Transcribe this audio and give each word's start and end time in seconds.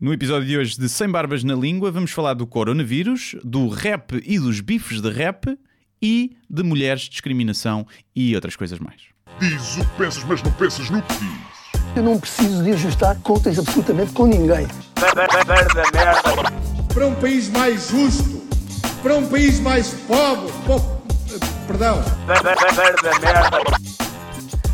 No 0.00 0.12
episódio 0.14 0.46
de 0.48 0.56
hoje 0.56 0.78
de 0.78 0.88
Sem 0.88 1.08
Barbas 1.08 1.44
na 1.44 1.54
Língua, 1.54 1.90
vamos 1.90 2.10
falar 2.10 2.34
do 2.34 2.46
coronavírus, 2.46 3.36
do 3.44 3.68
rap 3.68 4.20
e 4.24 4.38
dos 4.38 4.60
bifes 4.60 5.00
de 5.00 5.10
rap 5.10 5.58
e 6.00 6.36
de 6.48 6.62
mulheres, 6.62 7.02
discriminação 7.02 7.86
e 8.16 8.34
outras 8.34 8.56
coisas 8.56 8.78
mais. 8.78 9.02
Diz 9.38 9.76
o 9.76 9.80
que 9.84 9.96
pensas, 9.98 10.24
mas 10.24 10.42
não 10.42 10.52
pensas 10.52 10.88
no 10.88 11.02
que 11.02 11.12
dizes. 11.14 11.40
Eu 11.94 12.02
não 12.02 12.18
preciso 12.18 12.62
de 12.64 12.70
ajustar 12.70 13.16
contas 13.20 13.58
absolutamente 13.58 14.12
com 14.12 14.26
ninguém. 14.26 14.66
para 16.94 17.06
um 17.06 17.14
país 17.16 17.48
mais 17.50 17.88
justo, 17.90 18.42
para 19.02 19.16
um 19.16 19.28
país 19.28 19.60
mais 19.60 19.90
pobre, 20.06 20.50
po- 20.66 21.00
perdão, 21.66 22.02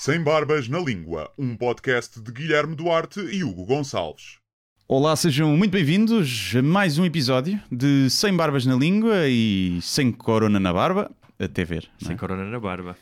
Sem 0.00 0.22
Barbas 0.22 0.68
na 0.68 0.78
Língua, 0.78 1.28
um 1.36 1.56
podcast 1.56 2.20
de 2.20 2.30
Guilherme 2.30 2.76
Duarte 2.76 3.18
e 3.20 3.42
Hugo 3.42 3.64
Gonçalves. 3.64 4.38
Olá, 4.86 5.16
sejam 5.16 5.56
muito 5.56 5.72
bem-vindos 5.72 6.52
a 6.56 6.62
mais 6.62 6.98
um 6.98 7.04
episódio 7.04 7.60
de 7.70 8.08
Sem 8.08 8.34
Barbas 8.36 8.64
na 8.64 8.76
Língua 8.76 9.26
e 9.26 9.78
Sem 9.82 10.12
Corona 10.12 10.60
na 10.60 10.72
Barba, 10.72 11.10
até 11.38 11.64
ver. 11.64 11.90
é? 12.00 12.04
Sem 12.04 12.16
corona 12.16 12.44
na 12.44 12.60
barba. 12.60 12.96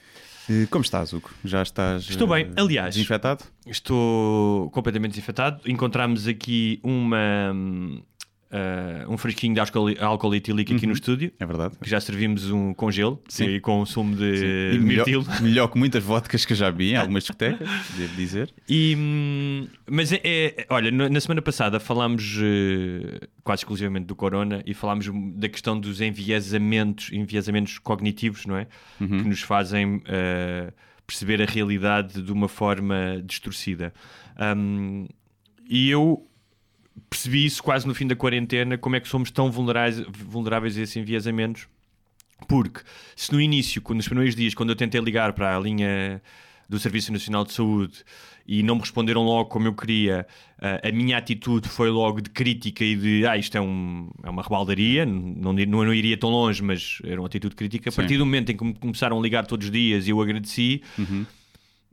Como 0.70 0.83
estás, 0.83 1.12
Hugo? 1.12 1.30
Já 1.44 1.62
estás 1.62 2.08
Estou 2.08 2.27
bem. 2.28 2.47
eh, 2.47 2.52
Aliás- 2.56 2.94
desinfetado? 2.94 3.44
Estou 3.67 4.70
completamente 4.70 5.11
desinfetado. 5.12 5.61
Encontramos 5.70 6.27
aqui 6.27 6.80
uma, 6.83 7.52
ah, 8.56 9.04
um 9.08 9.16
fresquinho 9.18 9.52
de 9.54 9.60
álcool, 9.60 9.88
álcool 10.00 10.34
etílico 10.34 10.74
aqui 10.74 10.86
no 10.86 10.92
estúdio. 10.94 11.32
É 11.38 11.44
verdade. 11.44 11.74
Que 11.82 11.88
já 11.90 12.00
servimos 12.00 12.50
um 12.50 12.72
com 12.72 12.90
gelo 12.90 13.22
Sim. 13.28 13.44
e 13.56 13.60
com 13.60 13.84
sumo 13.84 14.16
de 14.16 14.74
E 14.74 14.78
melhor, 14.78 15.06
mirtilo. 15.06 15.24
melhor 15.42 15.68
que 15.68 15.78
muitas 15.78 16.02
vodkas 16.02 16.44
que 16.44 16.52
eu 16.52 16.56
já 16.56 16.70
vi 16.70 16.92
em 16.92 16.96
algumas 16.96 17.24
discotecas, 17.24 17.68
devo 17.96 18.14
dizer. 18.16 18.52
E, 18.68 18.94
hum, 18.98 19.66
mas 19.90 20.12
é, 20.12 20.20
é- 20.24 20.66
olha, 20.70 20.90
na 20.90 21.08
na 21.08 21.20
semana 21.20 21.42
passada 21.42 21.78
falámos 21.80 22.38
eh, 22.42 23.27
quase 23.44 23.60
exclusivamente 23.60 24.06
do 24.06 24.14
corona 24.16 24.62
e 24.66 24.74
falámos 24.74 25.08
da 25.34 25.48
questão 25.48 25.78
dos 25.78 26.00
enviesamentos, 26.00 27.10
enviesamentos 27.12 27.78
cognitivos, 27.78 28.46
não 28.46 28.56
é? 28.56 28.66
Que 28.98 29.04
nos 29.06 29.40
fazem 29.42 30.02
eh, 30.06 30.72
perceber 31.06 31.40
a 31.42 31.44
realidade 31.46 32.20
de 32.22 32.32
uma 32.32 32.48
forma 32.48 33.22
distorcida. 33.24 33.92
Hum, 34.56 35.06
e 35.68 35.88
eu 35.90 36.27
percebi 37.08 37.44
isso 37.44 37.62
quase 37.62 37.86
no 37.86 37.94
fim 37.94 38.06
da 38.06 38.16
quarentena, 38.16 38.78
como 38.78 38.97
é 38.97 39.00
que 39.00 39.08
somos 39.08 39.30
tão 39.30 39.50
vulneráveis, 39.50 40.05
vulneráveis 40.08 40.77
a 40.78 40.83
esses 40.83 40.97
enviesamentos. 40.97 41.69
Porque 42.48 42.80
se 43.14 43.33
no 43.33 43.41
início, 43.41 43.83
nos 43.91 44.06
primeiros 44.06 44.34
dias, 44.34 44.55
quando 44.55 44.70
eu 44.70 44.77
tentei 44.77 45.00
ligar 45.00 45.33
para 45.33 45.56
a 45.56 45.61
linha 45.61 46.20
do 46.69 46.78
Serviço 46.78 47.12
Nacional 47.12 47.44
de 47.44 47.52
Saúde 47.52 48.05
e 48.47 48.62
não 48.62 48.74
me 48.74 48.80
responderam 48.83 49.24
logo 49.24 49.48
como 49.48 49.67
eu 49.67 49.74
queria, 49.74 50.27
a 50.61 50.92
minha 50.92 51.17
atitude 51.17 51.69
foi 51.69 51.89
logo 51.91 52.20
de 52.20 52.30
crítica 52.30 52.84
e 52.84 52.94
de 52.94 53.27
ah, 53.27 53.36
isto 53.36 53.56
é, 53.56 53.61
um, 53.61 54.11
é 54.22 54.30
uma 54.30 54.42
rebaldaria, 54.42 55.06
não, 55.06 55.52
não, 55.52 55.84
não 55.84 55.94
iria 55.94 56.17
tão 56.17 56.30
longe, 56.30 56.62
mas 56.62 56.98
era 57.05 57.20
uma 57.20 57.27
atitude 57.27 57.55
crítica. 57.55 57.89
A 57.89 57.92
Sim. 57.92 57.97
partir 57.97 58.19
do 58.19 58.27
momento 58.27 58.52
em 58.52 58.56
que 58.56 58.64
me 58.64 58.74
começaram 58.74 59.19
a 59.19 59.22
ligar 59.22 59.47
todos 59.47 59.67
os 59.67 59.72
dias 59.72 60.06
e 60.06 60.11
eu 60.11 60.20
agradeci, 60.20 60.83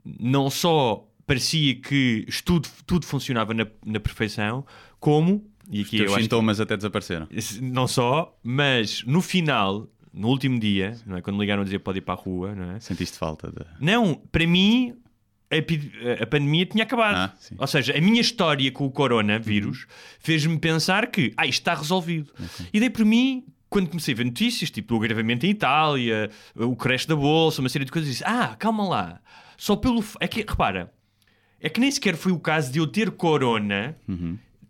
não 0.04 0.50
só 0.50 1.08
parecia 1.26 1.74
que 1.74 2.26
tudo, 2.44 2.68
tudo 2.86 3.06
funcionava 3.06 3.54
na, 3.54 3.66
na 3.84 3.98
perfeição, 3.98 4.64
como, 5.04 5.44
e 5.70 5.82
Os 5.82 5.86
aqui 5.86 5.98
eu 5.98 6.04
acho 6.06 6.16
que 6.16 6.22
sintomas 6.22 6.60
até 6.60 6.74
desapareceram. 6.78 7.28
não 7.60 7.86
só, 7.86 8.34
mas 8.42 9.04
no 9.04 9.20
final, 9.20 9.86
no 10.10 10.28
último 10.28 10.58
dia, 10.58 10.96
não 11.04 11.18
é? 11.18 11.20
quando 11.20 11.36
me 11.36 11.42
ligaram 11.42 11.60
a 11.60 11.64
dizer 11.64 11.80
pode 11.80 11.98
ir 11.98 12.00
para 12.00 12.14
a 12.14 12.16
rua, 12.16 12.54
não 12.54 12.70
é? 12.70 12.80
Sentiste 12.80 13.18
falta 13.18 13.52
de... 13.52 13.66
Não, 13.78 14.14
para 14.14 14.46
mim 14.46 14.96
a, 15.50 16.22
a 16.22 16.26
pandemia 16.26 16.64
tinha 16.64 16.84
acabado. 16.84 17.16
Ah. 17.16 17.34
Ou 17.58 17.66
seja, 17.66 17.94
a 17.94 18.00
minha 18.00 18.18
história 18.18 18.72
com 18.72 18.86
o 18.86 18.90
coronavírus 18.90 19.86
fez-me 20.20 20.58
pensar 20.58 21.08
que 21.08 21.34
ah, 21.36 21.46
isto 21.46 21.60
está 21.60 21.74
resolvido. 21.74 22.32
E 22.72 22.80
daí 22.80 22.88
por 22.88 23.04
mim, 23.04 23.44
quando 23.68 23.88
comecei 23.88 24.14
a 24.14 24.16
ver 24.16 24.24
notícias, 24.24 24.70
tipo 24.70 24.94
o 24.94 24.96
agravamento 24.96 25.44
em 25.44 25.50
Itália, 25.50 26.30
o 26.56 26.74
crash 26.74 27.04
da 27.04 27.14
bolsa, 27.14 27.60
uma 27.60 27.68
série 27.68 27.84
de 27.84 27.92
coisas, 27.92 28.10
disse: 28.10 28.24
Ah, 28.24 28.56
calma 28.58 28.88
lá. 28.88 29.20
Só 29.58 29.76
pelo. 29.76 30.02
É 30.18 30.26
que, 30.26 30.40
repara, 30.40 30.90
é 31.60 31.68
que 31.68 31.78
nem 31.78 31.90
sequer 31.90 32.16
foi 32.16 32.32
o 32.32 32.38
caso 32.38 32.72
de 32.72 32.78
eu 32.78 32.86
ter 32.86 33.10
corona. 33.10 33.94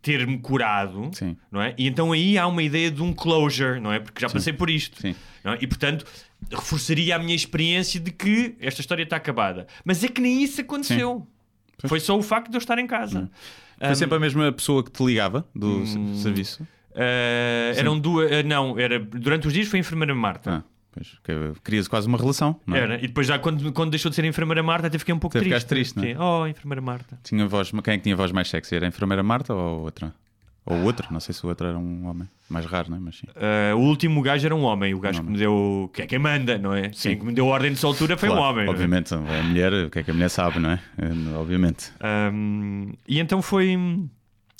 Ter-me 0.04 0.36
curado, 0.38 1.10
Sim. 1.14 1.34
não 1.50 1.62
é? 1.62 1.74
E 1.78 1.86
então 1.88 2.12
aí 2.12 2.36
há 2.36 2.46
uma 2.46 2.62
ideia 2.62 2.90
de 2.90 3.02
um 3.02 3.10
closure, 3.14 3.80
não 3.80 3.90
é? 3.90 3.98
Porque 3.98 4.20
já 4.20 4.28
passei 4.28 4.52
por 4.52 4.68
isto. 4.68 5.00
Sim. 5.00 5.14
não 5.42 5.54
é? 5.54 5.58
E 5.62 5.66
portanto, 5.66 6.04
reforçaria 6.52 7.16
a 7.16 7.18
minha 7.18 7.34
experiência 7.34 7.98
de 7.98 8.10
que 8.10 8.54
esta 8.60 8.82
história 8.82 9.02
está 9.02 9.16
acabada. 9.16 9.66
Mas 9.82 10.04
é 10.04 10.08
que 10.08 10.20
nem 10.20 10.42
isso 10.42 10.60
aconteceu. 10.60 11.26
Foi 11.86 11.98
só 12.00 12.18
o 12.18 12.22
facto 12.22 12.50
de 12.50 12.56
eu 12.56 12.58
estar 12.58 12.78
em 12.78 12.86
casa. 12.86 13.30
Foi 13.78 13.94
sempre 13.94 14.16
a 14.16 14.20
mesma 14.20 14.52
pessoa 14.52 14.84
que 14.84 14.90
te 14.90 15.02
ligava 15.02 15.46
do 15.54 15.78
Hum. 15.78 16.14
serviço? 16.16 16.62
Uh, 16.90 17.74
eram 17.76 17.98
duas. 17.98 18.30
uh, 18.30 18.46
não, 18.46 18.78
era, 18.78 19.00
durante 19.00 19.46
os 19.48 19.52
dias 19.54 19.66
foi 19.68 19.78
a 19.78 19.80
enfermeira 19.80 20.14
Marta. 20.14 20.62
Ah, 20.64 20.70
pois, 20.94 21.18
que- 21.24 21.60
querias 21.64 21.88
quase 21.88 22.06
uma 22.06 22.16
relação, 22.16 22.58
é? 22.72 22.78
Era. 22.78 22.96
E 22.98 23.08
depois, 23.08 23.26
já 23.26 23.38
quando, 23.38 23.72
quando 23.72 23.90
deixou 23.90 24.08
de 24.10 24.14
ser 24.16 24.22
a 24.24 24.28
enfermeira 24.28 24.62
Marta, 24.62 24.86
até 24.86 24.98
fiquei 24.98 25.12
um 25.14 25.18
pouco 25.18 25.36
Até 25.36 25.44
triste. 25.44 25.66
ficaste 25.66 25.68
triste, 25.68 25.96
não 25.96 26.04
é? 26.04 26.16
Oh, 26.18 26.46
enfermeira 26.46 26.80
Marta. 26.80 27.18
Tinha 27.24 27.46
voz, 27.46 27.70
quem 27.70 27.94
é 27.94 27.96
que 27.98 28.02
tinha 28.04 28.16
voz 28.16 28.30
mais 28.32 28.48
sexy? 28.48 28.76
Era 28.76 28.86
a 28.86 28.88
enfermeira 28.88 29.22
Marta 29.22 29.52
ou 29.52 29.80
outra? 29.82 30.14
Ou 30.66 30.78
outro? 30.84 31.08
Não 31.12 31.20
sei 31.20 31.34
se 31.34 31.44
o 31.44 31.48
outro 31.50 31.66
era 31.66 31.76
um 31.78 32.06
homem. 32.06 32.26
Mais 32.48 32.64
raro, 32.64 32.88
não 32.90 32.96
é? 32.96 33.00
Mas 33.00 33.18
sim. 33.18 33.26
Uh, 33.36 33.76
o 33.76 33.80
último 33.80 34.22
gajo 34.22 34.46
era 34.46 34.54
um 34.56 34.62
homem. 34.62 34.94
O 34.94 34.98
gajo 35.00 35.22
que 35.22 35.28
me 35.30 35.36
deu. 35.36 35.90
Que 35.92 36.02
é 36.02 36.06
quem 36.06 36.18
manda, 36.18 36.56
não 36.56 36.72
é? 36.72 36.90
Sim. 36.94 37.10
Quem 37.10 37.18
que 37.18 37.24
me 37.26 37.32
deu 37.34 37.44
ordem 37.46 37.70
de 37.72 37.78
soltura 37.78 38.16
foi 38.16 38.30
Claro, 38.30 38.42
um 38.42 38.46
homem. 38.48 38.66
é? 38.66 38.70
Obviamente, 38.70 39.12
é 39.12 39.40
a 39.40 39.42
mulher, 39.42 39.72
o 39.86 39.90
que 39.90 39.98
é 39.98 40.02
que 40.02 40.10
a 40.10 40.14
mulher 40.14 40.30
sabe, 40.30 40.58
não 40.58 40.70
é? 40.70 40.80
É, 40.96 41.36
Obviamente. 41.36 41.92
Um, 42.32 42.92
e 43.06 43.20
então 43.20 43.42
foi. 43.42 43.76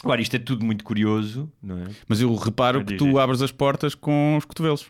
Agora, 0.03 0.21
isto 0.21 0.37
é 0.37 0.39
tudo 0.39 0.63
muito 0.67 0.85
curioso, 0.85 1.51
não 1.63 1.79
é? 1.79 1.85
Mas 2.07 2.21
eu 2.21 2.35
reparo 2.35 2.81
Ah, 2.81 2.85
que 2.85 2.97
tu 2.97 3.19
abres 3.19 3.41
as 3.41 3.51
portas 3.51 3.95
com 3.95 4.37
os 4.37 4.45
cotovelos. 4.45 4.87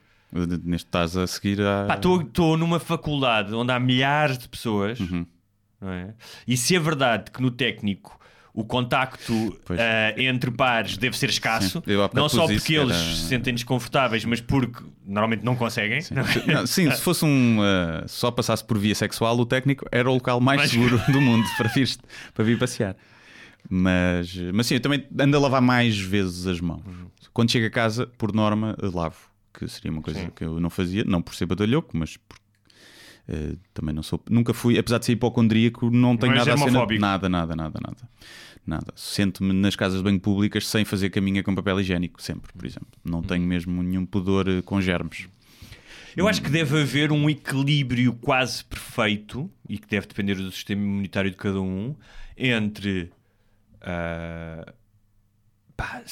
Neste 0.64 0.86
estás 0.88 1.16
a 1.16 1.26
seguir 1.26 1.60
a. 1.60 1.86
Estou 1.94 2.56
numa 2.56 2.80
faculdade 2.80 3.54
onde 3.54 3.70
há 3.72 3.78
milhares 3.78 4.36
de 4.36 4.48
pessoas, 4.48 4.98
Uhum. 4.98 5.24
não 5.80 5.90
é? 5.90 6.14
E 6.46 6.56
se 6.56 6.74
é 6.74 6.80
verdade 6.80 7.30
que 7.30 7.40
no 7.40 7.50
técnico 7.52 8.18
o 8.52 8.64
contacto 8.64 9.32
ah, 9.70 10.20
entre 10.20 10.50
pares 10.50 10.96
deve 10.96 11.16
ser 11.18 11.28
escasso, 11.30 11.82
não 12.12 12.28
só 12.28 12.42
porque 12.46 12.54
isso, 12.54 12.72
eles 12.82 12.96
era- 12.96 13.14
se 13.16 13.28
sentem 13.28 13.52
desconfortáveis, 13.54 14.24
mas 14.24 14.40
porque 14.40 14.82
normalmente 15.06 15.44
não 15.44 15.54
conseguem. 15.56 16.00
Sim. 16.00 16.14
não 16.14 16.22
é? 16.22 16.54
Não, 16.54 16.66
sim, 16.66 16.90
se 16.90 17.00
fosse 17.00 17.24
um. 17.24 17.58
uh, 17.60 18.08
só 18.08 18.30
passasse 18.30 18.64
por 18.64 18.76
via 18.78 18.94
sexual, 18.94 19.36
o 19.38 19.46
técnico 19.46 19.84
era 19.92 20.10
o 20.10 20.14
local 20.14 20.40
mais 20.40 20.60
Mas- 20.62 20.70
seguro 20.70 21.00
do 21.12 21.20
mundo 21.20 21.44
para 21.56 21.68
vir, 21.68 21.88
para 22.34 22.44
vir 22.44 22.58
passear. 22.58 22.96
Mas, 23.68 24.34
mas 24.52 24.66
sim, 24.66 24.74
eu 24.74 24.80
também 24.80 25.04
ando 25.18 25.36
a 25.36 25.40
lavar 25.40 25.62
mais 25.62 25.96
vezes 25.98 26.46
as 26.46 26.60
mãos. 26.60 26.82
Quando 27.32 27.50
chego 27.50 27.66
a 27.66 27.70
casa, 27.70 28.06
por 28.18 28.32
norma, 28.32 28.76
lavo. 28.82 29.16
Que 29.56 29.68
seria 29.68 29.90
uma 29.90 30.02
coisa 30.02 30.20
Sim. 30.20 30.30
que 30.34 30.44
eu 30.44 30.58
não 30.58 30.68
fazia, 30.68 31.04
não 31.04 31.22
por 31.22 31.34
ser 31.34 31.46
badalhoco, 31.46 31.96
mas 31.96 32.16
por, 32.16 32.36
uh, 33.28 33.56
também 33.72 33.94
não 33.94 34.02
sou. 34.02 34.20
Nunca 34.28 34.52
fui, 34.52 34.76
apesar 34.78 34.98
de 34.98 35.06
ser 35.06 35.12
hipocondríaco, 35.12 35.90
não 35.90 36.16
tenho 36.16 36.32
és 36.32 36.38
nada 36.40 36.52
a 36.52 36.56
germofóbico. 36.56 37.00
Nada, 37.00 37.28
nada, 37.28 37.54
nada, 37.54 37.80
nada. 37.80 38.08
Nada. 38.66 38.92
Sento-me 38.96 39.52
nas 39.52 39.76
casas 39.76 39.98
de 39.98 40.04
banho 40.04 40.18
públicas 40.18 40.66
sem 40.66 40.84
fazer 40.84 41.10
caminha 41.10 41.42
com 41.42 41.54
papel 41.54 41.80
higiênico, 41.80 42.20
sempre, 42.20 42.52
por 42.52 42.66
exemplo. 42.66 42.88
Não 43.04 43.22
tenho 43.22 43.46
mesmo 43.46 43.82
nenhum 43.82 44.04
pudor 44.04 44.48
uh, 44.48 44.62
com 44.62 44.80
germes. 44.80 45.28
Eu 46.16 46.28
acho 46.28 46.40
que 46.40 46.50
deve 46.50 46.80
haver 46.80 47.10
um 47.10 47.28
equilíbrio 47.28 48.12
quase 48.14 48.64
perfeito 48.64 49.50
e 49.68 49.78
que 49.78 49.88
deve 49.88 50.06
depender 50.06 50.36
do 50.36 50.50
sistema 50.52 50.80
imunitário 50.80 51.30
de 51.30 51.36
cada 51.36 51.60
um 51.60 51.94
entre 52.36 53.10
ah, 53.86 54.72
pá, 55.76 56.02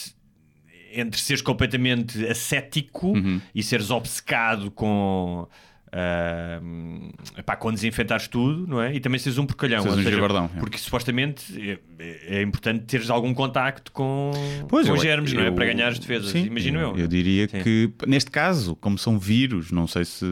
entre 0.95 1.21
seres 1.21 1.43
completamente 1.43 2.25
ascético 2.27 3.09
Uhum. 3.13 3.41
e 3.55 3.63
seres 3.63 3.91
obcecado 3.91 4.71
com 4.71 5.47
ah, 5.95 6.59
epá, 7.37 7.55
com 7.55 7.71
desinfetares 7.71 8.27
tudo, 8.27 8.67
não 8.67 8.81
é? 8.81 8.95
E 8.95 8.99
também 9.01 9.19
seres 9.19 9.37
um 9.37 9.45
porcalhão. 9.45 9.83
Seres 9.83 9.99
um 9.99 10.03
seja, 10.03 10.17
é. 10.57 10.59
Porque 10.59 10.79
supostamente 10.79 11.79
é, 11.99 12.39
é 12.39 12.43
importante 12.43 12.85
teres 12.87 13.11
algum 13.11 13.35
contacto 13.35 13.93
com, 13.93 14.31
Pois, 14.69 14.87
com 14.89 14.95
eu- 14.95 15.03
germes, 15.03 15.35
não 15.35 15.43
é? 15.43 15.49
eu- 15.49 15.53
Para 15.53 15.67
ganhar 15.67 15.89
as 15.89 15.99
defesas, 15.99 16.31
Sim, 16.31 16.47
imagino 16.47 16.81
eu. 16.81 16.97
Eu 16.97 17.07
diria 17.07 17.47
Sim. 17.47 17.63
que, 17.63 17.91
neste 18.07 18.31
caso, 18.31 18.75
como 18.77 18.97
são 18.97 19.19
vírus, 19.19 19.71
não 19.71 19.87
sei 19.87 20.07
se. 20.07 20.25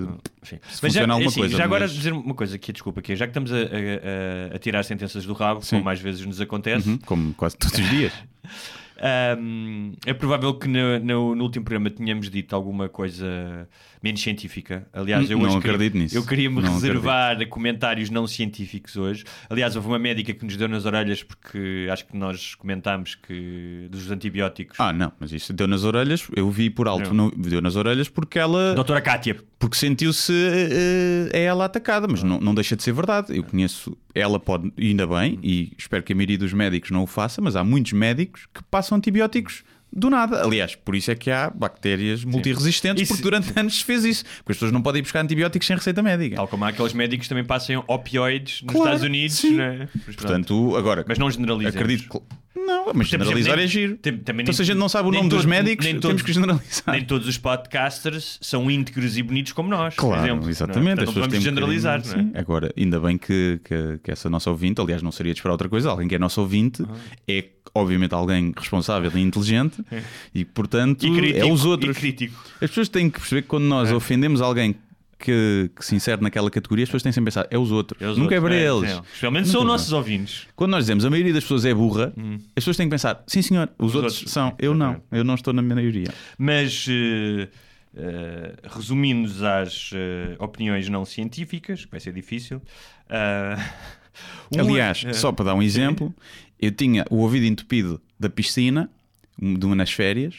Sim. 0.42 0.56
Se 0.70 0.80
Mas 0.82 0.92
já, 0.94 1.00
funciona 1.02 1.12
alguma 1.12 1.28
assim, 1.30 1.40
coisa, 1.40 1.56
já 1.58 1.64
agora 1.64 1.84
mas- 1.86 1.92
dizer 1.94 2.12
uma 2.14 2.34
coisa 2.34 2.56
aqui, 2.56 2.72
desculpa, 2.72 3.00
aqui, 3.00 3.14
já 3.14 3.26
que 3.26 3.30
estamos 3.30 3.52
a, 3.52 3.56
a- 3.56 3.60
a- 3.60 4.56
a 4.56 4.58
tirar 4.58 4.82
sentenças 4.82 5.26
do 5.26 5.34
rabo, 5.34 5.60
Sim. 5.62 5.76
como 5.76 5.84
mais 5.84 6.00
vezes 6.00 6.24
nos 6.24 6.40
acontece, 6.40 6.88
Uhum, 6.88 6.98
como 7.04 7.34
quase 7.34 7.58
todos 7.58 7.78
os 7.78 7.90
dias. 7.90 8.12
Ahm, 9.02 9.92
é 10.06 10.12
provável 10.12 10.52
que 10.58 10.68
no, 10.68 10.98
no- 11.00 11.34
no 11.34 11.44
último 11.44 11.64
programa 11.64 11.90
tenhamos 11.90 12.28
dito 12.30 12.54
alguma 12.54 12.88
coisa 12.88 13.68
menos 14.02 14.20
científica. 14.22 14.86
Aliás, 14.92 15.30
eu 15.30 15.38
Não 15.38 15.46
hoje 15.46 15.58
acredito 15.58 15.92
queria, 15.92 16.02
nisso. 16.04 16.16
Eu 16.16 16.24
queria-me 16.24 16.62
Não 16.62 16.74
reservar 16.74 17.48
comentários 17.48 18.08
não 18.10 18.26
científicos 18.26 18.96
hoje. 18.96 19.24
Aliás, 19.48 19.76
houve 19.76 19.88
uma 19.88 19.98
médica 19.98 20.32
que 20.32 20.44
nos 20.44 20.56
deu 20.56 20.68
nas 20.68 20.84
orelhas 20.86 21.22
porque 21.22 21.86
acho 21.92 22.06
que 22.06 22.16
nós 22.16 22.54
comentámos 22.54 23.14
que 23.14 23.88
dos 23.90 24.10
antibióticos. 24.10 24.78
Ah, 24.80 24.92
não, 24.92 25.12
mas 25.20 25.32
isso 25.32 25.52
deu 25.52 25.66
nas 25.66 25.84
orelhas, 25.84 26.26
eu 26.34 26.50
vi 26.50 26.70
por 26.70 26.88
alto, 26.88 27.12
Não. 27.12 27.30
deu 27.30 27.60
nas 27.60 27.76
orelhas 27.76 28.08
porque 28.08 28.38
ela. 28.38 28.74
Doutora 28.74 29.00
Cátia, 29.00 29.36
Porque 29.58 29.76
sentiu-se 29.76 30.32
eh, 30.32 31.28
é 31.32 31.42
ela 31.44 31.64
atacada, 31.64 32.06
mas 32.08 32.22
não, 32.22 32.40
não 32.40 32.54
deixa 32.54 32.76
de 32.76 32.82
ser 32.82 32.92
verdade. 32.92 33.36
Eu 33.36 33.42
conheço, 33.44 33.96
ela 34.14 34.40
pode, 34.40 34.72
ainda 34.78 35.06
bem, 35.06 35.38
e 35.42 35.72
espero 35.76 36.02
que 36.02 36.12
a 36.12 36.16
maioria 36.16 36.38
dos 36.38 36.52
médicos 36.52 36.90
não 36.90 37.02
o 37.02 37.06
faça, 37.06 37.40
mas 37.42 37.56
há 37.56 37.62
muitos 37.64 37.92
médicos 37.92 38.46
que 38.54 38.62
passam 38.64 38.96
antibióticos 38.96 39.62
do 39.92 40.08
nada. 40.10 40.42
Aliás, 40.44 40.74
por 40.74 40.94
isso 40.94 41.10
é 41.10 41.14
que 41.14 41.30
há 41.30 41.50
bactérias 41.50 42.24
multiresistentes, 42.24 43.08
porque 43.08 43.22
durante 43.22 43.52
anos 43.58 43.78
se 43.78 43.84
fez 43.84 44.04
isso. 44.04 44.24
Porque 44.38 44.52
as 44.52 44.56
pessoas 44.56 44.72
não 44.72 44.82
podem 44.82 45.00
ir 45.00 45.02
buscar 45.02 45.20
antibióticos 45.20 45.66
sem 45.66 45.76
receita 45.76 46.02
médica. 46.02 46.36
tal 46.36 46.48
como 46.48 46.64
há 46.64 46.68
aqueles 46.68 46.92
médicos 46.92 47.24
que 47.26 47.28
também 47.28 47.44
passam 47.44 47.84
opioides 47.88 48.62
nos 48.62 48.72
Claro, 48.72 48.88
Estados 48.88 49.02
Unidos, 49.04 49.36
sim. 49.36 49.54
né? 49.56 49.88
Mas. 50.06 50.16
Portanto, 50.16 50.76
agora, 50.76 51.04
mas 51.08 51.18
não 51.18 51.30
generalizemos. 51.30 51.76
acredito 51.76 52.08
que. 52.08 52.40
Não, 52.56 52.86
mas 52.86 52.94
Por 52.94 53.02
exemplo, 53.02 53.24
generalizar 53.26 53.56
nem- 53.56 53.64
é 53.64 53.68
giro. 53.68 53.96
tem- 53.96 54.16
também 54.18 54.42
então, 54.42 54.52
nem- 54.52 54.56
se 54.56 54.62
a 54.62 54.64
gente 54.64 54.76
não 54.76 54.88
sabe 54.88 55.08
o 55.08 55.12
nome 55.12 55.28
dos 55.28 55.44
médicos, 55.44 55.84
nem 55.84 55.94
temos 55.94 56.02
todos- 56.02 56.22
que 56.22 56.32
generalizar. 56.32 56.94
Nem 56.94 57.04
todos 57.04 57.26
os 57.26 57.38
podcasters 57.38 58.38
são 58.40 58.70
íntegros 58.70 59.16
e 59.16 59.22
bonitos 59.22 59.52
como 59.52 59.68
nós, 59.70 59.94
por 59.94 60.02
Claro, 60.08 60.22
exemplo. 60.26 60.48
exatamente. 60.50 60.84
Não, 60.84 60.90
é? 60.92 60.96
pessoas 60.96 61.16
não 61.16 61.22
vamos 61.22 61.38
um 61.38 61.40
generalizar, 61.40 61.98
bocadinho- 62.00 62.22
não 62.24 62.30
é? 62.30 62.32
Sim. 62.34 62.38
Agora, 62.38 62.72
ainda 62.76 63.00
bem 63.00 63.18
que, 63.18 63.60
que, 63.64 63.98
que 64.04 64.10
essa 64.10 64.28
nossa 64.28 64.50
ouvinte, 64.50 64.80
aliás, 64.80 65.02
não 65.02 65.10
seria 65.10 65.32
de 65.32 65.38
esperar 65.38 65.52
outra 65.52 65.68
coisa, 65.68 65.90
alguém 65.90 66.06
que 66.06 66.14
é 66.14 66.18
nosso 66.18 66.40
ouvinte, 66.40 66.84
é 67.26 67.44
obviamente 67.74 68.14
alguém 68.14 68.52
responsável 68.56 69.10
e 69.14 69.20
inteligente 69.20 69.82
e, 70.34 70.44
portanto, 70.44 71.06
E 71.06 71.14
crítico, 71.14 71.46
é 71.46 71.52
os 71.52 71.64
outros. 71.64 71.96
crítico. 71.96 72.42
As 72.54 72.68
pessoas 72.70 72.88
têm 72.88 73.08
que 73.10 73.18
perceber 73.18 73.42
que 73.42 73.48
quando 73.48 73.64
nós 73.64 73.92
ofendemos 73.92 74.40
alguém 74.40 74.74
que, 75.18 75.70
que 75.76 75.84
se 75.84 75.94
insere 75.94 76.22
naquela 76.22 76.50
categoria, 76.50 76.84
as 76.84 76.88
pessoas 76.88 77.02
têm 77.02 77.12
sempre 77.12 77.28
a 77.28 77.32
pensar, 77.32 77.46
é 77.50 77.58
os 77.58 77.70
outros. 77.70 78.00
É 78.00 78.06
os 78.08 78.16
Nunca 78.16 78.34
outros, 78.36 78.38
é 78.38 78.40
para 78.40 78.54
é, 78.54 78.74
eles. 78.74 78.90
é. 78.90 79.00
Especialmente 79.00 79.48
são 79.48 79.64
nossos 79.64 79.92
ouvintes. 79.92 80.48
Quando 80.56 80.70
nós 80.70 80.84
dizemos 80.84 81.04
a 81.04 81.10
maioria 81.10 81.32
das 81.34 81.44
pessoas 81.44 81.64
é 81.66 81.74
burra, 81.74 82.12
as 82.16 82.54
pessoas 82.54 82.76
têm 82.78 82.86
que 82.86 82.90
pensar, 82.90 83.22
sim 83.26 83.42
senhor, 83.42 83.68
os, 83.78 83.94
outros, 83.94 84.14
outros, 84.14 84.32
são, 84.32 84.54
eu 84.58 84.74
não, 84.74 85.02
eu 85.12 85.22
não 85.22 85.34
estou 85.34 85.52
na 85.52 85.60
maioria. 85.60 86.08
Mas, 86.38 86.86
eh, 86.88 87.48
eh, 87.96 88.54
resumindo-nos 88.74 89.42
às 89.42 89.90
eh, 89.92 90.36
opiniões 90.38 90.88
não 90.88 91.04
científicas, 91.04 91.84
que 91.84 91.90
vai 91.90 92.00
ser 92.00 92.14
difícil. 92.14 92.62
Aliás, 94.58 95.04
só 95.14 95.32
para 95.32 95.46
dar 95.46 95.54
um 95.54 95.62
exemplo, 95.62 96.14
eu 96.60 96.70
tinha 96.70 97.04
o 97.10 97.16
ouvido 97.16 97.46
entupido 97.46 98.00
da 98.18 98.28
piscina, 98.28 98.90
de 99.38 99.64
uma 99.64 99.74
nas 99.74 99.90
férias, 99.90 100.34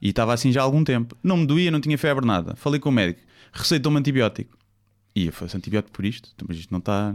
e 0.00 0.08
estava 0.08 0.32
assim 0.32 0.50
já 0.50 0.60
há 0.60 0.64
algum 0.64 0.82
tempo. 0.82 1.16
Não 1.22 1.36
me 1.36 1.46
doía, 1.46 1.70
não 1.70 1.80
tinha 1.80 1.98
febre, 1.98 2.24
nada. 2.26 2.56
Falei 2.56 2.80
com 2.80 2.88
o 2.88 2.92
médico, 2.92 3.20
receitou-me 3.52 3.98
antibiótico. 3.98 4.56
E 5.14 5.26
eu 5.26 5.32
falei, 5.32 5.52
antibiótico 5.54 5.92
por 5.92 6.04
isto? 6.04 6.30
Então, 6.34 6.46
Mas 6.48 6.58
isto 6.58 6.70
não 6.70 6.78
está. 6.78 7.14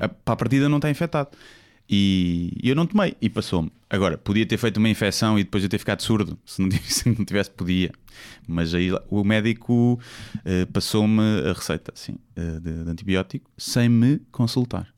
A- 0.00 0.08
Para 0.08 0.34
a 0.34 0.36
partida 0.36 0.68
não 0.68 0.76
está 0.78 0.90
infectado. 0.90 1.30
E 1.90 2.52
eu 2.62 2.74
não 2.76 2.86
tomei 2.86 3.16
e 3.20 3.30
passou-me. 3.30 3.70
Agora, 3.88 4.18
podia 4.18 4.44
ter 4.44 4.58
feito 4.58 4.76
uma 4.76 4.90
infecção 4.90 5.38
e 5.38 5.44
depois 5.44 5.62
eu 5.64 5.70
ter 5.70 5.78
ficado 5.78 6.02
surdo. 6.02 6.38
Se 6.44 6.60
não 6.60 6.68
tivesse, 6.68 6.92
se 7.00 7.08
não 7.08 7.24
tivesse 7.24 7.50
podia. 7.50 7.90
Mas 8.46 8.74
aí 8.74 8.90
o 9.08 9.24
médico 9.24 9.98
eh, 10.44 10.66
passou-me 10.66 11.22
a 11.48 11.52
receita 11.54 11.92
assim, 11.94 12.16
eh, 12.36 12.60
de, 12.60 12.84
de 12.84 12.90
antibiótico 12.90 13.50
sem 13.56 13.88
me 13.88 14.18
consultar. 14.30 14.88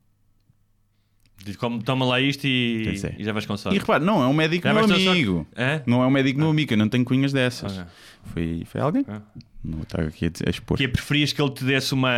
Como, 1.57 1.81
toma 1.81 2.05
lá 2.05 2.19
isto 2.19 2.45
e, 2.45 2.99
é. 3.03 3.15
e 3.17 3.23
já 3.23 3.31
vais 3.33 3.45
com 3.45 3.57
sorte. 3.57 3.75
E 3.75 3.79
repare, 3.79 4.03
não 4.03 4.21
é 4.21 4.27
um 4.27 4.33
médico 4.33 4.67
Já 4.67 4.73
meu 4.73 4.83
amigo. 4.83 5.47
É? 5.55 5.81
Não 5.85 6.03
é 6.03 6.07
um 6.07 6.11
médico 6.11 6.39
meu 6.39 6.49
amigo, 6.49 6.73
eu 6.73 6.77
não 6.77 6.89
tenho 6.89 7.05
cunhas 7.05 7.31
dessas. 7.33 7.77
Ok. 7.77 7.85
Foi, 8.25 8.63
foi 8.65 8.81
alguém? 8.81 9.05
Ah. 9.07 9.21
Não 9.63 9.81
estar 9.81 10.01
aqui 10.01 10.25
a, 10.25 10.49
expor. 10.49 10.77
Que 10.77 10.85
é, 10.85 10.87
preferias 10.87 11.31
que 11.31 11.41
ele 11.41 11.51
te 11.51 11.63
desse 11.63 11.93
uma, 11.93 12.11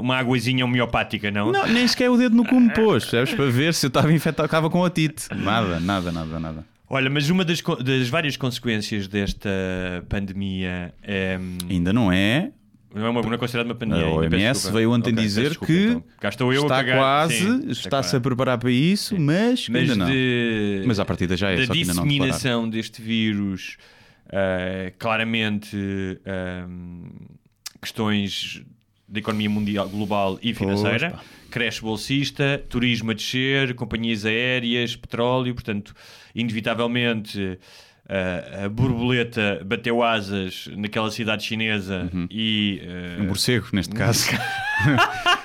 uma 0.00 0.16
aguazinha 0.16 0.64
homeopática, 0.64 1.30
não? 1.30 1.52
Não, 1.52 1.66
nem 1.66 1.86
sequer 1.86 2.10
o 2.10 2.16
dedo 2.16 2.34
no 2.34 2.44
cu 2.44 2.58
me 2.58 2.72
pôs, 2.72 3.04
percebes? 3.04 3.34
Para 3.34 3.50
ver 3.50 3.72
se 3.72 3.86
eu 3.86 3.88
estava 3.88 4.12
infectado, 4.12 4.46
estava 4.46 4.68
com 4.68 4.80
otite. 4.80 5.28
Nada, 5.34 5.78
nada, 5.78 6.10
nada, 6.10 6.40
nada. 6.40 6.64
Olha, 6.90 7.10
mas 7.10 7.28
uma 7.28 7.44
das, 7.44 7.62
das 7.84 8.08
várias 8.08 8.36
consequências 8.36 9.06
desta 9.06 9.50
pandemia 10.08 10.92
é. 11.02 11.38
Ainda 11.68 11.92
não 11.92 12.10
é. 12.10 12.50
Não 12.98 13.06
é, 13.06 13.10
uma, 13.10 13.22
não 13.22 13.32
é 13.32 13.38
considerada 13.38 13.68
uma 13.68 13.74
pandemia. 13.74 14.06
A 14.06 14.10
OMS 14.10 14.70
veio 14.70 14.92
ontem 14.92 15.10
Ok, 15.10 15.14
peço 15.14 15.26
dizer 15.26 15.48
desculpa, 15.50 15.72
que 15.72 15.84
então. 15.84 16.28
Estou 16.28 16.52
eu 16.52 16.62
está 16.62 16.84
quase, 16.84 17.38
Sim, 17.38 17.70
está-se 17.70 18.16
a 18.16 18.20
preparar 18.20 18.58
para 18.58 18.70
isso, 18.70 19.18
mas, 19.18 19.68
Mas 19.68 19.82
ainda 19.82 19.96
não. 19.96 20.06
de, 20.06 20.82
Mas 20.86 20.98
à 20.98 21.04
partida 21.04 21.36
já 21.36 21.50
é, 21.50 21.56
da 21.56 21.66
só 21.66 21.72
que 21.72 21.78
ainda 21.80 21.94
não 21.94 22.04
disseminação 22.04 22.68
deste 22.68 23.00
vírus, 23.00 23.76
ah, 24.30 24.92
claramente 24.98 25.76
ahm, 26.26 27.08
questões 27.80 28.62
da 29.08 29.20
economia 29.20 29.48
mundial, 29.48 29.88
global 29.88 30.38
e 30.42 30.52
financeira, 30.52 31.12
pá. 31.12 31.20
cresce 31.50 31.80
bolsista, 31.80 32.62
turismo 32.68 33.10
a 33.10 33.14
descer, 33.14 33.74
companhias 33.74 34.26
aéreas, 34.26 34.94
petróleo, 34.96 35.54
portanto, 35.54 35.94
inevitavelmente. 36.34 37.58
A 38.08 38.68
borboleta 38.68 39.62
bateu 39.66 40.02
asas 40.02 40.68
naquela 40.76 41.10
cidade 41.10 41.44
chinesa 41.44 42.10
e 42.30 42.80
ah, 43.18 43.20
Um 43.22 43.26
morcego, 43.26 43.66
neste 43.72 43.94
caso. 43.94 44.28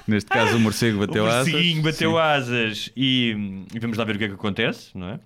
neste 0.08 0.30
caso, 0.30 0.56
o 0.58 0.60
morcego 0.60 1.00
bateu 1.06 1.26
o 1.26 1.28
asas. 1.28 1.52
morceguinho 1.52 1.82
bateu 1.84 2.12
Sim. 2.12 2.18
asas 2.18 2.90
e, 2.96 3.66
e 3.74 3.80
vamos 3.80 3.98
lá 3.98 4.06
ver 4.06 4.16
o 4.16 4.18
que 4.20 4.24
é 4.26 4.28
que 4.30 4.34
acontece, 4.36 4.90
não 4.98 5.08
é? 5.10 5.20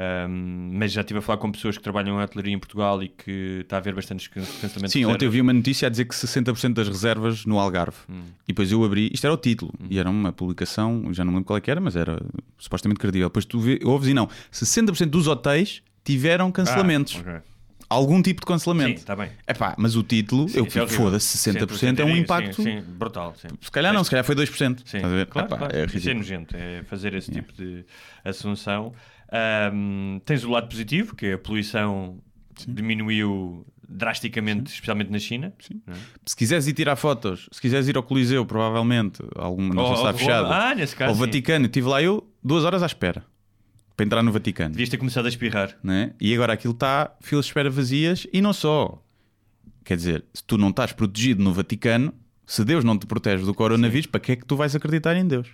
Um, 0.00 0.70
mas 0.74 0.92
já 0.92 1.00
estive 1.00 1.18
a 1.18 1.22
falar 1.22 1.38
com 1.38 1.50
pessoas 1.50 1.76
que 1.76 1.82
trabalham 1.82 2.20
em 2.20 2.22
hotelaria 2.22 2.54
em 2.54 2.58
Portugal 2.58 3.02
e 3.02 3.08
que 3.08 3.58
está 3.62 3.76
a 3.76 3.78
haver 3.80 3.96
bastantes 3.96 4.28
can- 4.28 4.42
cancelamentos 4.60 4.92
Sim, 4.92 5.04
ontem 5.06 5.26
eu 5.26 5.30
vi 5.30 5.40
uma 5.40 5.52
notícia 5.52 5.86
a 5.86 5.90
dizer 5.90 6.04
que 6.04 6.14
60% 6.14 6.72
das 6.74 6.86
reservas 6.86 7.44
no 7.44 7.58
Algarve. 7.58 7.96
Hum. 8.08 8.22
E 8.44 8.52
depois 8.52 8.70
eu 8.70 8.84
abri, 8.84 9.10
isto 9.12 9.24
era 9.26 9.34
o 9.34 9.36
título, 9.36 9.72
e 9.90 9.98
era 9.98 10.08
uma 10.08 10.32
publicação, 10.32 11.12
já 11.12 11.24
não 11.24 11.32
lembro 11.32 11.46
qual 11.46 11.56
é 11.56 11.60
que 11.60 11.68
era, 11.68 11.80
mas 11.80 11.96
era 11.96 12.20
supostamente 12.56 13.00
credível. 13.00 13.28
Depois 13.28 13.44
tu 13.44 13.58
vê, 13.58 13.80
ouves 13.82 14.08
e 14.08 14.14
não, 14.14 14.28
60% 14.52 15.06
dos 15.06 15.26
hotéis 15.26 15.82
tiveram 16.12 16.50
cancelamentos. 16.50 17.16
Ah, 17.16 17.30
ok. 17.30 17.40
Algum 17.90 18.20
tipo 18.20 18.40
de 18.42 18.44
Sim, 18.46 18.52
cancelamento. 18.52 18.98
está 19.00 19.16
bem. 19.16 19.30
Epá, 19.48 19.74
mas 19.78 19.96
o 19.96 20.02
título, 20.02 20.46
eu 20.54 20.66
Isso 20.66 20.78
é 20.78 20.86
foda-se, 20.86 21.38
60% 21.50 22.00
é 22.00 22.04
um 22.04 22.08
sim, 22.14 22.18
impacto. 22.18 22.56
Sim, 22.56 22.62
sim, 22.62 22.82
brutal. 22.82 23.34
Sim. 23.40 23.48
Se 23.62 23.70
calhar 23.70 23.94
não, 23.94 24.04
se 24.04 24.10
calhar 24.10 24.24
foi 24.24 24.34
2%. 24.34 24.82
Sim, 24.84 24.96
Estás 24.98 25.04
a 25.04 25.08
ver? 25.08 25.26
claro, 25.26 25.48
Epá, 25.48 25.56
claro. 25.56 25.76
é 25.76 25.86
Isso 25.86 26.10
é 26.10 26.14
nojento, 26.14 26.54
é 26.56 26.82
fazer 26.84 27.14
esse 27.14 27.30
tipo 27.30 27.50
de 27.54 27.84
assunção. 28.24 28.92
Ahm, 29.32 30.18
tens 30.24 30.44
o 30.44 30.50
lado 30.50 30.68
positivo, 30.68 31.14
que 31.16 31.26
é 31.26 31.32
a 31.34 31.38
poluição 31.38 32.18
diminuiu 32.66 33.66
drasticamente, 33.88 34.70
especialmente 34.70 35.10
na 35.10 35.18
China. 35.18 35.52
é? 35.86 35.92
Se 36.26 36.36
quiseres 36.36 36.66
ir 36.66 36.74
tirar 36.74 36.96
fotos, 36.96 37.48
se 37.50 37.60
quiseres 37.60 37.88
ir 37.88 37.96
ao 37.96 38.02
Coliseu, 38.02 38.44
provavelmente, 38.44 39.22
alguma, 39.34 39.74
não 39.74 39.84
Ou- 39.84 39.94
está 39.94 40.08
ou- 40.08 40.14
fechado. 40.18 40.46
Ah, 40.52 40.74
nesse 40.74 40.94
caso. 40.94 41.10
ao 41.10 41.14
sim. 41.14 41.20
Vaticano, 41.22 41.66
estive 41.66 41.88
lá 41.88 42.02
eu 42.02 42.26
duas 42.44 42.64
horas 42.64 42.82
à 42.82 42.86
espera 42.86 43.24
para 43.98 44.06
entrar 44.06 44.22
no 44.22 44.30
Vaticano. 44.30 44.70
Devias 44.70 44.88
ter 44.88 44.96
começado 44.96 45.26
a 45.26 45.28
espirrar. 45.28 45.76
né? 45.82 46.12
E 46.20 46.32
agora 46.32 46.52
aquilo 46.52 46.72
está 46.72 47.10
filas 47.20 47.46
de 47.46 47.50
espera 47.50 47.68
vazias 47.68 48.28
e 48.32 48.40
não 48.40 48.52
só. 48.52 49.02
Quer 49.84 49.96
dizer, 49.96 50.24
se 50.32 50.44
tu 50.44 50.56
não 50.56 50.68
estás 50.70 50.92
protegido 50.92 51.42
no 51.42 51.52
Vaticano, 51.52 52.14
se 52.46 52.64
Deus 52.64 52.84
não 52.84 52.96
te 52.96 53.06
protege 53.06 53.44
do 53.44 53.52
coronavírus, 53.52 54.06
para 54.06 54.20
que 54.20 54.32
é 54.32 54.36
que 54.36 54.44
tu 54.46 54.54
vais 54.54 54.76
acreditar 54.76 55.16
em 55.16 55.26
Deus? 55.26 55.48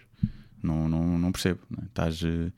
Não, 0.63 0.87
não, 0.87 1.19
não 1.19 1.33
percebo. 1.33 1.61
né? 1.71 1.85
Estás. 1.87 2.21
eh, 2.23 2.53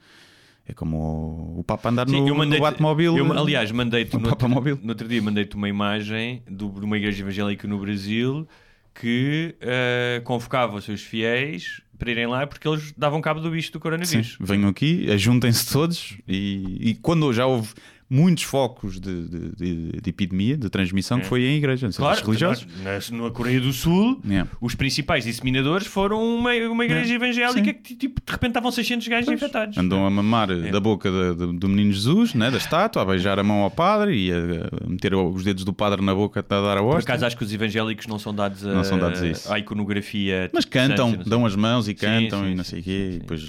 É 0.69 0.73
como 0.75 0.97
o, 0.99 1.61
o 1.61 1.65
Papa 1.65 1.89
andar 1.91 2.09
Sim, 2.09 2.21
no, 2.29 2.35
mandei 2.35 2.59
no 2.59 2.65
Batmóvel. 2.65 3.17
eu, 3.17 3.33
aliás, 3.39 3.71
mandei-te 3.71 4.17
no, 4.19 4.29
outro- 4.29 4.49
no 4.49 4.89
outro 4.89 5.07
dia 5.07 5.23
mandei-te 5.23 5.55
uma 5.55 5.69
imagem 5.69 6.43
do- 6.51 6.69
de 6.81 6.85
uma 6.85 6.97
igreja 6.97 7.23
evangélica 7.23 7.69
no 7.69 7.79
Brasil 7.79 8.49
que 8.93 9.55
eh, 9.61 10.21
convocava 10.25 10.77
os 10.79 10.85
seus 10.85 11.03
fiéis 11.03 11.81
para 11.99 12.11
irem 12.11 12.27
lá 12.27 12.47
porque 12.47 12.67
eles 12.69 12.93
davam 12.97 13.21
cabo 13.21 13.41
do 13.41 13.51
bicho 13.51 13.71
do 13.71 13.75
Sim, 13.75 13.81
coronavírus. 13.81 14.37
venham 14.41 14.69
aqui, 14.69 15.11
ajuntem-se 15.11 15.73
todos 15.73 16.15
e, 16.29 16.91
e 16.91 16.95
quando 16.95 17.33
já 17.33 17.47
houve 17.47 17.73
muitos 18.09 18.45
focos 18.45 19.01
de, 19.01 19.29
de- 19.29 19.51
de- 19.57 20.01
de 20.01 20.11
epidemia, 20.11 20.57
de 20.57 20.69
transmissão, 20.71 21.19
que 21.19 21.27
foi 21.27 21.43
em 21.45 21.57
igreja, 21.57 21.87
em 21.89 21.91
centros 21.93 21.97
Claro, 22.21 22.25
religiosos. 22.27 22.67
na, 23.11 23.19
na 23.25 23.31
Coreia 23.31 23.61
do 23.61 23.73
Sul, 23.73 24.21
Yeah. 24.25 24.49
os 24.61 24.75
principais 24.75 25.25
disseminadores 25.25 25.87
foram 25.87 26.23
uma, 26.23 26.53
uma 26.71 26.85
igreja 26.85 27.15
evangélica 27.15 27.65
Sim. 27.65 27.73
que 27.83 27.95
tipo, 27.97 28.21
de 28.25 28.33
repente 28.33 28.51
estavam 28.51 28.71
600 28.71 29.09
gajos 29.09 29.31
infectados. 29.33 29.77
Andam 29.77 30.07
a 30.07 30.11
mamar 30.11 30.49
da 30.71 30.81
boca 30.81 31.11
da- 31.11 31.47
do 31.47 31.69
menino 31.69 31.93
Jesus, 31.93 32.33
né, 32.35 32.51
da 32.51 32.59
estátua, 32.59 33.03
a 33.03 33.05
beijar 33.05 33.39
a 33.39 33.43
mão 33.43 33.63
ao 33.63 33.71
padre 33.71 34.17
e 34.17 34.33
a, 34.33 34.37
a 34.85 34.89
meter 34.89 35.15
os 35.15 35.43
dedos 35.43 35.65
do 35.65 35.73
padre 35.73 36.01
na 36.05 36.15
boca 36.15 36.41
a 36.41 36.43
dar 36.43 36.79
a 36.79 36.81
Por 36.81 36.97
hóstia. 36.97 37.13
acaso 37.15 37.27
acho 37.27 37.37
que 37.37 37.45
os 37.45 37.53
evangélicos 37.53 38.07
não 38.07 38.19
são 38.19 38.35
dados 38.35 38.65
a, 38.65 38.73
Não 38.75 38.85
são 38.85 38.99
dados 38.99 39.49
a 39.51 39.55
à 39.55 39.59
iconografia. 39.59 40.49
Mas 40.53 40.65
cantam, 40.65 41.13
dão 41.27 41.45
as 41.45 41.57
mãos 41.57 41.89
e 41.89 41.95
cantam 41.95 42.45
sim, 42.45 42.51
e 42.53 42.55
não 42.55 42.65
sim, 42.65 42.71
sei 42.71 42.81
o 42.81 42.83
sim, 42.83 42.91
quê, 42.91 43.09
sim. 43.11 43.17
e 43.17 43.19
depois 43.21 43.41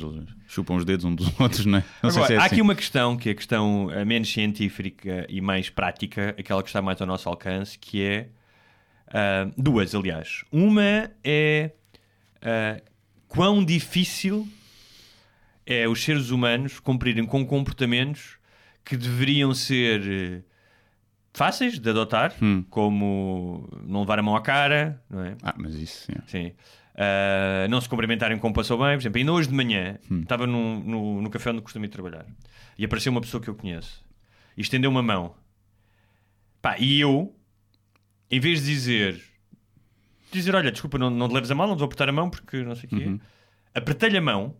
chupam 0.47 0.75
os 0.75 0.85
dedos 0.85 1.05
uns 1.05 1.15
dos 1.15 1.27
outros, 1.39 1.65
não 1.65 1.79
é? 1.79 1.83
Não 2.01 2.09
Agora, 2.09 2.27
se 2.27 2.33
é 2.33 2.37
há 2.37 2.45
assim. 2.45 2.55
aqui 2.55 2.61
uma 2.61 2.75
questão 2.75 3.17
que 3.17 3.29
é 3.29 3.31
a 3.33 3.35
questão 3.35 3.91
eh, 3.91 4.05
menos 4.05 4.31
científica 4.31 5.25
e 5.29 5.41
mais 5.41 5.69
prática, 5.69 6.35
aquela 6.39 6.63
que 6.63 6.69
está 6.69 6.81
mais 6.81 6.99
ao 7.01 7.07
nosso 7.07 7.27
alcance, 7.29 7.77
que 7.77 8.01
é 8.01 8.29
ah, 9.09 9.49
duas, 9.57 9.93
aliás. 9.95 10.43
Uma 10.51 11.11
é 11.23 11.71
ah, 12.41 12.81
quão 13.27 13.63
difícil 13.63 14.47
é 15.65 15.87
os 15.87 16.03
seres 16.03 16.29
humanos 16.29 16.79
cumprirem 16.79 17.25
com 17.25 17.45
comportamentos 17.45 18.37
que 18.85 18.95
deveriam 18.95 19.53
ser 19.53 20.45
fáceis 21.33 21.77
de 21.77 21.89
adotar, 21.89 22.33
como 22.69 23.69
não 23.85 23.99
levar 23.99 24.17
a 24.17 24.23
mão 24.23 24.35
à 24.35 24.41
cara, 24.41 25.01
não 25.09 25.23
é? 25.23 25.35
Ah, 25.43 25.53
mas 25.57 25.75
isso, 25.75 26.05
sim. 26.05 26.13
Sim. 26.25 26.51
Ah, 26.97 27.67
não 27.69 27.79
se 27.79 27.87
cumprimentarem 27.87 28.37
como 28.39 28.53
passou 28.53 28.77
bem. 28.77 28.95
Por 28.97 29.01
exemplo, 29.03 29.19
ainda 29.19 29.31
hoje 29.31 29.47
de 29.49 29.53
manhã 29.53 29.99
estava 30.21 30.47
no, 30.47 30.79
no, 30.83 31.21
no 31.21 31.29
café 31.29 31.51
onde 31.51 31.61
costumo 31.61 31.85
ir 31.85 31.89
trabalhar 31.89 32.25
e 32.77 32.83
apareceu 32.85 33.11
uma 33.11 33.21
pessoa 33.21 33.41
que 33.41 33.47
eu 33.49 33.55
conheço 33.55 34.03
e 34.57 34.61
estendeu 34.61 34.89
uma 34.89 35.03
mão. 35.03 35.35
Pá, 36.61 36.75
e 36.79 36.99
eu, 36.99 37.35
em 38.31 38.39
vez 38.39 38.61
de 38.61 38.65
dizer, 38.65 39.21
dizer, 40.31 40.55
olha, 40.55 40.71
desculpa, 40.71 40.97
não, 40.97 41.09
não 41.11 41.27
te 41.29 41.33
leves 41.35 41.51
a 41.51 41.55
mal, 41.55 41.67
não 41.67 41.75
te 41.75 41.79
vou 41.79 41.85
apertar 41.85 42.09
a 42.09 42.11
mão 42.11 42.29
porque 42.29 42.63
não 42.63 42.75
sei 42.75 42.89
o 42.91 42.95
quê, 42.97 43.19
apertei-lhe 43.75 44.17
a 44.17 44.21
mão 44.21 44.55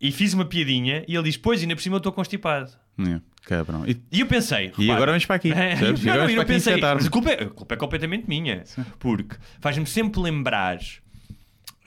e 0.00 0.10
fiz 0.10 0.34
uma 0.34 0.44
piadinha 0.44 1.04
e 1.06 1.14
ele 1.14 1.24
diz, 1.24 1.36
pois, 1.36 1.60
ainda 1.62 1.74
por 1.76 1.82
cima 1.82 1.94
eu 1.96 1.98
estou 1.98 2.12
constipado. 2.12 2.72
É, 2.98 3.20
cabrão. 3.44 3.86
E, 3.86 3.96
E 4.10 4.20
eu 4.20 4.26
pensei, 4.26 4.66
e 4.66 4.68
repara- 4.70 4.94
agora 4.94 5.10
vamos 5.12 5.24
para 5.24 5.36
aqui. 5.36 5.52
É? 5.54 5.74
E 5.74 5.76
não, 6.04 6.14
não, 6.16 6.30
eu 6.30 6.44
pensei, 6.44 6.74
a 7.06 7.10
culpa, 7.10 7.30
é, 7.30 7.42
a 7.44 7.46
culpa 7.50 7.74
é 7.74 7.76
completamente 7.78 8.28
minha, 8.28 8.64
porque 8.98 9.36
faz-me 9.60 9.86
sempre 9.86 10.20
lembrar 10.20 10.78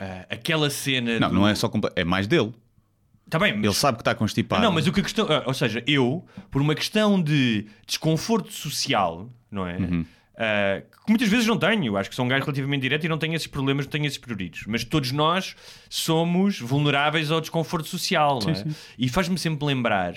ah, 0.02 0.26
aquela 0.30 0.70
cena. 0.72 1.20
Não, 1.20 1.30
do... 1.30 1.36
não 1.36 1.48
é 1.48 1.54
só 1.54 1.72
é 1.96 2.04
mais 2.04 2.26
dele. 2.26 2.52
Tá 3.30 3.38
bem, 3.38 3.54
mas... 3.54 3.64
Ele 3.64 3.74
sabe 3.74 3.98
que 3.98 4.02
está 4.02 4.16
constipado. 4.16 4.62
Não, 4.62 4.72
mas 4.72 4.88
o 4.88 4.92
que 4.92 5.00
a 5.00 5.04
questão. 5.04 5.28
ah, 5.30 5.44
Ou 5.46 5.54
seja, 5.54 5.84
eu, 5.86 6.26
por 6.50 6.62
uma 6.62 6.74
questão 6.74 7.22
de 7.22 7.68
desconforto 7.86 8.52
social, 8.52 9.30
não 9.52 9.68
é? 9.68 9.78
Uhum. 9.78 10.06
Ah, 10.36 10.82
que 11.06 11.10
muitas 11.12 11.30
vezes 11.30 11.46
não 11.46 11.56
tenho, 11.58 11.96
acho 11.98 12.10
que 12.10 12.16
sou 12.16 12.26
um 12.26 12.28
gajo 12.28 12.44
relativamente 12.44 12.82
direto 12.82 13.06
e 13.06 13.08
não 13.10 13.20
tenho 13.20 13.36
esses 13.36 13.46
problemas, 13.48 13.86
não 13.86 13.92
tenho 13.92 14.08
esses 14.08 14.18
prioritos. 14.18 14.64
Mas 14.66 14.84
todos 14.84 15.12
nós 15.12 15.56
somos 15.88 16.60
vulneráveis 16.60 17.30
ao 17.30 17.40
desconforto 17.40 17.88
social, 17.88 18.40
não 18.44 18.50
é? 18.50 18.66
E 18.98 19.08
faz-me 19.08 19.38
sempre 19.38 19.66
lembrar 19.66 20.16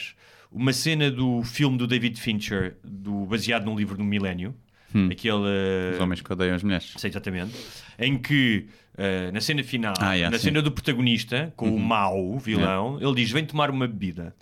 uma 0.50 0.73
cena 0.73 1.11
do 1.11 1.43
filme 1.43 1.76
do 1.76 1.87
David 1.87 2.19
Fincher, 2.19 2.79
do, 2.83 3.26
baseado 3.26 3.67
num 3.67 3.76
livro 3.76 3.99
do 3.99 4.05
Milénio, 4.05 4.55
aquele. 5.11 5.35
Hum. 5.35 5.95
Os 5.95 6.00
homens 6.00 6.21
que 6.23 6.33
odeiam 6.33 6.55
as 6.55 6.62
mulheres. 6.62 6.95
Sei 6.97 7.11
exatamente. 7.11 7.53
Em 7.99 8.17
que, 8.17 8.67
eh, 8.97 9.31
na 9.33 9.41
cena 9.41 9.63
final, 9.63 9.95
Ah, 9.99 10.15
yeah, 10.15 10.31
na 10.31 10.39
sim. 10.39 10.49
Uhum. 10.49 10.53
cena 10.55 10.63
do 10.63 10.71
protagonista, 10.73 11.53
com 11.57 11.69
o 11.69 11.79
mau, 11.79 12.39
vilão, 12.39 12.99
ele 13.01 13.15
diz: 13.15 13.31
Vem 13.31 13.45
tomar 13.45 13.71
uma 13.71 13.87
bebida. 13.87 14.35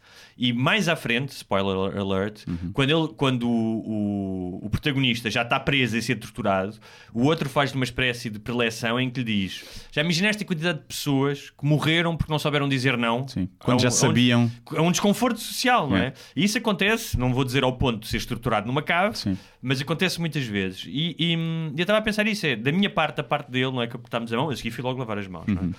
E 0.44 0.52
mais 0.52 0.88
à 0.88 0.96
frente, 0.96 1.28
spoiler 1.30 1.96
alert, 1.96 2.42
Uhum. 2.48 2.72
quando, 2.72 2.90
ele, 2.90 3.14
quando 3.16 3.48
o, 3.48 4.58
o, 4.60 4.66
o 4.66 4.70
protagonista 4.70 5.30
já 5.30 5.42
está 5.42 5.60
preso 5.60 5.96
e 5.96 6.02
ser 6.02 6.16
torturado, 6.16 6.76
o 7.14 7.22
outro 7.24 7.48
faz 7.48 7.72
uma 7.72 7.84
espécie 7.84 8.28
de 8.28 8.40
preleção 8.40 8.98
em 8.98 9.08
que 9.08 9.22
lhe 9.22 9.46
diz: 9.46 9.64
Já 9.92 10.02
imaginaste 10.02 10.42
a 10.42 10.46
quantidade 10.46 10.80
de 10.80 10.84
pessoas 10.86 11.50
que 11.50 11.64
morreram 11.64 12.16
porque 12.16 12.32
não 12.32 12.40
souberam 12.40 12.68
dizer 12.68 12.96
não? 12.98 13.28
Sim. 13.28 13.48
A 13.60 13.64
Quando 13.64 13.78
um- 13.78 13.82
já 13.82 13.88
a 13.88 13.90
um- 13.90 13.94
sabiam. 13.94 14.50
é 14.74 14.80
um 14.80 14.90
desconforto 14.90 15.38
social, 15.38 15.88
não 15.88 15.96
é? 15.96 16.06
É. 16.08 16.12
E 16.34 16.42
isso 16.44 16.58
acontece, 16.58 17.16
não 17.16 17.32
vou 17.32 17.44
dizer 17.44 17.62
ao 17.62 17.76
ponto 17.78 18.00
de 18.00 18.08
seres 18.08 18.26
torturado 18.26 18.66
numa 18.66 18.82
cave, 18.82 19.16
Sim. 19.16 19.38
mas 19.62 19.80
acontece 19.80 20.18
muitas 20.18 20.44
vezes. 20.44 20.84
E, 20.88 21.14
e, 21.18 21.36
hum, 21.36 21.72
eu 21.76 21.82
estava 21.82 22.00
a 22.00 22.02
pensar 22.02 22.26
isso, 22.26 22.44
é 22.46 22.56
da 22.56 22.72
minha 22.72 22.90
parte, 22.90 23.18
da 23.18 23.22
parte 23.22 23.48
dele, 23.50 23.70
não 23.70 23.80
é 23.80 23.86
que 23.86 23.94
apertámos 23.94 24.32
a 24.32 24.36
mão, 24.36 24.50
eu 24.50 24.56
segui 24.56 24.70
fui 24.72 24.82
logo 24.82 24.98
lavar 24.98 25.18
as 25.18 25.28
mãos, 25.28 25.46
é? 25.46 25.52
Uhum. 25.52 25.72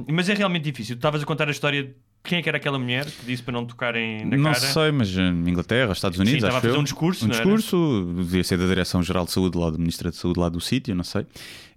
Hum, 0.00 0.04
mas 0.12 0.28
é 0.28 0.34
realmente 0.34 0.64
difícil. 0.64 0.96
Tu 0.96 0.98
estavas 0.98 1.22
a 1.22 1.26
contar 1.26 1.46
a 1.46 1.52
história 1.52 1.84
de 1.84 1.94
quem 2.24 2.38
é 2.38 2.42
que 2.42 2.48
era 2.48 2.56
aquela 2.56 2.78
mulher 2.78 3.04
que 3.04 3.26
disse 3.26 3.42
para 3.42 3.52
não 3.52 3.66
tocarem 3.66 4.24
na 4.24 4.36
Não 4.36 4.52
cara. 4.52 4.66
sei, 4.72 4.90
mas 4.90 5.16
eh, 5.16 5.20
Inglaterra, 5.28 5.92
Estados 5.92 6.18
Unidos, 6.18 6.36
estava 6.38 6.54
a 6.54 6.58
acho 6.58 6.66
fazer 6.66 6.76
eu. 6.76 6.80
um 6.80 6.84
discurso, 6.84 7.24
Um 7.24 7.28
não 7.28 7.34
era? 7.34 7.44
discurso, 7.44 8.14
devia 8.16 8.42
ser 8.42 8.56
da 8.58 8.66
Direção-Geral 8.66 9.26
de 9.26 9.32
Saúde, 9.32 9.58
lá 9.58 9.70
do 9.70 9.78
Ministro 9.78 10.10
de 10.10 10.16
Saúde 10.16 10.40
lá 10.40 10.48
do 10.48 10.60
sítio, 10.60 10.94
não 10.94 11.04
sei. 11.04 11.26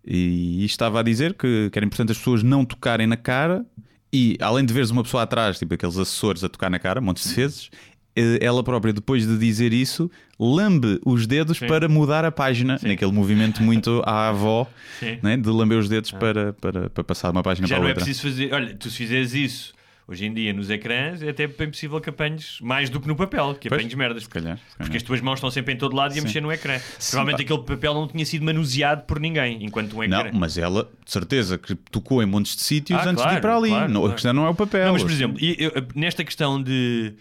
E, 0.05 0.61
e 0.61 0.65
estava 0.65 1.01
a 1.01 1.03
dizer 1.03 1.33
que, 1.33 1.69
que 1.69 1.77
era 1.77 1.85
importante 1.85 2.11
as 2.13 2.17
pessoas 2.17 2.41
não 2.43 2.63
tocarem 2.63 3.05
na 3.05 3.17
cara 3.17 3.65
e, 4.11 4.37
além 4.39 4.65
de 4.65 4.73
veres 4.73 4.89
uma 4.89 5.03
pessoa 5.03 5.23
atrás, 5.23 5.59
tipo 5.59 5.73
aqueles 5.73 5.97
assessores 5.97 6.43
a 6.43 6.49
tocar 6.49 6.69
na 6.69 6.79
cara, 6.79 7.01
montes 7.01 7.27
de 7.27 7.35
vezes, 7.35 7.69
eh, 8.15 8.39
ela 8.41 8.63
própria, 8.63 8.93
depois 8.93 9.27
de 9.27 9.37
dizer 9.37 9.73
isso, 9.73 10.09
lambe 10.39 10.97
os 11.05 11.27
dedos 11.27 11.59
para 11.59 11.89
mudar 11.89 12.23
a 12.23 12.31
página, 12.31 12.79
naquele 12.81 13.11
movimento 13.11 13.61
muito 13.61 14.01
à 14.05 14.29
avó, 14.29 14.65
Sim. 15.01 15.17
né, 15.21 15.35
de 15.35 15.49
lamber 15.49 15.77
os 15.77 15.89
dedos 15.89 16.09
para, 16.11 16.53
para, 16.53 16.89
para 16.89 17.03
passar 17.03 17.31
de 17.31 17.37
uma 17.37 17.43
página 17.43 17.67
Já 17.67 17.75
para 17.75 17.81
não 17.81 17.87
a 17.87 17.89
é 17.89 17.91
outra. 17.91 18.05
preciso 18.05 18.29
fazer. 18.29 18.53
Olha, 18.53 18.73
tu 18.75 18.89
se 18.89 18.95
fizeres 18.95 19.33
isso 19.33 19.76
hoje 20.07 20.25
em 20.25 20.33
dia 20.33 20.53
nos 20.53 20.69
ecrãs, 20.69 21.21
é 21.21 21.29
até 21.29 21.45
bem 21.47 21.69
possível 21.69 21.99
que 21.99 22.09
apanhes 22.09 22.59
mais 22.61 22.89
do 22.89 22.99
que 23.01 23.07
no 23.07 23.15
papel, 23.15 23.55
que 23.59 23.67
Pois, 23.67 23.79
apanhes 23.81 23.93
merdas. 23.95 24.23
se 24.23 24.29
calhar, 24.29 24.57
se 24.57 24.63
calhar. 24.63 24.77
Porque 24.77 24.97
as 24.97 25.03
tuas 25.03 25.19
mãos 25.21 25.35
estão 25.35 25.51
sempre 25.51 25.73
em 25.73 25.77
todo 25.77 25.95
lado 25.95 26.15
e 26.15 26.19
a 26.19 26.21
mexer 26.21 26.41
no 26.41 26.51
ecrã. 26.51 26.79
Provavelmente 27.09 27.41
aquele 27.43 27.59
papel 27.63 27.93
não 27.93 28.07
tinha 28.07 28.25
sido 28.25 28.45
manuseado 28.45 29.03
por 29.03 29.19
ninguém, 29.19 29.63
enquanto 29.65 29.97
um 29.97 30.03
ecrã. 30.03 30.23
Não, 30.31 30.39
mas 30.39 30.57
ela, 30.57 30.89
de 31.05 31.11
certeza, 31.11 31.57
que 31.57 31.75
tocou 31.75 32.23
em 32.23 32.25
montes 32.25 32.55
de 32.55 32.61
sítios 32.63 32.99
Ah, 32.99 33.09
antes 33.09 33.17
de 33.17 33.23
claro, 33.23 33.37
ir 33.37 33.41
para 33.41 33.57
ali. 33.57 33.69
claro, 33.69 33.91
Não, 33.91 33.99
claro. 34.01 34.11
A 34.11 34.15
questão 34.15 34.33
não 34.33 34.45
é 34.45 34.49
o 34.49 34.55
papel. 34.55 34.85
Não, 34.85 34.93
mas 34.93 35.03
por 35.03 35.11
exemplo, 35.11 35.37
e- 35.41 35.55
eu- 35.59 35.71
nesta 35.95 36.23
questão 36.23 36.61
de. 36.61 37.13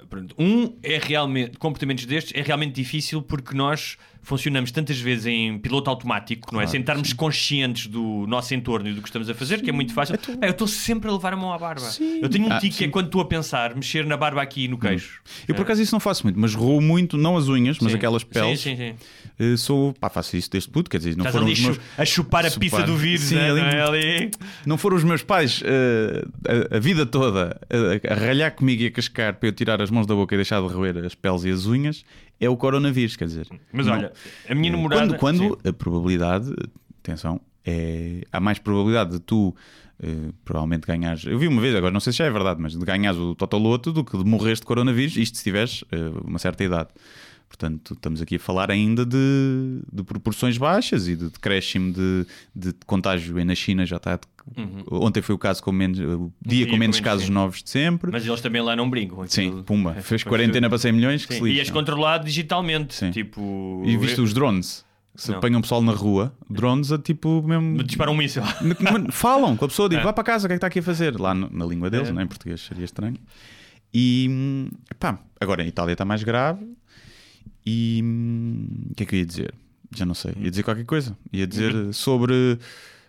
Ah, 0.00 0.04
pronto, 0.08 0.34
Um 0.38 0.74
é 0.82 0.98
realmente. 0.98 1.58
Comportamentos 1.58 2.04
destes 2.06 2.32
é 2.34 2.42
realmente 2.42 2.72
difícil 2.74 3.22
porque 3.22 3.54
nós 3.54 3.96
funcionamos 4.24 4.70
tantas 4.70 4.98
vezes 5.00 5.26
em 5.26 5.58
piloto 5.58 5.90
automático, 5.90 6.54
não 6.54 6.60
é? 6.60 6.66
Sem 6.68 6.80
estarmos 6.80 7.12
conscientes 7.12 7.88
do 7.88 8.24
nosso 8.28 8.54
entorno 8.54 8.88
e 8.88 8.92
do 8.94 9.02
que 9.02 9.08
estamos 9.08 9.28
a 9.28 9.34
fazer, 9.34 9.60
que 9.60 9.68
é 9.68 9.72
muito 9.72 9.92
fácil. 9.92 10.16
Pá, 10.16 10.46
eu 10.46 10.50
estou 10.50 10.68
sempre 10.68 11.08
a 11.10 11.12
levar 11.12 11.32
a 11.32 11.36
mão 11.36 11.52
à 11.52 11.58
barba. 11.58 11.88
Eu 12.20 12.28
tenho 12.28 12.46
um 12.46 12.52
Ah, 12.52 12.58
tique 12.60 12.76
que 12.76 12.84
é 12.84 12.86
sim. 12.86 12.88
Hum. 12.88 12.92
quando 12.92 13.06
estou 13.06 13.20
a 13.20 13.24
pensar, 13.24 13.74
mexer 13.74 14.06
na 14.06 14.16
barba 14.16 14.40
aqui 14.40 14.64
e 14.64 14.68
no 14.68 14.78
queixo. 14.78 15.20
Eu 15.48 15.54
por 15.56 15.62
acaso 15.62 15.82
isso 15.82 15.92
não 15.92 15.98
faço 16.00 16.22
muito, 16.24 16.38
mas 16.38 16.54
roo 16.54 16.80
muito, 16.80 17.18
não 17.18 17.36
as 17.36 17.48
unhas, 17.48 17.78
mas 17.80 17.90
Sim. 17.90 17.98
aquelas 17.98 18.22
peles. 18.22 18.60
Sim, 18.60 18.76
sim, 18.76 18.76
sim. 18.76 18.94
Eh, 19.42 19.56
Sou, 19.56 19.92
pá, 19.94 20.08
faço 20.08 20.36
isso 20.36 20.50
desde 20.50 20.68
puto, 20.70 20.88
quer 20.90 20.98
dizer, 20.98 21.10
não 21.16 21.24
Estás 21.26 21.34
foram 21.34 21.50
os 21.52 21.58
meus, 21.60 21.80
a 21.98 22.04
chupar 22.04 22.46
a 22.46 22.50
Chupar. 22.50 22.60
pizza 22.60 22.82
do 22.84 22.96
vírus, 22.96 23.22
Sim, 23.24 23.34
né? 23.36 23.50
ali- 23.50 23.60
não 23.60 23.68
é? 23.68 23.82
ali. 23.82 24.30
não 24.66 24.78
foram 24.78 24.96
os 24.96 25.04
meus 25.04 25.22
pais 25.22 25.62
eh, 25.64 26.24
a, 26.72 26.76
a 26.76 26.78
vida 26.78 27.04
toda 27.04 27.58
a, 27.68 28.12
a 28.12 28.14
ralhar 28.14 28.54
comigo 28.54 28.82
e 28.82 28.86
a 28.86 28.90
cascar 28.90 29.34
para 29.34 29.48
eu 29.48 29.52
tirar 29.52 29.80
as 29.82 29.90
mãos 29.90 30.06
da 30.06 30.14
boca 30.14 30.34
e 30.34 30.38
deixar 30.38 30.60
de 30.60 30.68
roer 30.72 30.96
as 31.04 31.14
peles 31.14 31.44
e 31.44 31.50
as 31.50 31.66
unhas, 31.66 32.04
é 32.40 32.48
o 32.48 32.56
coronavírus, 32.56 33.16
quer 33.16 33.24
dizer. 33.26 33.46
Mas 33.72 33.86
não- 33.86 33.94
olha, 33.94 34.12
a 34.48 34.54
minha 34.54 34.70
namorada. 34.72 35.16
Quando, 35.16 35.18
quando 35.18 35.60
Sim. 35.62 35.68
a 35.68 35.72
probabilidade, 35.72 36.52
atenção, 37.02 37.40
é, 37.64 38.22
há 38.32 38.40
mais 38.40 38.58
probabilidade 38.58 39.12
de 39.12 39.20
tu 39.20 39.54
eh, 40.02 40.30
provavelmente 40.44 40.84
ganhares. 40.86 41.24
Eu 41.24 41.38
vi 41.38 41.46
uma 41.46 41.60
vez, 41.60 41.74
agora 41.76 41.92
não 41.92 42.00
sei 42.00 42.12
se 42.12 42.18
já 42.18 42.24
é 42.26 42.30
verdade, 42.30 42.60
mas 42.60 42.72
de 42.76 42.84
ganhares 42.84 43.18
o 43.18 43.34
Totoloto 43.36 43.92
do 43.92 44.04
que 44.04 44.16
de 44.18 44.24
morreres 44.24 44.58
de 44.60 44.66
coronavírus, 44.66 45.16
isto 45.16 45.38
se 45.38 45.44
tiveres 45.44 45.84
eh, 45.92 45.96
uma 46.24 46.38
certa 46.40 46.64
idade. 46.64 46.88
Portanto, 47.52 47.92
estamos 47.92 48.22
aqui 48.22 48.36
a 48.36 48.38
falar 48.40 48.70
ainda 48.70 49.04
de, 49.04 49.82
de 49.92 50.02
proporções 50.02 50.56
baixas 50.56 51.06
e 51.06 51.14
de 51.14 51.28
decréscimo 51.28 51.92
de, 51.92 52.26
de 52.56 52.72
contágio. 52.86 53.38
E 53.38 53.44
na 53.44 53.54
China 53.54 53.84
já 53.84 53.96
está. 53.98 54.18
Ontem 54.90 55.20
foi 55.20 55.34
o 55.34 55.38
caso 55.38 55.62
com 55.62 55.70
menos, 55.70 55.98
o 56.00 56.32
dia, 56.40 56.66
com 56.66 56.78
menos 56.78 56.98
casos 56.98 57.26
sim. 57.26 57.30
novos 57.32 57.62
de 57.62 57.68
sempre. 57.68 58.10
Mas 58.10 58.26
eles 58.26 58.40
também 58.40 58.62
lá 58.62 58.74
não 58.74 58.88
brincam. 58.88 59.22
Sim, 59.28 59.48
aquilo- 59.48 59.64
pumba. 59.64 59.92
Fez 60.00 60.22
Sim. 60.22 60.28
quarentena 60.30 60.66
para 60.70 60.78
100 60.78 60.92
milhões. 60.92 61.26
Que 61.26 61.34
Sim, 61.34 61.44
se 61.44 61.50
E 61.50 61.58
és 61.60 61.68
controlado 61.70 62.24
digitalmente. 62.24 62.94
Sim. 62.94 63.10
Tipo. 63.10 63.82
E 63.84 63.98
viste 63.98 64.18
os 64.22 64.32
drones? 64.32 64.82
Se 65.14 65.30
Não. 65.30 65.36
apanham 65.36 65.60
pessoal 65.60 65.82
na 65.82 65.92
rua, 65.92 66.34
drones 66.48 66.90
a 66.90 66.96
tipo 66.98 67.42
mesmo. 67.46 67.82
Disparam 67.84 68.14
um 68.14 68.16
míssil. 68.16 68.42
Falam 69.12 69.54
com 69.58 69.66
a 69.66 69.68
pessoa, 69.68 69.90
digo, 69.90 70.00
É. 70.00 70.04
vá 70.04 70.12
para 70.14 70.24
casa, 70.24 70.46
o 70.46 70.48
que 70.48 70.54
é 70.54 70.56
que 70.56 70.58
está 70.58 70.68
aqui 70.68 70.78
a 70.78 70.82
fazer? 70.82 71.20
Lá 71.20 71.34
no- 71.34 71.50
na 71.52 71.66
língua 71.66 71.90
deles, 71.90 72.08
É. 72.08 72.12
não 72.12 72.20
é? 72.22 72.24
em 72.24 72.26
português 72.26 72.62
seria 72.62 72.86
estranho. 72.86 73.18
E 73.92 74.68
pá, 74.98 75.18
agora 75.38 75.62
em 75.62 75.68
Itália 75.68 75.92
está 75.92 76.04
mais 76.04 76.22
grave. 76.24 76.64
E 77.64 78.00
hum, 78.02 78.66
o 78.90 78.94
que 78.94 79.02
é 79.02 79.06
que 79.06 79.14
eu 79.14 79.18
ia 79.20 79.26
dizer? 79.26 79.54
Já 79.94 80.04
não 80.06 80.14
sei. 80.14 80.32
Ia 80.40 80.50
dizer 80.50 80.62
qualquer 80.62 80.84
coisa. 80.84 81.16
Ia 81.32 81.46
dizer 81.46 81.74
Uhum. 81.74 81.92
sobre. 81.92 82.58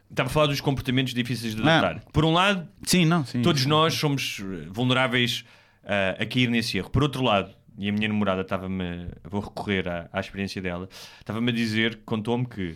Estava 0.10 0.28
a 0.30 0.32
falar 0.32 0.48
dos 0.48 0.62
comportamentos 0.62 1.14
difíceis 1.14 1.56
de 1.56 1.62
Ah. 1.62 1.80
adotar. 1.80 2.04
Por 2.12 2.24
um 2.26 2.34
lado, 2.34 2.68
Sim, 2.86 3.06
não, 3.06 3.26
sim. 3.26 3.42
todos 3.42 3.66
nós 3.66 3.94
somos 3.96 4.42
eh, 4.42 4.68
vulneráveis 4.70 5.44
ah, 5.86 6.18
a 6.20 6.26
cair 6.26 6.50
nesse 6.50 6.78
erro. 6.78 6.90
Por 6.90 7.02
outro 7.04 7.24
lado, 7.24 7.52
e 7.78 7.90
a 7.90 7.92
minha 7.92 8.08
namorada 8.08 8.42
estava-me. 8.42 9.08
Vou 9.24 9.42
recorrer 9.42 9.88
à, 9.88 10.08
à 10.14 10.20
experiência 10.20 10.62
dela. 10.62 10.88
Estava-me 11.20 11.50
a 11.52 11.54
dizer, 11.56 12.00
contou-me 12.06 12.46
que 12.46 12.76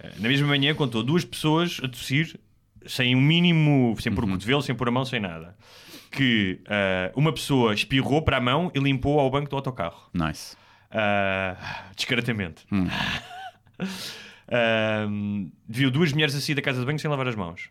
eh, 0.00 0.12
na 0.18 0.28
mesma 0.28 0.46
manhã 0.48 0.74
contou 0.74 1.02
duas 1.02 1.24
pessoas 1.24 1.80
a 1.82 1.88
tossir 1.88 2.38
sem 2.86 3.16
um 3.16 3.20
mínimo, 3.20 3.96
sem 4.00 4.12
pôr 4.12 4.24
Uhum. 4.24 4.30
o 4.30 4.32
cotovelo, 4.34 4.60
sem 4.62 4.74
pôr 4.74 4.88
a 4.88 4.90
mão, 4.90 5.04
sem 5.04 5.18
nada. 5.20 5.56
Que 6.10 6.60
ah, 6.66 7.10
uma 7.16 7.32
pessoa 7.32 7.72
espirrou 7.72 8.20
para 8.22 8.36
a 8.36 8.40
mão 8.40 8.70
e 8.74 8.78
limpou 8.80 9.18
ao 9.18 9.30
banco 9.30 9.48
do 9.48 9.56
autocarro. 9.56 10.10
Nice. 10.12 10.56
Ah, 10.90 11.56
discretamente. 11.94 12.64
Ah, 14.48 15.06
viu 15.68 15.90
duas 15.90 16.12
mulheres 16.12 16.32
a 16.36 16.40
sair 16.40 16.54
da 16.54 16.62
casa 16.62 16.78
de 16.78 16.86
banho 16.86 17.00
sem 17.00 17.10
lavar 17.10 17.26
as 17.26 17.34
mãos. 17.34 17.68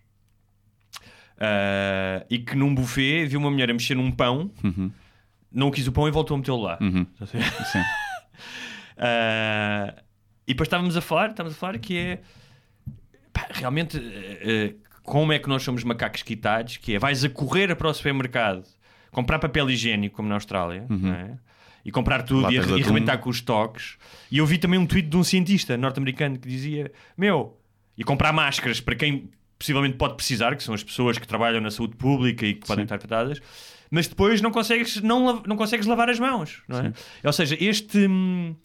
Ah, 1.40 2.26
e 2.30 2.38
que 2.40 2.54
num 2.56 2.76
buffet 2.76 3.26
viu 3.28 3.40
uma 3.40 3.50
mulher 3.50 3.70
a 3.70 3.74
mexer 3.74 3.96
num 3.96 4.12
pão, 4.12 4.52
não 5.52 5.72
quis 5.72 5.88
o 5.88 5.92
pão 5.94 6.06
e 6.08 6.12
voltou 6.12 6.36
a 6.36 6.38
metê-lo 6.38 6.62
lá. 6.62 6.78
Sim. 7.26 7.80
Ah, 8.98 9.94
e 10.48 10.54
depois 10.54 10.68
estávamos 10.68 10.96
a 10.96 11.02
falar, 11.02 11.32
estávamos 11.32 11.56
a 11.58 11.60
falar 11.60 11.78
que 11.80 11.98
é 11.98 12.22
pá, 13.34 13.48
realmente 13.52 13.98
eh, 13.98 14.40
eh, 14.42 14.76
como 15.04 15.34
é 15.34 15.40
que 15.40 15.50
nós 15.50 15.64
somos 15.64 15.84
macacos 15.84 16.24
quitados, 16.24 16.78
que 16.78 16.96
é 16.96 17.00
vais 17.00 17.24
a 17.26 17.30
correr 17.30 17.76
para 17.76 17.90
o 17.90 17.94
supermercado 17.94 18.64
comprar 19.12 19.40
papel 19.40 19.70
higiênico, 19.70 20.16
como 20.16 20.30
na 20.30 20.36
Austrália, 20.36 20.86
não 20.90 21.14
é? 21.14 21.38
E 21.86 21.92
comprar 21.92 22.24
tudo 22.24 22.52
e, 22.52 22.58
Latas 22.58 22.80
e 22.80 22.84
arrebentar 22.84 23.20
com 23.20 23.30
os 23.30 23.40
toques. 23.40 23.96
E 24.32 24.40
eu 24.40 24.46
vi 24.46 24.58
também 24.58 24.80
um 24.80 24.88
tweet 24.88 25.08
de 25.08 25.16
um 25.16 25.24
cientista 25.24 25.78
norte-americano 25.78 26.40
que 26.40 26.48
dizia: 26.48 26.92
Meu, 27.16 27.58
e 27.96 28.04
comprar 28.04 28.34
máscaras 28.34 28.82
para 28.82 28.96
quem 28.96 29.30
possivelmente 29.58 29.96
pode 29.96 30.16
precisar, 30.16 30.56
que 30.56 30.64
são 30.64 30.74
as 30.74 30.84
pessoas 30.84 31.18
que 31.18 31.28
trabalham 31.28 31.62
na 31.62 31.72
saúde 31.72 31.96
pública 31.96 32.46
e 32.46 32.56
que 32.56 32.68
podem 32.68 32.84
estar 32.84 32.96
afetadas. 32.96 33.40
mas 33.90 34.08
depois 34.08 34.42
não 34.42 34.52
consegues, 34.52 35.02
não, 35.02 35.42
não 35.46 35.56
consegues 35.56 35.86
lavar 35.86 36.10
as 36.10 36.20
mãos. 36.20 36.62
Não 36.68 36.80
é? 36.80 36.94
Ou 37.24 37.32
seja, 37.32 37.56
este, 37.64 38.00
hum, 38.00 38.56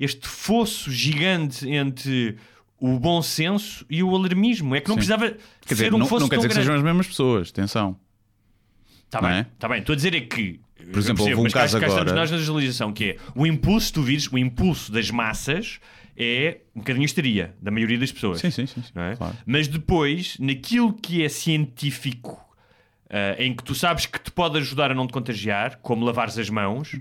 este 0.00 0.26
fosso 0.26 0.90
gigante 0.90 1.68
entre 1.68 2.36
o 2.80 2.98
bom 2.98 3.22
senso 3.22 3.86
e 3.88 4.02
o 4.02 4.16
alarmismo 4.16 4.74
é 4.74 4.80
que 4.80 4.88
não 4.88 4.94
Sim. 4.96 5.06
precisava 5.06 5.30
Quer 5.30 5.38
ser 5.68 5.74
dizer, 5.74 5.94
um 5.94 5.98
não, 5.98 6.06
fosso 6.06 6.22
não 6.22 6.28
quer 6.28 6.36
dizer 6.36 6.48
que 6.48 6.54
sejam 6.54 6.74
as 6.74 6.82
mesmas 6.82 7.06
pessoas, 7.06 7.50
atenção. 7.50 7.96
Tá 9.08 9.20
não 9.20 9.28
bem, 9.28 9.38
é? 9.38 9.46
tá 9.58 9.68
bem. 9.68 9.78
Estou 9.78 9.92
a 9.92 9.96
dizer 9.96 10.14
é 10.14 10.22
que, 10.22 10.58
por 10.92 10.98
exemplo, 11.00 11.24
houve 11.24 11.34
um 11.36 11.42
mas 11.44 11.52
caso 11.52 11.78
cá 11.80 11.86
estamos 11.86 12.02
agora- 12.10 12.20
nós 12.20 12.30
na 12.30 12.38
generalização, 12.38 12.92
que 12.92 13.04
é 13.04 13.16
o 13.34 13.46
impulso, 13.46 13.92
tu 13.92 14.02
vires, 14.02 14.28
o 14.30 14.38
impulso 14.38 14.92
das 14.92 15.10
massas 15.10 15.80
é 16.16 16.58
um 16.76 16.80
bocadinho 16.80 17.04
histeria 17.04 17.54
da 17.60 17.70
maioria 17.70 17.98
das 17.98 18.12
pessoas. 18.12 18.40
Sim, 18.40 18.50
sim, 18.50 18.66
sim, 18.66 18.82
sim, 18.82 18.92
é? 18.94 19.16
claro. 19.16 19.34
Mas 19.46 19.66
depois, 19.66 20.36
naquilo 20.38 20.92
que 20.92 21.24
é 21.24 21.28
científico, 21.28 22.38
ah, 23.10 23.34
em 23.38 23.54
que 23.54 23.62
tu 23.64 23.74
sabes 23.74 24.06
que 24.06 24.20
te 24.20 24.30
pode 24.30 24.58
ajudar 24.58 24.90
a 24.90 24.94
não 24.94 25.06
te 25.06 25.12
contagiar, 25.12 25.78
como 25.82 26.04
lavares 26.04 26.38
as 26.38 26.48
mãos, 26.50 26.94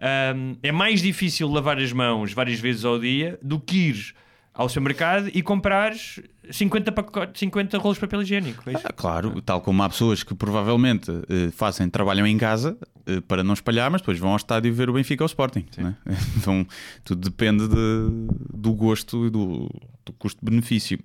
ahm, 0.00 0.54
é 0.62 0.72
mais 0.72 1.02
difícil 1.02 1.48
lavar 1.50 1.78
as 1.78 1.92
mãos 1.92 2.32
várias 2.32 2.58
vezes 2.60 2.84
ao 2.84 2.98
dia 2.98 3.38
do 3.42 3.60
que 3.60 3.76
ires 3.88 4.14
ao 4.56 4.68
supermercado 4.68 5.28
e 5.34 5.42
comprares 5.42 6.20
50, 6.50 6.90
pacotes, 6.92 7.38
50 7.40 7.76
rolos 7.78 7.96
de 7.96 8.00
papel 8.00 8.22
higiênico. 8.22 8.68
é? 8.70 8.74
Ah, 8.84 8.92
claro, 8.92 9.40
tal 9.42 9.60
como 9.60 9.82
há 9.82 9.88
pessoas 9.88 10.22
que 10.22 10.34
provavelmente 10.34 11.10
eh, 11.28 11.50
fazem, 11.52 11.88
trabalham 11.90 12.26
em 12.26 12.38
casa 12.38 12.78
eh, 13.06 13.20
para 13.20 13.44
não 13.44 13.52
espalhar, 13.52 13.90
mas 13.90 14.00
depois 14.00 14.18
vão 14.18 14.30
ao 14.30 14.36
estádio 14.36 14.72
ver 14.72 14.88
o 14.88 14.94
Benfica 14.94 15.22
ou 15.22 15.26
o 15.26 15.28
Sporting. 15.28 15.66
né? 15.78 15.94
Então 16.38 16.66
tudo 17.04 17.28
depende 17.28 17.68
de- 17.68 18.28
do 18.56 18.72
gosto 18.72 19.26
e 19.26 19.30
do, 19.30 19.68
do 20.04 20.12
custo-benefício. 20.14 20.98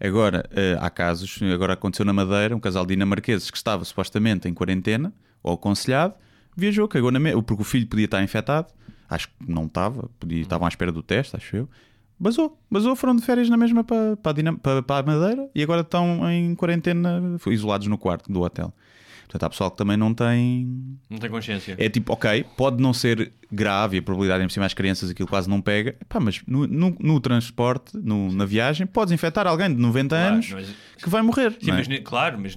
Agora, 0.00 0.44
eh, 0.50 0.76
há 0.80 0.90
casos, 0.90 1.38
agora 1.54 1.72
aconteceu 1.74 2.04
na 2.04 2.12
Madeira, 2.12 2.54
um 2.54 2.60
casal 2.60 2.84
dinamarqueses 2.84 3.50
que 3.50 3.56
estava 3.56 3.84
supostamente 3.84 4.48
em 4.48 4.52
quarentena 4.54 5.12
ou 5.42 5.54
aconselhado, 5.54 6.14
viajou, 6.56 6.86
cagou 6.88 7.10
na 7.10 7.18
mesa, 7.20 7.40
porque 7.42 7.62
o 7.62 7.64
filho 7.64 7.86
podia 7.86 8.04
estar 8.04 8.22
infectado, 8.22 8.66
acho 9.08 9.28
que 9.28 9.34
não 9.50 9.64
estava, 9.66 10.10
podia, 10.18 10.42
estavam 10.42 10.66
à 10.66 10.68
espera 10.68 10.92
do 10.92 11.02
teste, 11.02 11.34
acho 11.36 11.56
eu. 11.56 11.68
Basou, 12.20 12.58
basou, 12.70 12.94
foram 12.94 13.16
de 13.16 13.22
férias 13.22 13.48
na 13.48 13.56
mesma 13.56 13.82
para, 13.82 14.14
para, 14.18 14.30
a 14.30 14.34
Dinam- 14.34 14.56
para- 14.56 14.82
para 14.82 15.10
a 15.10 15.18
Madeira 15.18 15.48
e 15.54 15.62
agora 15.62 15.80
estão 15.80 16.30
em 16.30 16.54
quarentena, 16.54 17.36
isolados 17.48 17.86
no 17.86 17.96
quarto 17.96 18.30
do 18.30 18.42
hotel. 18.42 18.72
Portanto, 19.22 19.44
há 19.44 19.48
pessoal 19.50 19.70
que 19.70 19.76
também 19.76 19.96
não 19.96 20.12
tem. 20.12 20.98
Não 21.08 21.16
tem 21.18 21.30
consciência. 21.30 21.76
É 21.78 21.88
tipo, 21.88 22.12
ok, 22.12 22.44
pode 22.56 22.82
não 22.82 22.92
ser 22.92 23.32
grave 23.50 23.96
e 23.96 24.00
a 24.00 24.02
probabilidade 24.02 24.44
de 24.44 24.52
cima 24.52 24.66
as 24.66 24.74
crianças 24.74 25.08
aquilo 25.08 25.28
quase 25.28 25.48
não 25.48 25.60
pega, 25.62 25.96
Pá, 26.08 26.18
mas 26.20 26.42
no, 26.48 26.66
no, 26.66 26.96
no 26.98 27.20
transporte, 27.20 27.96
no- 27.96 28.30
na 28.32 28.44
viagem, 28.44 28.86
podes 28.88 29.12
infectar 29.12 29.46
alguém 29.46 29.68
de 29.68 29.80
90 29.80 30.16
Claro, 30.16 30.32
anos 30.34 30.50
mas- 30.52 30.74
que 31.02 31.08
vai 31.08 31.22
morrer. 31.22 31.56
Sim, 31.62 31.70
é? 31.70 31.74
mas, 31.74 31.88
claro, 32.00 32.38
mas 32.40 32.56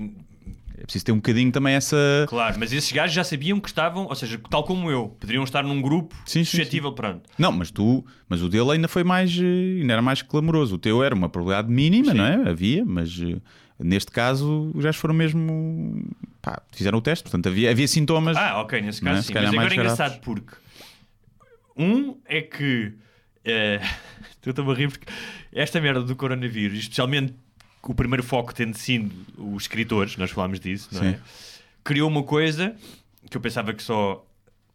É 0.78 0.84
preciso 0.84 1.06
ter 1.06 1.12
um 1.12 1.18
bocadinho 1.18 1.52
também 1.52 1.76
essa. 1.76 2.26
Claro, 2.28 2.56
mas 2.60 2.74
esses 2.74 2.92
gajos 2.92 3.14
já 3.16 3.24
sabiam 3.24 3.60
que 3.60 3.68
estavam, 3.68 4.06
ou 4.06 4.16
seja, 4.16 4.40
tal 4.50 4.64
como 4.64 4.90
eu, 4.90 5.10
poderiam 5.20 5.44
estar 5.44 5.64
num 5.64 5.82
grupo 5.82 6.16
Sim, 6.26 6.44
sim, 6.44 6.46
suscetível, 6.46 6.92
pronto. 6.94 7.30
Não, 7.38 7.52
mas 7.52 7.70
tu, 7.70 8.06
mas 8.28 8.42
o 8.42 8.50
dele 8.50 8.72
ainda 8.72 8.88
foi 8.88 9.04
mais, 9.04 9.32
eh, 9.38 9.82
ainda 9.82 9.94
era 9.94 10.02
mais 10.02 10.22
clamoroso. 10.22 10.76
O 10.76 10.78
teu 10.78 11.04
era 11.04 11.14
uma 11.14 11.30
probabilidade 11.30 11.72
mínima, 11.72 12.14
não 12.14 12.26
é? 12.26 12.50
Havia, 12.50 12.84
mas 12.84 13.20
eh, 13.22 13.38
neste 13.80 14.12
caso 14.12 14.72
os 14.74 14.84
gajos 14.84 15.00
foram 15.00 15.14
mesmo, 15.14 16.06
pá, 16.42 16.62
fizeram 16.72 16.98
o 16.98 17.02
teste, 17.02 17.24
portanto 17.24 17.48
havia, 17.48 17.70
havia 17.70 17.88
sintomas. 17.88 18.36
Ah, 18.36 18.60
ok, 18.62 18.82
nesse 18.82 19.02
é? 19.02 19.06
caso 19.06 19.22
Se 19.22 19.28
sim. 19.28 19.34
Mas 19.34 19.50
agora 19.50 19.70
é 19.70 19.74
engraçado 19.76 20.20
porque 20.22 20.56
um 21.78 22.18
é 22.26 22.42
que 22.42 22.94
eh, 23.46 23.80
tu 24.42 24.50
estou-me 24.50 24.72
a 24.72 24.76
rir 24.76 24.90
porque 24.90 25.06
esta 25.52 25.80
merda 25.80 26.02
do 26.02 26.16
coronavírus, 26.16 26.80
especialmente 26.80 27.36
o 27.92 27.96
primeiro 27.96 28.24
foco 28.24 28.54
tendo 28.54 28.78
sido 28.78 29.12
os 29.38 29.64
escritores, 29.64 30.16
nós 30.18 30.32
falámos 30.32 30.60
disso, 30.60 30.90
não 30.92 31.04
é? 31.04 31.14
Sim. 31.14 31.20
Criou 31.84 32.10
uma 32.10 32.24
coisa 32.24 32.76
que 33.30 33.36
eu 33.36 33.42
pensava 33.42 33.74
que 33.74 33.84
só 33.84 34.26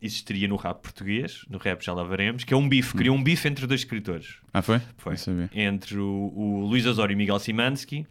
existiria 0.00 0.46
no 0.46 0.56
rap 0.56 0.80
português, 0.80 1.44
no 1.48 1.58
rap 1.58 1.84
já 1.84 1.92
lá 1.92 2.04
veremos, 2.04 2.44
que 2.44 2.54
é 2.54 2.56
um 2.56 2.68
bife, 2.68 2.94
criou 2.94 3.16
um 3.16 3.22
bife 3.22 3.48
entre 3.48 3.66
dois 3.66 3.80
escritores. 3.80 4.36
Ah, 4.52 4.62
foi? 4.62 4.80
Foi. 4.96 5.14
Entre 5.52 5.96
o, 5.96 6.32
o 6.34 6.66
Luís 6.66 6.86
Osório 6.86 7.12
e 7.12 7.16
Miguel 7.16 7.38
Simansky. 7.38 8.06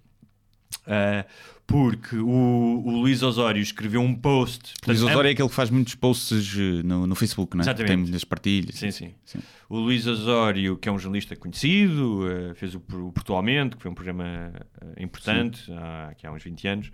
Ah, 0.86 1.26
porque 1.66 2.16
o, 2.16 2.82
o 2.86 2.92
Luís 3.02 3.22
Osório 3.22 3.62
escreveu 3.62 4.00
um 4.00 4.16
post. 4.16 4.74
Luís 4.88 5.00
portanto, 5.00 5.10
Osório 5.12 5.28
é 5.28 5.32
aquele 5.32 5.50
que 5.50 5.54
faz 5.56 5.70
muitos 5.70 5.96
posts 5.96 6.56
eh, 6.58 6.82
no, 6.84 7.06
no 7.06 7.14
Facebook, 7.14 7.58
não 7.58 7.62
é? 7.62 7.64
Exatamente. 7.66 7.88
Tem 7.90 7.98
muitas 7.98 8.24
partilhas. 8.24 8.76
Sim, 8.76 8.92
sim, 8.92 9.14
Sim. 9.26 9.40
O 9.70 9.78
Luís 9.80 10.08
Osório, 10.08 10.78
que 10.78 10.88
é 10.88 10.92
um 10.92 10.98
jornalista 10.98 11.36
conhecido, 11.36 12.22
eh, 12.32 12.54
fez 12.54 12.74
o, 12.74 12.78
o 12.78 13.12
Portualmente, 13.12 13.76
que 13.76 13.82
foi 13.82 13.92
um 13.92 13.96
programa 13.96 14.54
eh, 14.96 15.04
importante 15.04 15.70
há, 15.74 16.14
há 16.24 16.32
uns 16.32 16.44
20 16.44 16.68
anos, 16.70 16.92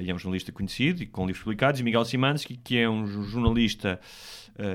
e 0.00 0.08
é 0.10 0.14
um 0.14 0.18
jornalista 0.18 0.50
conhecido 0.52 1.02
e 1.02 1.06
com 1.06 1.26
livros 1.26 1.42
publicados. 1.42 1.80
E 1.80 1.84
Miguel 1.84 2.04
Simansky, 2.04 2.56
que 2.56 2.76
é 2.78 2.88
um 2.88 3.04
jo- 3.06 3.24
jornalista, 3.24 3.98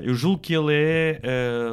eu 0.02 0.14
julgo 0.14 0.38
que 0.38 0.52
ele 0.54 0.74
é 0.74 1.20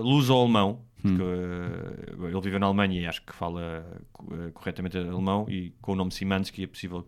luso-alemão, 0.01 0.79
porque 1.01 1.21
eh, 1.21 2.27
ele 2.29 2.41
vive 2.41 2.59
na 2.59 2.65
Alemanha 2.65 3.01
e 3.01 3.05
acho 3.05 3.21
que 3.21 3.33
fala 3.33 3.85
eh, 4.31 4.51
corretamente 4.53 4.97
alemão, 4.97 5.45
e 5.47 5.71
com 5.81 5.93
o 5.93 5.95
nome 5.95 6.11
Simansky 6.11 6.63
é 6.63 6.67
possível 6.67 7.07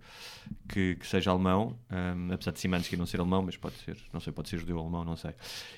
que, 0.67 0.95
que 0.95 1.07
seja 1.07 1.31
alemão, 1.31 1.75
um, 1.91 2.31
apesar 2.31 2.51
de 2.51 2.59
Simansky 2.59 2.95
não 2.95 3.05
ser 3.05 3.19
alemão, 3.19 3.41
mas 3.41 3.57
pode 3.57 3.75
ser, 3.77 3.97
não 4.13 4.19
sei, 4.19 4.31
pode 4.31 4.49
ser 4.49 4.57
judeu 4.57 4.77
ou 4.77 4.83
alemão, 4.83 5.03
não 5.03 5.15
sei. 5.15 5.31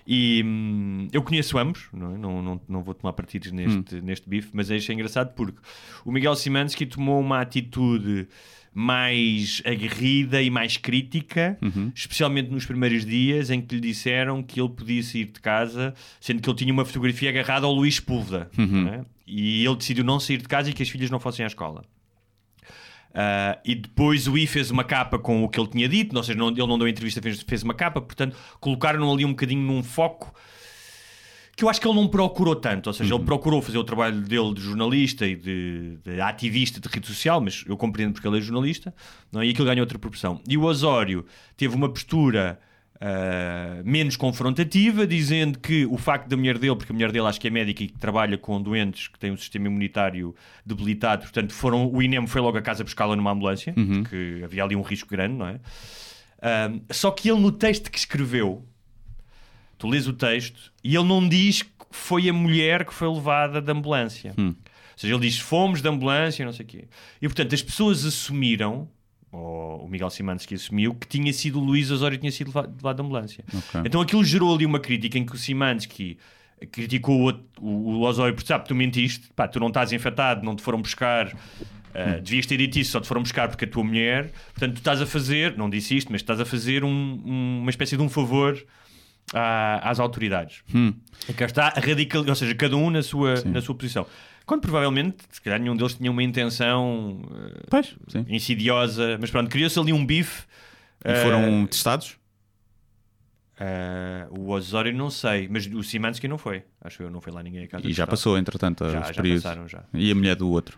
E 0.05 0.43
hum, 0.45 1.07
eu 1.11 1.23
conheço 1.23 1.57
ambos, 1.57 1.87
não, 1.93 2.13
é? 2.13 2.17
não, 2.17 2.41
não, 2.41 2.61
não 2.67 2.83
vou 2.83 2.93
tomar 2.93 3.13
partidos 3.13 3.51
neste, 3.51 4.01
neste 4.01 4.29
bife, 4.29 4.49
mas 4.53 4.69
achei 4.69 4.93
engraçado 4.93 5.33
porque 5.33 5.59
o 6.05 6.11
Miguel 6.11 6.35
Simansky 6.35 6.85
tomou 6.85 7.19
uma 7.19 7.41
atitude 7.41 8.27
mais 8.73 9.61
aguerrida 9.65 10.41
e 10.41 10.49
mais 10.49 10.77
crítica, 10.77 11.57
especialmente 11.93 12.49
nos 12.49 12.65
primeiros 12.65 13.05
dias 13.05 13.49
em 13.49 13.61
que 13.61 13.75
lhe 13.75 13.81
disseram 13.81 14.41
que 14.41 14.59
ele 14.61 14.69
podia 14.69 15.03
sair 15.03 15.25
de 15.25 15.39
casa, 15.41 15.93
sendo 16.19 16.41
que 16.41 16.49
ele 16.49 16.57
tinha 16.57 16.73
uma 16.73 16.85
fotografia 16.85 17.29
agarrada 17.29 17.65
ao 17.65 17.73
Luís 17.73 17.99
Púlveda, 17.99 18.49
não 18.57 18.87
é? 18.93 19.05
e 19.27 19.65
ele 19.65 19.75
decidiu 19.75 20.03
não 20.03 20.19
sair 20.19 20.37
de 20.37 20.47
casa 20.47 20.69
e 20.69 20.73
que 20.73 20.81
as 20.83 20.89
filhas 20.89 21.09
não 21.09 21.19
fossem 21.19 21.43
à 21.43 21.47
escola. 21.47 21.83
Ah, 23.13 23.59
e 23.65 23.75
depois 23.75 24.25
o 24.27 24.37
I 24.37 24.47
fez 24.47 24.71
uma 24.71 24.85
capa 24.85 25.19
com 25.19 25.43
o 25.43 25.49
que 25.49 25.59
ele 25.59 25.67
tinha 25.67 25.89
dito, 25.89 26.15
ou 26.15 26.23
seja, 26.23 26.37
não- 26.39 26.47
ele 26.49 26.65
não 26.65 26.77
deu 26.77 26.87
entrevista, 26.87 27.21
fez, 27.21 27.41
fez 27.41 27.61
uma 27.63 27.73
capa, 27.73 27.99
portanto, 27.99 28.37
colocaram 28.59 29.11
ali 29.11 29.25
um 29.25 29.29
bocadinho 29.31 29.61
num 29.61 29.83
foco 29.83 30.33
que 31.61 31.65
eu 31.65 31.69
acho 31.69 31.79
que 31.79 31.87
ele 31.87 31.95
não 31.95 32.07
procurou 32.07 32.55
tanto, 32.55 32.87
ou 32.87 32.93
seja, 32.93 33.13
ele 33.13 33.23
procurou 33.23 33.61
fazer 33.61 33.77
o 33.77 33.83
trabalho 33.83 34.19
dele 34.21 34.51
de 34.55 34.61
jornalista 34.61 35.27
e 35.27 35.35
de, 35.35 35.99
de 36.03 36.19
ativista 36.19 36.79
de 36.79 36.89
rede 36.89 37.05
social, 37.05 37.39
mas 37.39 37.63
eu 37.67 37.77
compreendo 37.77 38.13
porque 38.13 38.27
ele 38.27 38.39
é 38.39 38.41
jornalista, 38.41 38.91
não 39.31 39.41
é? 39.41 39.45
e 39.45 39.51
aquilo 39.51 39.67
ganha 39.67 39.79
outra 39.79 39.99
proporção. 39.99 40.41
E 40.49 40.57
o 40.57 40.63
Osório 40.63 41.23
teve 41.55 41.75
uma 41.75 41.87
postura 41.87 42.59
ah, 42.99 43.79
menos 43.85 44.15
confrontativa, 44.15 45.05
dizendo 45.05 45.59
que 45.59 45.85
o 45.85 45.99
facto 45.99 46.27
da 46.27 46.35
mulher 46.35 46.57
dele, 46.57 46.75
porque 46.75 46.91
a 46.91 46.95
mulher 46.95 47.11
dele 47.11 47.27
acho 47.27 47.39
que 47.39 47.47
é 47.47 47.51
médica 47.51 47.83
e 47.83 47.87
que 47.89 47.97
trabalha 47.99 48.39
com 48.39 48.59
doentes 48.59 49.07
que 49.07 49.19
têm 49.19 49.29
um 49.29 49.37
sistema 49.37 49.67
imunitário 49.67 50.33
debilitado, 50.65 51.21
portanto, 51.21 51.53
foram, 51.53 51.91
o 51.93 52.01
INEM 52.01 52.25
foi 52.25 52.41
logo 52.41 52.57
a 52.57 52.61
casa 52.63 52.83
buscá-la 52.83 53.15
numa 53.15 53.31
ambulância, 53.31 53.71
porque 54.01 54.41
havia 54.43 54.63
ali 54.63 54.75
um 54.75 54.81
risco 54.81 55.07
grande, 55.07 55.35
não 55.35 55.47
é? 55.47 55.59
Ah, 56.41 56.71
só 56.89 57.11
que 57.11 57.29
ele 57.29 57.39
no 57.39 57.51
texto 57.51 57.91
que 57.91 57.99
escreveu, 57.99 58.65
tu 59.81 59.87
lês 59.89 60.07
o 60.07 60.13
texto 60.13 60.71
e 60.83 60.95
ele 60.95 61.07
não 61.07 61.27
diz 61.27 61.63
que 61.63 61.69
foi 61.89 62.29
a 62.29 62.33
mulher 62.33 62.85
que 62.85 62.93
foi 62.93 63.07
levada 63.11 63.59
da 63.61 63.73
ambulância. 63.73 64.33
Ou 64.37 64.55
seja, 64.95 65.13
ele 65.15 65.21
diz 65.27 65.39
fomos 65.39 65.81
da 65.81 65.89
ambulância, 65.89 66.45
não 66.45 66.53
sei 66.53 66.63
o 66.65 66.67
quê. 66.69 66.85
E 67.21 67.27
portanto 67.27 67.53
as 67.55 67.61
pessoas 67.63 68.05
assumiram, 68.05 68.87
ou 69.31 69.85
o 69.85 69.89
Miguel 69.89 70.09
Simansky 70.09 70.53
assumiu, 70.55 70.93
que 70.93 71.07
tinha 71.07 71.33
sido 71.33 71.59
o 71.59 71.63
Luís 71.63 71.89
Osório 71.89 72.17
tinha 72.17 72.31
sido 72.31 72.47
levado, 72.47 72.95
da 72.95 73.03
ambulância. 73.03 73.43
Ok. 73.53 73.81
Então 73.85 73.99
aquilo 74.01 74.23
gerou 74.23 74.53
ali 74.53 74.65
uma 74.65 74.79
crítica 74.79 75.17
em 75.17 75.25
que 75.25 75.33
o 75.33 75.37
Simansky 75.37 76.17
criticou 76.71 77.29
o, 77.31 77.33
o, 77.59 77.69
o 77.97 78.01
Osório 78.01 78.35
por 78.35 78.45
sabe, 78.45 78.67
tu 78.67 78.75
mentiste, 78.75 79.29
pá, 79.35 79.47
tu 79.47 79.59
não 79.59 79.69
estás 79.69 79.91
infectado, 79.91 80.45
não 80.45 80.55
te 80.55 80.61
foram 80.61 80.81
buscar. 80.81 81.27
Uh, 81.33 82.21
devias 82.21 82.45
ter 82.45 82.55
dito 82.55 82.79
isso, 82.79 82.91
só 82.91 83.01
te 83.01 83.07
foram 83.07 83.21
buscar 83.21 83.49
porque 83.49 83.65
a 83.65 83.67
tua 83.67 83.83
mulher, 83.83 84.31
portanto, 84.53 84.75
tu 84.75 84.77
estás 84.77 85.01
a 85.01 85.05
fazer, 85.05 85.57
não 85.57 85.69
disse 85.69 85.97
isto, 85.97 86.09
mas 86.09 86.21
estás 86.21 86.39
a 86.39 86.45
fazer 86.45 86.85
um- 86.85 87.21
um- 87.25 87.59
uma 87.63 87.69
espécie 87.69 87.97
de 87.97 88.01
um 88.03 88.07
favor 88.07 88.57
à- 89.33 89.89
às 89.89 89.99
autoridades. 89.99 90.63
E 91.29 91.33
cá 91.33 91.45
está 91.45 91.67
a 91.67 91.79
radical, 91.79 92.23
ou 92.27 92.35
seja, 92.35 92.53
cada 92.55 92.75
um 92.75 92.89
na 92.89 93.01
sua, 93.03 93.41
na 93.45 93.61
sua 93.61 93.75
posição. 93.75 94.05
Quando 94.45 94.61
provavelmente, 94.61 95.17
se 95.29 95.39
calhar, 95.41 95.59
nenhum 95.59 95.75
deles 95.77 95.93
tinha 95.93 96.09
uma 96.11 96.23
intenção 96.23 97.21
uh, 97.23 97.67
Pois, 97.69 97.95
sim. 98.07 98.25
insidiosa, 98.27 99.17
mas 99.21 99.29
pronto, 99.31 99.49
criou-se 99.49 99.79
ali 99.79 99.93
um 99.93 100.05
bife. 100.05 100.43
E 101.05 101.11
uh, 101.11 101.15
foram 101.23 101.65
testados? 101.67 102.17
uh, 103.59 104.39
o 104.39 104.49
Osório 104.51 104.93
não 104.93 105.09
sei, 105.09 105.47
mas 105.49 105.65
o 105.67 105.83
Simansky 105.83 106.27
não 106.27 106.37
foi. 106.37 106.63
Acho 106.81 107.03
eu, 107.03 107.09
não 107.11 107.21
foi 107.21 107.31
lá 107.31 107.41
ninguém 107.43 107.63
a 107.63 107.67
casa. 107.67 107.87
E 107.87 107.93
já 107.93 108.05
passou, 108.07 108.37
entretanto, 108.37 108.89
Já, 108.89 109.01
os 109.01 109.07
já 109.07 109.13
períodos. 109.13 109.43
passaram, 109.43 109.67
já. 109.67 109.83
E 109.93 110.11
a 110.11 110.15
mulher 110.15 110.35
do 110.35 110.49
outro? 110.49 110.77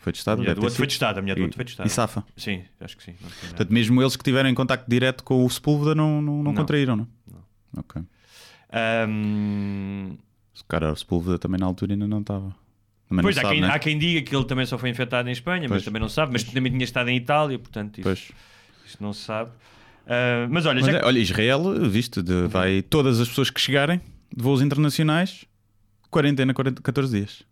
Foi 0.00 0.12
testada? 0.12 0.40
A 0.40 0.42
mulher 0.42 0.54
do 0.54 0.62
outro 0.62 0.76
foi 0.76 0.86
testada, 0.86 1.18
a 1.20 1.22
mulher 1.22 1.34
do 1.36 1.40
E- 1.40 1.44
outro 1.44 1.56
foi 1.56 1.64
testada. 1.64 1.86
E 1.86 1.90
safa. 1.90 2.24
Sim, 2.36 2.64
acho 2.80 2.96
que 2.96 3.04
sim. 3.04 3.14
não. 3.20 3.28
Portanto, 3.50 3.72
mesmo 3.72 4.02
eles 4.02 4.16
que 4.16 4.24
tiveram 4.24 4.48
em 4.48 4.54
contacto 4.54 4.88
direto 4.90 5.22
com 5.22 5.44
o 5.44 5.50
Sepúlveda 5.50 5.94
não, 5.94 6.20
não, 6.20 6.36
não, 6.38 6.42
Não. 6.44 6.54
contraíram, 6.54 6.96
não? 6.96 7.08
Ok. 7.76 8.02
Ahm, 8.72 10.16
Se 10.54 10.64
calhar 10.64 10.92
o 10.92 10.96
Sepúlveda 10.96 11.38
também 11.38 11.58
na 11.58 11.66
altura 11.66 11.92
ainda 11.92 12.06
não 12.06 12.20
estava. 12.20 12.54
Também 13.08 13.22
pois 13.22 13.36
não 13.36 13.40
há, 13.40 13.44
sabe, 13.44 13.54
quem, 13.54 13.60
né? 13.62 13.68
há 13.74 13.78
quem 13.78 13.98
diga 13.98 14.22
que 14.22 14.34
ele 14.34 14.44
também 14.44 14.64
só 14.66 14.78
foi 14.78 14.88
infectado 14.90 15.28
em 15.28 15.32
Espanha, 15.32 15.68
Pois. 15.68 15.70
mas 15.80 15.84
também 15.84 16.00
não 16.00 16.08
sabe. 16.08 16.32
Mas 16.32 16.42
também 16.44 16.72
tinha 16.72 16.84
estado 16.84 17.08
em 17.10 17.16
Itália, 17.16 17.58
portanto, 17.58 18.00
isso, 18.00 18.32
isso 18.86 18.96
não 19.00 19.12
se 19.12 19.20
sabe. 19.22 19.50
Ah, 20.06 20.46
mas 20.50 20.66
olha, 20.66 20.80
Mas 20.80 20.90
já 20.90 20.98
é, 20.98 21.04
olha, 21.04 21.18
Israel, 21.18 21.88
viste, 21.88 22.22
de- 22.22 22.46
vai 22.48 22.82
todas 22.82 23.20
as 23.20 23.28
pessoas 23.28 23.50
que 23.50 23.60
chegarem 23.60 24.00
de 24.34 24.42
voos 24.42 24.62
internacionais, 24.62 25.44
quarentena 26.10 26.52
40, 26.54 26.80
14 26.82 27.18
dias. 27.18 27.42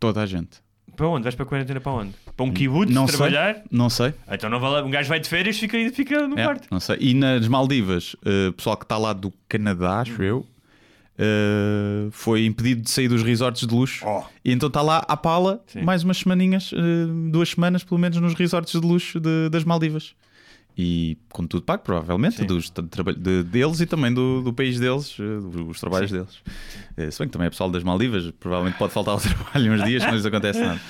Toda 0.00 0.22
a 0.22 0.26
gente. 0.26 0.60
Para 0.98 1.08
onde? 1.08 1.22
Vais 1.22 1.34
para 1.34 1.44
a 1.44 1.48
quarentena 1.48 1.80
para 1.80 1.92
onde? 1.92 2.12
Para 2.36 2.44
um 2.44 2.52
kibutz 2.52 2.92
Não 2.92 3.06
trabalhar? 3.06 3.54
sei. 3.54 3.62
Não 3.70 3.88
sei. 3.88 4.12
Então 4.30 4.50
não 4.50 4.60
vale, 4.60 4.86
um 4.86 4.90
gajo 4.90 5.08
vai 5.08 5.18
de 5.20 5.28
férias 5.28 5.56
e 5.56 5.60
fica, 5.60 5.78
fica 5.94 6.28
no 6.28 6.38
É, 6.38 6.44
quarto. 6.44 6.68
não 6.70 6.78
sei. 6.80 6.96
E 7.00 7.14
nas 7.14 7.48
Maldivas, 7.48 8.14
o 8.48 8.52
pessoal 8.52 8.76
que 8.76 8.84
está 8.84 8.98
lá 8.98 9.14
do 9.14 9.32
Canadá, 9.48 10.00
acho 10.00 10.22
eu, 10.22 10.44
eh, 11.16 12.08
foi 12.10 12.44
impedido 12.44 12.82
de 12.82 12.90
sair 12.90 13.08
dos 13.08 13.22
resorts 13.22 13.66
de 13.66 13.74
luxo. 13.74 14.04
Oh. 14.06 14.22
E 14.44 14.52
então 14.52 14.66
está 14.68 14.82
lá 14.82 14.98
à 15.08 15.16
pala 15.16 15.62
Sim. 15.66 15.82
mais 15.82 16.04
umas 16.04 16.18
semaninhas, 16.18 16.70
eh, 16.72 16.78
duas 17.30 17.48
semanas 17.50 17.82
pelo 17.84 17.98
menos, 17.98 18.18
nos 18.20 18.34
resorts 18.34 18.72
de 18.78 18.86
luxo 18.86 19.18
de- 19.20 19.48
das 19.50 19.64
Maldivas. 19.64 20.14
E 20.80 21.18
com 21.32 21.44
tudo 21.44 21.64
pago, 21.64 21.82
provavelmente, 21.82 22.36
Sim. 22.36 22.46
dos, 22.46 22.70
de- 22.70 23.42
deles 23.42 23.80
e 23.80 23.86
também 23.86 24.14
do, 24.14 24.42
do 24.42 24.52
país 24.52 24.78
deles, 24.78 25.16
eh, 25.18 25.58
os 25.68 25.80
trabalhos 25.80 26.12
deles. 26.12 26.40
Eh, 26.96 27.10
Se 27.10 27.18
bem 27.18 27.26
que 27.26 27.32
também 27.32 27.46
é 27.48 27.50
pessoal 27.50 27.68
das 27.68 27.82
Maldivas, 27.82 28.30
provavelmente 28.38 28.78
pode 28.78 28.92
faltar 28.92 29.14
ao 29.14 29.18
trabalho 29.20 29.72
uns 29.72 29.84
dias, 29.84 30.04
mas 30.04 30.22
não 30.22 30.28
acontece 30.28 30.60
nada. 30.60 30.80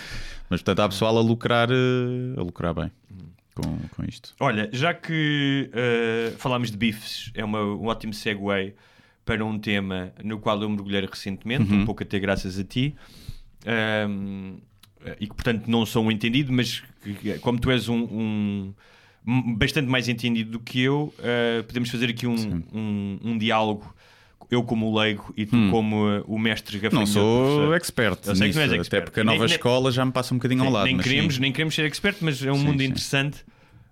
Mas 0.50 0.60
portanto 0.60 0.80
há 0.80 0.88
pessoal 0.90 1.16
a 1.16 1.22
lucrar, 1.22 1.70
eh, 1.70 2.38
a 2.38 2.42
lucrar 2.42 2.74
bem 2.74 2.90
com, 3.54 3.78
com 3.96 4.04
isto. 4.06 4.34
Olha, 4.38 4.68
já 4.74 4.92
que 4.92 5.70
uh, 5.72 6.36
falámos 6.38 6.70
de 6.70 6.76
bifes, 6.76 7.30
é 7.34 7.42
uma- 7.42 7.64
um 7.64 7.86
ótimo 7.86 8.12
segue 8.12 8.74
para 9.24 9.42
um 9.44 9.58
tema 9.58 10.12
no 10.22 10.38
qual 10.38 10.60
eu 10.60 10.68
mergulhei 10.68 11.00
recentemente, 11.06 11.72
Uhum. 11.72 11.80
um 11.80 11.84
pouco 11.86 12.02
até 12.02 12.18
graças 12.18 12.58
a 12.58 12.64
ti, 12.64 12.94
um, 14.08 14.58
e 15.20 15.26
que 15.26 15.34
portanto 15.34 15.66
não 15.66 15.84
sou 15.86 16.04
um 16.04 16.10
entendido, 16.10 16.52
mas 16.52 16.82
que, 17.02 17.38
como 17.38 17.58
tu 17.58 17.70
és 17.70 17.88
um- 17.88 18.04
um- 18.04 18.74
bastante 19.56 19.88
mais 19.88 20.08
entendido 20.08 20.52
do 20.52 20.60
que 20.60 20.80
eu, 20.80 21.12
uh, 21.18 21.64
podemos 21.64 21.90
fazer 21.90 22.08
aqui 22.10 22.26
um, 22.26 22.62
um, 22.72 23.18
um 23.22 23.38
diálogo. 23.38 23.94
Eu 24.50 24.62
como 24.62 24.86
o 24.90 24.98
leigo 24.98 25.30
e 25.36 25.44
tu 25.44 25.56
como 25.70 26.06
uh, 26.08 26.24
o 26.26 26.38
mestre 26.38 26.76
Não 26.76 26.82
gafanhoto. 26.84 27.10
sou 27.12 27.42
professor. 27.44 27.76
expert 27.76 28.26
Eu 28.26 28.34
sei 28.36 28.48
que 28.48 28.54
não 28.54 28.62
és 28.62 28.70
até 28.72 28.80
expert. 28.80 29.04
porque 29.04 29.20
a 29.20 29.24
nova 29.24 29.44
nem- 29.44 29.54
escola 29.54 29.92
já 29.92 30.02
me 30.06 30.10
passa 30.12 30.32
um 30.32 30.38
bocadinho 30.38 30.62
ao 30.62 30.68
Sim, 30.68 30.72
lado. 30.72 30.84
nem, 30.86 30.96
queremos, 30.96 31.34
sim. 31.34 31.40
nem 31.42 31.52
queremos 31.52 31.74
ser 31.74 31.84
expert, 31.84 32.16
mas 32.22 32.42
é 32.42 32.50
um 32.50 32.54
Sim, 32.56 32.64
mundo 32.64 32.82
interessante. 32.82 33.42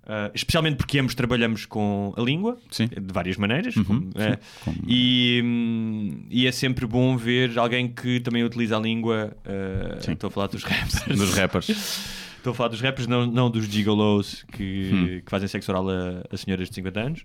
uh, 0.04 0.30
especialmente 0.34 0.76
porque 0.76 0.98
ambos 0.98 1.14
trabalhamos 1.14 1.66
com 1.66 2.14
a 2.16 2.22
língua 2.22 2.56
Sim. 2.70 2.84
Uhum, 2.84 3.02
de 3.06 3.12
várias 3.12 3.36
maneiras 3.36 3.74
como- 3.74 4.08
é, 4.14 4.38
e, 4.86 5.42
hum, 5.44 6.24
e 6.30 6.46
é 6.46 6.52
sempre 6.52 6.86
bom 6.86 7.18
ver 7.18 7.58
alguém 7.58 7.86
que 7.88 8.18
também 8.20 8.42
utiliza 8.42 8.78
a 8.78 8.80
língua. 8.80 9.36
uh, 9.44 10.10
estou 10.10 10.28
a 10.28 10.30
falar 10.30 10.46
dos 10.46 10.62
rappers, 10.62 11.02
Dos 11.18 11.34
rappers. 11.34 11.66
estou 12.50 12.52
a 12.52 12.54
falar 12.54 12.68
dos 12.68 12.80
rappers, 12.80 13.06
não, 13.06 13.26
não 13.26 13.50
dos 13.50 13.66
gigolos 13.66 14.44
que, 14.52 14.90
Hum. 14.92 15.06
que 15.24 15.30
fazem 15.30 15.48
sexo 15.48 15.70
oral 15.72 15.88
a, 15.90 16.24
a 16.32 16.36
senhoras 16.36 16.68
de 16.68 16.74
50 16.74 17.00
anos. 17.00 17.24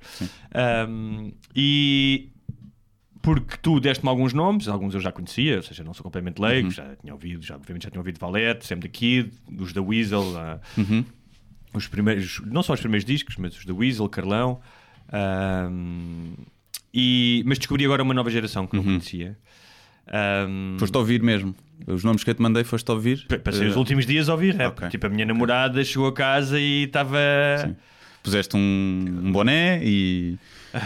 Um, 0.89 1.31
e 1.55 2.29
porque 3.21 3.55
tu 3.62 3.79
deste-me 3.79 4.10
alguns 4.10 4.34
nomes, 4.34 4.67
alguns 4.67 4.95
eu 4.95 4.99
já 4.99 5.12
conhecia, 5.12 5.57
ou 5.57 5.62
seja, 5.63 5.84
não 5.84 5.93
sou 5.93 6.03
completamente 6.03 6.39
leigo, 6.41 6.67
Uhum. 6.69 6.73
já 6.73 6.95
tinha 6.95 7.13
ouvido, 7.13 7.45
já, 7.45 7.55
obviamente 7.55 7.84
já 7.84 7.89
tinha 7.91 7.99
ouvido 7.99 8.17
Valete, 8.19 8.65
Sam 8.65 8.79
the 8.79 8.88
Kid, 8.88 9.31
os 9.60 9.71
da 9.73 9.81
Weasel, 9.81 10.36
ah, 10.38 10.60
Uhum. 10.75 11.05
os 11.73 11.88
primeiros, 11.88 12.41
não 12.47 12.63
só 12.63 12.73
os 12.73 12.79
primeiros 12.79 13.05
discos, 13.05 13.36
mas 13.38 13.55
os 13.55 13.63
da 13.65 13.73
Weasel, 13.75 14.10
Carlão. 14.10 14.60
ahm, 15.13 16.34
e, 16.93 17.43
mas 17.45 17.57
descobri 17.60 17.86
agora 17.86 18.01
uma 18.03 18.13
nova 18.13 18.29
geração 18.29 18.65
que 18.67 18.75
não 18.75 18.84
conhecia. 18.84 19.38
Uhum. 20.08 20.76
Foste 20.80 20.96
a 20.96 21.00
ouvir 21.00 21.22
mesmo. 21.22 21.56
Os 21.88 22.04
nomes 22.04 22.24
que 22.24 22.30
eu 22.30 22.36
te 22.36 22.42
mandei, 22.42 22.64
foste 22.64 22.90
a 22.90 22.94
ouvir. 22.94 23.26
pa- 23.28 23.40
Passei 23.40 23.68
os 23.68 23.76
Eh, 23.76 23.78
últimos 23.80 24.06
dias 24.06 24.30
a 24.30 24.34
ouvir 24.34 24.56
rap. 24.56 24.78
ok. 24.78 24.90
Tipo, 24.90 25.08
a 25.08 25.10
minha 25.10 25.26
namorada 25.26 25.84
chegou 25.84 26.08
a 26.08 26.14
casa 26.14 26.60
e 26.60 26.84
estava. 26.84 27.18
Puseste 28.24 28.56
um, 28.56 28.60
um 29.24 29.32
boné 29.32 29.82
e, 29.84 30.38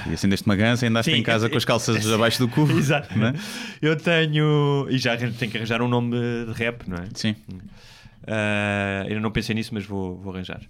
e 0.09 0.13
acendeste 0.13 0.45
uma 0.45 0.55
gança 0.55 0.85
e 0.85 0.87
andaste 0.89 1.11
Sim, 1.11 1.17
em 1.17 1.23
casa 1.23 1.47
eu- 1.47 1.49
com 1.49 1.57
as 1.57 1.65
calças 1.65 2.07
abaixo 2.11 2.39
do 2.39 2.47
cu. 2.47 2.61
Exato. 2.71 3.17
não 3.17 3.27
é? 3.27 3.33
Eu 3.81 3.97
tenho. 3.97 4.87
E 4.89 4.97
já 4.97 5.17
tenho 5.17 5.33
que 5.33 5.57
arranjar 5.57 5.81
um 5.81 5.87
nome 5.89 6.15
de 6.45 6.53
rap, 6.53 6.87
não 6.87 6.95
é? 6.97 7.07
Sim. 7.13 7.35
Ah, 8.27 9.03
ainda 9.07 9.19
não 9.19 9.31
pensei 9.31 9.53
nisso, 9.53 9.73
mas 9.73 9.85
vou, 9.85 10.17
vou 10.17 10.33
arranjar. 10.33 10.61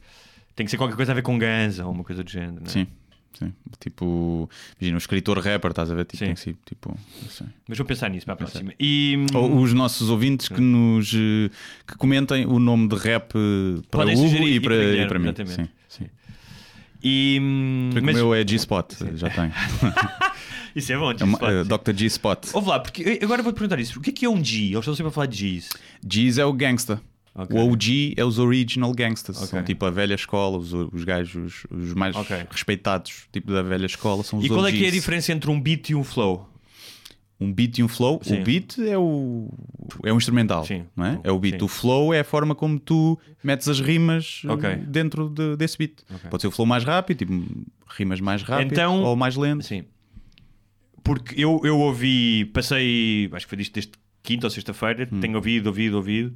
Tem 0.56 0.66
que 0.66 0.72
ser 0.72 0.78
qualquer 0.78 0.96
coisa 0.96 1.12
a 1.12 1.16
ver 1.16 1.22
com 1.22 1.38
Ganza 1.38 1.86
ou 1.86 1.92
uma 1.92 2.04
coisa 2.04 2.24
do 2.24 2.30
género. 2.32 2.56
Não 2.56 2.66
é? 2.66 2.70
Sim. 2.70 2.88
Sim. 3.38 3.54
Tipo, 3.80 4.50
imagina, 4.80 4.96
um 4.96 4.98
escritor 4.98 5.38
rapper, 5.40 5.72
estás 5.72 5.92
a 5.92 5.96
ver? 5.96 6.06
Tipo, 6.06 6.18
Sim. 6.18 6.26
tem 6.26 6.34
que 6.36 6.40
ser, 6.40 6.56
tipo, 6.66 6.98
assim. 7.26 7.46
Mas 7.68 7.78
vou 7.78 7.86
pensar 7.86 8.10
nisso 8.10 8.26
para 8.26 8.34
a 8.36 8.38
próxima. 8.38 8.74
E. 8.80 9.18
Ou 9.34 9.60
os 9.62 9.74
nossos 9.74 10.10
ouvintes 10.10 10.48
que 10.48 10.62
nos 10.62 11.14
eh, 11.14 11.50
que 11.86 11.96
comentem 11.98 12.46
o 12.46 12.60
nome 12.60 12.88
de 12.88 12.96
rap 12.96 13.34
eh, 13.36 13.82
para 13.92 14.00
Podem 14.06 14.16
o 14.16 14.26
Hugo 14.26 14.36
e 14.48 14.56
e 14.56 14.60
para, 14.60 14.76
e 14.76 15.08
para 15.08 15.20
mim. 15.20 15.26
exatamente. 15.26 15.56
Sim, 15.56 15.70
sim. 15.90 16.06
e 17.04 17.90
Porque 17.92 18.06
mas- 18.06 18.16
O 18.16 18.20
meu 18.20 18.34
é 18.34 18.48
G-Spot, 18.48 18.94
já 19.16 19.30
tem. 19.30 19.52
Isso 20.76 20.92
é 20.92 20.98
bom, 20.98 21.12
É 21.12 21.18
G-Spot. 21.18 21.50
eh, 21.50 21.64
Dr. 21.64 21.94
G-Spot. 21.98 22.48
Ouve 22.54 22.68
lá, 22.70 22.80
porque 22.80 23.20
agora 23.22 23.42
vou-te 23.44 23.56
perguntar 23.56 23.80
isso. 23.80 23.98
O 24.00 24.02
que 24.02 24.10
é 24.10 24.14
que 24.14 24.26
é 24.26 24.30
um 24.30 24.44
G? 24.44 24.66
Eles 24.66 24.80
estão 24.80 24.94
sempre 24.96 25.10
a 25.10 25.12
falar 25.12 25.28
de 25.28 25.58
Gs. 25.60 25.70
G's 26.06 26.38
é 26.38 26.46
o 26.46 26.52
gangsta. 26.52 27.02
Ok. 27.38 27.58
O 27.60 27.70
OG 27.72 28.14
é 28.16 28.24
os 28.24 28.40
original 28.40 28.94
gangsters. 28.94 29.38
Ok. 29.38 29.50
São 29.50 29.64
tipo 29.64 29.86
a 29.86 29.92
velha 29.92 30.16
escola, 30.16 30.58
os, 30.58 30.72
os 30.74 31.04
gajos 31.04 31.66
os 31.70 31.94
mais 31.94 32.16
Ok. 32.16 32.36
respeitados 32.50 33.28
tipo 33.32 33.52
da 33.52 33.62
velha 33.62 33.86
escola 33.86 34.24
são 34.24 34.40
os 34.40 34.46
E 34.46 34.48
qual 34.48 34.66
é 34.66 34.72
que 34.72 34.78
é 34.78 34.82
a 34.82 34.84
OGs. 34.88 34.94
diferença 34.94 35.32
entre 35.34 35.52
um 35.52 35.60
beat 35.60 35.90
e 35.90 35.96
um 35.96 36.04
flow? 36.04 36.50
Um 37.38 37.52
beat 37.52 37.78
e 37.80 37.84
um 37.84 37.90
flow. 37.90 38.22
Sim. 38.24 38.40
O 38.40 38.44
beat 38.46 38.78
é 38.80 38.98
o 38.98 39.50
é 40.06 40.14
um 40.14 40.18
instrumental, 40.18 40.64
Sim. 40.64 40.86
não 40.96 41.06
é? 41.06 41.20
É 41.26 41.32
o 41.32 41.38
beat. 41.38 41.60
Sim. 41.60 41.66
O 41.66 41.68
flow 41.68 42.14
é 42.14 42.22
a 42.22 42.24
forma 42.24 42.56
como 42.56 42.80
tu 42.80 43.20
metes 43.44 43.68
as 43.68 43.82
rimas 43.82 44.42
eh, 44.46 44.52
Ok. 44.52 44.76
dentro 44.88 45.28
de- 45.30 45.58
desse 45.58 45.78
beat. 45.78 45.92
Pode 46.30 46.40
ser 46.42 46.48
o 46.48 46.52
flow 46.52 46.66
mais 46.66 46.86
rápido, 46.86 47.18
tipo 47.18 47.34
rimas 47.98 48.22
mais 48.22 48.42
rápido 48.44 48.72
Então- 48.72 49.04
ou 49.04 49.18
mais 49.18 49.36
lento. 49.36 49.66
Sim. 49.66 49.84
Porque 51.04 51.40
eu, 51.40 51.60
eu 51.64 51.78
ouvi, 51.80 52.46
passei, 52.46 53.30
acho 53.34 53.46
que 53.46 53.50
foi 53.50 53.58
disto 53.58 53.74
desde 53.74 53.92
quinta 54.26 54.48
ou 54.48 54.52
sexta-feira, 54.52 55.08
Hum. 55.12 55.20
tenho 55.20 55.36
ouvido, 55.36 55.68
ouvido, 55.68 55.96
ouvido. 55.98 56.36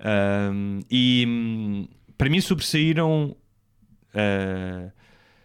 Ahm, 0.00 0.80
e 0.90 1.24
hum, 1.26 1.88
para 2.18 2.28
mim 2.28 2.40
sobressaíram. 2.40 3.34
ah, 4.14 4.90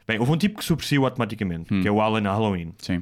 bem, 0.07 0.19
houve 0.19 0.31
um 0.31 0.37
tipo 0.37 0.57
que 0.59 0.65
sobressaiu 0.65 1.05
automaticamente, 1.05 1.73
Hum. 1.73 1.81
que 1.81 1.87
é 1.87 1.91
o 1.91 2.01
Alan 2.01 2.21
Halloween. 2.23 2.73
Sim. 2.79 3.01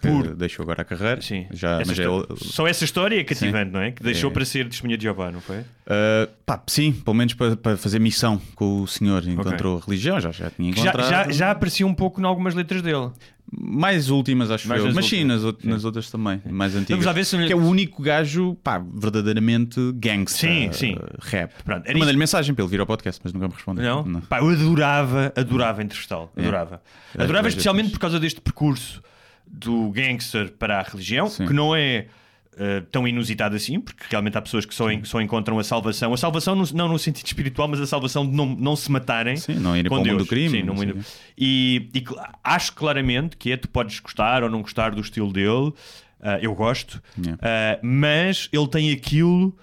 Que 0.00 0.06
por, 0.08 0.36
Deixou 0.36 0.62
agora 0.62 0.82
a 0.82 0.84
carreira. 0.84 1.20
sim, 1.20 1.46
Já, 1.50 1.80
essa 1.80 1.90
mas 1.90 1.98
é 1.98 2.02
história- 2.02 2.26
o- 2.32 2.36
Só 2.36 2.64
essa 2.68 2.84
história 2.84 3.18
é 3.20 3.24
cativante, 3.24 3.72
não 3.72 3.80
é? 3.80 3.90
Que 3.90 4.00
deixou 4.00 4.30
É. 4.30 4.32
para 4.32 4.44
ser 4.44 4.68
testemunha 4.68 4.96
de 4.96 5.02
Jeová, 5.02 5.32
não 5.32 5.40
foi? 5.40 5.58
Uh, 5.58 6.28
pá, 6.46 6.62
sim, 6.68 6.92
pelo 6.92 7.16
menos 7.16 7.34
para, 7.34 7.56
para 7.56 7.76
fazer 7.76 7.98
missão 7.98 8.40
com 8.54 8.82
o 8.82 8.86
senhor. 8.86 9.26
Encontrou 9.26 9.80
religião, 9.80 10.20
já, 10.20 10.30
já 10.30 10.48
tinha 10.50 10.72
Já, 10.72 10.80
encontrado. 10.80 11.10
já, 11.10 11.28
já 11.32 11.50
aparecia 11.50 11.84
um 11.84 11.92
pouco 11.94 12.20
em 12.20 12.24
algumas 12.24 12.54
letras 12.54 12.82
dele. 12.82 13.10
Mais 13.52 14.10
últimas, 14.10 14.50
acho 14.50 14.68
Mais 14.68 14.84
eu. 14.84 14.92
Mas 14.92 15.06
sim, 15.06 15.22
nas, 15.24 15.44
out- 15.44 15.66
nas 15.66 15.84
outras 15.84 16.10
também, 16.10 16.42
mais 16.50 16.72
antigas. 16.74 16.90
Vamos 16.90 17.06
lá 17.06 17.12
ver 17.12 17.24
se- 17.24 17.36
Que 17.46 17.52
é 17.52 17.56
o 17.56 17.62
único 17.64 18.02
gajo, 18.02 18.56
pá, 18.62 18.82
verdadeiramente 18.94 19.80
gangster. 19.94 20.50
Sim, 20.50 20.72
sim. 20.72 20.96
Rap. 21.20 21.52
Pronto, 21.64 21.86
Mandei-lhe 21.92 22.18
mensagem 22.18 22.54
para 22.54 22.64
ele 22.64 22.70
vir 22.70 22.80
ao 22.80 22.86
podcast, 22.86 23.20
mas 23.22 23.32
nunca 23.32 23.46
me 23.48 23.54
respondeu. 23.54 24.04
Não? 24.04 24.20
Pá, 24.22 24.40
eu 24.40 24.48
adorava, 24.50 25.32
adorava 25.36 25.82
entrevistá-lo. 25.82 26.30
Adorava. 26.36 26.82
É, 27.16 27.22
Adorava 27.22 27.46
é 27.46 27.50
especialmente 27.50 27.90
por 27.90 28.00
causa 28.00 28.18
deste 28.18 28.40
percurso 28.40 29.00
do 29.46 29.90
gangster 29.90 30.52
para 30.58 30.80
a 30.80 30.82
religião, 30.82 31.28
Sim. 31.28 31.46
que 31.46 31.52
não 31.52 31.74
é 31.74 32.06
eh, 32.58 32.82
tão 32.90 33.06
inusitado 33.06 33.54
assim, 33.54 33.78
porque 33.80 34.04
realmente 34.08 34.36
há 34.38 34.40
pessoas 34.42 34.64
que 34.64 34.74
só, 34.74 34.90
en- 34.90 35.04
só 35.04 35.20
encontram 35.20 35.58
a 35.58 35.64
salvação. 35.64 36.14
A 36.14 36.16
salvação 36.16 36.54
não, 36.56 36.64
não 36.72 36.88
no 36.88 36.98
sentido 36.98 37.26
espiritual, 37.26 37.68
mas 37.68 37.80
a 37.80 37.86
salvação 37.86 38.26
de 38.26 38.32
não, 38.34 38.46
não 38.46 38.74
se 38.74 38.90
matarem. 38.90 39.36
Sim, 39.36 39.54
não 39.54 39.76
irem 39.76 39.90
com 39.90 39.96
para 39.96 40.02
o 40.02 40.06
mundo 40.06 40.16
Deus. 40.16 40.22
do 40.22 40.26
crime, 40.28 40.58
Sim, 40.60 40.62
no 40.64 40.74
não. 40.74 41.04
E, 41.36 41.90
e 41.94 42.04
acho 42.42 42.72
claramente 42.74 43.36
que 43.36 43.52
é, 43.52 43.56
tu 43.56 43.68
podes 43.68 44.00
gostar 44.00 44.42
ou 44.42 44.48
não 44.50 44.62
gostar 44.62 44.90
do 44.94 45.00
estilo 45.00 45.32
dele. 45.32 45.72
ah, 46.22 46.38
eu 46.40 46.54
gosto. 46.54 47.02
Yeah. 47.18 47.38
Ah, 47.42 47.78
mas 47.82 48.48
ele 48.52 48.68
tem 48.68 48.90
aquilo 48.92 49.54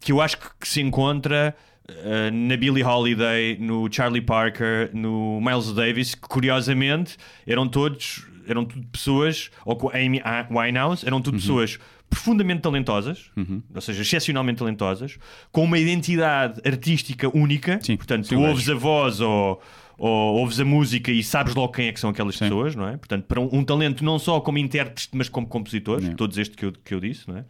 que 0.00 0.10
eu 0.12 0.20
acho 0.20 0.38
que, 0.38 0.46
que 0.60 0.68
se 0.68 0.80
encontra 0.80 1.54
uh, 1.88 2.30
na 2.32 2.56
Billie 2.56 2.82
Holiday, 2.84 3.58
no 3.58 3.92
Charlie 3.92 4.20
Parker, 4.22 4.90
no 4.94 5.40
Miles 5.40 5.72
Davis, 5.72 6.14
que 6.14 6.20
curiosamente 6.28 7.16
eram 7.46 7.68
todos 7.68 8.26
eram 8.48 8.64
tudo 8.64 8.86
pessoas, 8.86 9.50
ou 9.64 9.74
com 9.74 9.88
a 9.88 9.94
Amy 9.96 10.22
Winehouse, 10.50 11.04
eram 11.04 11.16
Uhum. 11.16 11.22
tudo 11.24 11.36
pessoas 11.38 11.80
profundamente 12.08 12.62
talentosas, 12.62 13.30
ou 13.74 13.80
seja, 13.80 14.02
excepcionalmente 14.02 14.58
talentosas, 14.58 15.18
com 15.52 15.64
uma 15.64 15.78
identidade 15.78 16.60
artística 16.66 17.28
única. 17.36 17.78
Sim, 17.82 17.96
Portanto, 17.96 18.26
sim, 18.26 18.36
tu 18.36 18.40
ouves 18.42 18.68
a 18.68 18.74
voz 18.74 19.20
ou, 19.20 19.60
ou 19.98 20.36
ouves 20.38 20.60
a 20.60 20.64
música 20.64 21.10
e 21.10 21.22
sabes 21.22 21.54
logo 21.54 21.72
quem 21.72 21.88
é 21.88 21.92
que 21.92 22.00
são 22.00 22.10
aquelas 22.10 22.36
pessoas, 22.36 22.74
não 22.74 22.88
é? 22.88 22.96
Portanto, 22.96 23.24
para 23.26 23.40
um, 23.40 23.48
um 23.52 23.64
talento 23.64 24.04
não 24.04 24.18
só 24.18 24.40
como 24.40 24.58
intérpretes, 24.58 25.08
mas 25.12 25.28
como 25.28 25.46
compositores, 25.46 26.02
Yeah. 26.04 26.16
todos 26.16 26.38
estes 26.38 26.56
que 26.56 26.64
eu, 26.64 26.72
que 26.72 26.94
eu 26.94 27.00
disse, 27.00 27.28
não 27.28 27.38
é? 27.38 27.44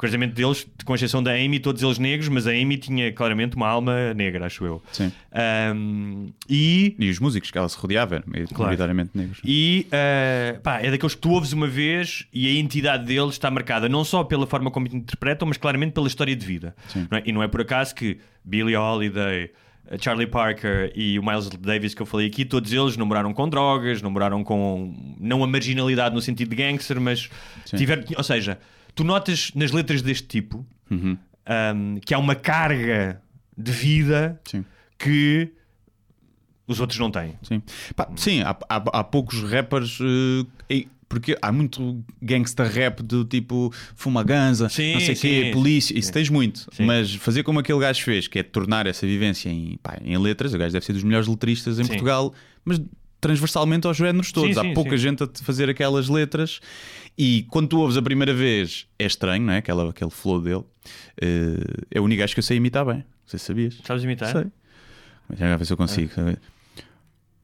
Curiosamente 0.00 0.32
deles, 0.32 0.66
com 0.82 0.94
exceção 0.94 1.22
da 1.22 1.32
Amy, 1.32 1.60
todos 1.60 1.82
eles 1.82 1.98
negros, 1.98 2.26
mas 2.30 2.46
a 2.46 2.52
Amy 2.52 2.78
tinha 2.78 3.12
claramente 3.12 3.54
uma 3.54 3.68
alma 3.68 4.14
negra, 4.14 4.46
acho 4.46 4.64
eu. 4.64 4.82
Sim. 4.90 5.12
Ahm, 5.30 6.28
e 6.48 6.96
E 6.98 7.10
os 7.10 7.18
músicos 7.18 7.50
que 7.50 7.58
ela 7.58 7.68
se 7.68 7.76
rodeava 7.76 8.14
eram 8.14 8.24
maioritariamente 8.26 9.10
negros. 9.12 9.42
e 9.44 9.86
uh, 9.88 10.58
pá, 10.62 10.80
é 10.80 10.90
daqueles 10.90 11.14
que 11.14 11.20
tu 11.20 11.32
ouves 11.32 11.52
uma 11.52 11.66
vez 11.66 12.26
e 12.32 12.48
a 12.48 12.58
entidade 12.58 13.04
deles 13.04 13.32
está 13.32 13.50
marcada 13.50 13.90
não 13.90 14.02
só 14.02 14.24
pela 14.24 14.46
forma 14.46 14.70
como 14.70 14.86
interpretam, 14.86 15.46
mas 15.46 15.58
claramente 15.58 15.92
pela 15.92 16.06
história 16.06 16.34
de 16.34 16.46
vida. 16.46 16.74
Sim. 16.88 17.06
Não 17.10 17.18
é? 17.18 17.22
E 17.26 17.30
não 17.30 17.42
é 17.42 17.48
por 17.48 17.60
acaso 17.60 17.94
que 17.94 18.20
Billie 18.42 18.74
Holiday, 18.78 19.50
Charlie 20.00 20.28
Parker 20.28 20.92
e 20.94 21.18
o 21.18 21.22
Miles 21.22 21.50
Davis 21.50 21.92
que 21.92 22.00
eu 22.00 22.06
falei 22.06 22.26
aqui, 22.26 22.46
todos 22.46 22.72
eles 22.72 22.96
namoraram 22.96 23.34
com 23.34 23.46
drogas, 23.46 24.00
namoraram 24.00 24.42
com 24.42 24.94
não 25.20 25.44
a 25.44 25.46
marginalidade 25.46 26.14
no 26.14 26.22
sentido 26.22 26.48
de 26.48 26.56
gangster, 26.56 26.98
mas 26.98 27.28
tiveram, 27.76 28.02
ou 28.16 28.24
seja, 28.24 28.58
tu 29.00 29.04
notas 29.04 29.50
nas 29.54 29.72
letras 29.72 30.02
deste 30.02 30.26
tipo 30.28 30.66
Uhum. 30.90 31.16
um, 31.74 32.00
que 32.04 32.12
há 32.12 32.18
uma 32.18 32.34
carga 32.34 33.20
de 33.56 33.72
vida 33.72 34.38
Sim. 34.44 34.62
que 34.98 35.48
os 36.66 36.80
outros 36.80 36.98
não 36.98 37.10
têm. 37.10 37.34
Sim, 37.42 37.62
Pá, 37.96 38.08
sim 38.16 38.42
há, 38.42 38.50
há, 38.68 38.76
há 39.00 39.04
poucos 39.04 39.42
rappers. 39.42 39.98
e- 40.68 40.86
porque 41.08 41.36
há 41.42 41.50
muito 41.50 42.04
gangsta 42.22 42.62
rap 42.62 43.02
do 43.02 43.24
tipo 43.24 43.72
fuma 43.96 44.22
ganza, 44.22 44.68
Sim, 44.68 44.92
não 44.92 45.00
sei 45.00 45.14
o 45.14 45.18
quê, 45.18 45.50
polícia, 45.52 45.98
isso 45.98 46.12
tens 46.12 46.28
muito. 46.28 46.68
Sim. 46.72 46.84
Mas 46.84 47.12
fazer 47.16 47.42
como 47.42 47.58
aquele 47.58 47.80
gajo 47.80 48.00
fez, 48.04 48.28
que 48.28 48.38
é 48.38 48.44
tornar 48.44 48.86
essa 48.86 49.04
vivência 49.06 49.48
em, 49.48 49.76
pá, 49.82 49.98
em 50.04 50.16
letras, 50.18 50.54
o 50.54 50.58
gajo 50.58 50.72
deve 50.72 50.84
ser 50.86 50.92
dos 50.92 51.02
melhores 51.02 51.26
letristas 51.26 51.80
em. 51.80 51.86
Portugal, 51.86 52.32
mas 52.64 52.80
transversalmente 53.20 53.86
aos 53.88 53.96
géneros 53.96 54.30
todos. 54.30 54.56
Há 54.56 54.72
pouca 54.72 54.96
gente 54.96 55.24
a 55.24 55.28
fazer 55.42 55.68
aquelas 55.68 56.08
letras 56.08 56.60
e 57.16 57.44
quando 57.50 57.68
tu 57.68 57.78
ouves 57.78 57.96
a 57.96 58.02
primeira 58.02 58.32
vez 58.32 58.86
é 58.98 59.06
estranho, 59.06 59.44
não 59.44 59.52
é? 59.52 59.58
Aquela, 59.58 59.90
aquele 59.90 60.10
flow 60.10 60.40
dele. 60.40 60.64
Eh, 61.20 61.84
é 61.92 62.00
o 62.00 62.04
único 62.04 62.20
gajo 62.20 62.34
que 62.34 62.40
eu 62.40 62.44
sei 62.44 62.56
imitar 62.56 62.84
bem. 62.84 62.96
Não 62.96 63.04
sei 63.26 63.38
se 63.38 63.44
sabias. 63.44 63.78
Sabes 63.84 64.04
imitar? 64.04 64.32
Sei. 64.32 64.46
Mas 65.28 65.38
já 65.38 65.56
ver 65.56 65.64
se 65.64 65.72
eu 65.72 65.76
consigo. 65.76 66.12
sabe? 66.14 66.38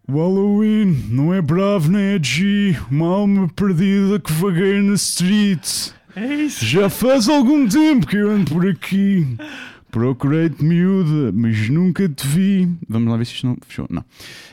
O 0.09 0.12
Halloween 0.18 1.07
não 1.11 1.35
é 1.35 1.42
bravo 1.42 1.90
nem 1.90 2.14
é 2.14 2.22
G, 2.22 2.76
uma 2.90 3.09
alma 3.09 3.48
perdida 3.48 4.20
que 4.20 4.33
vagueia 4.33 4.81
na 4.81 4.94
street. 4.94 5.90
É 6.14 6.24
isso. 6.35 6.64
Já 6.64 6.88
faz 6.88 7.29
algum 7.29 7.68
tempo 7.68 8.07
que 8.07 8.16
eu 8.16 8.31
ando 8.31 8.50
por 8.52 8.66
aqui. 8.68 9.26
Procurei-te 10.00 10.62
miúda, 10.62 11.32
mas 11.32 11.70
nunca 11.70 12.06
te 12.06 12.26
vi. 12.26 12.68
Vamos 12.87 13.11
lá 13.11 13.16
ver 13.16 13.24
se 13.24 13.32
isto 13.32 13.46
não 13.46 13.56
fechou. 13.66 13.87
Não. 13.88 14.04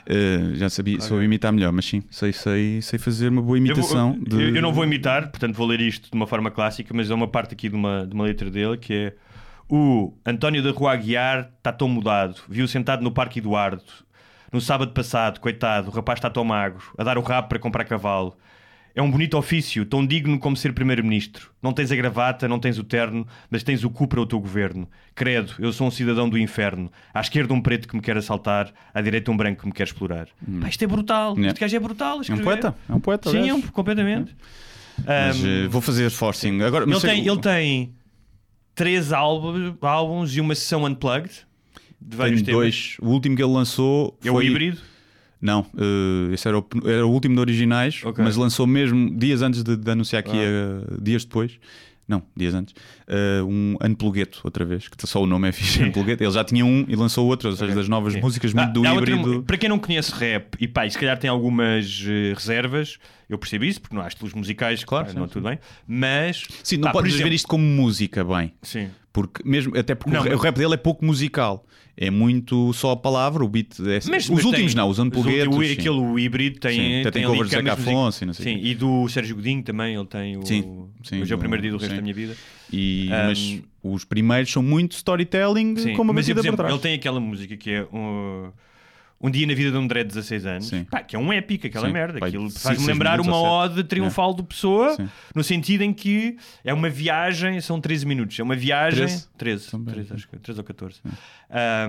Eh, 0.06 0.52
já 0.54 0.70
sabia, 0.70 1.02
sou 1.02 1.20
a 1.20 1.24
imitar 1.26 1.52
melhor, 1.52 1.74
mas 1.74 1.84
sim, 1.84 2.02
sei, 2.10 2.32
sei, 2.32 2.82
sei 2.82 2.98
fazer 2.98 3.28
uma 3.28 3.42
boa 3.42 3.58
Eu, 3.58 3.62
vou- 3.66 3.74
imitação. 3.74 4.18
eu- 4.32 4.38
de... 4.52 4.56
eu 4.58 4.62
não 4.62 4.72
vou 4.72 4.86
imitar, 4.86 5.24
portanto 5.30 5.54
vou 5.56 5.68
ler 5.68 5.82
isto 5.82 6.10
de 6.10 6.16
uma 6.16 6.26
forma 6.26 6.50
clássica, 6.50 6.94
mas 6.94 7.12
é 7.12 7.14
uma 7.14 7.28
parte 7.28 7.56
aqui 7.56 7.68
de 7.68 7.76
uma, 7.76 8.08
de 8.08 8.14
uma 8.16 8.24
letra 8.24 8.50
dele 8.50 8.78
que 8.78 8.94
é 8.94 9.14
o 9.68 10.14
António 10.26 10.64
da 10.64 10.72
Rua 10.72 10.94
Aguiar 10.94 11.50
está 11.58 11.74
tão 11.74 11.90
mudado, 11.90 12.40
viu 12.48 12.66
sentado 12.66 13.04
no 13.04 13.12
Parque 13.12 13.40
Eduardo 13.40 13.84
no 14.50 14.62
sábado 14.62 14.94
passado, 14.94 15.42
coitado, 15.42 15.90
o 15.90 15.92
rapaz 15.92 16.20
está 16.20 16.30
tão 16.30 16.46
magro, 16.46 16.84
a 16.98 17.04
dar 17.04 17.18
o 17.18 17.22
rabo 17.22 17.50
para 17.50 17.60
comprar 17.60 17.84
cavalo. 17.84 18.38
É 18.96 19.02
um 19.02 19.10
bonito 19.10 19.36
ofício, 19.38 19.86
tão 19.86 20.06
digno 20.06 20.38
como 20.38 20.56
ser 20.56 20.72
primeiro-ministro. 20.72 21.50
Não 21.64 21.74
tens 21.74 21.92
a 21.92 21.96
gravata, 21.96 22.48
não 22.48 22.60
tens 22.60 22.78
o 22.78 22.84
terno, 22.84 23.26
mas 23.50 23.64
tens 23.64 23.84
o 23.84 23.90
cu 23.90 24.08
para 24.08 24.22
o 24.22 24.26
teu 24.26 24.40
governo. 24.40 24.88
Credo, 25.16 25.54
eu 25.58 25.74
sou 25.74 25.88
um 25.88 25.92
cidadão 25.92 26.30
do 26.30 26.38
inferno. 26.38 26.92
À 27.12 27.20
esquerda 27.20 27.54
um 27.56 27.62
preto 27.62 27.88
que 27.88 27.96
me 27.96 28.02
quer 28.04 28.16
assaltar, 28.18 28.72
à 28.94 29.02
direita 29.02 29.32
um 29.32 29.38
branco 29.38 29.62
que 29.62 29.66
me 29.68 29.74
quer 29.74 29.86
explorar. 29.86 30.28
Pá, 30.62 30.70
isto 30.70 30.84
é 30.84 30.88
brutal. 30.88 31.32
Yeah. 31.34 31.48
Este 31.48 31.60
gajo 31.62 31.76
é 31.76 31.80
brutal. 31.80 32.12
a 32.12 32.14
É 32.14 32.18
um 32.18 32.22
escrever. 32.22 32.44
poeta, 32.44 32.76
é 32.88 32.94
um 32.94 33.00
poeta. 33.00 33.32
Sim, 33.32 33.50
é 33.50 33.54
um, 33.56 33.62
completamente. 33.64 34.36
Mas, 35.04 35.40
Um, 35.44 35.48
eh, 35.48 35.68
vou 35.68 35.82
fazer 35.82 36.12
forcing. 36.12 36.62
Agora, 36.62 36.86
ele, 36.86 37.00
sei- 37.00 37.10
tem, 37.10 37.28
ele 37.28 37.40
tem 37.42 37.94
três 38.76 39.12
álbuns, 39.12 39.74
álbuns 39.82 40.36
e 40.36 40.40
uma 40.42 40.54
sessão 40.54 40.84
unplugged 40.86 41.32
de 42.00 42.10
tem 42.10 42.18
vários 42.18 42.42
temas. 42.44 42.60
dois. 42.62 42.98
O 43.02 43.08
último 43.10 43.36
que 43.36 43.42
ele 43.44 43.52
lançou 43.54 44.16
É 44.24 44.30
o 44.30 44.34
foi 44.36 44.46
híbrido. 44.46 44.78
Não, 45.44 45.66
eh, 45.78 46.34
esse 46.34 46.48
era 46.48 46.58
o, 46.58 46.66
era 46.86 47.06
o 47.06 47.12
último 47.12 47.36
de 47.36 47.42
originais, 47.42 48.02
Ok. 48.06 48.24
mas 48.24 48.38
lançou 48.38 48.66
mesmo 48.66 49.14
dias 49.14 49.42
antes 49.42 49.62
de, 49.62 49.76
de 49.76 49.92
anunciar 49.92 50.24
que 50.24 50.34
ia, 50.34 50.82
dias 51.02 51.26
depois. 51.26 51.60
Não, 52.08 52.22
dias 52.36 52.54
antes. 52.54 52.74
eh, 53.08 53.42
um 53.44 53.76
Unplugueto, 53.84 54.42
outra 54.44 54.64
vez, 54.66 54.88
que 54.90 55.08
só 55.08 55.22
o 55.22 55.26
nome 55.26 55.48
é 55.50 55.52
fixe, 55.52 55.82
Unplugueto. 55.84 56.24
Ele 56.24 56.32
já 56.32 56.44
tinha 56.44 56.66
um 56.66 56.86
e 56.88 56.96
lançou 56.96 57.28
outro, 57.28 57.50
ou 57.50 57.56
seja, 57.56 57.74
das 57.76 57.88
novas 57.90 58.14
Sim. 58.14 58.22
músicas, 58.22 58.54
Ah, 58.56 58.62
muito 58.64 58.74
do 58.82 58.88
há 58.88 58.94
outra- 58.94 59.16
híbrido. 59.16 59.44
para 59.44 59.58
quem 59.58 59.68
não 59.70 59.80
conhece 59.80 60.12
rap, 60.14 60.56
e 60.60 60.68
pá, 60.68 60.86
e 60.86 60.92
se 60.92 60.98
calhar 60.98 61.18
tem 61.18 61.30
algumas 61.30 62.02
reservas, 62.36 62.98
eu 63.30 63.38
percebo 63.38 63.66
isso, 63.66 63.82
porque 63.82 63.96
não 63.96 64.02
há 64.04 64.08
estilos 64.08 64.34
musicais, 64.34 64.84
Claro, 64.84 65.10
sim, 65.10 65.16
não 65.18 65.28
sim. 65.28 65.34
tudo 65.34 65.48
bem, 65.50 65.60
mas. 65.88 66.44
Sim, 66.64 66.78
não 66.78 66.92
por 66.92 67.00
podes 67.00 67.14
exemplo- 67.14 67.30
ver 67.30 67.36
isto 67.36 67.48
como 67.48 67.64
música, 67.64 68.24
bem. 68.24 68.54
Sim. 68.62 68.90
Porque 69.12 69.48
mesmo, 69.48 69.78
até 69.78 69.94
porque 69.94 70.12
Não, 70.12 70.22
o, 70.22 70.26
mas- 70.26 70.34
o 70.34 70.38
rap 70.42 70.56
dele 70.56 70.74
é 70.74 70.78
pouco 70.78 71.06
musical. 71.06 71.66
É 71.96 72.10
muito 72.10 72.74
só 72.74 72.90
a 72.94 72.98
palavra, 72.98 73.46
o 73.46 73.48
beat. 73.48 73.80
É, 73.82 73.84
Mas- 74.10 74.24
os 74.24 74.30
mas 74.32 74.44
últimos 74.46 74.74
tem- 74.74 74.76
não, 74.82 74.90
os 74.90 74.98
sim. 75.68 75.74
Aquele 75.74 75.90
o 76.00 76.18
híbrido 76.18 76.60
tem, 76.60 76.74
Sim, 76.80 77.02
até 77.02 77.12
tem 77.12 77.24
ali 77.24 77.32
covers 77.34 77.52
de 77.52 77.56
Zeca 77.58 77.74
Afonso 77.74 78.24
e 78.24 78.26
não 78.26 78.34
sei 78.34 78.46
Sim, 78.46 78.56
o 78.64 78.66
e 78.66 78.74
do 78.74 79.08
Sérgio 79.10 79.36
Godinho 79.36 79.62
também, 79.62 79.94
ele 79.96 80.06
tem 80.08 80.36
o. 80.36 80.44
Sim, 80.44 80.88
sim, 81.04 81.22
Hoje 81.22 81.32
é 81.32 81.36
o 81.36 81.38
o- 81.38 81.40
primeiro 81.40 81.62
dia 81.62 81.70
do 81.72 81.78
resto 81.78 81.96
da 81.96 82.02
minha 82.02 82.14
vida. 82.16 82.36
E, 82.72 83.06
Um, 83.06 83.10
mas 83.28 83.62
os 83.84 84.04
primeiros 84.06 84.52
são 84.52 84.64
muito 84.64 84.94
storytelling 84.94 85.76
Sim, 85.78 85.94
com 85.94 86.02
uma 86.02 86.12
mas, 86.14 86.26
batida 86.26 86.42
por 86.42 86.48
exemplo, 86.48 86.58
trás. 86.58 86.74
ele 86.74 86.82
tem 86.82 86.94
aquela 86.96 87.20
música 87.20 87.56
que 87.56 87.70
é 87.70 87.84
um, 87.94 88.50
um 89.24 89.32
dia 89.32 89.48
na 89.48 89.54
vida 89.54 89.72
de 89.72 89.78
um 89.78 89.82
André 89.82 90.04
de 90.04 90.10
16 90.10 90.46
anos, 90.46 90.68
Sim. 90.68 90.84
pá, 90.84 91.02
que 91.02 91.16
é 91.16 91.20
um 91.20 91.32
épico, 91.34 91.66
aquela 91.66 91.88
Sim, 91.88 91.94
merda. 91.94 92.20
pá, 92.20 92.28
Aquilo 92.28 92.50
faz-me 92.50 92.86
lembrar 92.86 93.22
uma 93.22 93.40
ode 93.42 93.84
triunfal 93.86 94.34
do 94.34 94.44
Pessoa, 94.44 94.96
Sim. 94.98 95.10
no 95.34 95.44
sentido 95.44 95.82
em 95.82 95.94
que 95.94 96.38
é 96.64 96.74
uma 96.74 96.90
viagem, 96.90 97.60
são 97.62 97.80
13 97.80 98.06
minutos, 98.06 98.38
é 98.38 98.44
uma 98.44 98.56
viagem. 98.56 99.08
Treze? 99.08 99.28
13, 99.38 99.72
Também, 99.72 99.94
13, 99.94 100.08
sim. 100.10 100.14
acho 100.16 100.28
que 100.28 100.38
13 100.38 100.60
ou 100.60 100.64
14. 100.66 101.02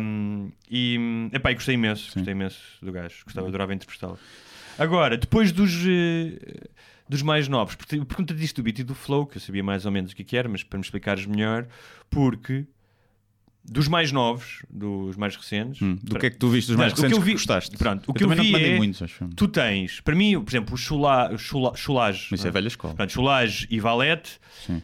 Um, 0.01 0.51
e 0.71 1.29
epá, 1.33 1.51
e 1.51 1.55
gostei 1.55 1.75
imenso, 1.75 2.13
gostei 2.15 2.33
imenso 2.33 2.59
do 2.81 2.93
gajo, 2.93 3.25
gostava, 3.25 3.49
adorava 3.49 3.75
interpretá-lo. 3.75 4.19
Agora, 4.79 5.17
depois 5.17 5.53
dos. 5.53 5.73
eh, 5.87 6.69
Dos 7.07 7.21
mais 7.21 7.49
novos, 7.49 7.75
pergunta 7.75 8.33
disto 8.33 8.57
do 8.57 8.63
beat 8.63 8.79
e 8.79 8.83
do 8.83 8.95
flow, 8.95 9.27
que 9.27 9.37
eu 9.37 9.41
sabia 9.41 9.63
mais 9.63 9.85
ou 9.85 9.93
menos 9.93 10.13
o 10.13 10.17
que, 10.17 10.25
que 10.25 10.39
era, 10.39 10.49
mas 10.49 10.63
para 10.63 10.79
me 10.79 10.85
explicares 10.85 11.27
melhor, 11.27 11.67
porque 12.09 12.65
dos 13.65 13.89
mais 13.89 14.13
novos, 14.13 14.63
dos 14.71 15.17
mais 15.17 15.35
recentes. 15.37 15.81
Hum, 15.81 15.97
do 16.03 16.19
que 16.19 16.27
é 16.27 16.31
que 16.31 16.37
tu 16.37 16.49
viste 16.49 16.69
dos 16.69 16.77
Não, 16.77 16.83
mais 16.85 16.93
o 16.93 16.97
que 16.97 17.03
recentes 17.03 17.19
que, 17.19 17.25
vi- 17.25 17.33
gostaste? 17.33 17.77
Pronto, 17.77 18.07
o 18.09 18.11
eu 18.11 18.15
que 18.15 18.25
eu 18.25 18.29
vi 18.29 18.51
não 18.53 18.59
é- 18.59 18.77
muitos, 18.77 19.01
acho. 19.03 19.27
Tu 19.35 19.49
tens, 19.49 20.01
para 20.01 20.15
mim, 20.15 20.39
por 20.41 20.51
exemplo, 20.51 20.75
o 20.75 20.77
chula, 20.77 21.37
chula, 21.39 21.75
chulage. 21.75 22.35
Isso 22.35 22.47
é 22.47 22.51
velha 22.51 22.69
escola. 22.69 22.95
Portanto, 22.95 23.13
chulage 23.13 23.67
e 23.71 23.81
valete, 23.81 24.39
Sim. 24.67 24.83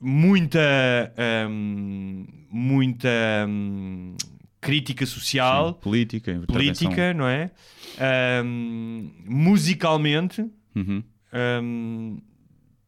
muita, 0.00 0.60
hum, 1.48 2.26
muita 2.50 3.08
hum, 3.48 4.14
crítica 4.60 5.04
social, 5.06 5.68
Sim, 5.74 5.80
Política, 5.80 6.42
política, 6.46 7.14
não 7.14 7.26
é? 7.26 7.50
Hum, 8.44 9.10
musicalmente, 9.26 10.44
Uhum. 10.74 11.02
hum, 11.62 12.18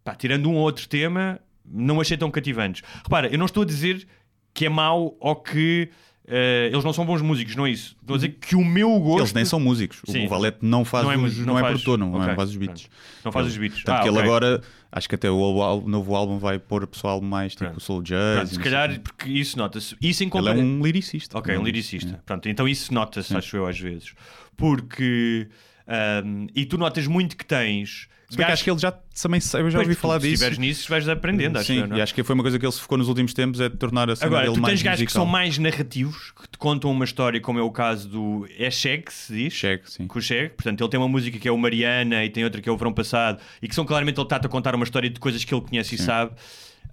pá, 0.04 0.14
tirando 0.14 0.48
um 0.48 0.54
ou 0.54 0.60
outro 0.60 0.88
tema, 0.88 1.40
não 1.64 2.00
achei 2.00 2.16
tão 2.16 2.30
cativantes. 2.30 2.82
Repara, 3.02 3.28
eu 3.28 3.38
não 3.38 3.46
estou 3.46 3.62
a 3.62 3.66
dizer 3.66 4.06
que 4.54 4.66
é 4.66 4.68
mau 4.68 5.16
ou 5.20 5.36
que 5.36 5.88
eh, 6.28 6.68
eles 6.72 6.84
não 6.84 6.92
são 6.92 7.04
bons 7.04 7.20
músicos, 7.20 7.56
não 7.56 7.66
é 7.66 7.70
isso. 7.70 7.96
Estou 8.00 8.14
a 8.14 8.16
dizer 8.18 8.36
que 8.40 8.54
o 8.54 8.64
meu 8.64 8.98
gosto. 9.00 9.20
Eles 9.20 9.32
nem 9.32 9.44
são 9.44 9.58
músicos. 9.58 10.00
Sim. 10.06 10.26
O 10.26 10.28
Valete 10.28 10.58
não 10.62 10.84
faz 10.84 11.04
Não 11.04 11.12
é 11.12 11.16
os- 11.16 11.38
não, 11.38 11.46
não 11.46 11.58
é 11.58 11.62
produtor, 11.62 11.98
não, 11.98 12.12
Ok, 12.14 12.26
não 12.28 12.34
faz 12.36 12.50
os 12.50 12.56
beats. 12.56 12.88
Não 13.24 13.32
faz 13.32 13.46
os 13.48 13.56
beats. 13.56 13.82
Tanto 13.82 13.96
Ah, 13.98 14.02
que 14.02 14.08
ele 14.08 14.18
agora, 14.20 14.62
acho 14.90 15.08
que 15.08 15.14
até 15.16 15.30
o 15.30 15.42
álbum- 15.62 15.88
novo 15.88 16.14
álbum 16.14 16.38
vai 16.38 16.58
pôr 16.58 16.86
pessoal 16.86 17.20
mais 17.20 17.52
tipo 17.52 17.64
Pronto. 17.64 17.80
soul 17.82 18.02
jazz. 18.02 18.36
Pronto, 18.36 18.54
se 18.54 18.58
calhar, 18.60 18.92
quê. 18.92 18.98
porque 19.00 19.30
isso 19.30 19.58
nota-se. 19.58 19.96
Isso 20.00 20.22
em 20.22 20.26
Ele 20.26 20.32
é 20.60 20.64
um 20.64 20.82
liricista. 20.84 21.38
Ok, 21.38 21.54
um 21.56 21.58
Não 21.58 21.66
é. 21.66 22.20
Pronto, 22.24 22.48
então 22.48 22.68
isso 22.68 22.94
nota-se, 22.94 23.36
acho 23.36 23.56
eu, 23.56 23.66
às 23.66 23.78
vezes. 23.78 24.14
Porque. 24.56 25.48
ahm, 25.88 26.46
e 26.54 26.64
tu 26.64 26.78
notas 26.78 27.06
muito 27.06 27.36
que 27.36 27.44
tens. 27.44 28.08
Se 28.32 28.36
bem 28.38 28.46
que 28.46 28.52
acho 28.52 28.64
que 28.64 28.70
ele 28.70 28.78
já 28.78 28.90
também 28.90 29.40
sabe, 29.40 29.64
eu 29.64 29.70
já 29.70 29.78
ouvi 29.80 29.94
falar 29.94 30.14
se 30.14 30.20
disso. 30.20 30.34
estiveres 30.34 30.58
nisso, 30.58 30.88
vais 30.88 31.06
aprendendo, 31.06 31.58
acho 31.58 31.66
Sim, 31.66 31.80
eu, 31.80 31.86
não 31.86 31.96
é? 31.96 31.98
e 31.98 32.02
acho 32.02 32.14
que 32.14 32.22
foi 32.22 32.32
uma 32.34 32.42
coisa 32.42 32.58
que 32.58 32.64
ele 32.64 32.72
se 32.72 32.80
focou 32.80 32.96
nos 32.96 33.08
últimos 33.08 33.34
tempos 33.34 33.60
é 33.60 33.68
de 33.68 33.76
tornar 33.76 34.08
a 34.08 34.16
cena 34.16 34.26
Agora, 34.26 34.44
dele 34.44 34.54
tu 34.54 34.60
mais 34.62 34.72
tens 34.72 34.82
gajos 34.82 35.04
que 35.04 35.12
são 35.12 35.26
mais 35.26 35.58
narrativos, 35.58 36.32
que 36.40 36.48
te 36.48 36.56
contam 36.56 36.90
uma 36.90 37.04
história, 37.04 37.38
como 37.42 37.58
é 37.58 37.62
o 37.62 37.70
caso 37.70 38.08
do. 38.08 38.48
É 38.58 38.70
Cheque, 38.70 39.12
se 39.12 39.34
diz? 39.34 39.52
Cheque, 39.52 39.90
sim. 39.90 40.06
Com 40.06 40.18
o. 40.18 40.22
Portanto, 40.56 40.80
ele 40.82 40.90
tem 40.90 40.98
uma 40.98 41.08
música 41.08 41.38
que 41.38 41.46
é 41.46 41.52
o 41.52 41.58
Mariana 41.58 42.24
e 42.24 42.30
tem 42.30 42.42
outra 42.42 42.62
que 42.62 42.68
é 42.68 42.72
o 42.72 42.76
Verão 42.78 42.94
Passado 42.94 43.38
e 43.60 43.68
que 43.68 43.74
são 43.74 43.84
claramente 43.84 44.18
ele 44.18 44.24
está 44.24 44.36
a 44.36 44.48
contar 44.48 44.74
uma 44.74 44.84
história 44.84 45.10
de 45.10 45.20
coisas 45.20 45.44
que 45.44 45.54
ele 45.54 45.62
conhece 45.62 45.94
e 45.94 45.98
sabe. 45.98 46.32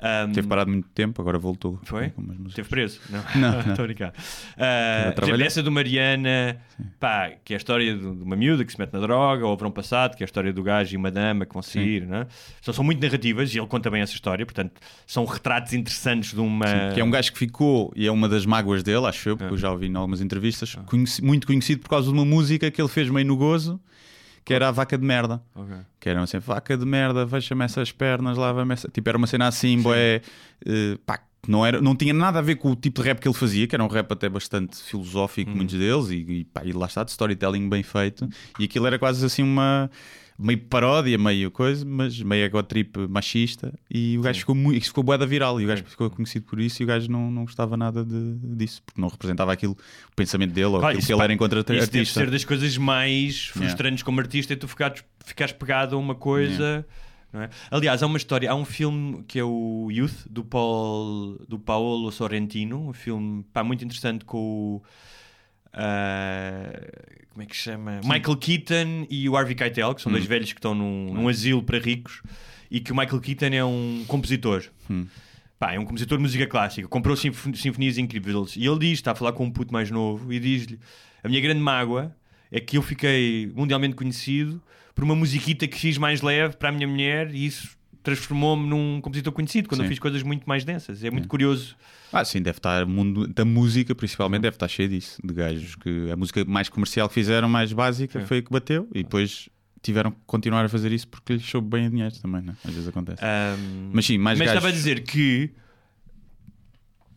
Ahm, 0.01 0.31
Teve 0.31 0.47
parado 0.47 0.71
muito 0.71 0.87
tempo, 0.89 1.21
agora 1.21 1.37
voltou. 1.37 1.77
Foi? 1.83 2.13
Esteve 2.47 2.69
preso? 2.69 2.99
Não. 3.09 3.19
Estou 3.59 3.83
a 3.83 3.87
brincar. 3.87 4.13
Ah, 4.57 5.07
por 5.07 5.15
trabalhar. 5.15 5.33
exemplo, 5.35 5.43
essa 5.43 5.63
do 5.63 5.71
Mariana, 5.71 6.57
pá, 6.99 7.31
que 7.43 7.53
é 7.53 7.55
a 7.55 7.57
história 7.57 7.95
de 7.97 8.05
uma 8.05 8.35
miúda 8.35 8.63
que 8.63 8.71
se 8.71 8.79
mete 8.79 8.93
na 8.93 8.99
droga, 8.99 9.45
ou 9.45 9.53
o 9.53 9.57
verão 9.57 9.71
passado, 9.71 10.15
que 10.15 10.23
é 10.23 10.25
a 10.25 10.27
história 10.27 10.53
do 10.53 10.63
gajo 10.63 10.93
e 10.93 10.97
uma 10.97 11.11
dama 11.11 11.45
que 11.45 11.53
vão 11.53 11.61
sair, 11.61 12.05
né? 12.05 12.27
São, 12.61 12.73
são 12.73 12.83
muito 12.83 13.01
narrativas 13.01 13.53
e 13.53 13.57
ele 13.59 13.67
conta 13.67 13.89
bem 13.89 14.01
essa 14.01 14.13
história, 14.13 14.45
portanto, 14.45 14.71
são 15.05 15.25
retratos 15.25 15.73
interessantes 15.73 16.33
de 16.33 16.39
uma. 16.39 16.65
Que 16.93 17.01
é 17.01 17.03
um 17.03 17.11
gajo 17.11 17.33
que 17.33 17.37
ficou, 17.39 17.91
e 17.95 18.07
é 18.07 18.11
uma 18.11 18.29
das 18.29 18.45
mágoas 18.45 18.81
dele, 18.83 19.05
acho 19.05 19.27
eu, 19.29 19.35
porque 19.37 19.53
eu 19.53 19.57
já 19.57 19.69
ouvi 19.71 19.87
em 19.87 19.95
algumas 19.95 20.21
entrevistas, 20.21 20.75
conheci- 20.85 21.21
muito 21.23 21.45
conhecido 21.45 21.81
por 21.81 21.89
causa 21.89 22.07
de 22.07 22.13
uma 22.13 22.23
música 22.25 22.71
que 22.71 22.81
ele 22.81 22.89
fez 22.89 23.09
meio 23.09 23.27
no 23.27 23.35
gozo, 23.35 23.79
que 24.43 24.53
era 24.53 24.67
a 24.67 24.71
vaca 24.71 24.97
de 24.97 25.05
merda. 25.05 25.41
Ok. 25.55 25.75
Que 25.99 26.09
era 26.09 26.21
assim, 26.21 26.39
vaca 26.39 26.77
de 26.77 26.85
merda, 26.85 27.25
veja-me 27.25 27.65
essas 27.65 27.91
pernas, 27.91 28.37
lava-me 28.37 28.73
essa. 28.73 28.87
Tipo, 28.89 29.09
era 29.09 29.17
uma 29.17 29.27
cena 29.27 29.47
assim, 29.47 29.81
boé. 29.81 30.21
eh, 30.65 30.97
pá, 31.05 31.17
que 31.17 31.49
não, 31.49 31.65
era, 31.65 31.81
não 31.81 31.95
tinha 31.95 32.13
nada 32.13 32.39
a 32.39 32.41
ver 32.41 32.55
com 32.55 32.71
o 32.71 32.75
tipo 32.75 33.01
de 33.01 33.07
rap 33.07 33.19
que 33.19 33.27
ele 33.27 33.35
fazia, 33.35 33.65
que 33.67 33.75
era 33.75 33.83
um 33.83 33.87
rap 33.87 34.11
até 34.11 34.27
bastante 34.27 34.77
filosófico, 34.83 35.51
muitos 35.51 35.75
deles, 35.77 36.09
e, 36.09 36.15
e, 36.39 36.45
pá, 36.45 36.63
e 36.65 36.71
lá 36.73 36.85
está, 36.85 37.03
de 37.03 37.11
storytelling 37.11 37.69
bem 37.69 37.81
feito. 37.83 38.27
E 38.59 38.65
aquilo 38.65 38.85
era 38.87 38.99
quase 38.99 39.25
assim 39.25 39.43
uma. 39.43 39.89
Meio 40.39 40.57
paródia, 40.59 41.17
meio 41.17 41.51
coisa, 41.51 41.85
mas 41.85 42.19
meio 42.21 42.45
egotrip 42.45 42.97
machista. 43.09 43.73
E 43.91 44.17
o 44.17 44.21
gajo 44.21 44.39
ficou 44.39 44.55
muito, 44.55 44.83
ficou 44.85 45.03
bué 45.03 45.17
da 45.17 45.25
viral. 45.25 45.59
E 45.59 45.65
o 45.65 45.67
gajo 45.67 45.83
ficou 45.83 46.09
conhecido 46.09 46.45
por 46.45 46.59
isso. 46.61 46.81
E 46.81 46.85
o 46.85 46.87
gajo 46.87 47.11
não, 47.11 47.29
não 47.29 47.43
gostava 47.43 47.75
nada 47.75 48.05
de- 48.05 48.35
disso, 48.55 48.81
porque 48.85 48.99
não 49.01 49.09
representava 49.09 49.51
aquilo, 49.51 49.73
o 50.11 50.15
pensamento 50.15 50.51
dele, 50.53 50.67
ou 50.67 50.79
Pá, 50.79 50.91
aquilo 50.91 51.05
que 51.05 51.13
ele 51.13 51.21
era 51.21 51.33
enquanto 51.33 51.53
Isso 51.57 51.63
deve 51.65 51.81
artista. 51.81 52.19
ser 52.21 52.31
das 52.31 52.45
coisas 52.45 52.77
mais 52.77 53.47
frustrantes 53.47 54.01
como 54.03 54.19
artista 54.21 54.53
é 54.53 54.55
tu 54.55 54.67
ficares, 54.67 55.03
ficares 55.25 55.53
pegado 55.53 55.95
a 55.95 55.99
uma 55.99 56.15
coisa. 56.15 56.85
não 57.33 57.41
é? 57.41 57.49
Aliás, 57.69 58.01
há 58.01 58.05
uma 58.07 58.17
história, 58.17 58.49
há 58.49 58.55
um 58.55 58.65
filme 58.65 59.23
que 59.27 59.37
é 59.37 59.43
o 59.43 59.89
Youth 59.91 60.25
do, 60.29 60.43
Paul, 60.45 61.37
do 61.47 61.59
Paolo 61.59 62.11
Sorrentino, 62.11 62.89
um 62.89 62.93
filme 62.93 63.43
pá, 63.53 63.63
muito 63.63 63.83
interessante 63.83 64.23
com 64.25 64.37
o. 64.37 64.83
ah, 65.73 66.71
como 67.29 67.43
é 67.43 67.45
que 67.45 67.55
chama? 67.55 68.01
Michael 68.03 68.37
Keaton 68.37 69.07
e 69.09 69.27
o 69.29 69.35
Harvey 69.37 69.55
Keitel, 69.55 69.93
que 69.95 70.01
são 70.01 70.09
Hum. 70.11 70.13
dois 70.15 70.25
velhos 70.25 70.51
que 70.51 70.59
estão 70.59 70.73
num, 70.75 71.13
num 71.13 71.27
asilo 71.27 71.63
para 71.63 71.77
ricos, 71.79 72.21
e 72.69 72.79
que 72.79 72.91
o 72.91 72.95
Michael 72.95 73.19
Keaton 73.21 73.45
é 73.47 73.63
um 73.63 74.03
compositor. 74.07 74.63
Hum. 74.89 75.07
Pá, 75.57 75.73
é 75.73 75.79
um 75.79 75.83
compositor 75.85 76.17
de 76.17 76.21
música 76.23 76.47
clássica, 76.47 76.87
comprou 76.87 77.15
sinfo- 77.17 77.53
sinfonias 77.55 77.97
incríveis. 77.97 78.55
E 78.55 78.65
ele 78.65 78.79
diz: 78.79 78.93
está 78.93 79.11
a 79.11 79.15
falar 79.15 79.33
com 79.33 79.43
um 79.45 79.51
puto 79.51 79.73
mais 79.73 79.91
novo, 79.91 80.31
e 80.31 80.39
diz-lhe: 80.39 80.79
A 81.23 81.27
minha 81.27 81.41
grande 81.41 81.59
mágoa 81.59 82.15
é 82.51 82.59
que 82.59 82.77
eu 82.77 82.81
fiquei 82.81 83.51
mundialmente 83.55 83.95
conhecido 83.95 84.61
por 84.95 85.03
uma 85.03 85.15
musiquita 85.15 85.67
que 85.67 85.77
fiz 85.77 85.97
mais 85.97 86.21
leve 86.21 86.55
para 86.57 86.69
a 86.69 86.71
minha 86.71 86.87
mulher, 86.87 87.33
e 87.33 87.45
isso 87.45 87.77
transformou-me 88.15 88.67
num 88.67 89.01
compositor 89.01 89.31
conhecido 89.33 89.67
quando 89.69 89.81
eu 89.81 89.85
Sim. 89.85 89.89
fiz 89.89 89.99
coisas 89.99 90.23
muito 90.23 90.43
mais 90.47 90.63
densas. 90.63 91.03
É 91.03 91.09
muito 91.11 91.27
curioso. 91.27 91.75
Ah, 92.11 92.25
sim, 92.25 92.41
deve 92.41 92.57
estar. 92.57 92.83
O 92.83 92.89
mundo 92.89 93.27
da 93.27 93.45
música, 93.45 93.93
principalmente, 93.93 94.41
deve 94.41 94.55
estar 94.55 94.67
cheio 94.67 94.89
disso. 94.89 95.19
De 95.23 95.33
gajos 95.33 95.75
que 95.75 96.09
a 96.11 96.15
música 96.15 96.43
mais 96.45 96.69
comercial 96.69 97.07
que 97.07 97.13
fizeram, 97.13 97.47
mais 97.49 97.71
básica, 97.73 98.19
foi 98.25 98.39
a 98.39 98.41
que 98.41 98.51
bateu. 98.51 98.87
E 98.93 99.03
depois 99.03 99.47
tiveram 99.81 100.11
que 100.11 100.17
continuar 100.25 100.65
a 100.65 100.69
fazer 100.69 100.91
isso 100.91 101.07
porque 101.07 101.33
lhes 101.33 101.45
soube 101.49 101.69
bem 101.69 101.85
a 101.85 101.89
dinheiro 101.89 102.15
também, 102.21 102.41
né? 102.41 102.55
Às 102.65 102.73
vezes 102.73 102.87
acontece. 102.87 103.23
Ahm, 103.23 103.91
Mas 103.93 104.05
sim, 104.05 104.17
mais 104.17 104.37
mas 104.37 104.47
gajos. 104.47 104.57
estava 104.57 104.67
a 104.73 104.75
dizer 104.75 105.03
que 105.03 105.51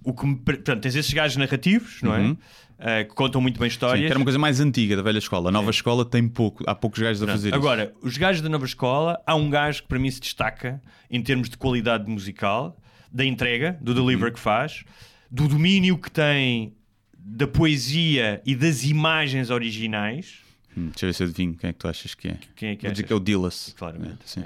o 0.04 0.12
que 0.12 0.26
me, 0.26 0.36
portanto, 0.36 0.82
tens 0.82 0.94
esses 0.96 1.12
gajos 1.12 1.36
narrativos, 1.36 2.02
não 2.02 2.10
Uhum. 2.12 2.32
é? 2.32 2.36
Ah, 2.84 3.04
que 3.04 3.14
contam 3.14 3.40
muito 3.40 3.60
bem 3.60 3.70
Sim, 3.70 3.74
histórias. 3.74 4.00
que 4.06 4.10
era 4.10 4.18
uma 4.18 4.24
coisa 4.24 4.38
mais 4.40 4.58
antiga 4.58 4.96
da 4.96 5.02
velha 5.02 5.18
escola. 5.18 5.50
A 5.50 5.52
nova 5.52 5.70
escola 5.70 6.04
tem 6.04 6.26
pouco, 6.26 6.64
há 6.66 6.74
poucos 6.74 6.98
gajos 6.98 7.22
a 7.22 7.26
fazer 7.28 7.48
isso. 7.50 7.54
Agora, 7.56 7.92
os 8.02 8.16
gajos 8.16 8.42
da 8.42 8.48
nova 8.48 8.64
escola, 8.64 9.22
há 9.24 9.36
um 9.36 9.48
gajo 9.48 9.82
que 9.82 9.88
para 9.88 10.00
mim 10.00 10.10
se 10.10 10.20
destaca 10.20 10.82
em 11.08 11.22
termos 11.22 11.48
de 11.48 11.56
qualidade 11.56 12.10
musical, 12.10 12.76
da 13.12 13.24
entrega, 13.24 13.78
do 13.80 13.94
deliver 13.94 14.26
Uhum. 14.28 14.32
que 14.32 14.40
faz, 14.40 14.82
do 15.30 15.46
domínio 15.46 15.96
que 15.96 16.10
tem 16.10 16.74
da 17.16 17.46
poesia 17.46 18.42
e 18.44 18.56
das 18.56 18.82
imagens 18.82 19.48
originais. 19.48 20.41
Hum, 20.76 20.86
deixa 20.88 21.04
eu 21.04 21.08
ver 21.08 21.12
se 21.14 21.22
adivinho 21.24 21.54
quem 21.54 21.70
é 21.70 21.72
que 21.72 21.78
tu 21.78 21.88
achas 21.88 22.14
que 22.14 22.28
é. 22.28 22.36
Quem 22.56 22.70
é 22.70 22.76
que 22.76 22.82
Vou 22.82 22.92
dizer 22.92 23.02
que 23.04 23.12
é 23.12 23.16
o 23.16 23.20
Dillas. 23.20 23.74
Claramente. 23.76 24.18
É, 24.24 24.26
sim. 24.26 24.44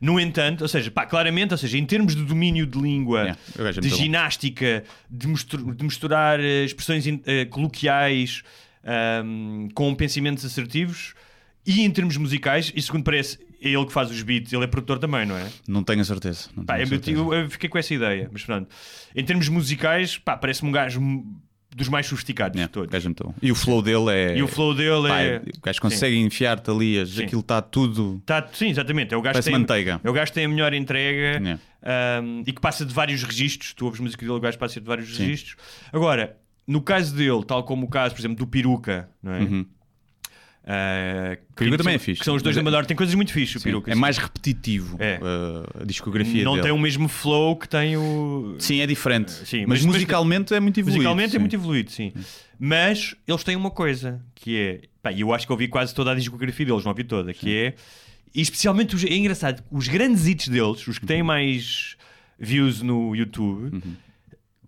No 0.00 0.18
entanto, 0.18 0.62
ou 0.62 0.68
seja, 0.68 0.90
pá, 0.90 1.06
claramente, 1.06 1.52
ou 1.52 1.58
seja, 1.58 1.78
em 1.78 1.86
termos 1.86 2.16
de 2.16 2.24
domínio 2.24 2.66
de 2.66 2.78
língua, 2.80 3.36
É, 3.56 3.62
é 3.68 3.72
de 3.80 3.88
ginástica, 3.90 4.82
de, 5.08 5.28
mistur- 5.28 5.74
de 5.74 5.84
misturar 5.84 6.40
eh, 6.40 6.64
expressões 6.64 7.06
in- 7.06 7.22
eh, 7.24 7.44
coloquiais 7.44 8.42
ahm, 8.84 9.68
com 9.74 9.94
pensamentos 9.94 10.44
assertivos 10.44 11.14
e 11.66 11.82
em 11.82 11.90
termos 11.90 12.16
musicais, 12.16 12.72
e 12.74 12.80
segundo 12.82 13.04
parece, 13.04 13.38
é 13.60 13.68
ele 13.70 13.86
que 13.86 13.92
faz 13.92 14.10
os 14.10 14.22
beats, 14.22 14.52
ele 14.52 14.64
é 14.64 14.66
produtor 14.66 14.98
também, 14.98 15.26
não 15.26 15.36
é? 15.36 15.48
Não 15.68 15.82
tenho 15.84 16.00
a 16.00 16.04
certeza. 16.04 16.48
Não 16.56 16.64
Pá, 16.64 16.74
tenho 16.74 16.84
eu, 16.84 16.88
certeza. 16.88 17.18
eu- 17.18 17.34
eu 17.34 17.50
fiquei 17.50 17.68
com 17.68 17.78
essa 17.78 17.92
ideia, 17.94 18.28
mas 18.32 18.44
pronto. 18.44 18.68
Em 19.14 19.24
termos 19.24 19.48
musicais, 19.48 20.16
pá, 20.18 20.36
parece-me 20.36 20.70
um 20.70 20.72
gajo 20.72 21.00
dos 21.74 21.88
mais 21.88 22.06
sofisticados 22.06 22.58
É, 22.60 22.64
de 22.64 22.68
todos. 22.70 22.90
gajo 22.90 23.08
é. 23.10 23.32
E 23.42 23.52
o 23.52 23.54
flow 23.54 23.82
dele 23.82 24.10
é. 24.10 24.36
E 24.38 24.42
o 24.42 24.48
flow 24.48 24.74
dele 24.74 25.08
Pá, 25.08 25.20
é. 25.20 25.36
O 25.56 25.60
gajo 25.62 25.80
consegue 25.80 26.16
enfiar-te 26.18 26.70
ali, 26.70 27.06
Sim. 27.06 27.24
aquilo 27.24 27.40
está 27.40 27.60
tudo. 27.62 28.22
Tá, 28.24 28.46
sim, 28.52 28.70
exatamente. 28.70 29.12
É 29.14 29.16
o 29.16 29.20
gajo 29.22 29.32
que 29.32 29.42
Parece 29.44 29.50
tem, 29.50 29.58
manteiga. 29.58 30.00
É 30.02 30.10
o 30.10 30.12
gajo 30.12 30.32
tem 30.32 30.44
a 30.44 30.48
melhor 30.48 30.72
entrega 30.74 31.58
É. 31.82 32.20
um, 32.22 32.42
e 32.46 32.52
que 32.52 32.60
passa 32.60 32.84
de 32.84 32.92
vários 32.92 33.22
registros. 33.22 33.72
Tu 33.74 33.84
ouves 33.84 34.00
música 34.00 34.24
dele, 34.24 34.36
o 34.38 34.40
gajo 34.40 34.58
passa 34.58 34.80
de 34.80 34.86
vários 34.86 35.16
registros. 35.16 35.56
Agora, 35.92 36.36
no 36.66 36.80
caso 36.82 37.14
dele, 37.14 37.42
tal 37.46 37.62
como 37.64 37.86
o 37.86 37.88
caso, 37.88 38.14
por 38.14 38.20
exemplo, 38.20 38.36
do 38.38 38.46
Peruca, 38.46 39.08
não 39.22 39.32
é? 39.34 39.38
Uhum. 39.40 39.66
Uh, 40.70 41.54
Peruca 41.56 41.78
também 41.78 41.94
é 41.94 41.98
fixe. 41.98 42.18
Que 42.18 42.26
são 42.26 42.34
os 42.34 42.42
dois 42.42 42.54
da 42.54 42.60
é- 42.60 42.62
Amador. 42.62 42.84
Tem 42.84 42.94
coisas 42.94 43.14
muito 43.14 43.32
fixes, 43.32 43.56
o 43.62 43.64
Peruca. 43.64 43.90
é 43.90 43.94
mais 43.94 44.18
repetitivo 44.18 44.98
É. 45.00 45.18
uh, 45.18 45.82
a 45.82 45.84
discografia 45.86 46.44
Não 46.44 46.52
dele. 46.52 46.64
tem 46.64 46.72
o 46.72 46.78
mesmo 46.78 47.08
flow 47.08 47.56
que 47.56 47.66
tem 47.66 47.96
o. 47.96 48.54
Sim, 48.58 48.80
é 48.80 48.86
diferente. 48.86 49.30
Sim, 49.32 49.60
mas, 49.66 49.82
mas- 49.82 49.86
musicalmente 49.94 50.52
é 50.52 50.60
muito 50.60 50.78
evoluído. 50.78 50.98
Musicalmente 50.98 51.28
é 51.28 51.32
sim. 51.32 51.38
muito 51.38 51.54
evoluído, 51.56 51.90
sim. 51.90 52.12
Mas 52.58 53.14
eles 53.26 53.42
têm 53.44 53.56
uma 53.56 53.70
coisa 53.70 54.20
que 54.34 54.56
é. 54.58 54.80
Pá, 55.02 55.10
eu 55.12 55.32
acho 55.32 55.46
que 55.46 55.52
ouvi 55.52 55.68
quase 55.68 55.94
toda 55.94 56.12
a 56.12 56.14
discografia 56.14 56.66
deles, 56.66 56.84
não 56.84 56.90
ouvi 56.92 57.04
toda, 57.04 57.32
que 57.32 57.56
é. 57.56 57.74
E 58.34 58.42
especialmente 58.42 58.94
os, 58.94 59.02
é 59.04 59.14
engraçado, 59.14 59.64
os 59.70 59.88
grandes 59.88 60.26
hits 60.26 60.48
deles, 60.48 60.86
os 60.86 60.98
que 60.98 61.06
têm 61.06 61.22
mais 61.22 61.96
views 62.38 62.82
no 62.82 63.16
YouTube, 63.16 63.74
Uhum. 63.74 63.94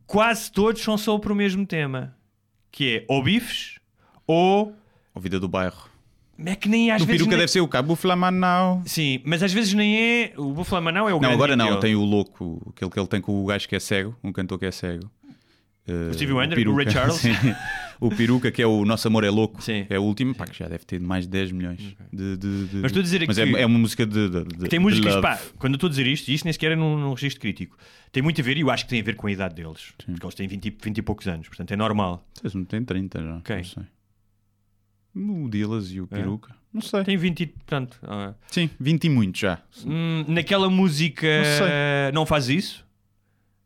quase 0.06 0.50
todos 0.50 0.80
são 0.80 0.96
sobre 0.96 1.30
o 1.30 1.36
mesmo 1.36 1.66
tema. 1.66 2.16
Que 2.72 2.96
é 2.96 3.04
ou 3.06 3.22
bifes 3.22 3.78
ou. 4.26 4.74
A 5.14 5.20
vida 5.20 5.38
do 5.38 5.48
bairro. 5.48 5.89
É 6.44 6.54
que 6.56 6.68
nem 6.68 6.90
às 6.90 7.02
o 7.02 7.06
vezes. 7.06 7.18
peruca 7.20 7.30
nem- 7.36 7.38
deve 7.40 7.52
ser 7.52 7.60
o 7.60 7.68
Cabo 7.68 7.94
Flamanau. 7.96 8.82
Sim, 8.86 9.20
mas 9.24 9.42
às 9.42 9.52
vezes 9.52 9.74
nem 9.74 9.96
é. 9.98 10.32
O 10.36 10.52
Buffalo 10.52 10.82
Manau 10.82 11.08
é 11.08 11.14
o 11.14 11.20
Não, 11.20 11.30
agora 11.30 11.56
não. 11.56 11.78
Tem 11.80 11.94
o 11.94 12.02
louco, 12.04 12.72
aquele 12.74 12.90
que 12.90 12.98
ele 12.98 13.06
tem 13.08 13.20
com 13.20 13.42
o 13.42 13.46
gajo 13.46 13.68
que 13.68 13.76
é 13.76 13.80
cego, 13.80 14.16
um 14.24 14.32
cantor 14.32 14.58
que 14.58 14.66
é 14.66 14.70
cego. 14.70 15.10
Uh, 15.88 16.10
O 16.10 16.14
Stevie 16.14 16.32
Wonder, 16.34 16.56
Peruca, 16.56 16.74
o 16.74 16.76
Ray 16.84 16.90
Charles. 16.92 17.14
sim. 17.20 17.32
o 18.00 18.10
Peruca, 18.14 18.52
que 18.52 18.62
é 18.62 18.66
o 18.66 18.84
Nosso 18.84 19.08
Amor 19.08 19.24
é 19.24 19.30
Louco, 19.30 19.60
Sim. 19.62 19.86
é 19.90 19.98
o 19.98 20.02
último, 20.02 20.34
pá, 20.34 20.46
que 20.46 20.56
já 20.56 20.68
deve 20.68 20.84
ter 20.84 21.00
mais 21.00 21.24
de 21.24 21.30
10 21.30 21.50
milhões. 21.52 21.80
De, 22.12 22.36
de- 22.36 22.66
de- 22.66 22.76
Mas 22.76 22.86
estou 22.86 23.00
a 23.00 23.02
dizer 23.02 23.24
Mas 23.26 23.36
que- 23.36 23.42
é, 23.42 23.62
é 23.62 23.66
uma 23.66 23.78
música 23.78 24.06
de. 24.06 24.28
de- 24.28 24.68
Tem 24.68 24.78
músicas, 24.78 25.14
love. 25.16 25.22
pá, 25.26 25.40
quando 25.58 25.72
eu 25.72 25.76
estou 25.76 25.88
a 25.88 25.90
dizer 25.90 26.06
isto, 26.06 26.28
e 26.28 26.34
isto 26.34 26.44
nem 26.44 26.52
sequer 26.52 26.72
é 26.72 26.76
num, 26.76 26.96
num 26.98 27.12
registro 27.14 27.40
crítico, 27.40 27.76
tem 28.12 28.22
muito 28.22 28.40
a 28.40 28.44
ver, 28.44 28.56
e 28.56 28.60
eu 28.60 28.70
acho 28.70 28.84
que 28.84 28.90
tem 28.90 29.00
a 29.00 29.02
ver 29.04 29.16
com 29.16 29.26
a 29.26 29.32
idade 29.32 29.54
deles, 29.54 29.92
porque 29.96 30.24
eles 30.24 30.34
têm 30.34 30.46
20, 30.46 30.66
e- 30.66 30.76
20 30.82 30.98
e 30.98 31.02
poucos 31.02 31.26
anos, 31.26 31.48
portanto 31.48 31.72
é 31.72 31.76
normal. 31.76 32.24
Vocês 32.34 32.54
não 32.54 32.64
têm 32.64 32.84
30 32.84 33.20
já. 33.20 33.40
Quem? 33.44 33.56
Não 33.56 33.64
sei. 33.64 33.82
O 35.14 35.48
Dillas 35.48 35.90
e 35.90 36.00
o 36.00 36.06
Peruca. 36.06 36.54
Não 36.72 36.80
sei. 36.80 37.02
Tem 37.02 37.16
20 37.16 37.40
e, 37.40 37.46
portanto, 37.46 37.98
ah, 38.04 38.32
Sim, 38.46 38.70
20 38.78 39.04
e 39.04 39.08
muito 39.10 39.38
já. 39.38 39.58
hum, 39.84 40.24
naquela 40.28 40.70
música 40.70 41.26
Não 41.26 41.44
sei. 41.44 42.12
não 42.14 42.26
faz 42.26 42.48
isso, 42.48 42.86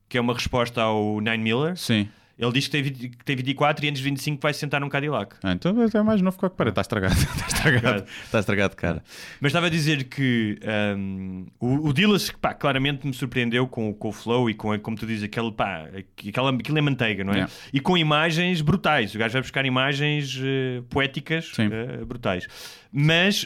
que 0.09 0.17
é 0.17 0.21
uma 0.21 0.33
resposta 0.33 0.81
ao 0.81 1.21
Nine 1.21 1.39
Miller. 1.39 1.77
Sim. 1.77 2.09
Ele 2.39 2.53
diz 2.53 2.67
que 2.67 2.71
tem, 2.73 2.83
20 2.83 3.09
que 3.11 3.25
tem 3.25 3.37
24 3.37 3.85
e 3.85 3.89
antes 3.89 4.03
de 4.03 4.09
25 4.09 4.43
vai 4.43 4.53
se 4.53 4.61
sentar 4.61 4.81
num 4.81 4.89
Cadillac. 4.89 5.37
Ah, 5.43 5.53
então 5.53 5.73
é 5.83 6.03
mais 6.03 6.21
novo 6.21 6.37
que 6.37 6.45
o 6.45 6.51
que 6.51 6.57
parece. 6.57 6.73
Está 6.73 6.81
estragado. 6.81 7.15
Está 7.15 7.47
estragado. 7.47 8.05
Está 8.25 8.39
estragado, 8.41 8.77
cara. 8.77 9.05
Mas 9.41 9.51
estava 9.51 9.67
a 9.67 9.71
dizer 9.71 10.05
que 10.05 10.59
hum, 10.97 11.47
o, 11.61 11.89
o 11.89 11.93
Dillas, 11.93 12.31
pá, 12.31 12.53
claramente 12.53 13.07
me 13.07 13.15
surpreendeu 13.15 13.69
com, 13.69 13.95
com 13.95 14.09
o 14.09 14.13
flow 14.13 14.51
e 14.51 14.55
com, 14.55 14.77
como 14.81 14.97
tu 14.97 15.07
dizes, 15.07 15.23
aquele, 15.23 15.53
pá, 15.53 15.89
aquela, 16.29 16.51
aquilo 16.51 16.79
é 16.79 16.81
manteiga, 16.81 17.23
não 17.23 17.33
é? 17.33 17.37
Yeah. 17.37 17.53
E 17.73 17.81
com 17.81 17.97
imagens 17.97 18.61
brutais. 18.61 19.15
O 19.15 19.19
gajo 19.19 19.33
vai 19.33 19.43
buscar 19.43 19.65
imagens 19.65 20.41
eh, 20.43 20.83
poéticas 20.91 21.53
eh, 21.59 22.05
brutais. 22.05 22.47
Mas 22.97 23.45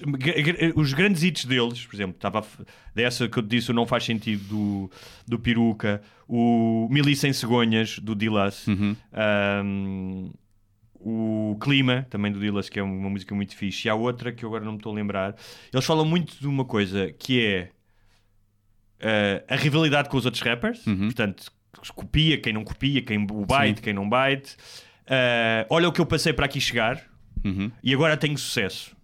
os 0.74 0.92
grandes 0.92 1.22
hits 1.22 1.46
deles, 1.46 1.86
por 1.86 1.96
exemplo, 1.96 2.14
estava 2.14 2.44
dessa 2.94 3.26
que 3.26 3.38
eu 3.38 3.42
te 3.42 3.48
disse, 3.48 3.70
o 3.70 3.74
Não 3.74 3.86
Faz 3.86 4.04
Sentido 4.04 4.44
do, 4.44 4.90
do 5.26 5.38
Peruca, 5.38 6.02
o 6.28 6.86
Mil 6.90 7.08
e 7.08 7.16
Cem 7.16 7.32
Cegonhas 7.32 7.98
do 7.98 8.14
Dillas. 8.14 8.66
Uhum. 8.66 8.94
hum, 9.64 10.30
o 11.00 11.56
Clima, 11.62 12.06
também 12.10 12.30
do 12.30 12.38
Dillas, 12.40 12.68
que 12.68 12.78
é 12.78 12.82
uma 12.82 13.08
música 13.08 13.34
muito 13.34 13.56
fixe, 13.56 13.86
e 13.86 13.90
há 13.90 13.94
outra 13.94 14.32
que 14.32 14.44
eu 14.44 14.48
agora 14.50 14.64
não 14.64 14.72
me 14.72 14.78
estou 14.78 14.92
a 14.92 14.96
lembrar. 14.96 15.34
Eles 15.72 15.86
falam 15.86 16.04
muito 16.04 16.38
de 16.38 16.46
uma 16.46 16.64
coisa 16.64 17.10
que 17.12 17.40
é 17.42 17.70
eh, 19.00 19.44
a 19.48 19.56
rivalidade 19.56 20.08
com 20.10 20.16
os 20.16 20.24
outros 20.26 20.42
rappers, 20.42 20.80
portanto, 20.84 21.50
copia 21.94 22.38
quem 22.38 22.52
não 22.52 22.64
copia, 22.64 23.00
quem 23.00 23.16
o 23.30 23.46
bite, 23.46 23.80
quem 23.80 23.94
não 23.94 24.10
bite. 24.10 24.56
Eh, 25.06 25.66
olha 25.70 25.88
o 25.88 25.92
que 25.92 26.00
eu 26.00 26.06
passei 26.06 26.32
para 26.34 26.44
aqui 26.46 26.60
chegar 26.60 27.02
Uhum. 27.44 27.70
e 27.82 27.94
agora 27.94 28.16
tenho 28.16 28.36
sucesso. 28.36 28.96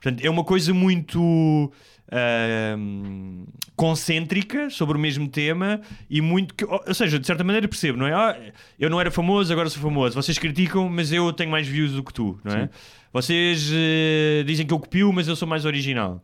Portanto, 0.00 0.24
é 0.24 0.30
uma 0.30 0.44
coisa 0.44 0.72
muito 0.74 1.70
ahm, 2.10 3.44
concêntrica 3.76 4.70
sobre 4.70 4.96
o 4.96 5.00
mesmo 5.00 5.28
tema 5.28 5.80
e 6.08 6.20
muito. 6.20 6.54
que- 6.54 6.64
ou 6.64 6.94
seja, 6.94 7.18
de 7.18 7.26
certa 7.26 7.44
maneira 7.44 7.68
percebo, 7.68 7.98
não 7.98 8.06
é? 8.06 8.12
Ah, 8.14 8.36
eu 8.78 8.88
não 8.90 9.00
era 9.00 9.10
famoso, 9.10 9.52
agora 9.52 9.68
sou 9.68 9.82
famoso. 9.82 10.14
Vocês 10.14 10.38
criticam, 10.38 10.88
mas 10.88 11.12
eu 11.12 11.32
tenho 11.32 11.50
mais 11.50 11.66
views 11.66 11.92
do 11.92 12.02
que 12.02 12.12
tu, 12.12 12.38
não 12.44 12.54
é? 12.54 12.68
Vocês 13.12 13.70
eh, 13.72 14.42
dizem 14.46 14.66
que 14.66 14.72
eu 14.72 14.78
copio, 14.78 15.12
mas 15.12 15.28
eu 15.28 15.36
sou 15.36 15.48
mais 15.48 15.64
original. 15.64 16.22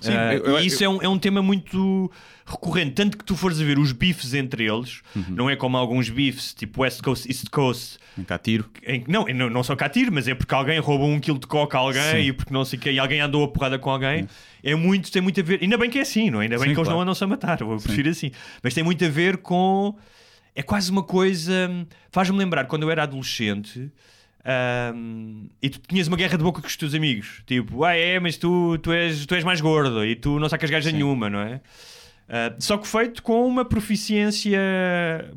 Sim, 0.00 0.12
Ah, 0.12 0.34
eu- 0.34 0.44
eu- 0.44 0.60
e 0.60 0.66
isso 0.66 0.82
é, 0.82 0.88
um, 0.88 1.02
é 1.02 1.08
um 1.08 1.18
tema 1.18 1.42
muito 1.42 2.10
recorrente, 2.50 2.92
tanto 2.92 3.16
que 3.18 3.24
tu 3.24 3.36
fores 3.36 3.60
a 3.60 3.64
ver 3.64 3.78
os 3.78 3.92
bifes 3.92 4.34
entre 4.34 4.64
eles, 4.64 5.00
Uhum. 5.14 5.24
não 5.28 5.50
é 5.50 5.56
como 5.56 5.76
alguns 5.76 6.08
bifes 6.10 6.54
tipo 6.54 6.82
West 6.82 7.02
Coast, 7.02 7.28
East 7.28 7.48
Coast, 7.50 7.98
Em 8.18 8.24
cá 8.24 8.38
tiro. 8.38 8.68
em 8.86 9.04
não, 9.06 9.26
não, 9.26 9.50
não 9.50 9.62
só 9.62 9.76
cá 9.76 9.88
tiro, 9.88 10.12
mas 10.12 10.26
é 10.28 10.34
porque 10.34 10.54
alguém 10.54 10.78
rouba 10.78 11.04
um 11.04 11.20
quilo 11.20 11.38
de 11.38 11.46
coca 11.46 11.76
a 11.76 11.80
alguém 11.80 12.28
e 12.28 12.32
porque 12.32 12.52
não 12.52 12.64
sei 12.64 12.78
o 12.78 12.82
que, 12.82 12.90
e 12.90 12.98
alguém 12.98 13.20
andou 13.20 13.44
a 13.44 13.48
porrada 13.48 13.78
com 13.78 13.90
alguém. 13.90 14.26
É 14.64 14.74
muito, 14.74 15.10
tem 15.12 15.22
muito 15.22 15.38
a 15.38 15.42
ver. 15.42 15.60
Ainda 15.62 15.76
bem 15.78 15.88
que 15.90 15.98
é 15.98 16.02
assim, 16.02 16.30
não 16.30 16.40
é? 16.40 16.44
Ainda 16.44 16.56
bem 16.56 16.68
Sim, 16.68 16.74
que 16.74 16.78
eles 16.80 16.86
claro. 16.88 16.96
não 16.96 17.02
andam-se 17.02 17.22
a 17.22 17.26
matar, 17.26 17.60
eu 17.60 17.76
prefiro 17.78 18.08
assim. 18.10 18.30
Mas 18.62 18.74
tem 18.74 18.82
muito 18.82 19.04
a 19.04 19.08
ver 19.08 19.36
com. 19.38 19.94
É 20.54 20.62
quase 20.62 20.90
uma 20.90 21.02
coisa. 21.04 21.70
Faz-me 22.10 22.36
lembrar 22.36 22.64
quando 22.64 22.82
eu 22.82 22.90
era 22.90 23.04
adolescente. 23.04 23.90
ahm, 24.44 25.46
e 25.62 25.68
tu 25.68 25.78
tinhas 25.86 26.08
uma 26.08 26.16
guerra 26.16 26.36
de 26.38 26.42
boca 26.44 26.60
com 26.60 26.66
os 26.66 26.76
teus 26.76 26.94
amigos, 26.94 27.42
tipo, 27.46 27.84
ah, 27.84 27.94
é, 27.94 28.18
mas 28.18 28.36
tu, 28.36 28.78
tu, 28.78 28.92
és, 28.92 29.26
tu 29.26 29.34
és 29.34 29.44
mais 29.44 29.60
gordo 29.60 30.04
e 30.04 30.16
tu 30.16 30.38
não 30.38 30.48
sacas 30.48 30.70
gaja 30.70 30.90
nenhuma, 30.90 31.28
não 31.28 31.40
é? 31.40 31.60
Ah, 32.30 32.54
só 32.58 32.76
que 32.76 32.86
feito 32.86 33.22
com 33.22 33.46
uma 33.46 33.64
proficiência 33.64 34.60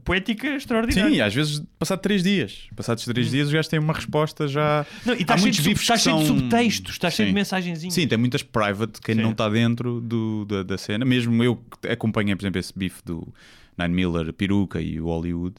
poética 0.04 0.48
extraordinária. 0.56 1.10
Sim, 1.16 1.22
às 1.22 1.34
vezes, 1.34 1.64
passado 1.80 2.00
três 2.00 2.22
dias. 2.22 2.68
Passados 2.76 3.06
três 3.06 3.32
dias, 3.32 3.48
os 3.48 3.54
gajos 3.54 3.70
têm 3.70 3.80
uma 3.80 3.94
resposta 3.94 4.48
já. 4.48 4.86
Não, 5.06 5.14
e 5.14 5.18
Há 5.18 5.22
estás 5.22 5.42
cheio, 5.42 5.52
de, 5.54 5.58
sub- 5.64 5.76
que 5.76 6.00
cheio 6.00 6.18
de 6.20 6.26
subtextos, 6.28 6.92
estás 6.94 7.14
cheio 7.14 7.28
de 7.28 7.32
Sim. 7.32 7.36
mensagenzinhas. 7.36 7.94
Sim, 7.94 8.08
tem 8.08 8.18
muitas 8.18 8.44
private, 8.44 9.00
quem 9.02 9.16
Sim. 9.16 9.22
não 9.22 9.32
está 9.32 9.48
dentro 9.48 10.02
do, 10.02 10.46
da, 10.46 10.64
da 10.64 10.78
cena. 10.78 11.06
Mesmo 11.06 11.42
eu 11.44 11.56
que 11.82 11.88
acompanhei, 11.88 12.36
por 12.36 12.44
exemplo, 12.44 12.60
esse 12.60 12.74
bife 12.78 13.02
do 13.06 13.26
Nine 13.78 13.94
Miller, 13.94 14.34
Peruca 14.34 14.82
e 14.82 15.00
o 15.00 15.06
Hollywood. 15.06 15.56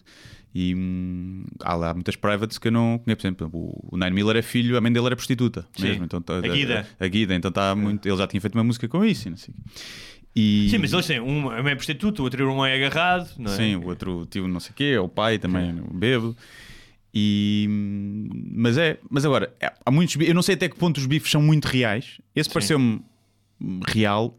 E 0.54 0.74
hum, 0.74 1.44
há 1.64 1.74
lá 1.74 1.94
muitas 1.94 2.14
privates 2.14 2.58
que 2.58 2.68
eu 2.68 2.72
não 2.72 2.98
conheço. 2.98 3.22
Por 3.22 3.26
exemplo, 3.26 3.48
o, 3.90 3.96
Nine 3.96 4.10
Miller 4.10 4.36
é 4.36 4.42
filho, 4.42 4.76
a 4.76 4.82
mãe 4.82 4.92
dele 4.92 5.06
era 5.06 5.16
prostituta. 5.16 5.66
Sim. 5.74 5.84
Mesmo, 5.84 6.04
então, 6.04 6.20
tá- 6.20 6.36
A 6.36 6.40
Guida. 6.42 6.86
A, 7.00 7.06
Guida, 7.08 7.34
então 7.34 7.48
está 7.48 7.74
muito. 7.74 8.06
Ele 8.06 8.16
já 8.18 8.26
tinha 8.26 8.38
feito 8.38 8.54
uma 8.54 8.62
música 8.64 8.86
com 8.86 9.02
isso. 9.02 9.30
Não 9.30 9.36
sei. 9.38 9.54
E, 10.34 10.68
Sim, 10.70 10.78
mas 10.78 10.92
eles 10.92 11.06
têm 11.06 11.20
um 11.20 11.52
é 11.52 11.74
prostituto, 11.74 12.20
o 12.20 12.24
outro 12.24 12.42
irmão 12.42 12.64
é 12.64 12.74
agarrado, 12.74 13.28
é? 13.44 13.48
Sim, 13.48 13.76
o 13.76 13.86
outro 13.86 14.24
tio 14.26 14.48
não 14.48 14.60
sei 14.60 14.70
o 14.70 14.74
quê, 14.74 14.96
o 14.98 15.08
pai 15.08 15.38
também, 15.38 15.78
o 15.80 15.92
bebo. 15.92 16.34
E, 17.14 17.66
mas 18.54 18.78
é, 18.78 18.98
mas 19.10 19.24
agora, 19.26 19.54
é- 19.60 19.70
há 19.84 19.90
muitos 19.90 20.16
eu 20.18 20.34
não 20.34 20.40
sei 20.40 20.54
até 20.54 20.68
que 20.68 20.76
ponto 20.76 20.96
os 20.96 21.04
bifes 21.06 21.30
são 21.30 21.42
muito 21.42 21.66
reais. 21.66 22.18
Esse 22.34 22.48
pareceu-me 22.48 23.02
real, 23.86 24.38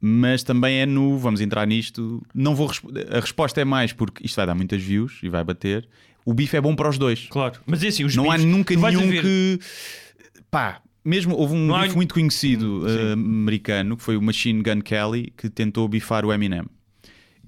mas 0.00 0.42
também 0.42 0.78
é 0.80 0.86
no, 0.86 1.18
vamos 1.18 1.40
entrar 1.42 1.66
nisto, 1.66 2.22
não 2.34 2.54
vou 2.54 2.70
a 3.10 3.20
resposta 3.20 3.60
é 3.60 3.64
mais 3.64 3.92
porque 3.92 4.24
isto 4.24 4.36
vai 4.36 4.46
dar 4.46 4.54
muitas 4.54 4.80
views 4.82 5.18
e 5.22 5.28
vai 5.28 5.44
bater. 5.44 5.86
O 6.24 6.32
bife 6.32 6.56
é 6.56 6.60
bom 6.60 6.74
para 6.74 6.88
os 6.88 6.96
dois. 6.96 7.26
Claro. 7.28 7.60
Mas 7.66 7.82
é 7.82 7.88
assim, 7.88 8.04
os 8.04 8.16
não 8.16 8.30
há 8.30 8.34
bifes, 8.36 8.50
nunca 8.50 8.74
tu 8.74 8.80
vais 8.80 8.94
a 8.94 8.98
nenhum 8.98 9.10
ver- 9.12 9.22
que 9.22 9.60
pá, 10.50 10.80
mesmo 11.08 11.34
houve 11.34 11.54
um 11.54 11.74
há- 11.74 11.82
bife 11.82 11.96
muito 11.96 12.14
conhecido 12.14 12.84
eh, 12.88 13.12
americano 13.12 13.96
que 13.96 14.02
foi 14.02 14.16
o 14.16 14.22
Machine 14.22 14.62
Gun 14.62 14.80
Kelly 14.82 15.32
que 15.36 15.48
tentou 15.48 15.88
bifar 15.88 16.24
o 16.24 16.32
Eminem. 16.32 16.64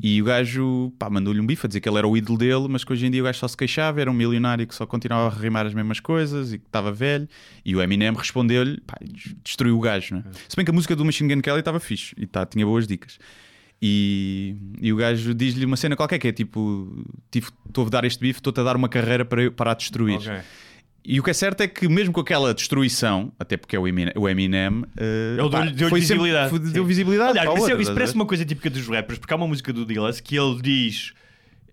E 0.02 0.22
o 0.22 0.24
gajo 0.24 0.90
mandou-lhe 1.10 1.38
um 1.40 1.46
bife 1.46 1.66
a 1.66 1.68
dizer 1.68 1.78
que 1.80 1.86
ele 1.86 1.98
era 1.98 2.08
o 2.08 2.16
ídolo 2.16 2.38
dele, 2.38 2.66
mas 2.70 2.82
que 2.84 2.90
hoje 2.90 3.04
em 3.04 3.10
dia 3.10 3.20
o 3.20 3.24
gajo 3.24 3.38
só 3.38 3.46
se 3.46 3.54
queixava, 3.54 4.00
era 4.00 4.10
um 4.10 4.14
milionário 4.14 4.66
que 4.66 4.74
só 4.74 4.86
continuava 4.86 5.36
a 5.36 5.38
rimar 5.38 5.66
as 5.66 5.74
mesmas 5.74 6.00
coisas 6.00 6.54
e 6.54 6.58
que 6.58 6.64
estava 6.64 6.90
velho. 6.90 7.28
E 7.66 7.76
o 7.76 7.82
Eminem 7.82 8.10
respondeu-lhe, 8.14 8.80
destruiu 9.44 9.76
o 9.76 9.80
gajo, 9.80 10.14
não 10.14 10.20
é? 10.22 10.24
Se 10.48 10.56
bem 10.56 10.64
que 10.64 10.70
a 10.70 10.74
música 10.74 10.96
do 10.96 11.04
Machine 11.04 11.34
Gun 11.34 11.42
Kelly 11.42 11.58
estava 11.58 11.78
fixe 11.78 12.14
e 12.16 12.26
tá, 12.26 12.46
tinha 12.46 12.64
boas 12.64 12.86
dicas. 12.86 13.18
E, 13.82 14.56
e 14.80 14.92
o 14.92 14.96
gajo 14.96 15.34
diz-lhe 15.34 15.66
uma 15.66 15.76
cena 15.76 15.94
qualquer 15.96 16.18
que 16.18 16.28
é 16.28 16.32
tipo: 16.32 17.04
estou 17.66 17.86
a 17.86 17.90
dar 17.90 18.04
este 18.04 18.20
bife, 18.20 18.38
estou-te 18.38 18.60
a 18.60 18.62
dar 18.62 18.76
uma 18.76 18.88
carreira 18.88 19.24
para, 19.24 19.50
para 19.50 19.72
a 19.72 19.74
destruir. 19.74 20.16
Ok. 20.18 20.32
E 21.04 21.18
o 21.18 21.22
que 21.22 21.30
é 21.30 21.32
certo 21.32 21.62
é 21.62 21.66
que, 21.68 21.88
mesmo 21.88 22.12
com 22.12 22.20
aquela 22.20 22.52
destruição, 22.52 23.32
até 23.38 23.56
porque 23.56 23.74
é 23.74 23.78
o 23.78 23.88
Eminem, 23.88 24.12
o 24.16 24.28
Eminem 24.28 24.84
eh, 24.96 25.36
Ele 25.38 25.50
pá, 25.50 25.60
deu-lhe 25.60 25.72
deu 25.76 25.88
foi 25.88 26.00
sempre- 26.02 26.16
visibilidade. 26.24 26.50
Sim. 26.66 26.72
deu 26.72 26.84
visibilidade. 26.84 27.30
Aliás, 27.38 27.48
isso, 27.48 27.58
é- 27.58 27.62
outra, 27.70 27.82
isso 27.82 27.94
parece 27.94 28.12
ver? 28.12 28.18
uma 28.18 28.26
coisa 28.26 28.44
típica 28.44 28.68
dos 28.70 28.86
rappers, 28.86 29.18
porque 29.18 29.32
há 29.32 29.36
uma 29.36 29.48
música 29.48 29.72
do 29.72 29.86
Dillas 29.86 30.20
que 30.20 30.36
ele 30.36 30.60
diz. 30.60 31.12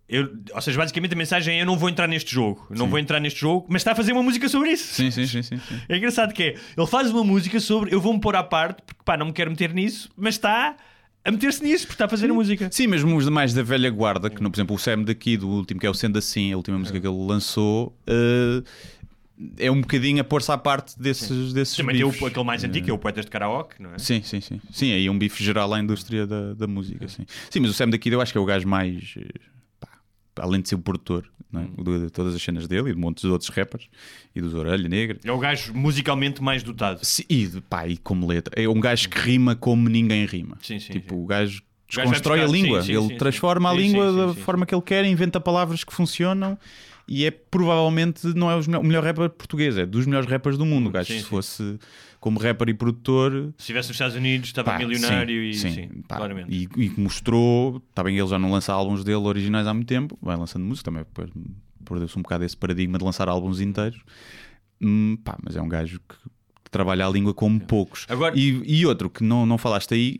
Eu, 0.09 0.30
ou 0.53 0.61
seja, 0.61 0.78
basicamente 0.78 1.13
a 1.13 1.17
mensagem 1.17 1.57
é: 1.59 1.61
Eu 1.61 1.65
não 1.65 1.78
vou 1.78 1.89
entrar 1.89 2.07
neste 2.07 2.34
jogo, 2.34 2.65
eu 2.69 2.78
não 2.78 2.88
vou 2.88 2.97
entrar 2.97 3.19
neste 3.19 3.41
jogo, 3.41 3.65
mas 3.69 3.82
está 3.82 3.91
a 3.91 3.95
fazer 3.95 4.13
uma 4.13 4.23
música 4.23 4.47
sobre 4.47 4.71
isso. 4.71 4.93
Sim, 4.95 5.11
sim, 5.11 5.28
sim, 5.28 5.41
sim, 5.43 5.57
sim. 5.57 5.75
É 5.89 5.97
engraçado 5.97 6.34
que 6.34 6.43
é: 6.43 6.55
ele 6.78 6.88
faz 6.88 7.11
uma 7.11 7.25
música 7.25 7.59
sobre 7.59 7.93
eu 7.93 7.99
vou-me 7.99 8.21
pôr 8.21 8.34
à 8.38 8.41
parte, 8.43 8.82
porque 8.86 9.01
pá, 9.03 9.17
não 9.17 9.25
me 9.25 9.34
quero 9.34 9.51
meter 9.51 9.73
nisso, 9.73 10.07
mas 10.15 10.36
está 10.36 10.78
a 11.25 11.32
meter-se 11.32 11.61
nisso, 11.61 11.86
porque 11.86 11.95
está 11.95 12.05
a 12.05 12.07
fazer 12.09 12.32
a 12.32 12.34
música. 12.34 12.69
Sim, 12.71 12.88
mesmo 12.88 13.13
os 13.17 13.25
demais 13.25 13.53
da 13.53 13.61
velha 13.61 13.89
guarda, 13.89 14.30
que, 14.30 14.38
por 14.41 14.49
exemplo, 14.55 14.78
o 14.78 14.80
Sam 14.80 15.03
daqui, 15.03 15.36
do 15.36 15.49
último, 15.49 15.78
que 15.78 15.86
é 15.86 15.89
o 15.89 15.93
Sendo 15.93 16.17
Assim, 16.17 16.53
a 16.53 16.55
última 16.55 16.80
música 16.80 16.97
que 16.97 17.05
ele 17.05 17.25
lançou, 17.28 17.93
eh, 18.07 18.63
é 19.57 19.69
um 19.69 19.81
bocadinho 19.81 20.19
a 20.21 20.23
pôr-se 20.23 20.51
à 20.51 20.57
parte 20.57 20.99
desses, 20.99 21.53
desses 21.53 21.75
Também 21.75 21.95
tem 21.95 22.03
o, 22.05 22.09
bifes. 22.11 22.27
aquele 22.27 22.45
mais 22.45 22.63
antigo, 22.63 22.85
que 22.85 22.91
é 22.91 22.93
o 22.93 22.97
Poetas 22.97 23.25
de 23.25 23.31
Karaoke, 23.31 23.81
não 23.81 23.93
é? 23.93 23.99
Sim, 23.99 24.21
sim, 24.23 24.41
sim. 24.41 24.59
Sim, 24.71 24.91
aí 24.93 25.05
é 25.05 25.11
um 25.11 25.17
bife 25.17 25.43
geral 25.43 25.73
à 25.73 25.79
indústria 25.79 26.25
da, 26.25 26.53
da 26.53 26.65
música, 26.67 27.07
sim. 27.07 27.25
Sim, 27.49 27.59
mas 27.59 27.69
o 27.71 27.73
Sam 27.73 27.89
daqui 27.89 28.09
eu 28.09 28.19
acho 28.21 28.31
que 28.31 28.38
é 28.38 28.41
o 28.41 28.45
gajo 28.45 28.67
mais... 28.67 29.13
eh, 29.17 29.27
pá, 29.79 29.89
além 30.39 30.61
de 30.61 30.69
ser 30.69 30.75
o 30.75 30.79
produtor 30.79 31.29
é? 31.53 31.57
Hum. 31.59 31.75
de, 31.83 32.05
de 32.05 32.09
todas 32.09 32.35
as 32.35 32.41
cenas 32.41 32.67
dele 32.67 32.89
e 32.89 32.93
de 32.93 32.99
montes 32.99 33.21
de 33.23 33.29
outros 33.29 33.49
rappers 33.51 33.88
e 34.35 34.41
dos 34.41 34.53
Orelha 34.53 34.89
Negra. 34.89 35.17
É 35.23 35.31
o 35.31 35.38
gajo 35.39 35.73
musicalmente 35.73 36.41
mais 36.43 36.61
dotado. 36.63 36.99
Sim, 37.03 37.23
E, 37.29 37.47
pá, 37.69 37.88
e 37.88 37.95
como 37.97 38.27
letra. 38.27 38.59
É 38.61 38.67
um 38.67 38.79
gajo 38.79 39.07
que 39.07 39.17
rima 39.19 39.55
como 39.55 39.88
ninguém 39.88 40.25
rima. 40.25 40.57
Sim, 40.61 40.79
sim, 40.79 40.93
tipo, 40.93 41.15
sim. 41.15 41.21
o 41.21 41.25
gajo 41.25 41.61
O 41.61 41.95
gajo 41.95 41.95
vai 41.95 42.05
desconstrói 42.05 42.41
a 42.41 42.47
língua. 42.47 42.81
sim, 42.81 42.88
sim, 42.88 42.97
Ele 42.99 43.07
sim, 43.09 43.17
transforma 43.17 43.69
sim. 43.69 43.75
a 43.75 43.79
Sim, 43.79 43.85
língua 43.88 44.09
sim, 44.11 44.17
da 44.17 44.27
sim, 44.29 44.33
sim. 44.33 44.41
forma 44.41 44.65
que 44.65 44.75
ele 44.75 44.81
quer, 44.81 45.05
inventa 45.05 45.39
palavras 45.39 45.83
que 45.85 45.93
funcionam 45.93 46.57
e 47.08 47.26
é 47.26 47.32
provavelmente 47.32 48.28
não 48.36 48.49
é 48.51 48.55
o 48.55 48.84
melhor 48.84 49.03
rapper 49.03 49.30
português, 49.30 49.78
é 49.78 49.86
dos 49.86 50.05
melhores 50.05 50.30
rappers 50.30 50.58
do 50.58 50.66
mundo. 50.66 50.89
Gajo, 50.89 51.08
Sim, 51.08 51.20
se 51.20 51.24
sim. 51.24 51.30
fosse 51.30 51.80
como 52.20 52.39
rapper 52.39 52.70
e 52.70 52.74
produtor, 52.74 53.32
Se 53.58 53.64
estivesse 53.64 53.89
nos 53.89 53.95
Estados 53.95 54.16
Unidos, 54.16 54.47
estava 54.49 54.72
Pá, 54.72 54.78
milionário 54.80 55.41
sim, 55.43 55.49
e 55.49 55.53
sim, 55.53 55.72
sim, 55.74 55.89
pá, 56.08 56.18
claramente. 56.18 56.51
E, 56.53 56.64
e 56.84 56.89
que 56.89 56.99
mostrou, 56.99 57.82
está 57.89 58.03
bem, 58.03 58.18
ele 58.18 58.28
já 58.28 58.38
não 58.39 58.51
lança 58.51 58.74
álbuns 58.74 59.03
dele 59.03 59.18
originais 59.18 59.66
há 59.68 59.74
muito 59.74 59.88
tempo, 59.88 60.18
vai 60.22 60.36
lançando 60.36 60.66
música 60.66 60.91
também, 60.91 61.05
perdeu-se 61.86 62.18
um 62.18 62.22
bocado 62.22 62.43
esse 62.43 62.58
paradigma 62.58 62.97
de 62.97 63.03
lançar 63.05 63.30
álbuns 63.30 63.62
inteiros. 63.62 63.99
Hum, 64.82 65.18
pá, 65.24 65.38
mas 65.43 65.55
é 65.55 65.62
um 65.62 65.70
gajo 65.70 65.99
que 66.08 66.16
trabalha 66.70 67.05
a 67.08 67.10
língua 67.10 67.34
como 67.34 67.60
poucos. 67.60 68.05
Agora- 68.10 68.36
E, 68.38 68.62
e 68.66 68.86
outro 68.86 69.10
que 69.10 69.24
não, 69.24 69.45
não 69.45 69.58
falaste 69.58 69.93
aí, 69.93 70.20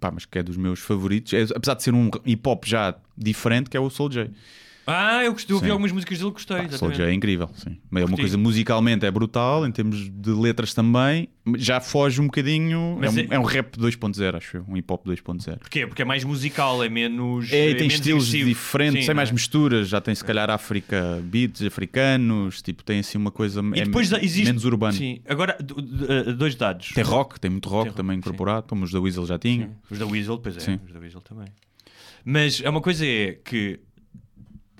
pá, 0.00 0.10
mas 0.10 0.24
que 0.26 0.38
é 0.38 0.42
dos 0.42 0.56
meus 0.56 0.80
favoritos, 0.80 1.32
é, 1.32 1.42
apesar 1.54 1.74
de 1.74 1.82
ser 1.82 1.94
um 1.94 2.10
hip 2.26 2.46
hop 2.48 2.64
já 2.66 2.94
diferente, 3.16 3.70
que 3.70 3.76
é 3.76 3.80
o 3.80 3.88
Soul 3.88 4.10
J. 4.10 4.30
Ah, 4.86 5.22
eu 5.24 5.32
gostei, 5.32 5.54
ouvi 5.54 5.66
Sim. 5.66 5.70
algumas 5.70 5.92
músicas 5.92 6.18
dele, 6.18 6.30
gostei. 6.32 6.56
Pá, 6.56 6.64
exatamente. 6.64 6.96
J 6.96 7.04
é 7.08 7.12
incrível, 7.14 7.48
sim. 7.54 7.78
Mas 7.88 8.00
é 8.02 8.04
uma 8.04 8.08
Curti. 8.10 8.22
coisa 8.22 8.36
musicalmente 8.38 9.06
é 9.06 9.10
brutal, 9.12 9.64
em 9.66 9.70
termos 9.70 10.10
de 10.10 10.30
letras 10.30 10.74
também, 10.74 11.28
já 11.56 11.80
foge 11.80 12.20
um 12.20 12.24
bocadinho. 12.26 12.96
Mas 12.98 13.16
é, 13.16 13.20
um, 13.20 13.24
é- 13.24 13.34
é 13.36 13.38
um 13.38 13.44
rap 13.44 13.76
2.0, 13.78 14.36
acho 14.36 14.56
eu, 14.56 14.64
um 14.68 14.76
hip 14.76 14.92
hop 14.92 15.06
2.0. 15.06 15.58
Porquê? 15.58 15.86
Porque 15.86 16.02
é 16.02 16.04
mais 16.04 16.24
musical, 16.24 16.82
é 16.82 16.88
menos. 16.88 17.52
É, 17.52 17.68
e 17.68 17.70
é 17.70 17.74
tem 17.74 17.76
menos 17.82 17.94
estilos 17.94 18.24
agressivo. 18.24 18.48
diferentes, 18.48 18.92
Sim, 18.94 18.98
tem 19.06 19.08
não 19.08 19.14
mais 19.14 19.28
é? 19.28 19.32
misturas, 19.32 19.88
já 19.88 20.00
tem 20.00 20.14
se 20.16 20.24
calhar 20.24 20.50
África, 20.50 21.20
beats 21.22 21.62
africanos, 21.62 22.60
tipo, 22.60 22.82
tem 22.82 22.98
assim 22.98 23.18
uma 23.18 23.30
coisa 23.30 23.60
E 23.74 23.80
é 23.80 23.84
depois 23.84 24.10
existe. 24.12 24.46
menos 24.46 24.64
urbano. 24.64 24.94
Sim, 24.94 25.20
agora, 25.28 25.56
eh, 25.60 26.32
dois 26.32 26.56
dados. 26.56 26.88
Tem 26.92 27.04
rock, 27.04 27.38
tem 27.38 27.50
muito 27.52 27.68
rock 27.68 27.82
Tem 27.84 27.90
rock, 27.90 27.96
também 27.96 28.16
sim. 28.16 28.18
incorporado, 28.18 28.66
como 28.68 28.84
os 28.84 28.90
da 28.90 28.98
Weasel 29.00 29.26
já 29.26 29.38
tinham. 29.38 29.70
Os 29.88 29.96
da 29.98 30.06
Weasel, 30.06 30.38
pois 30.38 30.56
é, 30.56 30.60
Sim. 30.60 30.80
os 30.84 30.92
da 30.92 30.98
Weasel 30.98 31.20
também. 31.20 31.46
Mas 32.24 32.60
é 32.64 32.68
uma 32.68 32.80
coisa 32.80 33.06
é 33.06 33.38
que 33.44 33.78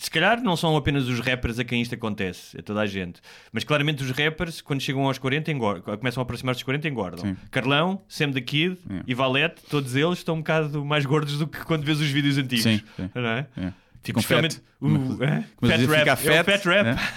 se 0.05 0.11
calhar 0.11 0.43
não 0.43 0.57
são 0.57 0.77
apenas 0.77 1.07
os 1.09 1.21
rappers 1.21 1.59
a 1.59 1.65
quem 1.65 1.81
isto 1.81 1.95
acontece, 1.95 2.59
é 2.59 2.63
toda 2.63 2.81
a 2.81 2.87
gente. 2.87 3.21
Mas 3.53 3.63
claramente 3.65 4.03
os 4.03 4.11
rappers, 4.11 4.61
quando 4.61 4.81
chegam 4.81 5.07
aos 5.07 5.19
40, 5.19 5.51
engordam, 5.53 5.97
começam 5.97 6.21
a 6.21 6.25
aproximar-se 6.25 6.59
dos 6.59 6.65
40, 6.65 6.89
engordam. 6.89 7.25
Sim. 7.25 7.37
Carlão, 7.51 8.03
Sam 8.09 8.33
the 8.33 8.41
Kid 8.41 8.79
É. 8.91 9.03
e 9.07 9.15
Valete, 9.15 9.63
todos 9.71 9.95
eles 9.95 10.19
estão 10.19 10.35
um 10.35 10.39
bocado 10.39 10.85
mais 10.85 11.07
gordos 11.07 11.39
do 11.39 11.47
que 11.47 11.65
quando 11.65 11.85
vês 11.85 12.01
os 12.01 12.09
vídeos 12.09 12.37
antigos. 12.39 12.65
Sim, 12.65 12.81
sim. 12.97 13.11
Não 13.15 13.29
é? 13.29 13.47
É. 13.57 13.73
Tipo, 14.03 14.21
fat. 14.21 14.45
especialmente 14.45 14.61
o 14.81 15.23
é? 15.25 15.45
Mas 15.61 15.71
fat 15.71 15.81
rap. 15.87 16.09
É 16.09 16.13
o 16.13 16.17
fat, 16.17 16.45
fat 16.45 16.65
rap. 16.67 16.85
né? 16.85 17.09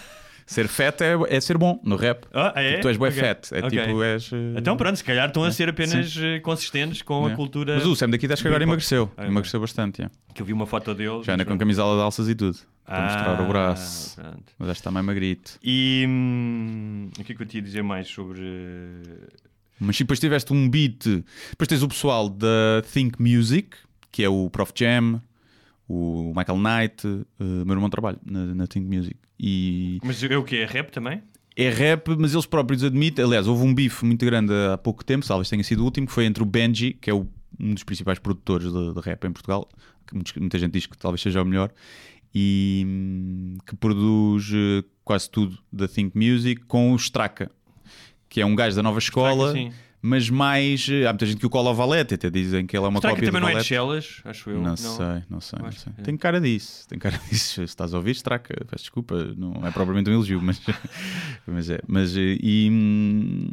Ser 0.47 0.67
fat 0.67 1.01
é, 1.01 1.15
é 1.35 1.41
ser 1.41 1.57
bom 1.57 1.81
no 1.83 1.95
rap. 1.95 2.27
Ah, 2.31 2.53
é? 2.55 2.69
Tipo, 2.73 2.81
tu 2.83 2.87
és 2.89 2.97
bué 2.97 3.09
Ok. 3.09 3.19
fat. 3.19 3.51
É 3.51 3.65
Ok. 3.65 3.69
tipo, 3.81 4.03
és. 4.03 4.31
eh, 4.31 4.35
Então 4.59 4.77
pronto, 4.77 4.95
se 4.95 5.03
calhar 5.03 5.27
estão 5.27 5.43
a 5.43 5.51
ser 5.51 5.69
apenas 5.69 6.15
eh, 6.15 6.39
consistentes 6.41 7.01
com 7.01 7.27
é. 7.27 7.33
a 7.33 7.35
cultura. 7.35 7.73
Mas 7.73 7.85
o 7.87 7.95
Sam 7.95 8.11
daqui 8.11 8.31
acho 8.31 8.43
que 8.43 8.47
agora 8.47 8.61
emagreceu. 8.63 9.11
Ah, 9.17 9.25
emagreceu 9.25 9.59
bastante. 9.59 10.03
é. 10.03 10.09
Que 10.35 10.43
eu 10.43 10.45
vi 10.45 10.53
uma 10.53 10.67
foto 10.67 10.93
dele. 10.93 11.23
Já 11.23 11.33
anda 11.33 11.45
com 11.45 11.57
camisola 11.57 11.95
de 11.97 12.03
alças 12.03 12.29
e 12.29 12.35
tudo. 12.35 12.59
Para 12.85 12.97
Ah, 12.99 13.03
mostrar 13.03 13.41
o 13.41 13.47
braço. 13.47 14.15
pronto. 14.15 14.43
Mas 14.59 14.69
está 14.69 14.91
mais 14.91 15.05
magrito. 15.05 15.57
E 15.63 16.05
hum, 16.07 17.09
o 17.19 17.23
que 17.23 17.31
é 17.31 17.35
que 17.35 17.41
eu 17.41 17.45
te 17.47 17.55
ia 17.57 17.61
dizer 17.61 17.81
mais 17.83 18.07
sobre. 18.07 18.41
Mas 19.79 19.97
depois 19.97 20.19
tiveste 20.19 20.53
um 20.53 20.69
beat. 20.69 21.03
Depois 21.49 21.67
tens 21.67 21.81
o 21.83 21.87
pessoal 21.87 22.29
da 22.29 22.81
Think 22.93 23.21
Music, 23.21 23.75
que 24.11 24.23
é 24.23 24.29
o 24.29 24.49
Prof 24.49 24.71
Jam, 24.75 25.21
o 25.87 26.33
Michael 26.35 26.59
Knight. 26.59 27.07
eh, 27.07 27.43
O 27.43 27.65
meu 27.65 27.75
irmão 27.75 27.89
trabalha 27.89 28.17
na, 28.25 28.45
na 28.55 28.67
Think 28.67 28.85
Music. 28.87 29.15
E 29.39 29.99
Mas 30.03 30.23
é 30.23 30.37
o 30.37 30.43
que? 30.43 30.55
É 30.57 30.65
rap 30.65 30.91
também? 30.91 31.21
é 31.57 31.69
rap, 31.69 32.09
mas 32.17 32.33
eles 32.33 32.45
próprios 32.45 32.83
admitem. 32.83 33.23
Aliás, 33.25 33.47
houve 33.47 33.63
um 33.65 33.73
bife 33.73 34.05
muito 34.05 34.25
grande 34.25 34.51
há 34.73 34.77
pouco 34.77 35.03
tempo, 35.05 35.25
talvez 35.25 35.49
tenha 35.49 35.63
sido 35.63 35.79
o 35.81 35.85
último, 35.85 36.05
que 36.05 36.11
foi 36.13 36.25
entre 36.25 36.43
o 36.43 36.45
Benji, 36.45 36.93
que 36.93 37.09
é 37.09 37.13
o- 37.13 37.25
um 37.57 37.73
dos 37.73 37.83
principais 37.83 38.19
produtores 38.19 38.71
de, 38.71 38.93
de 38.93 38.99
rap 38.99 39.23
em 39.25 39.31
Portugal, 39.31 39.69
que 40.05 40.39
muita 40.39 40.59
gente 40.59 40.73
diz 40.73 40.85
que 40.85 40.97
talvez 40.97 41.21
seja 41.21 41.41
o 41.41 41.45
melhor, 41.45 41.71
e 42.37 43.55
que 43.65 43.77
produz 43.77 44.51
eh, 44.53 44.83
quase 45.05 45.29
tudo 45.29 45.57
da 45.71 45.87
Think 45.87 46.17
Music, 46.17 46.61
com 46.65 46.91
o 46.91 46.95
Straka, 46.97 47.49
que 48.27 48.41
é 48.41 48.45
um 48.45 48.53
gajo 48.53 48.75
da 48.75 48.83
nova 48.83 48.99
escola. 48.99 49.53
Mas 50.01 50.29
mais. 50.29 50.87
eh, 50.87 51.07
Há 51.07 51.13
muita 51.13 51.25
gente 51.25 51.39
que 51.39 51.45
o 51.47 51.49
cola 51.49 51.69
ao 51.69 51.75
Valete, 51.75 52.13
até 52.13 52.29
dizem 52.29 52.67
que 52.67 52.77
ele 52.77 52.85
é 52.85 52.89
uma 52.89 52.99
que 52.99 53.07
cópia 53.07 53.25
também 53.25 53.41
do 53.41 53.43
não 53.43 53.47
é 53.47 53.51
de 53.51 53.55
Valete. 53.55 53.67
Chelas? 53.69 54.21
Acho 54.25 54.49
eu. 54.51 54.61
Não, 54.61 54.75
sei, 54.75 55.23
não 55.29 55.41
sei, 55.41 55.59
não 55.59 55.71
sei. 55.71 55.93
é. 55.97 56.01
Tem 56.03 56.15
cara 56.17 56.39
disso, 56.39 56.87
tem 56.87 56.99
cara 56.99 57.17
disso. 57.31 57.55
Se 57.55 57.63
estás 57.63 57.91
a 57.93 57.97
ouvir, 57.97 58.11
estraca, 58.11 58.53
peço 58.69 58.83
desculpa, 58.83 59.15
não 59.35 59.65
é 59.65 59.71
propriamente 59.71 60.09
um 60.09 60.13
elogio, 60.13 60.39
mas, 60.43 60.61
mas 61.47 61.69
é. 61.71 61.79
Mas, 61.87 62.15
eh, 62.15 62.37
e, 62.39 62.69
hum, 62.69 63.47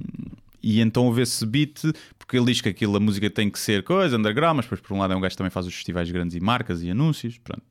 e 0.62 0.80
então 0.80 1.07
houve 1.07 1.22
esse 1.22 1.47
beat, 1.47 1.80
porque 2.18 2.37
ele 2.37 2.47
diz 2.47 2.61
que 2.61 2.68
aquilo, 2.68 2.97
a 2.97 3.01
música 3.01 3.30
tem 3.30 3.49
que 3.49 3.59
ser 3.59 3.83
coisa, 3.83 4.18
underground, 4.18 4.57
mas 4.57 4.66
depois 4.66 4.80
por 4.83 4.93
um 4.93 4.99
lado 4.99 5.14
é 5.14 5.16
um 5.16 5.20
gajo 5.20 5.30
que 5.33 5.39
também 5.39 5.51
faz 5.51 5.66
os 5.66 5.74
festivais 5.74 6.11
grandes 6.11 6.37
e 6.37 6.41
marcas 6.41 6.83
e 6.83 6.91
anúncios, 6.91 7.39
pronto. 7.39 7.62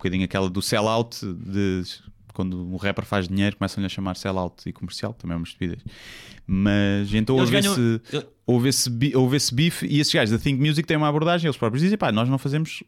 Um 0.00 0.02
bocadinho 0.02 0.24
aquela 0.24 0.48
do 0.48 0.62
sell-out 0.62 1.18
de 1.24 1.82
quando 2.32 2.56
um 2.72 2.76
rapper 2.76 3.04
faz 3.04 3.28
dinheiro, 3.28 3.56
começam-lhe 3.56 3.86
a 3.86 3.88
chamar 3.88 4.16
sellout 4.16 4.66
e 4.68 4.72
comercial, 4.72 5.12
também 5.12 5.34
é 5.34 5.36
uma 5.36 5.44
estupidez. 5.44 5.80
Mas 6.46 7.12
então 7.12 7.36
houve, 7.36 7.52
ganham- 7.52 7.72
esse, 7.72 8.00
houve, 8.46 8.68
esse, 8.68 9.16
houve 9.16 9.36
esse 9.36 9.54
bife 9.54 9.86
e 9.86 10.00
esses 10.00 10.12
gajos 10.12 10.30
da 10.30 10.38
Think 10.42 10.58
Music 10.60 10.86
têm 10.86 10.96
uma 10.96 11.08
abordagem, 11.08 11.46
eles 11.46 11.56
próprios 11.56 11.82
dizem, 11.82 11.98
pá, 11.98 12.10
nós 12.10 12.28
não 12.28 12.38
fazemos 12.38 12.82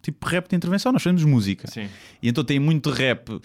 tipo 0.00 0.24
rap 0.28 0.48
de 0.48 0.54
intervenção, 0.54 0.92
nós 0.92 1.02
fazemos 1.02 1.24
música. 1.24 1.66
Sim. 1.68 1.88
E 2.22 2.28
então 2.28 2.44
tem 2.44 2.60
muito 2.60 2.90
rap 2.90 3.40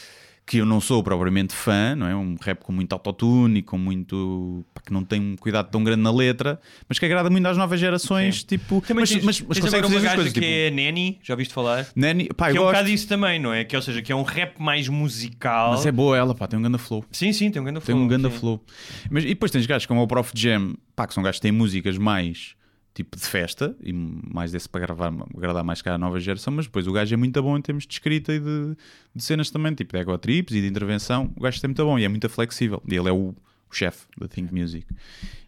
que 0.50 0.58
eu 0.58 0.66
não 0.66 0.82
sou 0.82 1.04
propriamente 1.04 1.54
fã, 1.54 1.96
não 1.96 2.08
é? 2.08 2.16
Um 2.16 2.36
rap 2.42 2.64
com 2.64 2.72
muito 2.72 2.92
autotune 2.92 3.60
e 3.60 3.62
com 3.62 3.78
muito. 3.78 4.66
pá, 4.74 4.82
que 4.84 4.92
não 4.92 5.04
tem 5.04 5.22
um 5.22 5.36
cuidado 5.36 5.70
tão 5.70 5.84
grande 5.84 6.02
na 6.02 6.12
letra, 6.12 6.60
mas 6.88 6.98
que 6.98 7.06
agrada 7.06 7.30
muito 7.30 7.46
às 7.46 7.56
novas 7.56 7.80
gerações, 7.80 8.40
Sim. 8.40 8.48
tipo. 8.48 8.82
Também 8.82 9.02
mas, 9.02 9.10
tens, 9.12 9.24
mas, 9.24 9.42
mas 9.42 9.58
tens 9.60 9.64
consegue 9.66 9.84
fazer 9.84 10.08
uma 10.08 10.16
coisas. 10.16 10.34
que 10.34 10.40
tipo, 10.42 10.52
é 10.52 10.72
Nanny, 10.72 11.20
já 11.22 11.36
ouviste 11.36 11.54
falar? 11.54 11.86
Nanny, 11.96 12.30
pá, 12.36 12.50
que 12.50 12.58
eu 12.58 12.62
é 12.62 12.62
um 12.62 12.64
gosto, 12.64 12.74
bocado 12.74 12.90
isso 12.90 13.08
também, 13.08 13.38
não 13.38 13.54
é? 13.54 13.64
Que, 13.64 13.76
ou 13.76 13.82
seja, 13.84 14.02
que 14.02 14.12
é 14.12 14.16
um 14.16 14.24
rap 14.24 14.60
mais 14.60 14.88
musical. 14.88 15.70
Mas 15.70 15.86
é 15.86 15.92
boa 15.92 16.18
ela, 16.18 16.34
pá, 16.34 16.48
tem 16.48 16.58
um 16.58 16.64
grande 16.64 16.80
flow. 16.80 17.06
Sim, 17.12 17.32
sim, 17.32 17.52
tem 17.52 17.62
um 17.62 17.66
Tem 17.66 17.80
flow. 17.82 17.98
um 18.00 18.08
grande 18.08 18.32
sim. 18.32 18.40
flow. 18.40 18.60
Mas, 19.12 19.26
e 19.26 19.28
depois 19.28 19.52
tens 19.52 19.68
gajos 19.68 19.86
como 19.86 20.02
o 20.02 20.08
Prof 20.08 20.32
Jam, 20.36 20.74
pá, 20.96 21.06
que 21.06 21.14
são 21.14 21.22
gajos 21.22 21.38
que 21.38 21.44
têm 21.44 21.52
músicas 21.52 21.96
mais 22.00 22.56
tipo 23.00 23.18
de 23.18 23.26
festa 23.26 23.74
e 23.82 23.94
mais 23.94 24.52
desse 24.52 24.68
para 24.68 24.82
gravar, 24.82 25.08
agradar 25.38 25.64
mais 25.64 25.82
cá 25.82 25.94
a 25.94 25.98
nova 25.98 26.20
geração, 26.20 26.52
mas 26.54 26.66
depois 26.66 26.86
o 26.86 26.92
gajo 26.92 27.14
é 27.14 27.18
muito 27.18 27.42
bom 27.42 27.58
em 27.58 27.62
termos 27.62 27.88
de 27.88 27.94
escrita 27.94 28.34
e 28.34 28.40
de, 28.42 28.76
de 29.16 29.24
cenas 29.24 29.50
também, 29.50 29.74
tipo 29.74 29.94
de 29.94 30.00
ego 30.00 30.18
trips 30.18 30.54
e 30.54 30.60
de 30.62 30.68
intervenção. 30.68 31.32
O 31.38 31.42
gajo 31.42 31.60
é 31.64 31.68
muito 31.68 31.86
bom 31.86 31.98
e 31.98 32.04
é 32.04 32.10
muito 32.10 32.28
flexível. 32.28 32.84
E 32.86 32.96
ele 32.96 33.08
é 33.08 33.12
o, 33.14 33.30
o 33.30 33.74
chefe 33.74 34.06
da 34.18 34.28
Think 34.28 34.54
Music. 34.54 34.86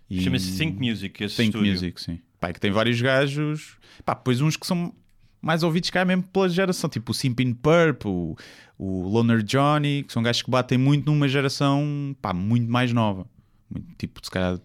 E- 0.09 0.21
Chama-se 0.21 0.57
Think 0.57 0.79
Music, 0.79 1.23
esse 1.23 1.35
Think 1.35 1.49
estúdio. 1.49 1.71
Music, 1.73 2.01
sim. 2.01 2.19
Pá, 2.39 2.49
e 2.49 2.53
que 2.53 2.59
tem 2.61 2.71
vários 2.71 3.01
gajos, 3.01 3.75
pá, 4.05 4.13
depois 4.13 4.39
uns 4.39 4.55
que 4.55 4.65
são 4.65 4.93
mais 5.41 5.61
ouvidos 5.61 5.89
cá 5.89 6.05
mesmo 6.05 6.23
pela 6.23 6.47
geração, 6.47 6.89
tipo 6.89 7.11
o 7.11 7.13
Simpin 7.13 7.53
Purp, 7.53 8.05
o, 8.05 8.37
o 8.77 9.07
Loner 9.09 9.43
Johnny, 9.43 10.03
que 10.07 10.13
são 10.13 10.23
gajos 10.23 10.41
que 10.41 10.49
batem 10.49 10.77
muito 10.77 11.05
numa 11.11 11.27
geração, 11.27 12.15
pá, 12.21 12.33
muito 12.33 12.71
mais 12.71 12.93
nova. 12.93 13.27
Muito, 13.69 13.87
tipo, 13.97 14.19
se 14.23 14.31
calhar, 14.31 14.57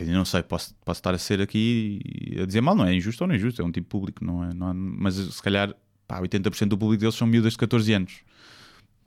eu 0.00 0.06
não 0.08 0.24
sei, 0.24 0.42
posso, 0.42 0.74
posso 0.84 0.98
estar 1.00 1.14
a 1.14 1.18
ser 1.18 1.40
aqui 1.40 2.00
a 2.42 2.44
dizer 2.46 2.60
mal, 2.60 2.74
não 2.74 2.84
é 2.86 2.94
injusto 2.94 3.24
ou 3.24 3.28
não 3.28 3.34
é 3.34 3.38
injusto, 3.38 3.60
é 3.62 3.64
um 3.64 3.72
tipo 3.72 3.88
público, 3.88 4.24
não 4.24 4.44
é, 4.44 4.52
não 4.54 4.70
é- 4.70 4.74
mas 4.74 5.14
se 5.14 5.42
calhar, 5.42 5.74
pá, 6.06 6.20
80% 6.20 6.68
do 6.68 6.78
público 6.78 7.00
deles 7.00 7.14
são 7.14 7.26
miúdas 7.26 7.52
de 7.52 7.58
14 7.58 7.92
anos. 7.92 8.20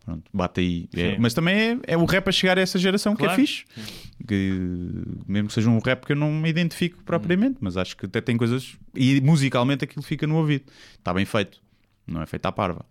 Pronto, 0.04 0.24
bate 0.34 0.60
aí. 0.62 0.90
É- 0.96 1.18
mas 1.20 1.34
também 1.36 1.56
é, 1.56 1.94
é 1.94 1.98
o 1.98 2.06
rap 2.06 2.28
a 2.28 2.32
chegar 2.32 2.58
a 2.58 2.62
essa 2.62 2.80
geração 2.80 3.16
que 3.16 3.22
é 3.22 3.28
Claro. 3.28 3.40
fixe. 3.40 3.66
Que, 4.28 4.60
mesmo 5.28 5.48
que 5.50 5.54
seja 5.54 5.70
um 5.70 5.78
rap 5.78 6.04
que 6.06 6.14
eu 6.14 6.16
não 6.16 6.32
me 6.32 6.50
identifico 6.50 7.04
propriamente, 7.04 7.58
mas 7.62 7.78
acho 7.78 7.96
que 7.96 8.08
até 8.08 8.20
tem 8.20 8.36
coisas. 8.36 8.76
E 8.96 9.22
musicalmente 9.22 9.84
aquilo 9.84 10.02
fica 10.02 10.26
no 10.26 10.38
ouvido. 10.38 10.66
Está 10.98 11.14
bem 11.14 11.24
feito. 11.26 11.62
Não 12.08 12.20
é 12.20 12.26
feito 12.26 12.46
à 12.48 12.52
parva. 12.52 12.84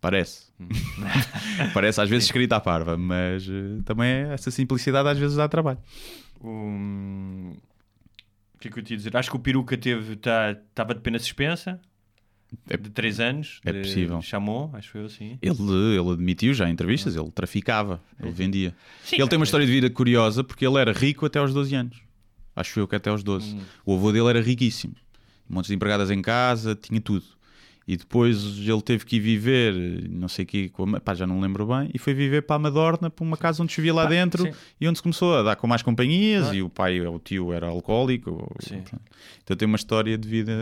Parece. 0.00 0.46
Parece 1.74 2.00
às 2.00 2.08
vezes 2.08 2.24
escrito 2.26 2.52
à 2.52 2.60
parva, 2.60 2.96
mas 2.96 3.44
eh, 3.48 3.80
também 3.84 4.08
é 4.08 4.32
essa 4.32 4.50
simplicidade 4.50 5.08
às 5.08 5.18
vezes 5.18 5.36
dá 5.36 5.48
trabalho. 5.48 5.78
O 6.40 7.52
que 8.60 8.68
é 8.68 8.70
que 8.70 8.78
eu 8.78 8.82
te 8.82 8.90
ia 8.92 8.96
dizer? 8.96 9.16
Acho 9.16 9.30
que 9.30 9.36
o 9.36 9.40
Peruca 9.40 9.76
teve, 9.76 10.14
estava 10.14 10.94
de 10.94 11.00
pena 11.00 11.18
suspensa 11.18 11.80
É- 12.68 12.76
de 12.76 12.90
3 12.90 13.20
anos. 13.20 13.60
é 13.64 13.72
possível. 13.72 14.20
Chamou, 14.22 14.70
acho 14.74 14.96
eu 14.98 15.06
assim. 15.06 15.38
Ele, 15.42 15.56
ele 15.98 16.10
admitiu 16.12 16.54
já 16.54 16.68
em 16.68 16.72
entrevistas, 16.72 17.14
ele 17.16 17.30
traficava, 17.30 18.00
ele 18.20 18.32
vendia. 18.32 18.74
Sim, 19.04 19.16
ele 19.16 19.28
tem 19.28 19.38
uma 19.38 19.44
é- 19.44 19.46
história 19.46 19.66
de 19.66 19.72
vida 19.72 19.88
curiosa 19.90 20.42
porque 20.42 20.66
ele 20.66 20.78
era 20.78 20.92
rico 20.92 21.24
até 21.26 21.38
aos 21.38 21.52
12 21.52 21.74
anos. 21.74 21.98
Acho 22.56 22.80
eu 22.80 22.88
que 22.88 22.96
até 22.96 23.10
aos 23.10 23.22
12. 23.22 23.56
O 23.86 23.94
avô 23.94 24.10
dele 24.10 24.28
era 24.28 24.40
riquíssimo. 24.40 24.94
Montes 25.48 25.68
de 25.68 25.74
empregadas 25.76 26.10
em 26.10 26.20
casa, 26.20 26.74
tinha 26.74 27.00
tudo. 27.00 27.24
E 27.88 27.96
depois 27.96 28.58
ele 28.58 28.82
teve 28.82 29.06
que 29.06 29.16
ir 29.16 29.20
viver, 29.20 29.72
não 30.10 30.28
sei 30.28 30.44
o 30.44 30.46
que, 30.46 30.70
pá, 31.02 31.14
já 31.14 31.26
não 31.26 31.40
lembro 31.40 31.64
bem, 31.64 31.88
e 31.94 31.98
foi 31.98 32.12
viver 32.12 32.42
para 32.42 32.56
a 32.56 32.58
Madorna, 32.58 33.08
para 33.08 33.24
uma 33.24 33.36
casa 33.38 33.62
onde 33.62 33.72
chovia 33.72 33.94
lá 33.94 34.04
dentro 34.04 34.42
sim. 34.42 34.52
e 34.78 34.86
onde 34.86 34.98
se 34.98 35.02
começou 35.02 35.34
a 35.34 35.42
dar 35.42 35.56
com 35.56 35.66
mais 35.66 35.80
companhias. 35.80 36.52
E 36.52 36.60
o 36.60 36.68
pai, 36.68 37.00
o 37.00 37.18
tio 37.18 37.50
era 37.50 37.68
alcoólico. 37.68 38.54
Sim. 38.60 38.82
Então 39.42 39.56
tem 39.56 39.64
uma 39.64 39.76
história 39.76 40.18
de 40.18 40.28
vida. 40.28 40.52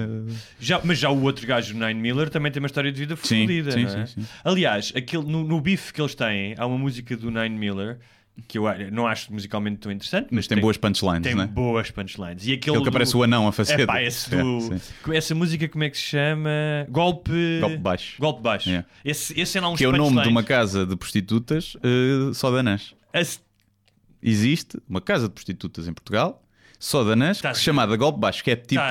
Já, 0.61 0.81
mas 0.85 1.01
já 1.01 1.11
o 1.11 1.21
outro 1.21 1.45
gajo, 1.49 1.75
o 1.75 1.79
Nine 1.85 2.01
Miller, 2.01 2.31
também 2.31 2.53
tem 2.53 2.63
uma 2.63 2.69
história 2.69 2.93
de 2.93 3.01
vida 3.01 3.17
fodida, 3.17 3.73
sim, 3.73 3.87
é? 3.87 4.07
sim. 4.07 4.25
Aliás, 4.45 4.93
aquele, 4.95 5.25
no, 5.25 5.43
no 5.43 5.61
bife 5.61 5.93
que 5.93 6.01
eles 6.01 6.15
têm, 6.15 6.55
há 6.57 6.65
uma 6.65 6.79
música 6.79 7.17
do 7.17 7.29
Nine 7.29 7.59
Miller 7.59 7.99
que 8.47 8.59
eu 8.59 8.65
não 8.93 9.07
acho 9.07 9.33
musicalmente 9.33 9.79
tão 9.79 9.91
interessante, 9.91 10.29
Mas 10.31 10.47
tem 10.47 10.59
boas 10.59 10.77
punchlines, 10.77 11.23
tem 11.23 11.35
né? 11.35 11.47
boas 11.47 11.91
punchlines. 11.91 12.47
E 12.47 12.53
aquele, 12.53 12.57
Aquele 12.57 12.77
que 12.79 12.83
do- 12.85 12.89
aparece 12.89 13.17
o 13.17 13.23
anão 13.23 13.49
a 13.49 13.53
fazer. 13.53 13.81
É 13.81 13.87
pá, 13.87 14.03
esse 14.03 14.33
É, 14.35 14.43
do... 14.43 14.61
sim. 14.61 15.15
essa 15.15 15.35
música 15.35 15.69
como 15.69 15.85
é 15.85 15.91
que 15.91 15.97
se 15.97 16.05
chama? 16.05 16.51
Golpe... 16.89 17.59
Golpe 17.61 17.79
baixo. 17.79 18.17
Golpe 18.21 18.43
baixo. 18.43 18.71
É. 18.71 18.85
Esse, 19.05 19.39
esse 19.41 19.59
é 19.59 19.63
uns 19.67 19.79
Que 19.79 19.85
é 19.85 19.89
o 19.89 19.93
nome 19.93 20.23
de 20.23 20.29
uma 20.29 20.43
casa 20.43 20.85
de 20.87 20.97
prostitutas 20.97 21.77
eh, 21.83 22.33
só 22.35 22.51
danãs. 22.51 22.95
Esse- 23.13 23.41
Existe 24.23 24.79
uma 24.89 25.01
casa 25.01 25.29
de 25.29 25.35
prostitutas 25.35 25.87
em 25.87 25.93
Portugal, 25.93 26.43
só 26.79 27.05
se 27.55 27.63
chamada 27.63 27.97
Golpe 27.97 28.19
Baixo, 28.19 28.43
que 28.43 28.51
é 28.51 28.57
tipo. 28.57 28.83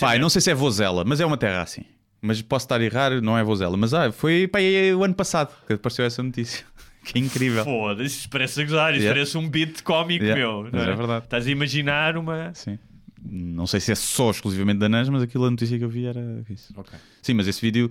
Pai, 0.00 0.16
é 0.16 0.18
não 0.18 0.28
sei 0.28 0.40
se 0.40 0.50
é 0.50 0.54
Vozela, 0.54 1.04
mas 1.04 1.20
é 1.20 1.26
uma 1.26 1.36
terra 1.36 1.62
assim. 1.62 1.82
Mas 2.20 2.40
posso 2.40 2.64
estar 2.64 2.80
a 2.80 2.84
errar, 2.84 3.20
não 3.20 3.36
é 3.36 3.44
Vozela. 3.44 3.76
Mas 3.76 3.92
ah, 3.92 4.10
foi 4.10 4.48
pá, 4.48 4.60
é 4.60 4.94
o 4.94 5.04
ano 5.04 5.14
passado 5.14 5.54
que 5.66 5.74
apareceu 5.74 6.04
essa 6.04 6.22
notícia. 6.22 6.64
Que 7.04 7.18
incrível. 7.18 7.64
Foda-se, 7.64 8.16
isso 8.18 8.28
parece 8.30 8.64
gozar, 8.64 8.92
isso 8.94 9.02
Yeah. 9.02 9.14
parece 9.20 9.38
um 9.38 9.48
beat 9.48 9.82
cómico, 9.82 10.24
Yeah, 10.24 10.40
meu. 10.40 10.64
não 10.64 10.70
mas 10.72 10.88
é 10.88 10.94
verdade. 10.94 11.24
Estás 11.26 11.46
a 11.46 11.50
imaginar 11.50 12.16
uma. 12.16 12.52
Sim. 12.54 12.78
Não 13.26 13.66
sei 13.66 13.80
se 13.80 13.92
é 13.92 13.94
só 13.94 14.30
exclusivamente 14.30 14.78
danãs, 14.78 15.08
mas 15.08 15.22
aquilo 15.22 15.44
a 15.46 15.50
notícia 15.50 15.78
que 15.78 15.84
eu 15.84 15.88
vi 15.88 16.06
era 16.06 16.44
isso. 16.50 16.72
Ok. 16.76 16.98
Sim, 17.22 17.34
mas 17.34 17.46
esse 17.48 17.60
vídeo, 17.60 17.90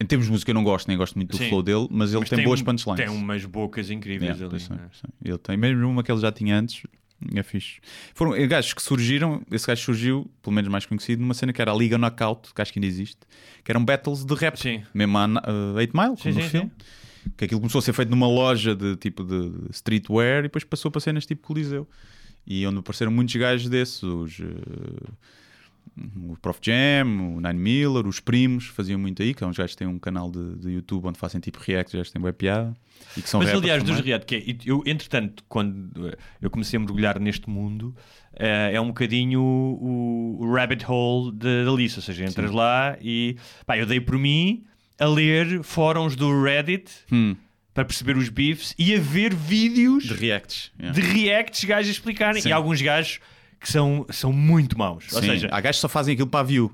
em 0.00 0.04
termos 0.04 0.26
de 0.26 0.32
música, 0.32 0.50
eu 0.50 0.54
não 0.54 0.62
gosto, 0.64 0.88
nem 0.88 0.96
gosto 0.96 1.14
muito 1.16 1.30
do 1.30 1.36
Sim. 1.38 1.48
flow 1.48 1.62
dele, 1.62 1.86
mas 1.90 2.10
ele 2.10 2.20
Mas 2.20 2.28
tem, 2.28 2.44
boas 2.44 2.60
um- 2.60 2.64
punchlines. 2.64 3.04
Tem 3.04 3.14
umas 3.14 3.44
bocas 3.44 3.90
incríveis 3.90 4.32
Yeah, 4.38 4.46
ali. 4.46 4.60
sim, 4.62 4.72
né? 4.74 4.80
sim. 4.92 5.08
Ele 5.24 5.38
tem 5.38 5.56
mesmo 5.56 5.88
uma 5.88 6.02
que 6.02 6.10
ele 6.12 6.20
já 6.20 6.30
tinha 6.32 6.58
antes. 6.58 6.82
É 7.34 7.42
fixe. 7.42 7.80
Foram 8.14 8.32
eh, 8.36 8.46
gajos 8.46 8.72
que 8.74 8.80
surgiram. 8.82 9.42
Esse 9.50 9.66
gajo 9.66 9.82
surgiu, 9.82 10.30
pelo 10.40 10.54
menos 10.54 10.70
mais 10.70 10.86
conhecido, 10.86 11.20
numa 11.20 11.34
cena 11.34 11.52
que 11.52 11.60
era 11.60 11.72
a 11.72 11.74
Liga 11.74 11.98
Knockout, 11.98 12.54
que 12.54 12.62
acho 12.62 12.72
que 12.72 12.78
ainda 12.78 12.86
existe, 12.86 13.18
que 13.64 13.72
eram 13.72 13.84
battles 13.84 14.24
de 14.24 14.34
rap. 14.34 14.56
Sim. 14.56 14.82
Mesmo 14.94 15.18
a 15.18 15.26
uh, 15.26 15.74
8 15.76 15.96
Mile, 15.96 16.10
Sim, 16.16 16.22
como 16.22 16.34
no 16.36 16.42
sim, 16.42 16.48
filme. 16.48 16.70
Que 17.36 17.44
aquilo 17.44 17.60
começou 17.60 17.78
a 17.78 17.82
ser 17.82 17.92
feito 17.92 18.10
numa 18.10 18.28
loja 18.28 18.74
de 18.74 18.96
tipo 18.96 19.24
de 19.24 19.52
streetwear 19.70 20.40
e 20.40 20.42
depois 20.42 20.64
passou 20.64 20.90
para 20.90 21.00
cenas 21.00 21.26
tipo 21.26 21.46
Coliseu. 21.46 21.88
E 22.46 22.66
onde 22.66 22.78
apareceram 22.78 23.12
muitos 23.12 23.34
gajos 23.36 23.68
desses, 23.68 24.02
os. 24.02 24.40
eh, 24.40 25.10
o 26.16 26.36
Prof 26.40 26.60
Jam, 26.62 27.36
o 27.36 27.40
Nine 27.40 27.58
Miller, 27.58 28.06
os 28.06 28.20
primos 28.20 28.66
faziam 28.66 28.98
muito 28.98 29.22
aí, 29.22 29.34
que 29.34 29.40
são 29.40 29.48
uns 29.48 29.56
gajos 29.56 29.72
que 29.72 29.78
têm 29.78 29.88
um 29.88 29.98
canal 29.98 30.30
de, 30.30 30.54
de 30.56 30.70
YouTube 30.70 31.06
onde 31.06 31.18
fazem 31.18 31.40
tipo 31.40 31.58
react, 31.60 31.96
que 31.96 32.12
têm 32.12 32.22
web 32.22 32.36
piada 32.36 32.76
e 33.16 33.22
que 33.22 33.28
são 33.28 33.40
Mas 33.40 33.50
aliás, 33.50 33.82
dos. 33.82 33.98
React, 34.00 34.26
que 34.26 34.34
é, 34.36 34.56
eu, 34.64 34.82
entretanto, 34.86 35.44
quando 35.48 36.08
eh, 36.08 36.16
eu 36.40 36.50
comecei 36.50 36.76
a 36.76 36.80
mergulhar 36.80 37.18
neste 37.18 37.48
mundo, 37.48 37.94
eh, 38.34 38.72
é 38.74 38.80
um 38.80 38.88
bocadinho 38.88 39.40
o, 39.40 40.38
o 40.40 40.54
rabbit 40.54 40.84
hole 40.86 41.32
da 41.32 41.70
lista. 41.72 41.98
Ou 41.98 42.02
seja, 42.02 42.24
entras 42.24 42.50
lá 42.50 42.96
e 43.00 43.36
pá, 43.66 43.76
eu 43.76 43.86
dei 43.86 44.00
por 44.00 44.18
mim 44.18 44.64
a 44.98 45.06
ler 45.06 45.62
fóruns 45.62 46.16
do 46.16 46.42
Reddit 46.42 46.90
Hum. 47.12 47.36
para 47.74 47.84
perceber 47.84 48.16
os 48.16 48.28
beefs 48.28 48.74
e 48.78 48.94
a 48.94 48.98
ver 49.00 49.34
vídeos 49.34 50.04
De 50.04 50.14
reacts. 50.14 50.70
yeah. 50.78 50.98
de 50.98 51.06
reacts 51.06 51.64
gajos 51.64 51.88
a 51.88 51.92
explicarem. 51.92 52.42
Sim. 52.42 52.48
E 52.48 52.52
alguns 52.52 52.80
gajos 52.82 53.20
que 53.60 53.70
são, 53.70 54.06
são 54.10 54.32
muito 54.32 54.76
maus. 54.78 55.04
Ou 55.12 55.20
Sim, 55.20 55.28
seja, 55.28 55.48
há 55.50 55.60
gajos 55.60 55.78
que 55.78 55.82
só 55.82 55.88
fazem 55.88 56.12
aquilo 56.14 56.28
para 56.28 56.40
a 56.40 56.44
view. 56.44 56.72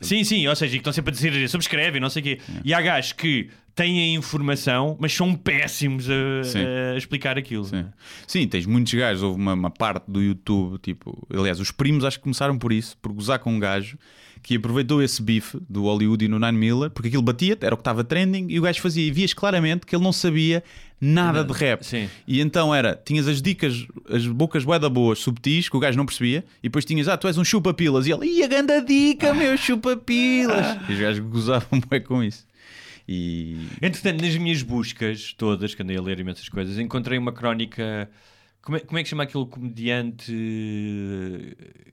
Sim, 0.00 0.24
sim, 0.24 0.46
ou 0.48 0.56
seja, 0.56 0.74
e 0.74 0.78
que 0.78 0.80
estão 0.80 0.92
sempre 0.94 1.10
a 1.10 1.14
dizer 1.14 1.48
subscreve, 1.48 2.00
não 2.00 2.08
sei 2.08 2.20
o 2.20 2.24
quê. 2.24 2.38
E 2.64 2.72
há 2.72 2.80
gajos 2.80 3.12
que 3.12 3.50
têm 3.74 4.00
a 4.00 4.18
informação, 4.18 4.96
mas 4.98 5.12
são 5.12 5.34
péssimos 5.34 6.08
a, 6.08 6.94
a 6.94 6.96
explicar 6.96 7.36
aquilo. 7.36 7.64
Sim. 7.66 7.84
Sim, 8.26 8.48
tens 8.48 8.64
muitos 8.64 8.94
gajos. 8.94 9.22
Houve 9.22 9.38
uma, 9.38 9.52
uma 9.52 9.70
parte 9.70 10.10
do 10.10 10.22
YouTube, 10.22 10.78
tipo, 10.78 11.26
aliás, 11.32 11.60
os 11.60 11.70
primos 11.70 12.04
acho 12.04 12.16
que 12.16 12.22
começaram 12.22 12.56
por 12.58 12.72
isso, 12.72 12.96
por 12.96 13.12
gozar 13.12 13.38
com 13.40 13.52
um 13.52 13.58
gajo 13.58 13.98
que 14.42 14.56
aproveitou 14.56 15.02
esse 15.02 15.22
bife 15.22 15.58
do 15.68 15.82
Hollywood 15.84 16.24
e 16.24 16.28
no 16.28 16.38
Nine 16.38 16.56
Miller, 16.56 16.90
porque 16.90 17.08
aquilo 17.08 17.22
batia, 17.22 17.56
era 17.60 17.74
o 17.74 17.76
que 17.76 17.82
estava 17.82 18.02
trending, 18.02 18.46
e 18.48 18.58
o 18.58 18.62
gajo 18.62 18.80
fazia, 18.80 19.06
e 19.06 19.10
vias 19.10 19.34
claramente 19.34 19.86
que 19.86 19.94
ele 19.94 20.02
não 20.02 20.12
sabia 20.12 20.62
nada 21.00 21.44
de 21.44 21.52
rap. 21.52 21.84
Sim. 21.84 22.08
E 22.26 22.40
então 22.40 22.74
era, 22.74 22.94
tinhas 22.94 23.26
as 23.28 23.40
dicas, 23.40 23.86
as 24.08 24.26
bocas 24.26 24.64
bué 24.64 24.78
da 24.78 24.88
boas, 24.88 25.18
subtis, 25.18 25.68
que 25.68 25.76
o 25.76 25.80
gajo 25.80 25.96
não 25.96 26.06
percebia, 26.06 26.44
e 26.62 26.68
depois 26.68 26.84
tinhas, 26.84 27.08
ah, 27.08 27.16
tu 27.16 27.26
és 27.26 27.38
um 27.38 27.44
chupa-pilas, 27.44 28.06
e 28.06 28.12
ele, 28.12 28.26
ia 28.26 28.46
grande 28.46 28.80
dica, 28.82 29.34
meu 29.34 29.56
chupa-pilas. 29.56 30.78
E 30.88 30.92
os 30.92 30.98
gajos 30.98 31.26
gozavam 31.26 31.80
bué 31.88 32.00
com 32.00 32.22
isso. 32.22 32.46
E 33.08 33.56
Entretanto, 33.82 34.22
nas 34.22 34.36
minhas 34.36 34.62
buscas 34.62 35.34
todas, 35.36 35.74
que 35.74 35.82
andei 35.82 35.96
a 35.96 36.00
ler 36.00 36.20
imensas 36.20 36.48
coisas, 36.48 36.78
encontrei 36.78 37.18
uma 37.18 37.32
crónica. 37.32 38.08
Como 38.62 38.76
é, 38.76 38.80
como 38.80 38.98
é 38.98 39.02
que 39.02 39.08
chama 39.08 39.22
aquele 39.22 39.46
comediante 39.46 40.32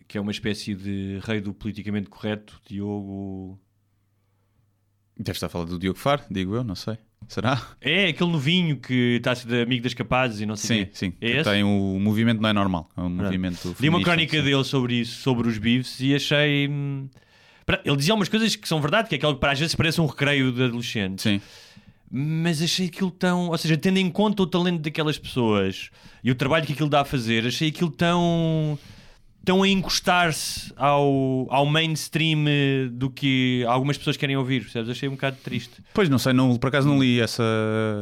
que 0.08 0.18
é 0.18 0.22
uma 0.22 0.32
espécie 0.32 0.76
de 0.76 1.20
rei 1.24 1.40
do 1.42 1.54
politicamente 1.54 2.10
correto? 2.10 2.60
Diogo. 2.68 3.60
deves 5.18 5.38
estar 5.38 5.48
a 5.48 5.50
falar 5.50 5.66
do 5.66 5.80
Diogo 5.80 5.98
Faro, 5.98 6.24
digo 6.30 6.56
eu, 6.56 6.64
não 6.64 6.76
sei. 6.76 6.98
Será? 7.28 7.62
É 7.82 8.08
aquele 8.10 8.32
novinho 8.32 8.78
que 8.78 9.16
está 9.18 9.32
a 9.32 9.36
ser 9.36 9.48
de 9.48 9.62
amigo 9.62 9.84
das 9.84 9.94
capazes 9.94 10.40
e 10.40 10.46
não 10.46 10.56
sei 10.56 10.78
Sim, 10.78 10.86
quê. 10.86 10.92
sim. 10.94 11.14
É 11.20 11.32
que 11.32 11.38
esse? 11.38 11.50
tem 11.50 11.64
o 11.64 12.00
movimento 12.00 12.40
não 12.42 12.50
é 12.50 12.54
normal. 12.54 12.90
É 12.96 13.02
um 13.02 13.10
movimento. 13.10 13.76
Li 13.80 13.90
uma 13.90 14.02
crónica 14.02 14.42
dele 14.42 14.64
sobre 14.64 14.96
isso, 14.96 15.22
sobre 15.22 15.48
os 15.48 15.58
beefs, 15.58 16.00
e 16.00 16.14
achei. 16.16 16.68
hum, 16.70 17.10
Ele 17.84 17.98
dizia 17.98 18.14
algumas 18.14 18.30
coisas 18.30 18.56
que 18.56 18.68
são 18.68 18.80
verdade, 18.80 19.10
que 19.10 19.16
é 19.16 19.18
aquilo 19.18 19.34
que 19.34 19.40
para 19.40 19.52
às 19.52 19.60
vezes 19.60 19.74
parece 19.76 20.00
um 20.00 20.06
recreio 20.06 20.52
de 20.52 20.64
adolescentes. 20.64 21.24
Sim. 21.24 21.42
Mas 22.12 22.62
achei 22.62 22.88
aquilo 22.88 23.12
tão. 23.12 23.50
Ou 23.50 23.58
seja, 23.58 23.78
tendo 23.78 23.98
em 23.98 24.10
conta 24.10 24.44
o 24.44 24.48
talento 24.48 24.82
daquelas 24.82 25.18
pessoas 25.18 25.90
e 26.24 26.32
o 26.32 26.36
trabalho 26.36 26.66
que 26.66 26.74
aquilo 26.74 26.90
dá 26.90 27.02
a 27.02 27.06
fazer, 27.06 27.46
achei 27.46 27.70
aquilo 27.70 27.92
tão. 27.92 28.78
Tão 29.46 29.64
a 29.64 29.68
encostar-se 29.70 30.74
ao, 30.76 31.48
ao 31.50 31.66
mainstream 31.66 32.44
eh, 32.48 32.90
do 32.92 33.10
que 33.10 33.64
algumas 33.68 33.98
pessoas 33.98 34.18
querem 34.18 34.36
ouvir, 34.36 34.62
percebes? 34.64 34.90
Achei 34.90 35.08
um 35.08 35.14
bocado 35.14 35.38
triste. 35.44 35.82
Pois 35.94 36.10
não 36.10 36.18
sei, 36.18 36.34
não, 36.34 36.58
por 36.58 36.68
acaso 36.68 36.88
não 36.88 37.00
li 37.00 37.20
essa, 37.22 37.44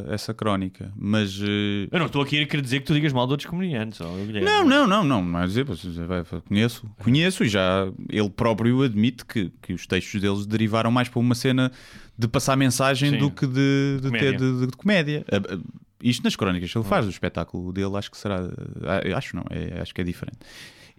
essa 0.08 0.34
crónica, 0.34 0.92
mas. 0.96 1.38
eh, 1.40 1.88
Eu 1.90 1.98
não 1.98 2.06
estou 2.06 2.20
aqui 2.22 2.40
a 2.40 2.46
querer 2.46 2.62
dizer 2.62 2.80
que 2.80 2.86
tu 2.86 2.94
digas 2.94 3.12
mal 3.12 3.26
de 3.26 3.32
outros 3.32 3.48
comediantes. 3.48 4.00
Guilherme. 4.00 4.44
Não, 4.44 4.64
não, 4.64 4.86
não, 4.86 5.04
não, 5.04 5.24
não 5.24 5.40
é 5.40 5.46
dizer, 5.46 5.64
vai- 5.64 6.24
conheço, 6.48 6.88
conheço 6.98 7.44
e 7.44 7.48
já 7.48 7.86
ele 8.10 8.30
próprio 8.30 8.82
admite 8.82 9.24
que, 9.24 9.52
que 9.62 9.72
os 9.72 9.86
textos 9.86 10.20
deles 10.20 10.46
derivaram 10.46 10.90
mais 10.90 11.08
para 11.08 11.20
uma 11.20 11.34
cena 11.34 11.70
de 12.18 12.26
passar 12.26 12.56
mensagem 12.56 13.10
Sim. 13.10 13.18
do 13.18 13.30
que 13.30 13.46
de, 13.46 13.98
de 14.00 14.08
Comédia. 14.08 14.30
ter 14.32 14.38
de, 14.38 14.66
de- 14.66 14.76
comédia. 14.76 15.24
Ah, 15.30 15.36
ah, 15.54 15.58
Isto 16.02 16.24
nas 16.24 16.34
crónicas 16.34 16.72
que 16.72 16.76
ele 16.78 16.84
faz, 16.84 17.06
o 17.06 17.10
espetáculo 17.10 17.72
dele, 17.72 17.94
acho 17.96 18.10
que 18.10 18.16
será. 18.18 18.40
ah, 18.84 19.16
Acho 19.16 19.36
não, 19.36 19.44
é, 19.50 19.80
acho 19.80 19.94
que 19.94 20.00
é 20.00 20.04
diferente. 20.04 20.38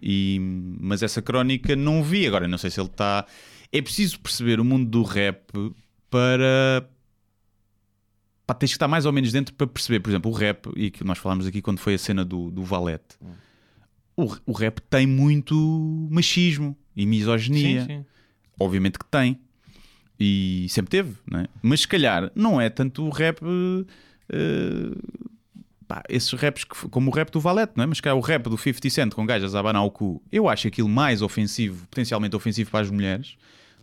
E, 0.00 0.38
mas 0.80 1.02
essa 1.02 1.20
crónica 1.20 1.74
não 1.74 2.02
vi. 2.02 2.26
Agora, 2.26 2.46
não 2.46 2.58
sei 2.58 2.70
se 2.70 2.80
ele 2.80 2.88
está. 2.88 3.26
É 3.72 3.82
preciso 3.82 4.20
perceber 4.20 4.60
o 4.60 4.64
mundo 4.64 4.88
do 4.88 5.02
rap 5.02 5.52
para. 6.10 6.88
Pá, 8.46 8.54
tens 8.54 8.70
que 8.70 8.76
estar 8.76 8.88
mais 8.88 9.04
ou 9.04 9.12
menos 9.12 9.30
dentro 9.30 9.54
para 9.54 9.66
perceber, 9.66 10.00
por 10.00 10.08
exemplo, 10.08 10.30
o 10.30 10.34
rap, 10.34 10.70
e 10.74 10.90
que 10.90 11.04
nós 11.04 11.18
falámos 11.18 11.46
aqui 11.46 11.60
quando 11.60 11.78
foi 11.80 11.94
a 11.94 11.98
cena 11.98 12.24
do, 12.24 12.50
do 12.50 12.62
Valete. 12.62 13.18
O, 14.16 14.34
o 14.46 14.52
rap 14.52 14.80
tem 14.88 15.06
muito 15.06 16.08
machismo 16.10 16.76
e 16.96 17.04
misoginia. 17.04 17.82
Sim, 17.82 17.86
sim. 17.86 18.04
Obviamente 18.58 18.98
que 18.98 19.04
tem. 19.04 19.38
E 20.18 20.66
sempre 20.70 20.90
teve, 20.90 21.14
né? 21.30 21.46
mas 21.62 21.82
se 21.82 21.88
calhar 21.88 22.32
não 22.34 22.60
é 22.60 22.68
tanto 22.68 23.04
o 23.04 23.10
rap. 23.10 23.38
eh, 24.30 24.90
pá, 25.88 26.02
esses 26.08 26.30
raps 26.34 26.64
que, 26.64 26.88
como 26.90 27.10
o 27.10 27.14
rap 27.14 27.30
do 27.30 27.40
Valete, 27.40 27.72
não 27.74 27.84
é? 27.84 27.86
mas 27.86 28.00
que 28.00 28.08
é 28.08 28.12
o 28.12 28.20
rap 28.20 28.44
do 28.44 28.58
50 28.58 28.90
Cent 28.90 29.14
com 29.14 29.24
gajas 29.24 29.54
a 29.54 29.60
abanar 29.60 29.82
o 29.84 29.90
cu. 29.90 30.22
Eu 30.30 30.48
acho 30.48 30.68
aquilo 30.68 30.88
mais 30.88 31.22
ofensivo, 31.22 31.86
potencialmente 31.88 32.36
ofensivo 32.36 32.70
para 32.70 32.80
as 32.80 32.90
mulheres, 32.90 33.36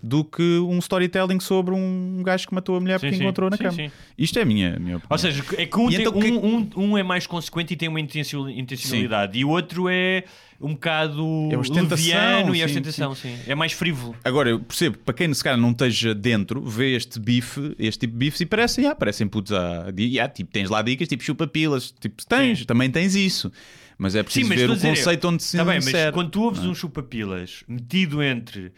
do 0.07 0.23
que 0.23 0.59
um 0.59 0.77
storytelling 0.77 1.39
sobre 1.39 1.73
um 1.73 2.21
gajo 2.23 2.47
que 2.47 2.53
matou 2.53 2.75
a 2.75 2.79
mulher 2.79 2.99
Sim, 2.99 3.07
porque 3.07 3.17
sim. 3.17 3.23
encontrou 3.23 3.49
na 3.49 3.57
Sim, 3.57 3.63
cama. 3.63 3.75
sim. 3.75 3.91
Isto 4.17 4.37
é 4.37 4.41
a 4.43 4.45
minha, 4.45 4.75
a 4.75 4.79
minha 4.79 4.97
opinião. 4.97 5.01
Ou 5.09 5.17
seja, 5.17 5.43
é 5.57 5.65
que 5.65 5.79
um, 5.79 5.89
tem- 5.89 5.99
então 6.01 6.13
que- 6.13 6.31
um, 6.31 6.45
um- 6.45 6.69
um 6.91 6.97
é 6.97 7.01
mais 7.01 7.25
consequente 7.25 7.73
e 7.73 7.75
tem 7.77 7.89
uma 7.89 7.99
intencio- 7.99 8.47
intencionalidade, 8.49 9.37
e 9.39 9.43
o 9.43 9.49
outro 9.49 9.89
é 9.89 10.23
um 10.61 10.73
bocado 10.73 11.49
É 11.51 11.57
leviano 11.57 12.53
e 12.55 12.59
sim, 12.59 12.65
ostentação, 12.65 13.15
sim. 13.15 13.35
É 13.47 13.55
mais 13.55 13.71
frívolo. 13.73 14.15
Agora, 14.23 14.49
eu 14.49 14.59
percebo, 14.59 14.97
para 14.99 15.13
quem 15.13 15.33
se 15.33 15.43
calhar 15.43 15.59
não 15.59 15.71
esteja 15.71 16.13
dentro, 16.13 16.61
vê 16.61 16.95
este 16.95 17.19
bife, 17.19 17.75
este 17.79 18.01
tipo 18.01 18.13
de 18.13 18.19
bifes 18.19 18.39
e 18.41 18.45
parecem, 18.45 18.85
ah, 18.87 18.95
parecem 18.95 19.27
putos 19.27 19.51
a. 19.51 19.91
di- 19.91 20.19
ah, 20.19 20.29
tipo, 20.29 20.51
tens 20.51 20.69
lá 20.69 20.81
dicas, 20.81 21.07
tipo 21.07 21.23
chupa-pilas, 21.23 21.91
tipo, 21.99 22.25
tens, 22.27 22.65
também 22.65 22.89
tens 22.89 23.15
isso. 23.15 23.51
Mas 23.97 24.13
é 24.15 24.21
preciso 24.23 24.49
ver 24.49 24.55
estou 24.55 24.69
o 24.69 24.73
a 24.73 24.75
dizer, 24.75 24.89
conceito 24.89 25.27
onde 25.29 25.41
se 25.43 25.55
Tá 25.57 25.63
bem, 25.65 25.75
mas 25.75 25.87
insere. 25.87 26.11
quando 26.11 26.29
tu 26.29 26.41
ouves 26.43 26.63
um 26.65 26.75
chupa-pilas 26.75 27.63
metido 27.67 28.21
entre 28.21 28.71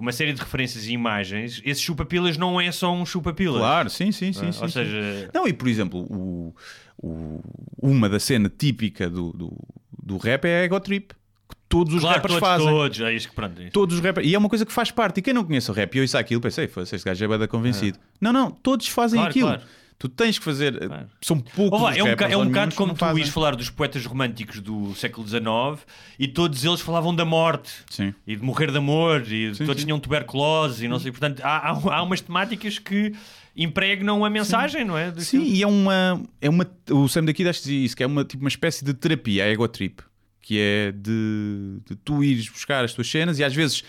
uma 0.00 0.12
série 0.12 0.32
de 0.32 0.40
referências 0.40 0.86
e 0.86 0.92
imagens, 0.92 1.60
esse 1.64 1.80
chupa-pilas 1.80 2.36
não 2.36 2.60
é 2.60 2.72
só 2.72 2.92
um 2.92 3.04
chupa-pilas. 3.06 3.58
Claro, 3.60 3.90
sim, 3.90 4.10
sim, 4.10 4.32
sim. 4.32 4.48
Ah, 4.48 4.52
sim, 4.52 4.62
Ou 4.62 4.68
sim. 4.68 4.72
seja, 4.74 5.30
Não, 5.32 5.46
e 5.46 5.52
por 5.52 5.68
exemplo, 5.68 6.00
o, 6.10 6.54
o- 6.98 7.40
uma 7.82 8.08
da 8.08 8.18
cena 8.18 8.48
típica 8.56 9.08
do, 9.08 9.32
do, 9.32 9.56
do 10.02 10.16
rap 10.16 10.44
é 10.46 10.60
a 10.60 10.64
ego 10.64 10.80
trip, 10.80 11.14
que 11.48 11.56
todos 11.68 11.94
os 11.94 12.00
claro, 12.00 12.16
rappers 12.16 12.34
todos, 12.34 12.48
fazem. 12.48 12.66
todos. 12.68 13.00
É 13.00 13.12
isso 13.14 13.28
que 13.28 13.34
pronto. 13.34 13.60
é 13.60 13.64
isso. 13.64 13.72
Todos 13.72 13.96
os 13.96 14.02
rappers. 14.02 14.26
E 14.26 14.34
é 14.34 14.38
uma 14.38 14.48
coisa 14.48 14.66
que 14.66 14.72
faz 14.72 14.90
parte. 14.90 15.18
E 15.18 15.22
quem 15.22 15.32
não 15.34 15.44
conhece 15.44 15.70
o 15.70 15.74
rap 15.74 15.94
e 15.94 16.00
ouça 16.00 16.18
aquilo, 16.18 16.40
pensei, 16.40 16.66
"Foda-se, 16.68 16.96
este 16.96 17.04
gajo 17.04 17.24
é 17.24 17.28
bada 17.28 17.46
convencido. 17.48 17.98
Não, 18.20 18.32
não, 18.32 18.50
todos 18.50 18.88
fazem 18.88 19.18
Claro, 19.18 19.30
aquilo. 19.30 19.46
claro. 19.48 19.62
Tu 20.00 20.08
tens 20.08 20.38
que 20.38 20.44
fazer. 20.46 20.80
São 21.20 21.38
poucos 21.38 21.78
Ó, 21.78 21.82
vá, 21.82 21.90
os 21.90 21.98
é 21.98 22.02
um, 22.02 22.06
é 22.08 22.36
um 22.38 22.46
bocado 22.46 22.74
como 22.74 22.94
tu 22.94 23.18
ires 23.18 23.28
falar 23.28 23.54
dos 23.54 23.68
poetas 23.68 24.06
românticos 24.06 24.58
do 24.58 24.94
século 24.94 25.28
XIX 25.28 25.86
e 26.18 26.26
todos 26.26 26.64
eles 26.64 26.80
falavam 26.80 27.14
da 27.14 27.26
morte 27.26 27.70
Sim. 27.90 28.14
e 28.26 28.34
de 28.34 28.42
morrer 28.42 28.70
de 28.70 28.78
amor 28.78 29.30
e 29.30 29.54
Sim, 29.54 29.66
todos 29.66 29.82
sim. 29.82 29.86
tinham 29.88 30.00
tuberculose 30.00 30.86
e 30.86 30.88
não 30.88 30.98
sei. 30.98 31.12
Portanto, 31.12 31.42
há, 31.44 31.68
há, 31.68 31.96
há 31.96 32.02
umas 32.02 32.22
temáticas 32.22 32.78
que 32.78 33.12
impregnam 33.54 34.24
a 34.24 34.30
mensagem, 34.30 34.86
não 34.86 34.96
é? 34.96 35.12
Sim, 35.18 35.42
e 35.42 35.62
é 35.62 35.66
uma, 35.66 36.22
é 36.40 36.48
uma. 36.48 36.66
O 36.90 37.06
Sam 37.06 37.24
daqui 37.26 37.44
dizia 37.44 37.84
isso, 37.84 37.94
que 37.94 38.02
é 38.02 38.06
uma, 38.06 38.24
tipo, 38.24 38.42
uma 38.42 38.48
espécie 38.48 38.82
de 38.82 38.94
terapia, 38.94 39.44
a 39.44 39.48
ego 39.48 39.68
trip, 39.68 40.02
que 40.40 40.58
é 40.58 40.92
de, 40.92 41.78
de 41.86 41.94
tu 41.96 42.24
ires 42.24 42.48
buscar 42.48 42.82
as 42.86 42.94
tuas 42.94 43.06
cenas 43.06 43.38
e 43.38 43.44
às 43.44 43.54
vezes 43.54 43.84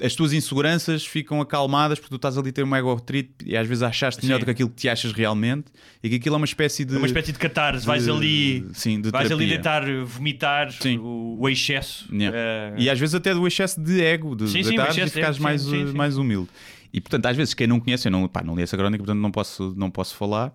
as 0.00 0.14
tuas 0.14 0.32
inseguranças 0.32 1.04
ficam 1.04 1.40
acalmadas 1.40 1.98
porque 1.98 2.10
tu 2.10 2.16
estás 2.16 2.38
ali 2.38 2.50
a 2.50 2.52
ter 2.52 2.62
uma 2.62 2.78
ego 2.78 2.98
trip 3.00 3.44
e 3.44 3.56
às 3.56 3.66
vezes 3.66 3.82
achaste 3.82 4.24
melhor 4.24 4.38
do 4.38 4.44
que 4.44 4.50
aquilo 4.52 4.68
que 4.70 4.76
te 4.76 4.88
achas 4.88 5.12
realmente 5.12 5.66
e 6.02 6.08
que 6.08 6.14
aquilo 6.16 6.34
é 6.34 6.38
uma 6.38 6.44
espécie 6.44 6.84
de. 6.84 6.94
É 6.94 6.98
uma 6.98 7.06
espécie 7.06 7.32
de 7.32 7.38
catarse, 7.38 7.84
vais 7.86 8.08
ali, 8.08 8.64
sim, 8.74 9.00
de 9.00 9.10
vais 9.10 9.30
ali 9.32 9.46
terapia. 9.48 9.82
deitar, 9.88 10.04
vomitar 10.04 10.70
Sim. 10.72 10.98
o, 10.98 11.36
o 11.40 11.48
excesso. 11.48 12.06
Yeah. 12.14 12.36
eh, 12.38 12.74
E 12.78 12.90
às 12.90 12.98
vezes 12.98 13.14
até 13.14 13.34
do 13.34 13.46
excesso 13.46 13.80
de 13.80 14.00
ego, 14.00 14.36
de 14.36 14.46
Sim, 14.48 14.62
sim, 14.62 14.68
e 14.74 14.78
ficares 14.78 15.16
ego, 15.16 15.42
mais, 15.42 15.62
sim, 15.62 15.70
sim, 15.70 15.86
sim. 15.88 15.92
mais 15.96 16.16
humilde. 16.16 16.48
E 16.92 17.00
portanto, 17.00 17.26
às 17.26 17.36
vezes, 17.36 17.52
quem 17.52 17.66
não 17.66 17.80
conhece, 17.80 18.08
eu 18.08 18.12
não, 18.12 18.26
pá, 18.28 18.42
não 18.42 18.54
li 18.56 18.62
essa 18.62 18.76
crónica, 18.76 19.02
portanto 19.04 19.20
não 19.20 19.30
posso, 19.30 19.74
não 19.76 19.90
posso 19.90 20.14
falar. 20.16 20.52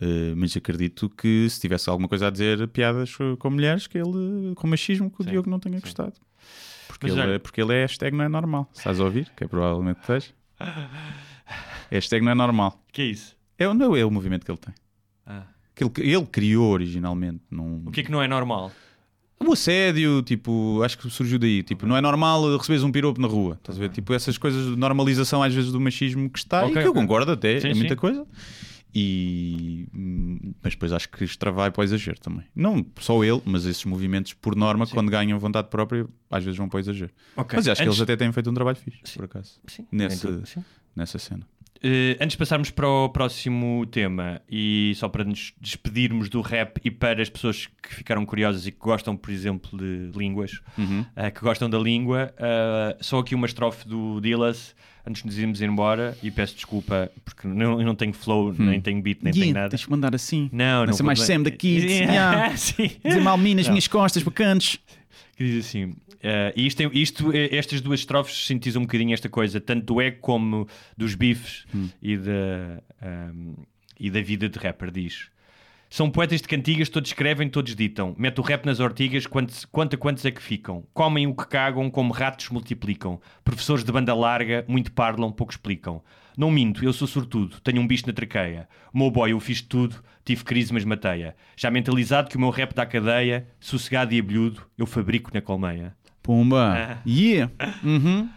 eh, 0.00 0.34
mas 0.36 0.56
acredito 0.56 1.08
que 1.08 1.46
se 1.48 1.60
tivesse 1.60 1.88
alguma 1.88 2.08
coisa 2.08 2.26
a 2.26 2.30
dizer, 2.30 2.66
piadas 2.68 3.14
com 3.38 3.50
mulheres, 3.50 3.86
que 3.86 3.96
ele, 3.98 4.54
com 4.56 4.66
machismo, 4.66 5.10
que 5.10 5.22
o 5.22 5.24
Diogo 5.24 5.48
não 5.48 5.58
tenha 5.60 5.78
gostado. 5.80 6.14
Porque 7.02 7.16
Mas 7.16 7.18
ele, 7.18 7.20
olha- 7.30 7.34
é, 7.34 7.38
porque 7.40 7.60
ele 7.60 7.74
é 7.74 7.80
hashtag 7.82 8.16
não 8.16 8.24
é 8.24 8.28
normal. 8.28 8.70
Estás 8.72 9.00
a 9.00 9.04
ouvir? 9.04 9.28
Que 9.36 9.42
é 9.42 9.48
provavelmente 9.48 9.96
que 9.96 10.02
esteja. 10.02 10.32
Hashtag 11.90 12.24
não 12.24 12.30
é 12.30 12.34
normal. 12.34 12.80
que 12.92 13.02
é 13.02 13.04
isso? 13.06 13.36
É, 13.58 13.72
não 13.74 13.96
é 13.96 14.04
o 14.04 14.10
movimento 14.10 14.44
que 14.44 14.50
ele 14.52 14.58
tem. 14.58 14.72
Ah. 15.26 15.42
Que 15.74 15.82
ele, 15.82 15.92
ele 15.98 16.26
criou 16.26 16.70
originalmente. 16.72 17.40
Não... 17.50 17.82
O 17.86 17.90
que 17.90 18.00
é 18.00 18.04
que 18.04 18.10
não 18.12 18.22
é 18.22 18.28
normal? 18.28 18.70
O 19.44 19.52
assédio, 19.52 20.22
tipo, 20.22 20.80
acho 20.84 20.96
que 20.96 21.10
surgiu 21.10 21.38
daí. 21.40 21.64
Tipo, 21.64 21.86
não 21.86 21.96
é 21.96 22.00
normal 22.00 22.56
receberes 22.56 22.84
um 22.84 22.92
piropo 22.92 23.20
na 23.20 23.26
rua. 23.26 23.54
Estás 23.54 23.76
a 23.76 23.80
ver? 23.80 23.88
Tipo, 23.90 24.14
essas 24.14 24.38
coisas 24.38 24.64
de 24.66 24.76
normalização 24.76 25.42
às 25.42 25.52
vezes 25.52 25.72
do 25.72 25.80
machismo 25.80 26.30
que 26.30 26.38
está 26.38 26.64
Ok, 26.64 26.76
e 26.76 26.82
que 26.82 26.86
eu 26.86 26.94
concordo 26.94 27.32
até, 27.32 27.58
Sim, 27.58 27.68
é 27.68 27.72
sim. 27.74 27.80
muita 27.80 27.96
coisa. 27.96 28.24
E 28.94 29.88
mas 30.62 30.74
depois 30.74 30.92
acho 30.92 31.08
que 31.08 31.24
extravai 31.24 31.70
para 31.70 31.80
o 31.80 31.84
exagero 31.84 32.20
também. 32.20 32.44
Não 32.54 32.84
só 33.00 33.22
ele, 33.24 33.40
mas 33.44 33.64
esses 33.64 33.84
movimentos, 33.84 34.32
por 34.34 34.54
norma, 34.54 34.86
quando 34.86 35.10
ganham 35.10 35.38
vontade 35.38 35.68
própria, 35.68 36.06
às 36.30 36.44
vezes 36.44 36.58
vão 36.58 36.68
para 36.68 36.76
o 36.76 36.80
exagero. 36.80 37.10
Ok. 37.36 37.56
Mas 37.56 37.68
acho 37.68 37.80
que 37.80 37.88
Antes- 37.88 37.98
eles 37.98 38.02
até 38.02 38.16
têm 38.16 38.30
feito 38.32 38.50
um 38.50 38.54
trabalho 38.54 38.76
fixe, 38.76 39.00
por 39.16 39.24
acaso, 39.24 39.60
Sim, 39.66 39.86
nesse, 39.90 40.26
sim. 40.46 40.64
nessa 40.94 41.18
cena. 41.18 41.46
Eh, 41.84 42.16
antes 42.20 42.32
de 42.32 42.38
passarmos 42.38 42.70
para 42.70 42.88
o 42.88 43.08
próximo 43.08 43.84
tema 43.86 44.40
e 44.48 44.92
só 44.94 45.08
para 45.08 45.24
nos 45.24 45.52
despedirmos 45.60 46.28
do 46.28 46.40
rap 46.40 46.78
e 46.84 46.90
para 46.90 47.20
as 47.20 47.28
pessoas 47.28 47.66
que 47.82 47.92
ficaram 47.94 48.24
curiosas 48.24 48.66
e 48.66 48.70
que 48.72 48.78
gostam, 48.78 49.16
por 49.16 49.30
exemplo, 49.32 49.76
de 49.76 50.10
línguas, 50.16 50.60
Uhum. 50.78 51.04
eh, 51.16 51.30
que 51.30 51.40
gostam 51.40 51.68
da 51.68 51.78
língua, 51.78 52.32
eh, 52.38 52.96
só 53.00 53.18
aqui 53.18 53.34
uma 53.34 53.46
estrofe 53.46 53.88
do 53.88 54.20
Dillas 54.20 54.76
antes 55.04 55.22
de 55.22 55.26
nos 55.26 55.36
irmos 55.38 55.60
embora 55.60 56.16
e 56.22 56.30
peço 56.30 56.54
desculpa 56.54 57.10
porque 57.24 57.48
não, 57.48 57.80
eu 57.80 57.84
não 57.86 57.96
tenho 57.96 58.12
flow, 58.12 58.54
nem 58.56 58.80
tenho 58.80 59.02
beat, 59.02 59.18
nem 59.20 59.32
tenho 59.32 59.44
Yeah, 59.46 59.60
nada. 59.62 59.70
Tens 59.70 59.84
que 59.84 59.90
mandar 59.90 60.14
assim. 60.14 60.48
Não, 60.52 60.86
não 60.86 60.92
ser 60.92 61.02
mais 61.02 61.20
Sam 61.20 61.42
daqui. 61.42 61.78
Yeah, 61.84 62.56
sim. 62.56 62.90
Dizer 63.04 63.20
mal 63.20 63.36
mim 63.36 63.56
nas 63.56 63.68
minhas 63.68 63.88
costas, 63.88 64.22
bacantes. 64.22 64.78
Que 65.42 65.50
diz 65.50 65.66
assim: 65.66 65.94
e 66.54 66.66
isto, 66.66 66.82
isto, 66.92 67.32
eh, 67.32 67.48
estas 67.56 67.80
duas 67.80 68.00
estrofes 68.00 68.46
sintetizam 68.46 68.82
um 68.82 68.84
bocadinho 68.84 69.12
esta 69.12 69.28
coisa, 69.28 69.60
tanto 69.60 69.86
do 69.86 70.00
ego 70.00 70.18
como 70.20 70.68
dos 70.96 71.14
bifes 71.14 71.66
e, 72.00 72.16
da, 72.16 72.82
ahm, 73.02 73.54
e 73.98 74.10
da 74.10 74.20
vida 74.22 74.48
de 74.48 74.58
rapper. 74.58 74.90
Diz: 74.90 75.28
São 75.90 76.10
poetas 76.10 76.40
de 76.40 76.48
cantigas, 76.48 76.88
todos 76.88 77.10
escrevem, 77.10 77.48
todos 77.48 77.74
ditam. 77.74 78.14
Mete 78.16 78.40
o 78.40 78.42
rap 78.42 78.64
nas 78.64 78.78
ortigas, 78.78 79.26
quantos, 79.26 79.64
quanto 79.64 79.96
a 79.96 79.98
quantos 79.98 80.24
é 80.24 80.30
que 80.30 80.42
ficam. 80.42 80.84
Comem 80.94 81.26
o 81.26 81.34
que 81.34 81.46
cagam, 81.46 81.90
como 81.90 82.12
ratos 82.12 82.48
multiplicam. 82.50 83.20
Professores 83.42 83.84
de 83.84 83.90
banda 83.90 84.14
larga, 84.14 84.64
muito 84.68 84.92
parlam, 84.92 85.32
pouco 85.32 85.52
explicam. 85.52 86.02
Não 86.36 86.50
minto, 86.50 86.82
eu 86.82 86.92
sou 86.94 87.06
sortudo, 87.06 87.60
tenho 87.60 87.82
um 87.82 87.86
bicho 87.86 88.06
na 88.06 88.12
traqueia. 88.12 88.66
O 88.92 88.98
meu 88.98 89.10
boy, 89.10 89.32
eu 89.32 89.40
fiz 89.40 89.60
tudo, 89.60 90.02
tive 90.24 90.44
crise, 90.44 90.72
mas 90.72 90.84
mateia. 90.84 91.34
Já 91.56 91.70
mentalizado 91.70 92.28
que 92.28 92.36
o 92.36 92.40
meu 92.40 92.50
rap 92.50 92.74
dá 92.74 92.84
cadeia, 92.86 93.46
sossegado 93.60 94.12
e 94.14 94.18
abelhudo, 94.20 94.62
eu 94.78 94.86
fabrico 94.86 95.30
na 95.32 95.40
colmeia. 95.40 95.94
Pumba. 96.22 97.00
Yeah. 97.06 97.52
Uhum. 97.82 98.28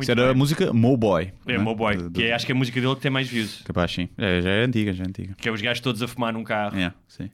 Isso 0.00 0.10
era 0.10 0.22
bem. 0.22 0.30
a 0.30 0.34
música 0.34 0.72
Mo 0.72 0.96
Boy. 0.96 1.32
É 1.46 1.52
né? 1.52 1.58
o 1.58 1.62
meu 1.64 1.74
boy, 1.74 1.96
De- 1.96 2.02
de- 2.04 2.10
que 2.10 2.22
é, 2.24 2.34
acho 2.34 2.44
que 2.44 2.52
é 2.52 2.54
a 2.54 2.58
música 2.58 2.80
dele 2.80 2.94
que 2.94 3.00
tem 3.00 3.10
mais 3.10 3.28
views. 3.28 3.62
Capaz, 3.64 3.90
sim. 3.92 4.08
É, 4.18 4.40
já 4.42 4.50
é 4.50 4.64
antiga, 4.64 4.92
já 4.92 5.04
é 5.04 5.06
antiga. 5.08 5.34
Que 5.38 5.48
é 5.48 5.52
os 5.52 5.60
gajos 5.62 5.80
todos 5.80 6.02
a 6.02 6.08
fumar 6.08 6.32
num 6.34 6.44
carro. 6.44 6.76
É, 6.78 6.92
sim. 7.08 7.30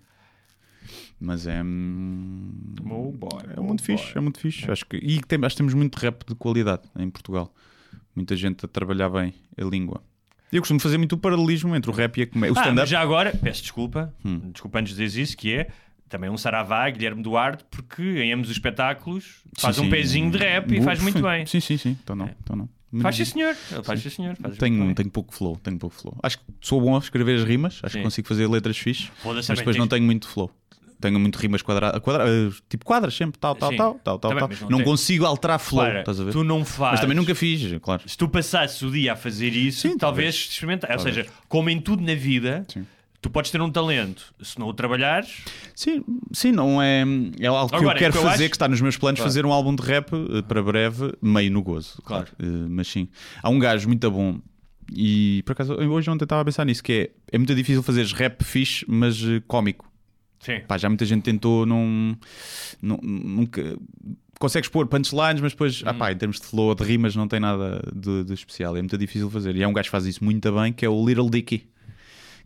Mas 1.21 1.47
é. 1.47 1.63
hum, 1.63 2.53
Mo 2.83 3.13
boy, 3.13 3.31
É 3.57 3.61
mo 3.61 3.69
muito 3.69 3.85
boy. 3.85 3.97
fixe, 3.99 4.17
é 4.17 4.21
muito 4.21 4.39
fixe. 4.41 4.71
Acho 4.71 4.85
que, 4.87 4.97
e 4.97 5.21
tem, 5.23 5.39
acho 5.45 5.55
que 5.55 5.59
temos 5.59 5.75
muito 5.75 5.97
rap 5.97 6.25
de 6.27 6.35
qualidade 6.35 6.83
em 6.99 7.09
Portugal. 7.11 7.53
Muita 8.15 8.37
gente 8.37 8.65
a 8.65 8.69
trabalhar 8.69 9.09
bem 9.09 9.33
a 9.57 9.65
língua. 9.65 10.03
Eu 10.53 10.61
costumo 10.61 10.79
fazer 10.79 10.99
muito 10.99 11.15
o 11.15 11.19
paralelismo 11.19 11.75
entre 11.75 11.91
o 11.91 11.95
rap 11.95 12.19
e 12.19 12.23
a 12.23 12.27
comédia. 12.27 12.55
O 12.55 12.59
Ah, 12.59 12.73
mas 12.73 12.89
já 12.89 13.01
agora, 13.01 13.33
peço 13.43 13.63
desculpa, 13.63 14.15
Hum. 14.25 14.51
desculpa 14.53 14.79
antes 14.81 14.95
de 14.95 15.03
dizer 15.03 15.23
isso, 15.23 15.37
que 15.37 15.53
é 15.55 15.69
também 16.09 16.29
um 16.29 16.37
saravá, 16.37 16.89
Guilherme 16.91 17.23
Duarte, 17.23 17.65
porque 17.71 18.03
em 18.03 18.33
ambos 18.35 18.51
os 18.51 18.57
espetáculos 18.57 19.41
faz 19.59 19.77
Sim, 19.77 19.83
um 19.83 19.85
sim. 19.85 19.91
pezinho 19.91 20.31
de 20.31 20.37
rap 20.39 20.71
e 20.71 20.77
Uf, 20.79 20.85
faz 20.85 21.01
muito 21.03 21.23
bem. 21.23 21.47
Sim, 21.47 21.59
sim, 21.61 21.79
sim. 21.79 21.97
Então 22.03 22.15
não, 22.15 22.29
então 22.43 22.55
não. 22.55 22.69
Muito 22.93 23.05
Faz 23.05 23.17
sim, 23.17 23.25
senhor. 23.25 23.55
Faz 23.55 24.01
sim, 24.03 24.11
senhor. 24.11 24.37
Faz 24.37 24.59
Tenho, 24.59 24.95
tenho 24.95 25.11
pouco 25.11 25.33
flow, 25.35 25.57
tenho 25.57 25.79
pouco 25.79 25.97
flow. 25.97 26.15
Acho 26.23 26.37
que 26.39 26.45
sou 26.61 26.79
bom 26.79 26.95
a 26.95 26.99
escrever 26.99 27.37
as 27.37 27.45
rimas, 27.45 27.81
acho 27.83 27.93
Sim. 27.95 27.99
que 28.01 28.05
consigo 28.05 28.29
fazer 28.29 28.47
letras 28.47 28.77
fixe, 28.77 29.11
Foda-se, 29.23 29.49
mas 29.49 29.59
depois 29.59 29.77
não 29.79 29.87
tens- 29.89 29.97
tenho 29.97 30.05
muito 30.05 30.29
flow. 30.29 30.51
Tenho 31.03 31.21
muito 31.21 31.37
rimas 31.39 31.61
quadradas, 31.61 32.01
quadra, 32.01 32.25
eh, 32.29 32.51
tipo 32.69 32.85
quadras 32.85 33.15
sempre, 33.15 33.39
tal, 33.39 33.55
tal, 33.55 33.71
Sim. 33.71 33.77
tal, 33.77 33.99
tal, 33.99 34.19
tal, 34.19 34.33
não 34.71 34.79
Não 34.79 34.85
consigo 34.85 35.27
alterar 35.27 35.59
flow, 35.59 35.83
Repara, 35.83 36.01
estás 36.01 36.21
a 36.21 36.25
ver? 36.25 36.33
Tu 36.33 36.43
não 36.45 36.65
fazes. 36.65 36.93
Mas 36.93 37.01
também 37.01 37.17
nunca 37.17 37.35
fiz, 37.35 37.79
claro. 37.83 38.03
Se 38.07 38.17
tu 38.17 38.29
passasses 38.29 38.81
o 38.83 38.91
dia 38.91 39.13
a 39.13 39.17
fazer 39.17 39.51
isso, 39.51 39.81
Sim, 39.89 39.99
talvez, 39.99 40.35
experimentar. 40.35 40.91
Ou 40.93 40.99
seja, 41.01 41.27
como 41.49 41.69
em 41.69 41.81
tudo 41.81 42.03
na 42.03 42.15
vida, 42.15 42.65
Sim. 42.69 42.87
tu 43.21 43.29
podes 43.29 43.51
ter 43.51 43.61
um 43.61 43.71
talento. 43.71 44.33
Se 44.41 44.59
não 44.59 44.69
o 44.69 44.73
trabalhares, 44.73 45.39
Sim, 45.75 46.05
sim, 46.33 46.53
não 46.53 46.81
é. 46.81 47.05
É 47.41 47.47
algo 47.49 47.69
que 47.69 47.75
Agora, 47.77 47.97
eu 47.97 47.99
quero 47.99 48.11
o 48.11 48.13
que 48.13 48.19
eu 48.19 48.31
fazer, 48.31 48.45
acho- 48.45 48.51
que 48.51 48.57
está 48.57 48.69
nos 48.69 48.81
meus 48.81 48.97
planos, 48.97 49.21
fazer 49.21 49.45
um 49.45 49.53
álbum 49.53 49.75
de 49.75 49.83
rap 49.83 50.11
eh, 50.15 50.43
para 50.43 50.63
breve, 50.63 51.13
meio 51.21 51.51
no 51.51 51.63
gozo. 51.63 52.01
Claro. 52.05 52.29
Eh, 52.39 52.45
mas 52.69 52.87
sim, 52.89 53.09
há 53.43 53.51
um 53.51 53.59
gajo 53.59 53.89
muito 53.89 54.09
bom. 54.11 54.39
E 54.95 55.43
por 55.47 55.53
acaso, 55.53 55.75
hoje 55.75 56.11
ontem 56.11 56.25
estava 56.25 56.43
a 56.43 56.45
pensar 56.45 56.65
nisso: 56.65 56.83
que 56.83 56.93
é, 56.93 57.35
é 57.35 57.39
muito 57.39 57.55
difícil 57.55 57.83
fazeres 57.83 58.13
rap 58.13 58.43
fixe, 58.45 58.85
mas 58.89 59.17
cómico. 59.49 59.91
Sim. 60.43 60.61
Pá, 60.67 60.77
já 60.77 60.89
muita 60.89 61.05
gente 61.07 61.23
tentou, 61.23 61.65
não, 61.65 62.17
não- 62.83 62.99
nunca 63.03 63.77
consegues 64.39 64.69
pôr 64.69 64.87
punchlines, 64.89 65.41
mas 65.41 65.53
depois, 65.53 65.83
ah, 65.87 65.95
pá, 65.95 66.11
em 66.13 66.17
termos 66.17 66.41
de 66.41 66.47
flow, 66.47 66.75
de 66.75 66.83
rimas, 66.83 67.15
não 67.15 67.29
tem 67.29 67.39
nada 67.39 67.81
de, 67.95 68.25
de 68.25 68.35
especial. 68.35 68.77
É 68.77 68.81
muito 68.83 68.99
difícil 68.99 69.31
fazer. 69.31 69.55
E 69.55 69.63
há 69.63 69.69
um 69.69 69.73
gajo 69.73 69.87
que 69.87 69.91
faz 69.93 70.05
isso 70.05 70.23
muito 70.25 70.51
bem, 70.53 70.73
que 70.73 70.85
é 70.85 70.89
o 70.89 71.07
Little 71.07 71.31
Dicky, 71.31 71.69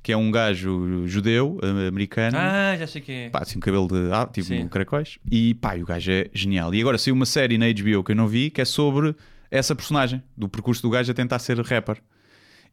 que 0.02 0.12
é 0.12 0.16
um 0.16 0.30
gajo 0.30 1.06
judeu, 1.08 1.58
americano. 1.88 2.36
Ah, 2.38 2.76
já 2.78 2.86
sei 2.86 3.00
quem 3.00 3.16
é. 3.24 3.30
Pá, 3.30 3.40
assim, 3.40 3.56
um 3.56 3.60
cabelo 3.60 3.88
de. 3.88 4.12
Ah, 4.12 4.26
tipo 4.26 4.46
Sim. 4.46 4.68
caracóis. 4.68 5.18
E 5.30 5.54
pá, 5.54 5.76
e 5.76 5.82
o 5.82 5.86
gajo 5.86 6.10
é 6.12 6.28
genial. 6.34 6.74
E 6.74 6.80
agora 6.82 6.98
saiu 6.98 7.14
uma 7.14 7.26
série 7.26 7.56
na 7.56 7.66
HBO 7.66 8.04
que 8.04 8.12
eu 8.12 8.16
não 8.16 8.28
vi, 8.28 8.50
que 8.50 8.60
é 8.60 8.64
sobre 8.66 9.16
essa 9.50 9.74
personagem, 9.74 10.22
do 10.36 10.48
percurso 10.50 10.82
do 10.82 10.90
gajo 10.90 11.10
a 11.10 11.14
tentar 11.14 11.38
ser 11.38 11.58
rapper. 11.60 11.96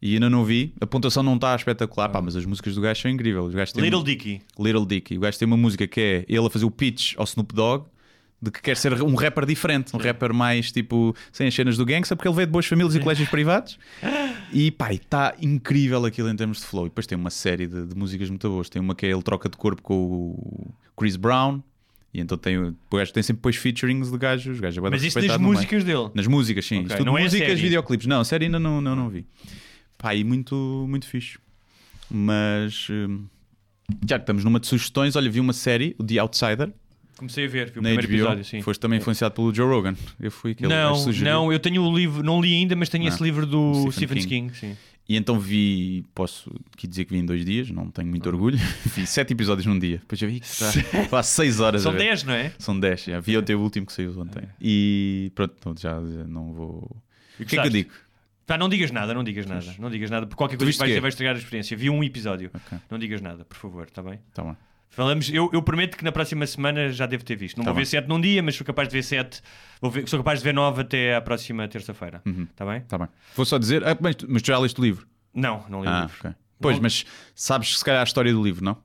E 0.06 0.16
ainda 0.16 0.30
não 0.30 0.44
vi, 0.44 0.74
a 0.82 0.86
pontuação 0.86 1.24
não 1.24 1.36
está 1.36 1.56
espetacular, 1.56 2.10
pá, 2.10 2.22
mas 2.22 2.36
as 2.36 2.46
músicas 2.46 2.76
do 2.76 2.82
gajo 2.82 3.02
são 3.02 3.10
incríveis. 3.10 3.46
O 3.46 3.56
gajo 3.56 3.72
tem 3.74 3.84
Little 3.86 4.02
um- 4.02 4.04
Dicky. 4.04 4.42
Little 4.60 4.86
Dicky. 4.86 5.18
O 5.18 5.22
gajo 5.22 5.40
tem 5.40 5.46
uma 5.46 5.56
música 5.56 5.88
que 5.88 6.02
é 6.02 6.26
ele 6.28 6.46
a 6.46 6.50
fazer 6.50 6.66
o 6.66 6.72
pitch 6.72 7.14
ao 7.16 7.24
Snoop 7.24 7.56
Dogg 7.56 7.86
de 8.42 8.52
que 8.52 8.62
quer 8.62 8.76
ser 8.76 9.02
um 9.02 9.16
rapper 9.16 9.46
diferente, 9.46 9.96
um 9.96 10.00
rapper 10.00 10.34
mais 10.34 10.70
tipo 10.74 11.16
sem 11.32 11.48
as 11.48 11.54
cenas 11.56 11.78
do 11.78 11.86
gangsta, 11.86 12.18
porque 12.18 12.28
ele 12.28 12.36
veio 12.36 12.48
de 12.48 12.52
boas 12.52 12.66
famílias 12.66 12.94
e 12.94 13.00
colégios 13.00 13.30
privados. 13.30 13.80
E 14.56 14.70
pá, 14.70 14.94
está 14.94 15.34
incrível 15.42 16.06
aquilo 16.06 16.30
em 16.30 16.36
termos 16.36 16.60
de 16.60 16.66
flow. 16.66 16.86
E 16.86 16.90
depois 16.90 17.08
tem 17.08 17.18
uma 17.18 17.32
série 17.32 17.66
de, 17.66 17.88
de 17.88 17.96
músicas 17.96 18.30
muito 18.30 18.48
boas. 18.50 18.70
Tem 18.70 18.80
uma 18.80 18.94
que 18.94 19.04
é 19.04 19.10
ele 19.10 19.24
troca 19.24 19.50
de 19.50 19.58
corpo 19.58 19.82
com 19.82 19.96
o 19.96 20.72
Chris 20.96 21.16
Brown. 21.16 21.60
E 22.14 22.20
então 22.20 22.38
tem, 22.38 22.58
o 22.60 22.76
gajo 22.92 23.12
tem 23.12 23.24
sempre 23.24 23.40
depois 23.40 23.56
featurings 23.56 24.12
de 24.12 24.18
gajos. 24.18 24.60
gajos 24.60 24.84
Mas 24.92 25.02
isso 25.04 25.20
nas 25.20 25.38
músicas 25.40 25.84
dele. 25.84 26.10
Nas 26.14 26.28
músicas, 26.28 26.66
sim. 26.68 26.76
Ok, 26.76 26.86
Isto 26.88 26.98
tudo 26.98 27.06
não 27.08 27.18
é 27.18 27.24
músicas, 27.24 27.48
série. 27.48 27.62
videoclipes. 27.62 28.06
Não, 28.06 28.20
a 28.20 28.26
série 28.26 28.46
ainda 28.46 28.60
não, 28.60 28.80
não, 28.80 28.96
não 28.96 29.10
vi. 29.10 29.26
Pá, 30.04 30.14
e 30.14 30.24
muito, 30.24 30.86
muito 30.88 31.08
fixe. 31.08 31.40
Mas 32.12 32.88
hum, 32.90 33.26
já 34.08 34.18
que 34.20 34.24
estamos 34.24 34.44
numa 34.44 34.60
de 34.60 34.68
sugestões, 34.68 35.16
olha, 35.16 35.30
vi 35.32 35.40
uma 35.40 35.54
série, 35.54 35.96
o 35.98 36.04
The 36.04 36.18
Outsider, 36.20 36.72
Comecei 37.16 37.46
a 37.46 37.48
ver, 37.48 37.72
vi 37.72 37.80
o 37.80 37.82
na 37.82 37.90
primeiro 37.90 38.08
HBO. 38.08 38.14
episódio, 38.16 38.44
sim. 38.44 38.62
Foste 38.62 38.82
também 38.82 38.98
influenciado 39.00 39.34
pelo 39.36 39.54
Joe 39.54 39.66
Rogan. 39.68 39.96
Eu 40.20 40.30
fui 40.32 40.52
aquele 40.52 40.68
Não, 40.68 40.94
que 40.94 41.00
sugeriu. 41.04 41.32
não, 41.34 41.54
eu 41.54 41.60
tenho 41.60 41.82
o 41.82 41.96
livro, 41.96 42.22
não 42.24 42.42
li 42.42 42.54
ainda, 42.54 42.76
mas 42.76 42.90
tenho 42.90 43.04
Não. 43.06 43.10
esse 43.14 43.24
livro 43.24 43.46
do 43.46 43.90
Stephen 43.92 44.20
Stephen 44.20 44.24
King. 44.24 44.28
King. 44.52 44.58
sim. 44.58 44.78
E 45.08 45.16
então 45.16 45.40
vi, 45.40 46.04
posso 46.16 46.52
aqui 46.74 46.88
dizer 46.88 47.06
que 47.06 47.14
vi 47.14 47.20
em 47.20 47.26
dois 47.26 47.46
dias, 47.46 47.70
não 47.70 47.90
tenho 47.90 48.08
muito 48.10 48.28
orgulho. 48.28 48.58
vi 48.96 49.06
sete 49.06 49.32
episódios 49.32 49.66
num 49.66 49.78
dia. 49.78 49.98
Depois 50.00 50.20
já 50.20 50.28
vi 50.28 50.40
que 50.40 50.46
está 50.48 50.72
quase 51.10 51.30
seis 51.30 51.60
horas. 51.62 51.82
a 51.82 51.84
São 51.84 51.92
ver. 51.94 52.00
10, 52.10 52.24
não 52.24 52.34
é? 52.34 52.52
São 52.58 52.78
10, 52.80 53.04
já. 53.06 53.20
vi 53.22 53.38
até 53.38 53.56
o 53.56 53.60
último 53.62 53.86
que 53.86 53.94
saiu 53.94 54.20
ontem. 54.20 54.44
E 54.60 55.32
pronto, 55.36 55.54
então 55.60 55.76
já 55.78 55.92
já 56.02 56.24
não 56.26 56.52
vou. 56.52 56.78
O 56.80 57.38
que 57.38 57.44
é 57.44 57.46
que 57.46 57.56
eu 57.56 57.58
gostaste? 57.64 57.70
digo? 57.72 57.92
Pá, 58.46 58.58
não 58.58 58.68
digas 58.68 58.92
nada, 58.92 59.14
não 59.14 59.24
digas 59.24 59.46
nada. 59.46 59.66
Não 59.80 59.90
digas 59.90 60.10
nada, 60.10 60.26
porque 60.26 60.38
qualquer 60.38 60.58
coisa 60.58 60.72
que 60.72 60.78
vais 60.78 60.88
quê? 60.90 60.94
dizer 60.94 61.02
vai 61.02 61.10
estragar 61.10 61.36
a 61.36 61.38
experiência. 61.40 61.78
Vi 61.78 61.90
um 61.90 62.04
episódio. 62.04 62.52
Ok. 62.54 62.78
Não 62.90 63.00
digas 63.00 63.22
nada, 63.22 63.46
por 63.46 63.56
favor, 63.58 63.86
está 63.88 64.02
bem? 64.04 64.20
Tá 64.34 64.44
bem. 64.44 64.56
Falamos, 64.90 65.30
eu, 65.34 65.50
eu 65.52 65.62
prometo 65.64 65.98
que 65.98 66.04
na 66.04 66.12
próxima 66.12 66.46
semana 66.46 66.92
já 66.92 67.06
devo 67.08 67.24
ter 67.24 67.36
visto. 67.36 67.58
Não 67.58 67.64
Tá 67.66 67.72
vou 67.72 67.78
bem. 67.78 67.84
ver 67.84 67.90
7 67.90 68.08
num 68.08 68.22
dia, 68.22 68.44
mas 68.44 68.56
sou 68.56 68.64
capaz 68.66 68.88
de 68.88 68.94
ver 68.94 69.02
7. 69.04 69.42
Vou 69.82 69.90
ver- 69.90 70.08
sou 70.08 70.20
capaz 70.20 70.40
de 70.40 70.44
ver 70.46 70.54
9 70.54 70.82
até 70.82 71.16
à 71.16 71.22
próxima 71.22 71.68
terça-feira. 71.68 72.22
Uhum. 72.26 72.44
Está 72.44 72.66
bem? 72.66 72.82
Tá 72.82 72.98
bem. 72.98 73.08
Vou 73.36 73.46
só 73.46 73.58
dizer. 73.58 73.84
Ah, 73.88 73.98
mas, 74.00 74.16
tu- 74.16 74.28
mas 74.30 74.42
tu 74.44 74.48
já 74.48 74.60
leste 74.60 74.80
o 74.80 74.84
livro? 74.84 75.08
Não, 75.34 75.66
não 75.70 75.82
li 75.82 75.88
o 75.88 75.90
Ah, 75.90 76.02
livro. 76.02 76.16
ok. 76.20 76.32
Pois, 76.60 76.76
Não- 76.76 76.84
mas 76.84 77.06
sabes 77.34 77.78
se 77.80 77.84
calhar 77.86 78.02
a 78.02 78.04
história 78.04 78.32
do 78.32 78.44
livro, 78.44 78.64
não? 78.64 78.78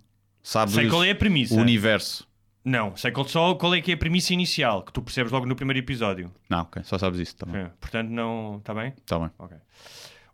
Sabes 0.43 0.75
Sei 0.75 0.89
qual 0.89 1.05
é 1.05 1.11
a 1.11 1.15
premissa. 1.15 1.55
o 1.55 1.59
universo. 1.59 2.27
Não, 2.65 2.95
sei 2.97 3.11
qual, 3.13 3.27
só 3.27 3.55
qual 3.55 3.75
é 3.75 3.81
que 3.81 3.93
é 3.93 3.95
a 3.95 3.97
premissa 3.97 4.33
inicial, 4.35 4.83
que 4.83 4.93
tu 4.93 5.01
percebes 5.01 5.33
logo 5.33 5.47
no 5.47 5.57
primeiro 5.57 5.79
episódio. 5.79 6.31
Não, 6.51 6.61
ok, 6.63 6.83
só 6.85 6.99
sabes 6.99 7.19
isso. 7.21 7.37
Tá 7.37 7.47
bem. 7.47 7.63
É, 7.63 7.71
portanto, 7.81 8.11
não. 8.11 8.57
Está 8.59 8.75
bem? 8.75 8.93
Tá 9.07 9.19
bem. 9.19 9.31
Ok. 9.39 9.57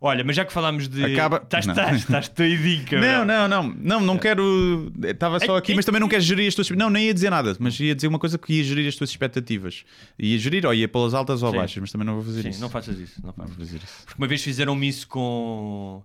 Olha, 0.01 0.23
mas 0.25 0.35
já 0.35 0.43
que 0.43 0.51
falámos 0.51 0.89
de. 0.89 1.03
Acaba- 1.13 1.37
Estás, 1.41 2.27
doidinho, 2.29 2.85
Não, 2.99 3.23
não, 3.25 3.47
não, 3.47 3.63
não, 3.79 3.99
não 4.01 4.17
quero. 4.17 4.91
Estava 5.01 5.39
só 5.39 5.55
É- 5.55 5.59
aqui, 5.59 5.71
é- 5.71 5.75
mas 5.75 5.85
também 5.85 6.01
não 6.01 6.09
quero 6.09 6.21
gerir 6.21 6.47
as 6.47 6.53
tuas. 6.53 6.69
Não, 6.71 6.89
nem 6.89 7.05
ia 7.05 7.13
dizer 7.13 7.29
nada, 7.29 7.55
mas 7.59 7.79
ia 7.79 7.95
dizer 7.95 8.07
uma 8.07 8.19
coisa 8.19 8.37
que 8.37 8.53
ia 8.53 8.63
gerir 8.63 8.87
as 8.87 8.95
tuas 8.95 9.09
expectativas. 9.09 9.85
Ia 10.19 10.37
gerir 10.37 10.65
ou 10.65 10.73
ia 10.73 10.87
pelas 10.87 11.13
altas 11.13 11.41
ou 11.41 11.51
Sim. 11.51 11.57
baixas, 11.57 11.77
mas 11.79 11.91
também 11.91 12.05
não 12.05 12.15
vou 12.15 12.23
fazer 12.25 12.41
Sim, 12.43 12.49
isso. 12.49 12.61
não 12.61 12.69
faças 12.69 12.99
isso. 12.99 13.21
Não 13.25 13.33
Não 13.37 13.45
vou 13.47 13.55
fazer 13.55 13.77
isso. 13.77 14.03
Porque 14.05 14.21
uma 14.21 14.27
vez 14.27 14.43
fizeram-me 14.43 14.87
isso 14.87 15.07
com. 15.07 16.03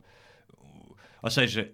Ou 1.22 1.30
seja, 1.30 1.70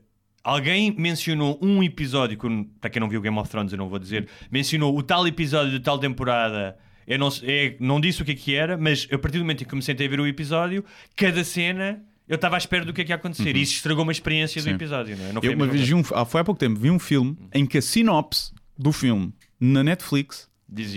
alguém 0.51 0.95
mencionou 0.97 1.59
um 1.61 1.83
episódio, 1.83 2.39
que, 2.39 2.47
eu- 2.47 2.67
para 2.81 2.89
quem 2.91 3.01
não 3.01 3.09
viu 3.09 3.21
Game 3.21 3.37
of 3.39 3.49
Thrones, 3.51 3.73
eu 3.73 3.79
não 3.79 3.89
vou 3.89 3.99
dizer, 3.99 4.29
mencionou 4.51 4.97
o 4.97 5.03
tal 5.03 5.27
episódio 5.27 5.73
de 5.73 5.81
tal 5.81 5.99
temporada. 5.99 6.77
Eu 7.07 7.19
não, 7.19 7.29
é, 7.43 7.77
não 7.81 8.01
disse 8.01 8.23
o 8.23 8.25
que 8.25 8.33
é 8.33 8.35
que 8.35 8.55
era, 8.55 8.77
mas 8.77 9.07
a 9.13 9.19
partir 9.19 9.39
do 9.39 9.45
momento 9.45 9.61
em 9.63 9.65
que 9.65 9.71
comecei 9.71 9.95
a 9.95 9.97
ver 10.09 10.19
o 10.21 10.27
episódio, 10.27 10.85
cada 11.17 11.43
cena 11.45 12.03
eu 12.29 12.35
estava 12.35 12.57
à 12.57 12.59
espera 12.59 12.85
do 12.85 12.93
que 12.93 13.01
é 13.03 13.05
que 13.05 13.13
ia 13.13 13.17
acontecer. 13.17 13.57
E 13.57 13.63
isso 13.63 13.75
estragou 13.75 14.03
uma 14.03 14.11
experiência 14.13 14.61
do 14.61 14.65
Sim. 14.65 14.75
episódio, 14.75 15.17
não 15.17 15.25
é? 15.27 15.33
Não 15.33 15.41
foi 15.41 15.51
Eu 15.53 15.57
uma 15.57 15.67
vez 15.69 15.93
um, 15.93 16.03
foi 16.03 16.41
há 16.41 16.45
pouco 16.45 16.59
tempo, 16.59 16.79
vi 16.81 16.91
um 16.91 16.99
filme 16.99 17.37
em 17.55 17.65
que 17.65 17.79
a 17.79 17.83
sinopse 17.83 18.53
do 18.77 18.91
filme 18.93 19.33
na 19.61 19.85
Netflix 19.85 20.49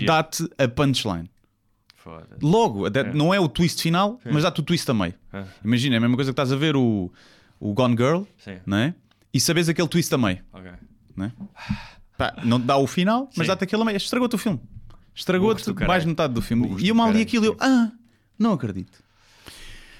dá-te 0.04 0.48
a 0.58 0.66
punchline. 0.66 1.30
Foda-se. 1.94 2.42
Logo, 2.44 2.86
até- 2.86 3.12
não 3.12 3.32
é 3.32 3.38
o 3.38 3.48
twist 3.48 3.80
final, 3.82 4.18
mas 4.24 4.42
dá-te 4.42 4.60
o 4.60 4.62
twist 4.62 4.90
a 4.90 4.94
meio. 4.94 5.14
É. 5.32 5.44
Imagina, 5.64 5.96
é 5.96 5.98
a 5.98 6.00
mesma 6.00 6.16
coisa 6.16 6.30
que 6.30 6.32
estás 6.32 6.50
a 6.50 6.56
ver 6.56 6.74
o, 6.74 7.12
o 7.60 7.72
Gone 7.74 7.94
Girl, 7.96 8.22
Sim. 8.38 8.56
não 8.66 8.78
é? 8.78 8.94
E 9.32 9.40
sabes 9.40 9.68
aquele 9.68 9.88
twist 9.88 10.12
a 10.14 10.18
meio. 10.18 10.38
Ok. 10.52 10.70
não 11.16 11.26
é? 11.26 11.32
Pá, 12.16 12.34
não 12.44 12.60
te 12.60 12.66
dá 12.66 12.76
o 12.76 12.86
final, 12.86 13.28
mas 13.36 13.46
Sim. 13.46 13.52
dá-te 13.52 13.64
aquele 13.64 13.82
a 13.82 13.84
meio. 13.84 13.96
Estragou-te 13.96 14.34
o 14.34 14.38
filme. 14.38 14.60
Estragou-te 15.14 15.72
mais 15.86 16.02
de 16.02 16.08
metade 16.08 16.34
do 16.34 16.42
filme. 16.42 16.66
Burros 16.66 16.82
E 16.82 16.88
eu 16.88 16.94
mal 16.94 17.10
li 17.12 17.22
aquilo 17.22 17.44
e 17.44 17.48
eu, 17.48 17.56
ah, 17.60 17.90
não 18.38 18.52
acredito. 18.52 18.98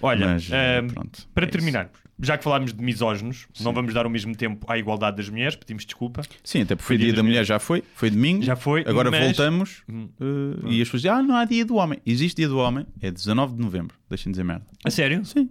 Olha, 0.03 0.29
Mas, 0.29 0.49
ahm, 0.51 0.89
pronto, 0.89 1.29
para 1.35 1.45
é 1.45 1.47
isso. 1.47 1.53
terminar, 1.53 1.91
já 2.23 2.39
que 2.39 2.45
falámos 2.45 2.73
de 2.73 2.83
misóginos, 2.83 3.47
não 3.61 3.71
vamos 3.75 3.93
dar 3.93 4.07
o 4.07 4.11
mesmo 4.11 4.35
tempo 4.35 4.65
à 4.71 4.79
igualdade 4.79 5.19
das 5.19 5.29
mulheres, 5.29 5.57
pedimos 5.57 5.85
desculpa. 5.85 6.23
Sim, 6.43 6.63
até 6.63 6.75
porque 6.75 6.87
foi 6.87 6.97
Dia 6.97 7.07
dia 7.09 7.17
da 7.17 7.23
mulher, 7.23 7.33
Mulheres. 7.33 7.49
já 7.49 7.59
foi, 7.59 7.85
foi 7.95 8.09
domingo. 8.09 8.43
Já 8.43 8.57
foi, 8.57 8.83
Agora 8.87 9.11
mas- 9.11 9.23
voltamos 9.25 9.83
uh, 9.91 10.69
e 10.69 10.81
as 10.81 10.89
pessoas 10.89 11.03
dizem, 11.03 11.11
ah, 11.11 11.23
não 11.23 11.37
há 11.37 11.45
dia 11.45 11.67
do 11.67 11.75
homem. 11.75 12.01
Existe 12.07 12.37
dia 12.37 12.49
do 12.49 12.57
homem, 12.59 12.87
é 13.01 13.11
19 13.11 13.55
de 13.57 13.61
novembro. 13.61 13.95
Deixem 14.09 14.31
de 14.31 14.37
dizer 14.37 14.45
merda. 14.45 14.67
A 14.85 14.91
sério? 14.91 15.23
Sim. 15.27 15.51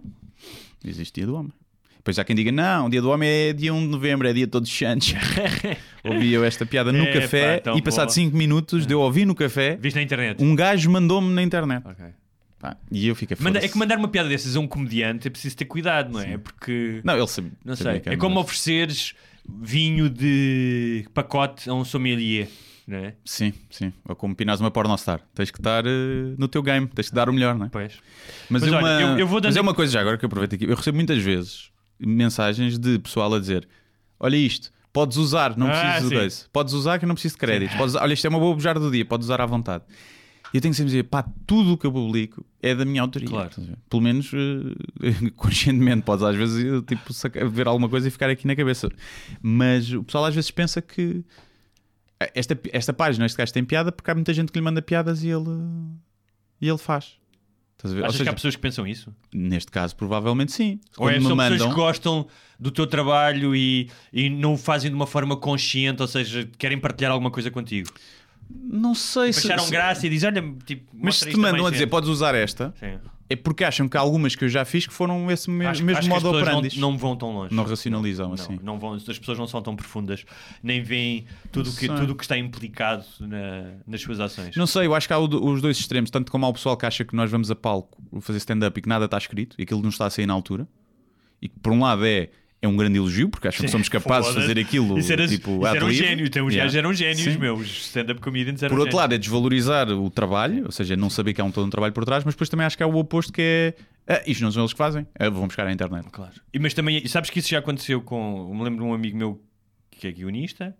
Existe 0.84 1.14
dia 1.20 1.26
do 1.26 1.36
homem. 1.36 1.52
Depois 2.00 2.18
há 2.18 2.24
quem 2.24 2.34
diga, 2.34 2.50
não, 2.50 2.88
dia 2.88 3.02
do 3.02 3.10
homem 3.10 3.28
é 3.28 3.52
dia 3.52 3.74
1 3.74 3.80
de 3.82 3.86
novembro, 3.88 4.26
é 4.26 4.32
dia 4.32 4.46
de 4.46 4.50
todos 4.50 4.70
os 4.70 4.76
santos. 4.78 5.12
Ouvi 6.02 6.32
eu 6.32 6.42
esta 6.42 6.64
piada 6.64 6.90
no 6.92 7.04
café 7.12 7.62
e 7.76 7.82
passado 7.82 8.06
boa. 8.06 8.14
5 8.14 8.34
minutos 8.36 8.86
de 8.86 8.94
eu 8.94 9.00
ouvir 9.00 9.26
no 9.26 9.34
café, 9.34 9.76
Viste 9.80 9.96
na 9.96 10.02
internet? 10.02 10.42
um 10.42 10.54
gajo 10.56 10.90
mandou-me 10.90 11.30
na 11.34 11.42
internet. 11.42 11.86
Ok. 11.86 12.04
Pá, 12.58 12.76
e 12.90 13.06
eu 13.06 13.14
fiquei 13.14 13.36
Manda- 13.40 13.58
é 13.64 13.68
que 13.68 13.76
mandar 13.78 13.98
uma 13.98 14.08
piada 14.08 14.28
dessas 14.28 14.56
a 14.56 14.60
um 14.60 14.66
comediante 14.66 15.28
é 15.28 15.30
preciso 15.30 15.56
ter 15.56 15.64
cuidado, 15.66 16.10
não 16.12 16.20
é? 16.20 16.36
Porque. 16.38 17.00
Não, 17.04 17.16
ele 17.16 17.26
sabia. 17.26 17.52
Não 17.64 17.76
sei. 17.76 18.02
É 18.06 18.16
como 18.16 18.34
uma- 18.36 18.40
ofereceres 18.42 19.14
vinho 19.48 20.08
de 20.10 21.06
pacote 21.14 21.68
a 21.70 21.74
um 21.74 21.84
sommelier, 21.84 22.48
não 22.86 22.98
é? 22.98 23.14
Sim, 23.24 23.52
sim. 23.70 23.92
Ou 24.08 24.14
como 24.14 24.34
pinares 24.34 24.60
uma 24.60 24.70
pornostar. 24.70 25.20
Tens 25.34 25.50
que 25.50 25.58
estar 25.58 25.86
eh, 25.86 25.90
no 26.38 26.48
teu 26.48 26.62
game, 26.62 26.86
tens 26.86 27.08
que 27.08 27.14
dar 27.14 27.28
o 27.30 27.32
melhor, 27.32 27.54
não 27.54 27.66
é? 27.66 27.68
Pois. 27.70 27.94
Mas, 28.50 28.62
Mas 28.62 28.72
é 28.72 28.76
olha, 28.76 28.84
uma, 28.84 29.12
eu- 29.12 29.18
eu 29.20 29.26
vou 29.26 29.40
dando 29.40 29.50
mas 29.50 29.56
é 29.56 29.60
uma 29.60 29.74
coisa 29.74 29.92
já 29.92 30.00
agora 30.02 30.18
que 30.18 30.24
eu 30.24 30.28
aproveito 30.28 30.54
aqui. 30.54 30.64
Eu 30.64 30.76
recebo 30.76 30.96
muitas 30.96 31.18
vezes 31.18 31.69
mensagens 32.00 32.78
de 32.78 32.98
pessoal 32.98 33.32
a 33.34 33.38
dizer: 33.40 33.68
Olha 34.18 34.36
isto, 34.36 34.72
podes 34.92 35.16
usar, 35.16 35.56
não 35.56 35.66
Ah, 35.68 35.70
preciso 35.70 36.02
de 36.02 36.08
sim. 36.08 36.14
coisa. 36.20 36.44
Podes 36.52 36.72
usar 36.74 36.98
que 36.98 37.04
eu 37.04 37.08
não 37.08 37.14
preciso 37.14 37.34
de 37.34 37.38
créditos. 37.40 37.76
Podes 37.76 37.94
olha, 37.94 38.12
isto 38.12 38.24
é 38.26 38.30
uma 38.30 38.38
boa 38.38 38.54
bujar 38.54 38.78
do 38.78 38.90
dia, 38.90 39.04
podes 39.04 39.26
usar 39.26 39.40
à 39.40 39.46
vontade. 39.46 39.84
E 40.52 40.56
eu 40.56 40.60
tenho 40.60 40.72
que 40.72 40.76
sempre 40.76 40.90
dizer: 40.90 41.04
pá, 41.04 41.22
tudo 41.46 41.74
o 41.74 41.78
que 41.78 41.86
eu 41.86 41.92
publico 41.92 42.44
é 42.60 42.74
da 42.74 42.84
minha 42.84 43.00
autoria. 43.02 43.28
Claro. 43.28 43.50
Pelo 43.88 44.02
menos 44.02 44.30
eh, 44.34 45.30
conscientemente. 45.36 46.02
Podes 46.02 46.24
às 46.24 46.34
vezes 46.36 46.64
eh, 46.64 46.82
tipo, 46.86 47.12
saca- 47.12 47.48
ver 47.48 47.68
alguma 47.68 47.88
coisa 47.88 48.08
e 48.08 48.10
ficar 48.10 48.28
aqui 48.30 48.46
na 48.48 48.56
cabeça. 48.56 48.88
Mas 49.40 49.92
o 49.92 50.02
pessoal 50.02 50.24
às 50.24 50.34
vezes 50.34 50.50
pensa 50.50 50.82
que 50.82 51.24
esta, 52.34 52.58
esta 52.72 52.92
página, 52.92 53.24
este 53.26 53.36
gajo 53.38 53.52
tem 53.52 53.64
piada 53.64 53.92
porque 53.92 54.10
há 54.10 54.14
muita 54.14 54.34
gente 54.34 54.50
que 54.52 54.58
lhe 54.58 54.64
manda 54.64 54.82
piadas 54.82 55.22
e 55.22 55.28
ele, 55.28 55.48
e 56.60 56.68
ele 56.68 56.78
faz. 56.78 57.16
Estás 57.84 57.94
Achas 57.94 58.12
que 58.12 58.18
seja, 58.18 58.30
há 58.30 58.34
pessoas 58.34 58.56
que 58.56 58.60
pensam 58.62 58.86
isso? 58.86 59.14
Neste 59.32 59.70
caso, 59.70 59.96
provavelmente 59.96 60.52
sim. 60.52 60.78
Ou 60.98 61.06
Quando 61.06 61.16
é, 61.16 61.20
são 61.20 61.36
pessoas 61.36 61.50
mandam, 61.50 61.68
que 61.70 61.74
gostam 61.74 62.26
do 62.58 62.70
teu 62.70 62.86
trabalho 62.86 63.56
e, 63.56 63.88
e 64.12 64.28
não 64.28 64.52
o 64.54 64.58
fazem 64.58 64.90
de 64.90 64.94
uma 64.96 65.06
forma 65.06 65.34
consciente, 65.36 66.02
ou 66.02 66.08
seja, 66.08 66.46
querem 66.58 66.78
partilhar 66.78 67.10
alguma 67.12 67.30
coisa 67.30 67.50
contigo? 67.50 67.90
não 68.52 68.94
sei 68.94 69.32
se. 69.32 69.46
Acharam 69.46 69.64
se- 69.64 69.70
graça 69.70 70.06
e 70.06 70.10
dizem, 70.10 70.28
olha, 70.28 70.54
tipo, 70.66 70.84
Mas 70.92 71.18
se 71.18 71.30
te 71.30 71.36
mandam 71.36 71.66
a 71.66 71.70
dizer, 71.70 71.86
podes 71.86 72.08
usar 72.08 72.34
esta, 72.34 72.74
Sim. 72.78 72.98
É 73.30 73.36
porque 73.36 73.62
acham 73.64 73.88
que 73.88 73.96
há 73.96 74.00
algumas 74.00 74.34
que 74.34 74.44
eu 74.44 74.48
já 74.48 74.64
fiz 74.64 74.86
que 74.86 74.92
foram 74.92 75.30
esse 75.30 75.48
me- 75.48 75.64
Acho, 75.64 75.84
mesmo 75.84 75.98
acho 76.00 76.08
modo 76.08 76.28
operandi. 76.30 76.78
não, 76.80 76.90
não 76.90 76.98
vão 76.98 77.14
tão 77.16 77.32
longe. 77.32 77.54
Não 77.54 77.62
racionalizam 77.64 78.32
assim. 78.32 78.56
Não, 78.56 78.74
não 78.74 78.78
vão, 78.78 78.94
as 78.94 79.04
pessoas 79.18 79.38
não 79.38 79.46
são 79.46 79.62
tão 79.62 79.76
profundas, 79.76 80.24
nem 80.62 80.82
veem 80.82 81.24
tudo 81.52 81.70
o 81.70 81.74
que, 81.74 81.86
tudo 81.86 82.14
que 82.16 82.24
está 82.24 82.36
implicado 82.36 83.04
na- 83.20 83.70
nas 83.86 84.00
suas 84.02 84.18
ações. 84.20 84.56
Não 84.56 84.66
sei, 84.66 84.86
eu 84.86 84.94
acho 84.94 85.06
que 85.06 85.12
há 85.14 85.18
o 85.18 85.24
os 85.50 85.62
dois 85.62 85.78
extremos, 85.78 86.10
tanto 86.10 86.30
como 86.32 86.44
há 86.44 86.48
o 86.48 86.52
pessoal 86.52 86.76
que 86.76 86.84
acha 86.84 87.04
que 87.04 87.14
nós 87.14 87.30
vamos 87.30 87.50
a 87.50 87.54
palco 87.54 88.02
fazer 88.20 88.38
stand-up 88.38 88.76
e 88.78 88.82
que 88.82 88.88
nada 88.88 89.04
está 89.04 89.16
escrito 89.16 89.54
e 89.58 89.62
aquilo 89.62 89.80
não 89.80 89.90
está 89.90 90.06
a 90.06 90.10
sair 90.10 90.26
na 90.26 90.34
altura. 90.34 90.66
E 91.40 91.48
que 91.48 91.58
por 91.60 91.72
um 91.72 91.80
lado 91.80 92.04
é, 92.04 92.28
é 92.62 92.68
um 92.68 92.76
grande 92.76 92.98
elogio, 92.98 93.28
porque 93.28 93.48
acham 93.48 93.64
que 93.64 93.70
somos 93.72 93.88
capazes 93.90 94.34
de 94.34 94.40
fazer 94.40 94.58
aquilo 94.58 94.98
Isso 94.98 95.12
era, 95.12 95.26
tipo 95.26 95.50
isso 95.58 95.66
era 95.66 95.84
um 95.84 95.88
livre. 95.88 96.06
gênio. 96.06 96.26
Então, 96.26 96.46
os 96.46 96.52
Yeah. 96.52 96.64
gajos 96.66 96.76
eram 96.76 96.92
génios, 96.94 97.32
Sim. 97.34 97.38
meus. 97.38 97.86
Stand-up 97.86 98.20
comedians 98.20 98.62
eram 98.62 98.70
Por 98.74 98.80
outro 98.80 98.92
génios. 98.92 99.00
lado, 99.02 99.14
é 99.14 99.18
desvalorizar 99.18 99.88
o 99.90 100.10
trabalho, 100.10 100.64
ou 100.66 100.72
seja, 100.72 100.94
não 100.96 101.08
saber 101.08 101.32
que 101.32 101.40
há 101.40 101.44
um 101.44 101.50
todo 101.50 101.66
um 101.66 101.70
trabalho 101.70 101.92
por 101.94 102.04
trás, 102.04 102.22
mas 102.24 102.34
depois 102.34 102.48
também 102.50 102.66
acho 102.66 102.76
que 102.76 102.82
há 102.82 102.86
o 102.86 102.96
oposto 102.96 103.32
que 103.32 103.40
é 103.40 103.74
ah, 104.08 104.22
isto 104.26 104.42
não 104.42 104.50
são 104.50 104.62
eles 104.62 104.72
que 104.72 104.78
fazem, 104.78 105.06
ah, 105.18 105.30
vão 105.30 105.46
buscar 105.46 105.66
à 105.66 105.72
internet. 105.72 106.06
Claro. 106.10 106.32
E, 106.52 106.58
mas 106.58 106.74
também, 106.74 107.06
sabes 107.06 107.30
que 107.30 107.38
isso 107.38 107.48
já 107.48 107.60
aconteceu 107.60 108.00
com. 108.02 108.48
Eu 108.50 108.54
me 108.54 108.64
lembro 108.64 108.80
de 108.84 108.90
um 108.90 108.92
amigo 108.92 109.16
meu 109.16 109.40
que 109.90 110.06
é 110.08 110.12
guionista, 110.12 110.74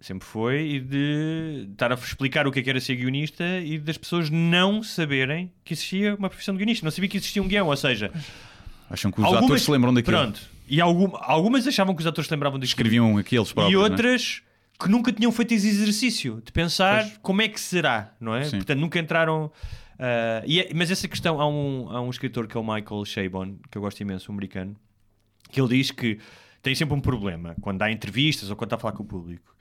sempre 0.00 0.26
foi, 0.26 0.60
e 0.74 0.80
de 0.80 1.68
estar 1.72 1.90
a 1.90 1.94
explicar 1.94 2.46
o 2.46 2.52
que 2.52 2.60
é 2.60 2.62
que 2.62 2.68
era 2.70 2.80
ser 2.80 2.96
guionista 2.96 3.44
e 3.60 3.78
das 3.78 3.96
pessoas 3.98 4.28
não 4.30 4.82
saberem 4.82 5.50
que 5.64 5.72
existia 5.74 6.14
uma 6.14 6.28
profissão 6.28 6.54
de 6.54 6.58
guionista. 6.58 6.84
Não 6.84 6.90
sabia 6.90 7.08
que 7.08 7.16
existia 7.16 7.42
um 7.42 7.48
guião, 7.48 7.66
ou 7.66 7.76
seja, 7.76 8.12
Acham 8.90 9.10
que 9.12 9.20
os 9.20 9.32
atores 9.32 9.62
se 9.62 9.70
lembram 9.70 9.94
daquilo. 9.94 10.16
Pronto. 10.16 10.40
E 10.70 10.80
algum- 10.80 11.10
algumas 11.20 11.66
achavam 11.66 11.94
que 11.94 12.00
os 12.00 12.06
atores 12.06 12.28
se 12.28 12.32
lembravam 12.34 12.58
daquilo. 12.58 12.70
Escreviam 12.70 13.18
aqueles 13.18 13.52
próprios. 13.52 13.72
e 13.72 13.74
é? 13.74 13.78
outras 13.90 14.42
que 14.78 14.88
nunca 14.88 15.12
tinham 15.12 15.30
feito 15.32 15.52
esse 15.52 15.68
exercício 15.68 16.40
de 16.44 16.52
pensar 16.52 17.02
Pois. 17.02 17.18
como 17.20 17.42
é 17.42 17.48
que 17.48 17.60
será, 17.60 18.14
não 18.20 18.34
é? 18.34 18.44
Sim. 18.44 18.56
Portanto, 18.58 18.78
nunca 18.78 18.98
entraram. 18.98 19.50
ah, 19.98 20.42
e 20.46 20.60
é- 20.60 20.70
mas 20.74 20.90
essa 20.90 21.06
questão, 21.08 21.40
há 21.40 21.46
um, 21.48 21.88
há 21.90 22.00
um 22.00 22.08
escritor 22.08 22.46
que 22.46 22.56
é 22.56 22.60
o 22.60 22.62
Michael 22.62 23.04
Chabon, 23.04 23.56
que 23.70 23.76
eu 23.76 23.82
gosto 23.82 24.00
imenso, 24.00 24.30
um 24.30 24.34
americano, 24.34 24.74
que 25.50 25.60
ele 25.60 25.68
diz 25.76 25.90
que 25.90 26.18
tem 26.62 26.74
sempre 26.74 26.94
um 26.94 27.00
problema 27.00 27.54
quando 27.60 27.82
há 27.82 27.90
entrevistas 27.90 28.48
ou 28.48 28.56
quando 28.56 28.68
está 28.68 28.76
a 28.76 28.78
falar 28.78 28.92
com 28.94 29.02
o 29.02 29.06
público. 29.06 29.54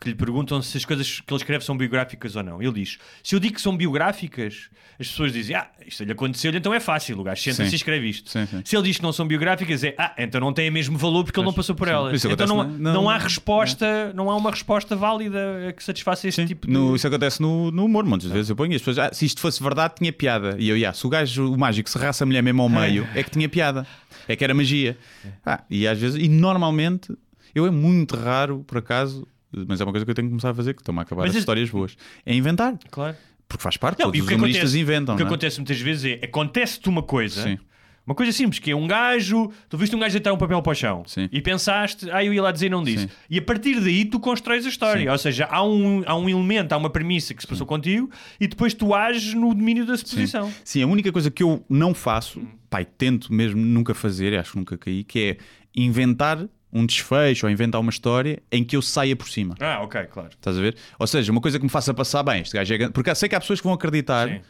Que 0.00 0.08
lhe 0.08 0.14
perguntam 0.14 0.62
se 0.62 0.78
as 0.78 0.84
coisas 0.86 1.20
que 1.20 1.30
ele 1.30 1.36
escreve 1.42 1.62
são 1.62 1.76
biográficas 1.76 2.34
ou 2.34 2.42
não. 2.42 2.62
Ele 2.62 2.72
diz: 2.72 2.96
Se 3.22 3.34
eu 3.36 3.38
digo 3.40 3.56
que 3.56 3.60
são 3.60 3.76
biográficas, 3.76 4.70
as 4.98 5.08
pessoas 5.08 5.30
dizem: 5.30 5.54
Ah, 5.54 5.68
isto 5.86 6.02
lhe 6.04 6.12
aconteceu, 6.12 6.50
então 6.54 6.72
é 6.72 6.80
fácil. 6.80 7.20
O 7.20 7.22
gajo 7.22 7.42
senta-se 7.42 7.72
e 7.72 7.76
escreve 7.76 8.08
isto. 8.08 8.30
Sim, 8.30 8.46
sim. 8.46 8.62
Se 8.64 8.74
ele 8.74 8.84
diz 8.84 8.96
que 8.96 9.02
não 9.02 9.12
são 9.12 9.26
biográficas, 9.26 9.84
é 9.84 9.94
Ah, 9.98 10.14
então 10.16 10.40
não 10.40 10.54
tem 10.54 10.70
o 10.70 10.72
mesmo 10.72 10.96
valor 10.96 11.24
porque 11.24 11.38
ele 11.38 11.44
não 11.44 11.52
passou 11.52 11.74
por 11.74 11.86
elas. 11.86 12.24
Então 12.24 12.46
não, 12.46 12.64
não 12.66 13.04
na- 13.04 13.12
há 13.14 13.18
resposta, 13.18 14.10
não 14.14 14.30
há 14.30 14.36
uma 14.36 14.50
resposta 14.50 14.96
válida 14.96 15.38
que 15.76 15.84
satisfaça 15.84 16.26
este 16.26 16.40
Sim, 16.40 16.46
tipo 16.48 16.66
de. 16.66 16.72
no- 16.72 16.96
isso 16.96 17.06
acontece 17.06 17.42
no, 17.42 17.70
no 17.70 17.84
humor, 17.84 18.04
muitas 18.04 18.30
vezes 18.30 18.48
eu 18.48 18.56
ponho 18.56 18.72
e 18.72 18.76
as 18.76 18.80
pessoas, 18.80 18.98
ah, 18.98 19.10
se 19.12 19.26
isto 19.26 19.40
fosse 19.42 19.62
verdade, 19.62 19.96
tinha 19.98 20.12
piada. 20.12 20.56
E 20.58 20.66
eu, 20.68 20.76
yeah, 20.78 20.96
se 20.96 21.06
o 21.06 21.10
gajo, 21.10 21.52
o 21.52 21.58
mágico, 21.58 21.90
serrasse 21.90 22.22
a 22.22 22.26
mulher 22.26 22.42
mesmo 22.42 22.62
ao 22.62 22.70
meio, 22.70 23.06
é 23.14 23.22
que 23.22 23.30
tinha 23.30 23.48
piada. 23.50 23.86
É 24.26 24.34
que 24.34 24.42
era 24.44 24.54
magia. 24.54 24.96
Ah, 25.44 25.62
e 25.68 25.86
às 25.86 25.98
vezes, 25.98 26.22
e 26.22 26.26
normalmente, 26.28 27.12
eu 27.54 27.66
é 27.66 27.70
muito 27.70 28.16
raro, 28.16 28.64
por 28.66 28.78
acaso, 28.78 29.26
mas 29.52 29.80
é 29.80 29.84
uma 29.84 29.92
coisa 29.92 30.04
que 30.04 30.10
eu 30.10 30.14
tenho 30.14 30.28
que 30.28 30.32
começar 30.32 30.50
a 30.50 30.54
fazer, 30.54 30.74
que 30.74 30.80
estão-me 30.82 31.00
a 31.00 31.02
acabar 31.02 31.22
Mas 31.22 31.30
as 31.32 31.38
histórias 31.38 31.68
boas. 31.70 31.96
É 32.24 32.34
inventar. 32.34 32.78
Claro. 32.90 33.16
Porque 33.48 33.62
faz 33.62 33.76
parte, 33.76 33.98
Não, 33.98 34.06
todos 34.12 34.20
os 34.20 34.32
humoristas 34.32 34.62
acontece, 34.62 34.80
inventam. 34.80 35.14
o 35.14 35.16
que 35.16 35.22
é? 35.24 35.26
acontece 35.26 35.58
muitas 35.58 35.80
vezes 35.80 36.04
é 36.04 36.24
acontece-te 36.24 36.88
uma 36.88 37.02
coisa, 37.02 37.42
Sim. 37.42 37.58
uma 38.06 38.14
coisa 38.14 38.30
simples, 38.30 38.60
que 38.60 38.70
é 38.70 38.76
um 38.76 38.86
gajo, 38.86 39.50
tu 39.68 39.76
viste 39.76 39.96
um 39.96 39.98
gajo 39.98 40.12
deitar 40.12 40.32
um 40.32 40.38
papel 40.38 40.62
para 40.62 40.70
o 40.70 40.74
chão 40.74 41.02
Sim. 41.04 41.28
e 41.32 41.40
pensaste, 41.40 42.08
ah, 42.12 42.24
eu 42.24 42.32
ia 42.32 42.40
lá 42.40 42.52
dizer 42.52 42.66
e 42.66 42.70
não 42.70 42.84
disse. 42.84 43.08
Sim. 43.08 43.10
E 43.28 43.38
a 43.38 43.42
partir 43.42 43.80
daí 43.80 44.04
tu 44.04 44.20
constróis 44.20 44.64
a 44.64 44.68
história. 44.68 45.02
Sim. 45.02 45.08
Ou 45.08 45.18
seja, 45.18 45.48
há 45.50 45.64
um, 45.64 46.04
há 46.06 46.16
um 46.16 46.28
elemento, 46.28 46.72
há 46.72 46.76
uma 46.76 46.90
premissa 46.90 47.34
que 47.34 47.42
se 47.42 47.48
passou 47.48 47.66
contigo 47.66 48.08
e 48.38 48.46
depois 48.46 48.72
tu 48.72 48.94
ages 48.94 49.34
no 49.34 49.52
domínio 49.52 49.84
da 49.84 49.96
suposição. 49.96 50.52
Sim, 50.64 50.84
a 50.84 50.86
única 50.86 51.10
coisa 51.10 51.28
que 51.28 51.42
eu 51.42 51.64
não 51.68 51.92
faço, 51.92 52.40
pai, 52.70 52.84
tento 52.84 53.32
mesmo 53.34 53.60
nunca 53.60 53.94
fazer, 53.94 54.38
acho 54.38 54.52
que 54.52 54.58
nunca 54.58 54.78
caí, 54.78 55.02
que 55.02 55.18
é 55.18 55.36
inventar 55.74 56.46
um 56.72 56.86
desfecho 56.86 57.46
ou 57.46 57.50
inventar 57.52 57.80
uma 57.80 57.90
história 57.90 58.40
em 58.52 58.62
que 58.64 58.76
eu 58.76 58.82
saia 58.82 59.16
por 59.16 59.28
cima. 59.28 59.54
Ah, 59.60 59.80
ok, 59.82 60.02
claro. 60.04 60.28
Estás 60.30 60.56
a 60.56 60.60
ver? 60.60 60.76
Ou 60.98 61.06
seja, 61.06 61.32
uma 61.32 61.40
coisa 61.40 61.58
que 61.58 61.64
me 61.64 61.70
faça 61.70 61.92
passar 61.92 62.22
bem. 62.22 62.42
Este 62.42 62.54
gajo 62.56 62.72
é 62.72 62.78
grande. 62.78 62.92
Porque 62.92 63.14
sei 63.14 63.28
que 63.28 63.34
há 63.34 63.40
pessoas 63.40 63.60
que 63.60 63.64
vão 63.64 63.74
acreditar 63.74 64.28
Sim. 64.28 64.40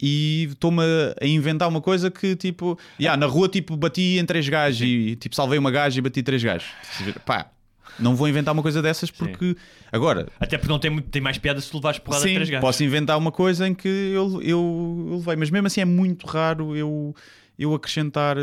e 0.00 0.48
estou-me 0.50 0.82
a- 0.82 1.14
a 1.20 1.26
inventar 1.26 1.68
uma 1.68 1.80
coisa 1.80 2.10
que 2.10 2.36
tipo, 2.36 2.78
yeah, 3.00 3.18
na 3.18 3.26
rua 3.26 3.48
tipo 3.48 3.76
bati 3.76 4.18
em 4.18 4.24
três 4.24 4.48
gajos 4.48 4.80
e 4.82 5.16
tipo 5.16 5.34
salvei 5.34 5.58
uma 5.58 5.70
gaja 5.70 5.98
e 5.98 6.02
bati 6.02 6.22
três 6.22 6.42
gajos. 6.42 6.68
A? 7.16 7.20
Pá, 7.20 7.50
não 7.98 8.14
vou 8.14 8.28
inventar 8.28 8.52
uma 8.52 8.62
coisa 8.62 8.82
dessas 8.82 9.10
porque 9.10 9.56
agora. 9.90 10.28
Até 10.38 10.58
porque 10.58 10.70
não 10.70 10.78
tem, 10.78 10.90
muito- 10.90 11.08
tem 11.08 11.22
mais 11.22 11.38
piada 11.38 11.60
se 11.60 11.70
tu 11.70 11.78
levares 11.78 11.98
porrada 11.98 12.24
Sim, 12.24 12.34
três 12.34 12.50
gajos. 12.50 12.60
posso 12.60 12.84
inventar 12.84 13.16
uma 13.16 13.32
coisa 13.32 13.66
em 13.66 13.74
que 13.74 13.88
eu, 13.88 14.40
eu, 14.42 14.42
eu 14.42 15.16
levei, 15.16 15.36
mas 15.36 15.50
mesmo 15.50 15.66
assim 15.66 15.80
é 15.80 15.84
muito 15.86 16.26
raro 16.26 16.76
eu, 16.76 17.14
eu 17.58 17.74
acrescentar 17.74 18.36
eh, 18.38 18.42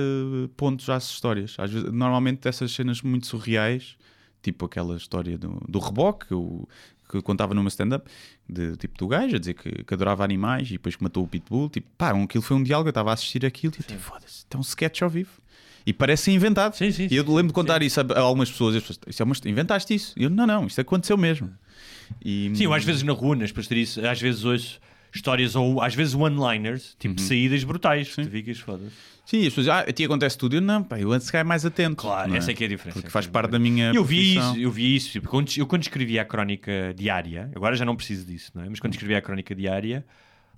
pontos 0.58 0.90
às 0.90 1.10
histórias. 1.10 1.56
Às 1.58 1.72
vezes, 1.72 1.92
normalmente 1.92 2.48
essas 2.48 2.72
cenas 2.72 3.02
muito 3.02 3.28
surreais, 3.28 3.96
tipo 4.42 4.66
aquela 4.66 4.96
história 4.98 5.38
do, 5.38 5.62
do 5.68 5.80
reboque, 5.80 6.28
que 6.28 6.34
eu, 6.34 6.68
que 7.10 7.18
eu 7.18 7.24
contava 7.24 7.54
numa 7.54 7.70
stand-up, 7.70 8.10
de 8.50 8.76
tipo 8.78 8.98
do 8.98 9.08
gajo 9.08 9.36
a 9.36 9.40
dizer 9.40 9.54
que, 9.54 9.84
que 9.84 9.94
adorava 9.94 10.24
animais 10.24 10.68
e 10.70 10.74
depois 10.74 10.96
que 10.96 11.04
matou 11.04 11.24
o 11.24 11.28
pitbull. 11.28 11.70
Tipo, 11.70 11.88
pá, 11.98 12.14
um- 12.14 12.24
aquilo 12.24 12.42
foi 12.44 12.58
um 12.58 12.64
diálogo, 12.64 12.88
eu 12.88 12.92
estava 12.92 13.12
a 13.12 13.14
assistir 13.14 13.46
aquilo 13.46 13.74
e 13.78 13.82
eu 13.82 13.86
tipo, 13.88 14.00
foda-se, 14.00 14.46
é 14.50 14.58
um 14.58 14.62
sketch 14.62 15.02
ao 15.02 15.10
vivo. 15.10 15.30
E 15.86 15.92
parece 15.92 16.32
inventado. 16.32 16.76
Sim, 16.76 16.92
sim, 16.92 17.08
e 17.12 17.16
eu 17.16 17.24
sim, 17.26 17.30
lembro 17.30 17.48
de 17.48 17.54
contar 17.54 17.82
isso 17.84 18.00
a, 18.00 18.04
a 18.16 18.20
algumas 18.22 18.50
pessoas. 18.50 18.76
as 18.78 18.82
pessoas, 18.84 19.00
isso 19.08 19.22
é 19.22 19.26
uma, 19.26 19.36
inventaste 19.46 19.94
isso? 19.94 20.14
E 20.18 20.24
eu, 20.24 20.30
não, 20.30 20.48
não, 20.48 20.66
isto 20.66 20.80
aconteceu 20.80 21.18
mesmo. 21.18 21.52
E, 22.24 22.52
Sim, 22.56 22.64
eu 22.66 22.74
às 22.74 22.84
vezes 22.84 23.04
na 23.04 23.12
rua, 23.14 23.36
nas 23.36 23.52
pastoriças, 23.52 24.04
às 24.04 24.20
vezes 24.22 24.44
ouço 24.46 24.80
histórias 25.14 25.56
ou 25.56 25.82
às 25.82 25.94
vezes 25.96 26.14
one-liners, 26.16 26.96
tipo 27.00 27.20
Uhum. 27.22 27.28
saídas 27.28 27.64
brutais. 27.64 28.16
Tu 28.16 28.26
ficas 28.26 28.60
foda-se. 28.60 28.92
Sim, 29.26 29.38
e 29.38 29.48
as 29.48 29.54
pessoas, 29.54 29.70
ah, 29.70 29.80
a 29.88 29.94
ti 29.94 30.04
acontece 30.04 30.38
tudo. 30.38 30.56
Eu 30.58 30.62
não, 30.62 30.84
pá, 30.84 31.00
eu 31.00 31.12
antes 31.14 31.28
ficar 31.28 31.46
mais 31.46 31.66
atento. 31.66 31.96
Claro, 31.96 32.30
não 32.30 32.36
essa 32.36 32.52
é 32.52 32.54
que 32.54 32.64
é 32.64 32.68
a 32.68 32.70
diferença. 32.70 33.00
Porque 33.00 33.10
faz 33.10 33.26
parte 33.26 33.52
da 33.52 33.60
minha. 33.60 33.94
Eu 33.94 34.04
vi 34.04 34.34
profissão. 34.34 34.52
isso, 34.54 34.62
eu 34.62 34.72
vi 34.72 34.96
isso. 34.96 35.12
Tipo, 35.12 35.30
quando, 35.30 35.50
eu 35.58 35.66
quando 35.66 35.82
escrevia 35.84 36.22
a 36.24 36.26
crónica 36.26 36.94
diária, 36.96 37.50
agora 37.56 37.76
já 37.78 37.86
não 37.86 37.96
preciso 37.96 38.26
disso, 38.26 38.52
não 38.54 38.64
é? 38.64 38.70
Mas 38.70 38.80
quando 38.82 38.94
escrevia 38.94 39.18
a 39.20 39.22
crónica 39.22 39.56
diária, 39.56 40.06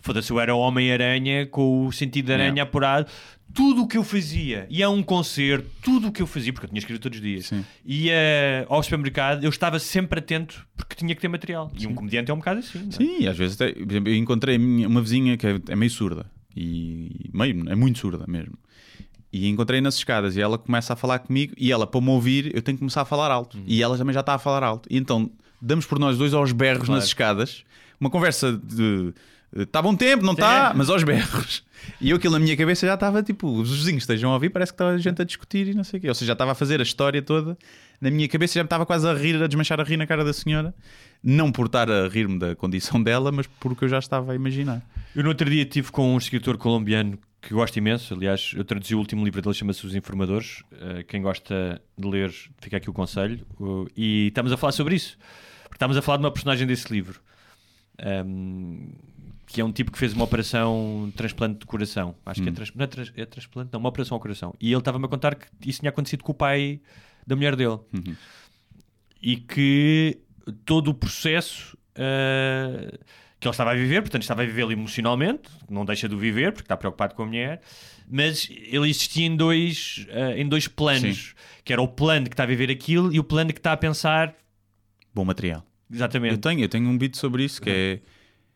foda-se, 0.05 0.31
eu 0.31 0.39
era 0.39 0.53
Homem-Aranha 0.55 1.45
com 1.47 1.87
o 1.87 1.91
sentido 1.91 2.27
de 2.27 2.33
aranha 2.33 2.49
Yeah. 2.51 2.63
apurado. 2.63 3.07
Tudo 3.53 3.83
o 3.83 3.87
que 3.87 3.97
eu 3.97 4.03
fazia, 4.03 4.67
ia 4.69 4.87
a 4.87 4.89
um 4.89 5.01
concerto, 5.01 5.69
tudo 5.81 6.07
o 6.09 6.11
que 6.11 6.21
eu 6.21 6.27
fazia, 6.27 6.51
porque 6.51 6.65
eu 6.65 6.69
tinha 6.69 6.79
escrito 6.79 7.01
todos 7.01 7.17
os 7.17 7.23
dias, 7.23 7.45
Sim. 7.45 7.63
ia 7.85 8.65
ao 8.67 8.83
supermercado, 8.83 9.43
eu 9.43 9.49
estava 9.49 9.79
sempre 9.79 10.19
atento 10.19 10.67
porque 10.75 10.95
tinha 10.95 11.15
que 11.15 11.21
ter 11.21 11.27
material. 11.29 11.71
E 11.77 11.87
um 11.87 11.93
comediante 11.95 12.29
é 12.29 12.33
um 12.33 12.37
bocado 12.37 12.59
assim. 12.59 12.87
é? 12.89 12.91
Sim, 12.91 13.27
às 13.27 13.37
vezes 13.37 13.55
até, 13.59 13.71
por 13.71 13.89
exemplo, 13.91 14.09
eu 14.11 14.15
encontrei 14.15 14.57
uma 14.57 15.01
vizinha 15.01 15.37
que 15.37 15.47
é, 15.47 15.59
é 15.69 15.75
meio 15.75 15.89
surda. 15.91 16.25
E 16.55 17.29
meio, 17.33 17.69
é 17.69 17.75
muito 17.75 17.99
surda 17.99 18.25
mesmo. 18.27 18.55
E 19.31 19.47
encontrei 19.47 19.79
nas 19.81 19.95
escadas 19.95 20.35
e 20.35 20.41
ela 20.41 20.57
começa 20.57 20.93
a 20.93 20.95
falar 20.95 21.19
comigo 21.19 21.53
e 21.57 21.71
ela, 21.71 21.85
para 21.87 22.01
me 22.01 22.09
ouvir, 22.09 22.53
eu 22.55 22.61
tenho 22.61 22.77
que 22.77 22.79
começar 22.79 23.01
a 23.01 23.05
falar 23.05 23.31
alto. 23.31 23.57
E 23.65 23.81
ela 23.83 23.97
também 23.97 24.13
já 24.13 24.21
está 24.21 24.33
a 24.33 24.39
falar 24.39 24.63
alto. 24.63 24.87
E 24.91 24.97
então 24.97 25.29
damos 25.61 25.85
por 25.85 25.97
nós 25.99 26.17
dois 26.17 26.33
aos 26.33 26.51
berros 26.51 26.85
Claro. 26.85 26.93
nas 26.99 27.05
escadas, 27.05 27.63
uma 27.99 28.09
conversa 28.09 28.53
de 28.63 29.13
está 29.55 29.81
bom 29.81 29.95
tempo, 29.95 30.23
não 30.23 30.33
está, 30.33 30.73
mas 30.75 30.89
aos 30.89 31.03
berros. 31.03 31.63
E 32.01 32.09
eu 32.09 32.17
aquilo 32.17 32.33
na 32.33 32.39
minha 32.39 32.57
cabeça 32.57 32.87
já 32.87 32.95
estava 32.95 33.21
tipo, 33.21 33.47
os 33.47 33.69
vizinhos 33.69 34.03
estejam 34.03 34.31
a 34.31 34.33
ouvir, 34.33 34.49
parece 34.49 34.71
que 34.71 34.75
estava 34.75 34.91
a 34.91 34.97
gente 34.97 35.21
a 35.21 35.25
discutir 35.25 35.67
e 35.67 35.73
não 35.73 35.83
sei 35.83 35.99
o 35.99 36.01
quê. 36.01 36.09
Ou 36.09 36.15
seja, 36.15 36.27
já 36.27 36.33
estava 36.33 36.51
a 36.51 36.55
fazer 36.55 36.79
a 36.79 36.83
história 36.83 37.21
toda 37.21 37.57
na 37.99 38.11
minha 38.11 38.27
cabeça, 38.27 38.55
já 38.55 38.63
me 38.63 38.65
estava 38.67 38.85
quase 38.85 39.07
a 39.07 39.13
rir, 39.13 39.41
a 39.41 39.47
desmanchar 39.47 39.79
a 39.79 39.83
rir 39.83 39.97
na 39.97 40.05
cara 40.05 40.23
da 40.23 40.33
senhora. 40.33 40.73
Não 41.23 41.51
por 41.51 41.67
estar 41.67 41.89
a 41.89 42.07
rir-me 42.07 42.37
da 42.37 42.55
condição 42.55 43.01
dela, 43.01 43.31
mas 43.31 43.47
porque 43.47 43.85
eu 43.85 43.89
já 43.89 43.99
estava 43.99 44.31
a 44.31 44.35
imaginar. 44.35 44.81
Eu 45.15 45.23
no 45.23 45.29
outro 45.29 45.49
dia 45.49 45.63
estive 45.63 45.91
com 45.91 46.13
um 46.13 46.17
escritor 46.17 46.57
colombiano 46.57 47.17
que 47.41 47.53
gosto 47.53 47.77
imenso. 47.77 48.13
Aliás, 48.13 48.51
eu 48.55 48.63
traduzi 48.63 48.93
o 48.93 48.99
último 48.99 49.23
livro 49.23 49.41
dele, 49.41 49.55
chama-se 49.55 49.85
Os 49.85 49.95
Informadores. 49.95 50.63
Uh, 50.71 51.03
quem 51.07 51.21
gosta 51.21 51.81
de 51.97 52.07
ler, 52.07 52.33
fica 52.59 52.77
aqui 52.77 52.89
o 52.89 52.93
conselho. 52.93 53.45
E 53.95 54.27
estamos 54.27 54.51
a 54.51 54.57
falar 54.57 54.71
sobre 54.71 54.95
isso. 54.95 55.17
Porque 55.63 55.75
estamos 55.75 55.97
a 55.97 56.01
falar 56.01 56.17
de 56.17 56.25
uma 56.25 56.31
personagem 56.31 56.67
desse 56.67 56.91
livro. 56.91 57.19
Um, 58.25 58.91
que 59.45 59.61
é 59.61 59.65
um 59.65 59.71
tipo 59.71 59.91
que 59.91 59.97
fez 59.97 60.13
uma 60.13 60.23
operação 60.23 61.05
de 61.07 61.13
transplante 61.13 61.59
de 61.59 61.65
coração. 61.65 62.15
Acho 62.25 62.41
que 62.41 62.49
é, 62.49 62.51
trans, 62.51 62.71
não 62.75 62.83
é, 62.83 62.87
trans- 62.87 63.13
é 63.15 63.25
transplante, 63.25 63.69
não, 63.71 63.79
uma 63.79 63.89
operação 63.89 64.15
ao 64.15 64.19
coração. 64.19 64.53
E 64.59 64.71
ele 64.71 64.79
estava-me 64.79 65.05
a 65.05 65.07
contar 65.07 65.35
que 65.35 65.47
isso 65.65 65.79
tinha 65.79 65.89
acontecido 65.89 66.23
com 66.23 66.31
o 66.31 66.35
pai 66.35 66.81
da 67.25 67.35
mulher 67.35 67.55
dele. 67.55 67.79
E 69.21 69.37
que 69.37 70.19
todo 70.65 70.89
o 70.89 70.93
processo 70.93 71.77
uh, 71.91 72.97
que 73.39 73.47
ele 73.47 73.51
estava 73.51 73.71
a 73.71 73.75
viver, 73.75 74.01
portanto 74.01 74.21
estava 74.21 74.43
a 74.43 74.45
vivê-lo 74.45 74.71
emocionalmente, 74.71 75.49
não 75.69 75.85
deixa 75.85 76.07
de 76.07 76.15
o 76.15 76.17
viver 76.17 76.51
porque 76.51 76.65
está 76.65 76.77
preocupado 76.77 77.15
com 77.15 77.23
a 77.23 77.25
mulher, 77.25 77.61
mas 78.07 78.47
ele 78.49 78.89
existia 78.89 79.25
em 79.25 79.35
dois, 79.35 80.05
uh, 80.09 80.37
em 80.37 80.47
dois 80.47 80.67
planos, 80.67 81.33
que 81.63 81.73
era 81.73 81.81
o 81.81 81.87
plano 81.87 82.25
que 82.27 82.33
está 82.33 82.43
a 82.43 82.47
viver 82.47 82.69
aquilo 82.69 83.13
e 83.13 83.19
o 83.19 83.23
plano 83.23 83.51
que 83.51 83.59
está 83.59 83.71
a 83.73 83.77
pensar 83.77 84.35
Bom 85.13 85.25
material. 85.25 85.65
exatamente. 85.91 86.33
Eu 86.33 86.37
tenho, 86.39 86.61
eu 86.61 86.69
tenho 86.69 86.87
um 86.87 86.97
beat 86.97 87.15
sobre 87.15 87.43
isso 87.43 87.61
que 87.61 87.69
é. 87.69 87.99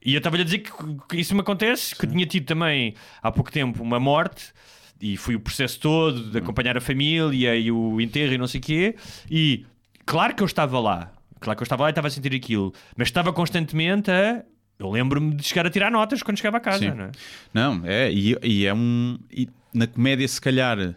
E 0.04 0.14
eu 0.14 0.20
estava-lhe 0.20 0.43
a 0.43 0.45
dizer 0.45 0.60
que, 0.60 0.72
que 1.10 1.18
isso 1.18 1.34
me 1.36 1.41
acontece, 1.41 1.95
que 1.95 2.08
tinha 2.08 2.26
tido 2.26 2.45
também 2.45 2.93
há 3.22 3.32
pouco 3.32 3.52
tempo 3.52 3.84
uma 3.84 4.00
morte 4.00 4.54
e 5.02 5.18
fui 5.18 5.36
o 5.36 5.39
processo 5.39 5.80
todo 5.80 6.32
de 6.32 6.38
acompanhar 6.38 6.78
a 6.78 6.82
família 6.82 7.56
e 7.56 7.72
o 7.72 8.00
enterro 8.00 8.34
e 8.34 8.38
não 8.38 8.47
sei 8.47 8.60
o 8.60 8.64
quê. 8.64 8.95
E 9.30 9.66
claro 10.06 10.36
que 10.36 10.41
eu 10.41 10.45
estava 10.45 10.80
lá, 10.80 11.12
claro 11.39 11.58
que 11.58 11.64
eu 11.64 11.66
estava 11.66 11.84
lá 11.84 11.89
e 11.89 11.91
estava 11.91 12.08
a 12.08 12.12
sentir 12.12 12.34
aquilo, 12.34 12.74
mas 12.95 13.08
estava 13.10 13.34
constantemente 13.34 14.10
a 14.10 14.43
eu 14.80 14.89
lembro-me 14.89 15.36
de 15.36 15.43
chegar 15.43 15.68
a 15.68 15.70
tirar 15.70 15.91
notas 15.91 16.24
quando 16.24 16.38
chegava 16.38 16.56
a 16.56 16.62
casa, 16.62 16.80
Sim. 16.80 16.91
não 16.91 17.06
é? 17.06 17.12
Não, 17.54 17.82
é, 17.84 18.10
e, 18.10 18.38
e 18.41 18.66
é 18.66 18.74
um. 18.74 19.20
e 19.30 19.50
na 19.74 19.86
comédia, 19.86 20.26
se 20.26 20.39
calhar, 20.39 20.95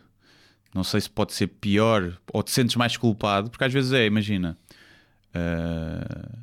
não 0.73 0.85
sei 0.85 1.01
se 1.01 1.11
pode 1.11 1.33
ser 1.33 1.49
pior 1.49 2.17
ou 2.33 2.45
te 2.45 2.53
sentes 2.53 2.77
mais 2.77 2.97
culpado, 2.97 3.51
porque 3.51 3.65
às 3.65 3.73
vezes 3.73 3.93
é, 3.93 4.07
imagina. 4.07 4.57
ah, 5.35 6.39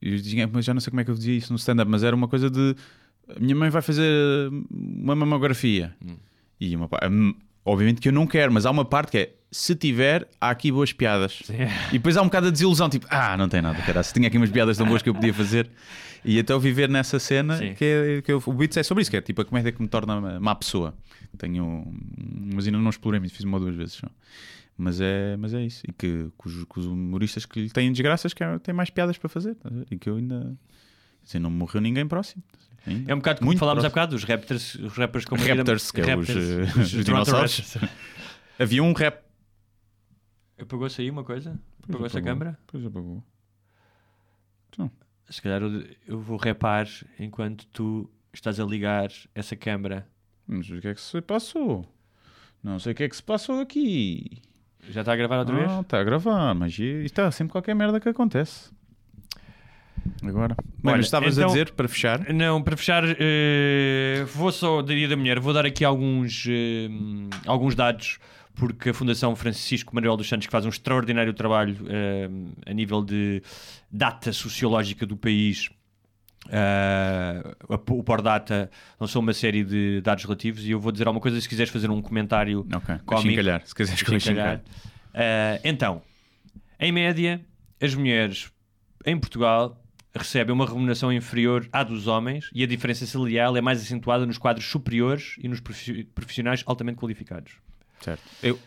eu 0.00 0.22
tinha- 0.22 0.48
mas 0.52 0.64
já 0.64 0.72
não 0.74 0.80
sei 0.80 0.90
como 0.90 1.00
é 1.00 1.04
que 1.04 1.10
eu 1.10 1.14
dizia 1.14 1.34
isso 1.34 1.52
no 1.52 1.56
stand-up, 1.58 1.90
mas 1.90 2.02
era 2.02 2.14
uma 2.14 2.28
coisa 2.28 2.50
de. 2.50 2.74
A 3.34 3.38
minha 3.40 3.54
mãe 3.54 3.68
vai 3.70 3.82
fazer 3.82 4.04
uma 4.70 5.14
mamografia. 5.14 5.94
E 6.60 6.74
uma, 6.74 6.88
hum, 7.10 7.34
obviamente 7.64 8.00
que 8.00 8.08
eu 8.08 8.12
não 8.12 8.26
quero, 8.26 8.52
mas 8.52 8.64
há 8.66 8.70
uma 8.70 8.84
parte 8.84 9.10
que 9.12 9.18
é 9.18 9.30
se 9.50 9.74
tiver, 9.74 10.26
há 10.40 10.50
aqui 10.50 10.70
boas 10.72 10.92
piadas. 10.92 11.42
E 11.90 11.92
depois 11.92 12.16
há 12.16 12.22
um 12.22 12.26
bocado 12.26 12.46
de 12.46 12.52
desilusão, 12.52 12.88
tipo, 12.88 13.06
ah, 13.10 13.36
não 13.36 13.48
tem 13.48 13.60
nada, 13.62 13.80
cara. 13.82 14.02
Se 14.02 14.12
tinha 14.14 14.28
aqui 14.28 14.36
umas 14.36 14.50
piadas 14.50 14.76
tão 14.76 14.86
boas 14.86 15.02
que 15.02 15.08
eu 15.08 15.14
podia 15.14 15.32
fazer. 15.32 15.70
E 16.24 16.38
até 16.38 16.52
eu 16.52 16.58
viver 16.60 16.88
nessa 16.88 17.18
cena, 17.18 17.56
Sim. 17.58 17.74
que, 17.74 17.84
é, 17.84 18.22
que 18.22 18.32
eu, 18.32 18.42
o 18.44 18.52
Beats 18.52 18.76
é 18.76 18.82
sobre 18.82 19.02
isso, 19.02 19.10
que 19.10 19.16
é 19.16 19.20
tipo 19.20 19.40
a 19.40 19.44
comédia 19.44 19.70
que 19.72 19.80
me 19.80 19.88
torna 19.88 20.40
má 20.40 20.54
pessoa. 20.54 20.94
Tenho, 21.38 21.86
mas 22.54 22.66
ainda 22.66 22.78
não 22.78 22.90
explorei 22.90 23.20
fiz 23.28 23.44
uma 23.44 23.56
ou 23.58 23.64
duas 23.64 23.76
vezes 23.76 23.94
só. 23.94 24.08
Mas 24.80 25.00
é, 25.00 25.36
mas 25.36 25.52
é 25.52 25.62
isso. 25.62 25.82
E 25.88 25.92
que, 25.92 26.30
que, 26.40 26.48
os, 26.48 26.64
que 26.64 26.78
os 26.78 26.86
humoristas 26.86 27.44
que 27.44 27.62
lhe 27.62 27.70
têm 27.70 27.90
desgraças 27.90 28.32
que 28.32 28.44
é- 28.44 28.58
têm 28.60 28.72
mais 28.72 28.88
piadas 28.90 29.18
para 29.18 29.28
fazer. 29.28 29.56
a 29.64 29.68
ver? 29.68 29.86
E 29.90 29.98
que 29.98 30.08
eu 30.08 30.16
ainda. 30.16 30.56
Assim, 31.22 31.40
não 31.40 31.50
morreu 31.50 31.80
ninguém 31.80 32.06
próximo. 32.06 32.42
Ainda. 32.86 33.10
É 33.10 33.14
um 33.14 33.18
bocado 33.18 33.40
como 33.40 33.48
Muito 33.48 33.58
falámos 33.58 33.84
há 33.84 33.88
bocado, 33.88 34.14
os 34.14 34.22
rappers, 34.22 34.76
os 34.76 34.92
rappers 34.96 35.24
como 35.24 35.42
Raptors, 35.44 35.90
que 35.90 36.00
é 36.00 36.16
os, 36.16 36.28
eh, 36.30 36.62
os 36.80 36.90
Toronto 36.92 37.04
dinossauros. 37.04 37.58
Raptors. 37.58 37.92
Havia 38.58 38.82
um 38.82 38.92
rap. 38.92 39.24
Apagou-se 40.58 41.02
aí 41.02 41.10
uma 41.10 41.24
coisa? 41.24 41.60
Apagou-se 41.82 42.16
a 42.16 42.20
apagou. 42.20 42.38
câmara? 42.38 42.58
Pois 42.66 42.86
apagou. 42.86 43.24
Se 45.30 45.42
calhar 45.42 45.60
eu, 45.60 45.84
eu 46.06 46.18
vou 46.18 46.38
rapar 46.38 46.88
enquanto 47.18 47.66
tu 47.66 48.10
estás 48.32 48.58
a 48.58 48.64
ligar 48.64 49.10
essa 49.34 49.54
câmara. 49.54 50.08
Mas 50.46 50.70
o 50.70 50.80
que 50.80 50.88
é 50.88 50.94
que 50.94 51.00
se 51.02 51.20
passou? 51.20 51.86
Não 52.62 52.78
sei 52.78 52.92
o 52.92 52.94
que 52.94 53.02
é 53.02 53.08
que 53.10 53.16
se 53.16 53.22
passou 53.22 53.60
aqui. 53.60 54.40
Já 54.90 55.00
está 55.00 55.12
a 55.12 55.16
gravar 55.16 55.38
outra 55.38 55.54
vez? 55.54 55.68
Não, 55.68 55.80
está 55.82 56.00
a 56.00 56.04
gravar, 56.04 56.54
mas 56.54 56.78
está 56.78 57.30
sempre 57.30 57.52
qualquer 57.52 57.74
merda 57.74 58.00
que 58.00 58.08
acontece. 58.08 58.70
Agora. 60.22 60.54
Bem, 60.56 60.66
Olha, 60.92 60.96
mas 60.96 61.06
estavas 61.06 61.36
então- 61.36 61.48
a 61.50 61.52
dizer, 61.52 61.72
para 61.72 61.88
fechar, 61.88 62.32
Não, 62.32 62.62
para 62.62 62.76
fechar, 62.76 63.04
eh, 63.06 64.24
vou 64.34 64.50
só 64.50 64.80
Dia 64.80 65.08
da 65.08 65.16
Mulher, 65.16 65.38
vou 65.38 65.52
dar 65.52 65.66
aqui 65.66 65.84
alguns, 65.84 66.46
eh, 66.48 66.88
alguns 67.46 67.74
dados, 67.74 68.18
porque 68.54 68.90
a 68.90 68.94
Fundação 68.94 69.36
Francisco 69.36 69.94
Manuel 69.94 70.16
dos 70.16 70.28
Santos, 70.28 70.46
que 70.46 70.52
faz 70.52 70.64
um 70.64 70.70
extraordinário 70.70 71.32
trabalho 71.34 71.76
eh, 71.88 72.28
a 72.66 72.72
nível 72.72 73.04
de 73.04 73.42
data 73.90 74.32
sociológica 74.32 75.04
do 75.04 75.16
país, 75.16 75.68
a- 76.50 77.54
o 77.88 78.02
Pordata 78.02 78.70
lançou 79.00 79.20
uma 79.22 79.32
série 79.32 79.64
de 79.64 80.00
dados 80.00 80.24
relativos 80.24 80.64
e 80.64 80.70
eu 80.70 80.80
vou 80.80 80.92
dizer 80.92 81.06
alguma 81.06 81.20
coisa 81.20 81.40
se 81.40 81.48
quiseres 81.48 81.70
fazer 81.72 81.90
um 81.90 82.00
comentário 82.02 82.66
ok, 82.74 82.96
cómico. 83.04 83.28
chincalhar, 83.28 83.62
se 83.66 83.74
quiseres 83.74 83.98
Chincalhar. 84.00 84.20
chincalhar. 84.20 84.60
Eh, 85.14 85.60
então, 85.64 86.02
em 86.78 86.92
média, 86.92 87.40
as 87.80 87.94
mulheres 87.94 88.50
em 89.04 89.18
Portugal 89.18 89.82
recebem 90.14 90.52
uma 90.54 90.66
remuneração 90.66 91.12
inferior 91.12 91.68
à 91.72 91.82
dos 91.84 92.06
homens 92.06 92.50
e 92.52 92.62
a 92.62 92.66
diferença 92.66 93.06
salarial 93.06 93.56
é 93.56 93.60
mais 93.60 93.80
acentuada 93.80 94.26
nos 94.26 94.38
quadros 94.38 94.66
superiores 94.66 95.36
e 95.38 95.48
nos 95.48 95.60
profi- 95.60 96.04
profissionais 96.14 96.62
altamente 96.66 96.98
qualificados. 96.98 97.52
Certo. 98.00 98.22
Eu, 98.42 98.58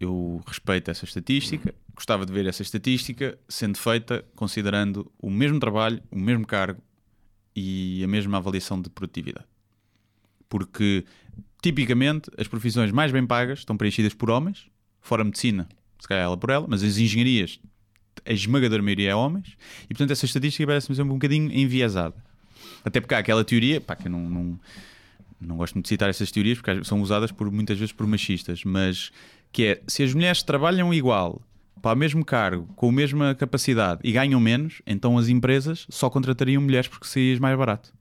eu 0.00 0.42
respeito 0.46 0.90
essa 0.90 1.04
estatística, 1.04 1.74
gostava 1.94 2.24
de 2.24 2.32
ver 2.32 2.46
essa 2.46 2.62
estatística 2.62 3.38
sendo 3.46 3.76
feita 3.76 4.24
considerando 4.34 5.12
o 5.18 5.30
mesmo 5.30 5.60
trabalho, 5.60 6.02
o 6.10 6.18
mesmo 6.18 6.46
cargo 6.46 6.80
e 7.54 8.02
a 8.02 8.08
mesma 8.08 8.38
avaliação 8.38 8.80
de 8.80 8.88
produtividade. 8.88 9.46
Porque, 10.48 11.04
tipicamente, 11.62 12.30
as 12.38 12.48
profissões 12.48 12.90
mais 12.90 13.12
bem 13.12 13.26
pagas 13.26 13.60
estão 13.60 13.76
preenchidas 13.76 14.14
por 14.14 14.30
homens, 14.30 14.68
fora 15.02 15.20
a 15.20 15.24
medicina, 15.24 15.68
se 15.98 16.08
calhar 16.08 16.24
ela 16.24 16.36
por 16.36 16.48
ela, 16.48 16.66
mas 16.66 16.82
as 16.82 16.96
engenharias, 16.96 17.60
a 18.24 18.32
esmagadora 18.32 18.82
maioria 18.82 19.10
é 19.10 19.14
homens, 19.14 19.54
e 19.84 19.88
portanto 19.88 20.12
essa 20.12 20.24
estatística 20.24 20.66
parece-me 20.66 20.96
sempre 20.96 21.10
um 21.10 21.16
bocadinho 21.16 21.52
enviesada. 21.52 22.16
Até 22.82 23.00
porque 23.00 23.14
há 23.14 23.18
aquela 23.18 23.44
teoria, 23.44 23.82
pá, 23.82 23.94
que 23.94 24.06
eu 24.06 24.10
não, 24.10 24.30
não, 24.30 24.60
não 25.38 25.56
gosto 25.58 25.74
muito 25.74 25.84
de 25.84 25.90
citar 25.90 26.08
essas 26.08 26.30
teorias 26.30 26.58
porque 26.58 26.84
são 26.84 27.02
usadas 27.02 27.30
por, 27.30 27.50
muitas 27.50 27.78
vezes 27.78 27.92
por 27.92 28.06
machistas, 28.06 28.64
mas 28.64 29.12
que 29.52 29.64
é 29.66 29.82
se 29.86 30.02
as 30.02 30.14
mulheres 30.14 30.42
trabalham 30.42 30.92
igual 30.94 31.42
para 31.82 31.94
o 31.94 31.98
mesmo 31.98 32.24
cargo, 32.24 32.66
com 32.76 32.88
a 32.88 32.92
mesma 32.92 33.34
capacidade 33.34 34.00
e 34.04 34.12
ganham 34.12 34.38
menos, 34.38 34.82
então 34.86 35.16
as 35.16 35.28
empresas 35.28 35.86
só 35.88 36.10
contratariam 36.10 36.62
mulheres 36.62 36.88
porque 36.88 37.06
saías 37.06 37.38
mais 37.38 37.56
barato. 37.56 37.92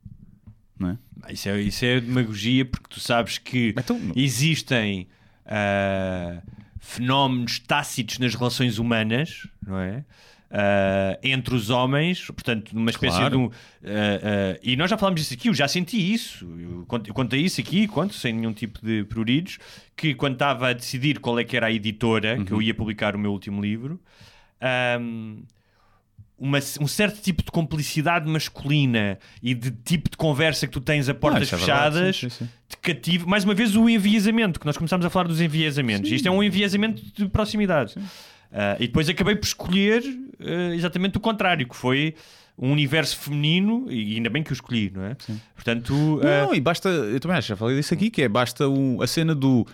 Não 0.77 0.89
é? 0.89 0.97
Isso 1.33 1.49
é, 1.49 1.61
isso 1.61 1.85
é 1.85 1.99
demagogia 1.99 2.65
porque 2.65 2.87
tu 2.89 2.99
sabes 2.99 3.37
que 3.37 3.73
Então- 3.77 3.99
existem 4.15 5.07
ah, 5.45 6.41
fenómenos 6.79 7.59
tácitos 7.59 8.19
nas 8.19 8.35
relações 8.35 8.77
humanas, 8.79 9.47
não 9.65 9.77
é? 9.79 10.03
Ah, 10.51 11.19
entre 11.21 11.53
os 11.53 11.69
homens, 11.69 12.25
portanto, 12.25 12.71
numa 12.73 12.89
espécie 12.89 13.17
Claro. 13.17 13.29
de 13.29 13.37
um. 13.37 13.45
ah, 13.83 14.55
ah, 14.55 14.59
e 14.63 14.75
nós 14.75 14.89
já 14.89 14.97
falámos 14.97 15.21
disso 15.21 15.33
aqui, 15.35 15.47
eu 15.49 15.53
já 15.53 15.67
senti 15.67 15.97
isso. 16.11 16.43
Eu 16.59 16.87
eu 17.07 17.13
contei 17.13 17.41
isso 17.41 17.61
aqui, 17.61 17.87
conto, 17.87 18.15
sem 18.15 18.33
nenhum 18.33 18.51
tipo 18.53 18.79
de 18.83 19.03
pruridos, 19.03 19.59
que 19.95 20.15
quando 20.15 20.33
estava 20.33 20.69
a 20.69 20.73
decidir 20.73 21.19
qual 21.19 21.37
é 21.37 21.43
que 21.43 21.55
era 21.55 21.67
a 21.67 21.71
editora 21.71 22.43
que 22.43 22.51
eu 22.51 22.61
ia 22.61 22.73
publicar 22.73 23.15
o 23.15 23.19
meu 23.19 23.31
último 23.31 23.61
livro. 23.61 23.99
ahm, 24.61 25.43
uma- 26.37 26.59
um 26.79 26.87
certo 26.87 27.21
tipo 27.21 27.43
de 27.43 27.51
complicidade 27.51 28.27
masculina 28.29 29.19
e 29.43 29.53
de 29.53 29.71
tipo 29.71 30.09
de 30.09 30.15
conversa 30.17 30.65
que 30.67 30.73
tu 30.73 30.79
tens 30.81 31.09
a 31.09 31.13
portas 31.13 31.43
isso 31.43 31.55
é 31.55 31.57
fechadas 31.57 32.15
sim, 32.17 32.29
sim, 32.29 32.45
sim. 32.45 32.49
te 32.67 32.77
cativa. 32.77 33.25
Mais 33.27 33.43
uma 33.43 33.53
vez, 33.53 33.75
o 33.75 33.87
enviesamento, 33.89 34.59
que 34.59 34.65
nós 34.65 34.77
começámos 34.77 35.05
a 35.05 35.09
falar 35.09 35.27
dos 35.27 35.41
enviesamentos. 35.41 36.09
Isto 36.11 36.27
é 36.27 36.31
um 36.31 36.41
enviesamento 36.41 37.01
de 37.13 37.27
proximidade. 37.29 37.93
Ah, 38.51 38.77
e 38.79 38.87
depois 38.87 39.07
acabei 39.09 39.35
por 39.35 39.45
escolher 39.45 40.01
ah, 40.41 40.75
exatamente 40.75 41.17
o 41.17 41.19
contrário, 41.19 41.67
que 41.67 41.75
foi 41.75 42.15
um 42.57 42.71
universo 42.71 43.17
feminino, 43.17 43.85
e 43.89 44.15
ainda 44.15 44.29
bem 44.29 44.43
que 44.43 44.51
o 44.51 44.53
escolhi, 44.53 44.91
não 44.93 45.03
é? 45.03 45.15
Portanto, 45.55 46.19
ah, 46.23 46.45
Não, 46.47 46.53
e 46.55 46.59
basta, 46.59 46.89
eu 46.89 47.19
também 47.19 47.37
acho, 47.37 47.47
já 47.47 47.55
falei 47.55 47.77
disso 47.77 47.93
aqui, 47.93 48.09
que 48.09 48.21
é 48.21 48.27
basta 48.29 48.67
um- 48.67 49.01
a 49.01 49.07
cena 49.07 49.33
do 49.33 49.65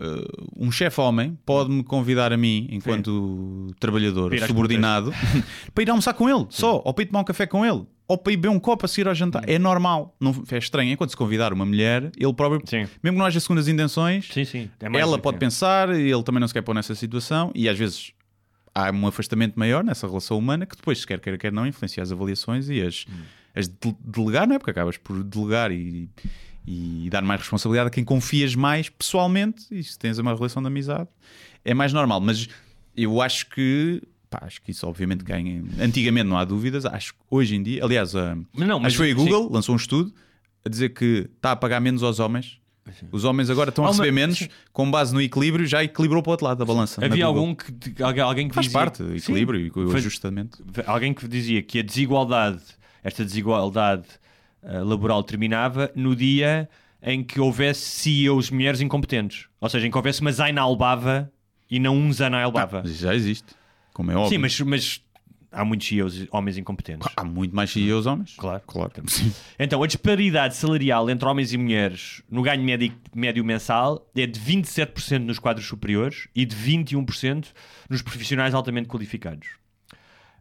uh, 0.00 0.46
um 0.56 0.70
chefe 0.70 1.00
homem 1.00 1.38
pode-me 1.46 1.82
convidar 1.82 2.32
a 2.32 2.36
mim, 2.36 2.66
enquanto 2.70 3.68
trabalhador 3.78 4.32
ir 4.34 4.42
às 4.42 4.48
subordinado, 4.48 5.12
para 5.74 5.82
ir 5.84 5.90
almoçar 5.90 6.14
com 6.14 6.28
ele, 6.28 6.46
só, 6.50 6.82
ou 6.84 6.92
para 6.92 7.02
ir 7.04 7.06
tomar 7.06 7.20
um 7.20 7.24
café 7.24 7.46
com 7.46 7.64
ele, 7.64 7.82
ou 8.06 8.18
para 8.18 8.32
ir 8.32 8.36
beber 8.36 8.48
um 8.48 8.58
copo 8.58 8.84
a 8.84 8.88
seguir 8.88 9.08
ao 9.08 9.14
jantar. 9.14 9.48
É 9.48 9.58
normal, 9.58 10.14
não 10.20 10.34
é 10.50 10.58
estranho. 10.58 10.92
Enquanto 10.92 11.10
se 11.10 11.16
convidar 11.16 11.52
uma 11.52 11.64
mulher, 11.64 12.10
ele 12.18 12.34
próprio, 12.34 12.60
Sim. 12.66 12.86
mesmo 13.02 13.16
que 13.16 13.18
não 13.18 13.24
haja 13.24 13.40
segundas 13.40 13.68
intenções, 13.68 14.28
sim, 14.32 14.44
sim. 14.44 14.70
é 14.80 14.98
ela 14.98 15.18
pode 15.18 15.38
pensar, 15.38 15.88
ele 15.90 16.22
também 16.22 16.40
não 16.40 16.48
se 16.48 16.54
quer 16.54 16.62
pôr 16.62 16.74
nessa 16.74 16.94
situação, 16.94 17.50
e 17.54 17.68
às 17.68 17.78
vezes 17.78 18.12
há 18.74 18.90
um 18.90 19.06
afastamento 19.06 19.58
maior 19.58 19.84
nessa 19.84 20.06
relação 20.06 20.38
humana 20.38 20.66
que 20.66 20.76
depois, 20.76 20.98
se 21.00 21.06
quer 21.06 21.20
queira, 21.20 21.38
quer 21.38 21.52
não, 21.52 21.66
influencia 21.66 22.02
as 22.02 22.10
avaliações 22.10 22.68
e 22.68 22.80
as, 22.82 23.06
as 23.54 23.68
de- 23.68 23.96
delegar, 24.04 24.46
não 24.48 24.56
é? 24.56 24.58
Porque 24.58 24.70
acabas 24.72 24.96
por 24.96 25.22
delegar 25.22 25.70
e, 25.70 26.08
e 26.66 27.08
dar 27.10 27.22
mais 27.22 27.40
responsabilidade 27.40 27.88
a 27.88 27.90
quem 27.90 28.04
confias 28.04 28.54
mais 28.54 28.88
pessoalmente 28.88 29.66
e 29.70 29.82
se 29.82 29.98
tens 29.98 30.18
uma 30.18 30.34
relação 30.34 30.60
de 30.62 30.68
amizade 30.68 31.08
é 31.64 31.72
mais 31.74 31.92
normal. 31.92 32.20
Mas 32.20 32.48
eu 32.96 33.20
acho 33.22 33.48
que. 33.50 34.02
pá, 34.28 34.40
acho 34.42 34.60
que 34.62 34.70
isso 34.70 34.86
obviamente 34.86 35.22
ganha. 35.24 35.62
Antigamente 35.80 36.26
não 36.28 36.36
há 36.36 36.44
dúvidas. 36.44 36.84
Acho 36.84 37.14
que 37.14 37.20
hoje 37.30 37.54
em 37.56 37.62
dia. 37.62 37.84
Aliás, 37.84 38.14
a, 38.16 38.36
Mas 38.52 38.68
não, 38.68 38.78
mas- 38.80 38.88
acho 38.92 38.96
que 39.02 39.02
foi 39.04 39.12
a 39.12 39.16
sim. 39.16 39.30
Google 39.30 39.52
lançou 39.52 39.74
um 39.74 39.76
estudo 39.76 40.12
a 40.64 40.68
dizer 40.68 40.90
que 40.90 41.28
está 41.36 41.52
a 41.52 41.56
pagar 41.56 41.80
menos 41.80 42.02
aos 42.02 42.18
homens. 42.18 42.58
Os 43.10 43.24
homens 43.24 43.48
agora 43.48 43.70
estão 43.70 43.84
a 43.84 43.88
Há 43.88 43.90
uma- 43.90 43.96
receber 43.96 44.12
menos, 44.12 44.38
sim. 44.38 44.48
com 44.72 44.90
base 44.90 45.14
no 45.14 45.20
equilíbrio, 45.20 45.66
já 45.66 45.82
equilibrou 45.82 46.22
para 46.22 46.30
o 46.30 46.32
outro 46.32 46.46
lado 46.46 46.58
da 46.58 46.64
balança. 46.64 47.04
Havia 47.04 47.24
algum 47.24 47.54
que, 47.54 47.72
alguém- 48.02 48.48
que 48.48 48.54
Faz 48.54 48.66
dizia... 48.66 48.78
parte, 48.78 49.02
o 49.02 49.16
equilíbrio 49.16 49.60
Sim. 49.72 49.80
e 49.80 49.84
o 49.84 49.96
ajustamento. 49.96 50.64
alguém 50.86 51.14
que 51.14 51.26
dizia 51.26 51.62
que 51.62 51.78
a 51.78 51.82
desigualdade, 51.82 52.60
esta 53.02 53.24
desigualdade 53.24 54.04
ah, 54.62 54.80
laboral 54.82 55.22
terminava 55.22 55.90
no 55.94 56.14
dia 56.14 56.68
em 57.02 57.22
que 57.22 57.38
houvesse 57.40 57.80
CEOs 57.82 58.50
mulheres 58.50 58.80
incompetentes. 58.80 59.46
Ou 59.60 59.68
seja, 59.68 59.86
em 59.86 59.90
que 59.90 59.96
houvesse 59.96 60.20
uma 60.20 60.32
Zaina 60.32 60.60
Albava 60.62 61.30
e 61.70 61.78
não 61.78 61.96
um 61.96 62.12
Zana 62.12 62.42
Albava. 62.42 62.80
Mas 62.82 62.92
isso 62.92 63.02
já 63.02 63.14
existe, 63.14 63.54
como 63.92 64.10
é 64.10 64.14
óbvio. 64.16 64.30
Sim, 64.30 64.38
mas, 64.38 64.58
mas 64.60 65.03
há 65.54 65.64
muitos 65.64 65.86
CEOs 65.88 66.26
homens 66.30 66.58
incompetentes. 66.58 67.08
Há 67.16 67.24
muito 67.24 67.54
mais 67.54 67.70
CEOs 67.70 68.06
homens. 68.06 68.34
Claro. 68.36 68.62
claro. 68.66 68.92
Então, 69.58 69.82
a 69.82 69.86
disparidade 69.86 70.56
salarial 70.56 71.08
entre 71.08 71.26
homens 71.26 71.52
e 71.52 71.58
mulheres 71.58 72.22
no 72.30 72.42
ganho 72.42 72.62
médio, 72.62 72.92
médio 73.14 73.44
mensal 73.44 74.06
é 74.14 74.26
de 74.26 74.40
27% 74.40 75.18
nos 75.18 75.38
quadros 75.38 75.66
superiores 75.66 76.28
e 76.34 76.44
de 76.44 76.56
21% 76.56 77.46
nos 77.88 78.02
profissionais 78.02 78.54
altamente 78.54 78.88
qualificados. 78.88 79.48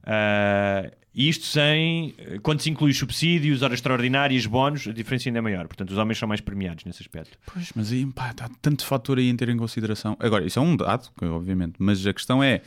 Ah, 0.06 0.92
isto 1.16 1.46
sem. 1.46 2.16
Quando 2.42 2.62
se 2.62 2.70
inclui 2.70 2.90
os 2.90 2.98
subsídios, 2.98 3.62
horas 3.62 3.76
extraordinárias, 3.76 4.48
bónus, 4.48 4.88
a 4.88 4.92
diferença 4.92 5.30
ainda 5.30 5.40
é 5.40 5.42
maior. 5.42 5.68
Portanto, 5.68 5.92
os 5.92 5.98
homens 5.98 6.18
são 6.18 6.28
mais 6.28 6.42
premiados 6.42 6.86
nesse 6.86 7.04
aspecto. 7.04 7.38
Pois, 7.54 7.72
mas 7.76 7.92
aí 7.92 8.06
pá, 8.08 8.32
está 8.32 8.50
tanto 8.62 8.84
fator 8.84 9.20
aí 9.20 9.30
em 9.30 9.36
ter 9.36 9.48
em 9.50 9.58
consideração. 9.58 10.18
Agora, 10.20 10.44
isso 10.44 10.58
é 10.58 10.62
um 10.62 10.76
dado, 10.76 11.10
obviamente, 11.22 11.76
mas 11.78 12.06
a 12.08 12.14
questão 12.14 12.44
é: 12.44 12.62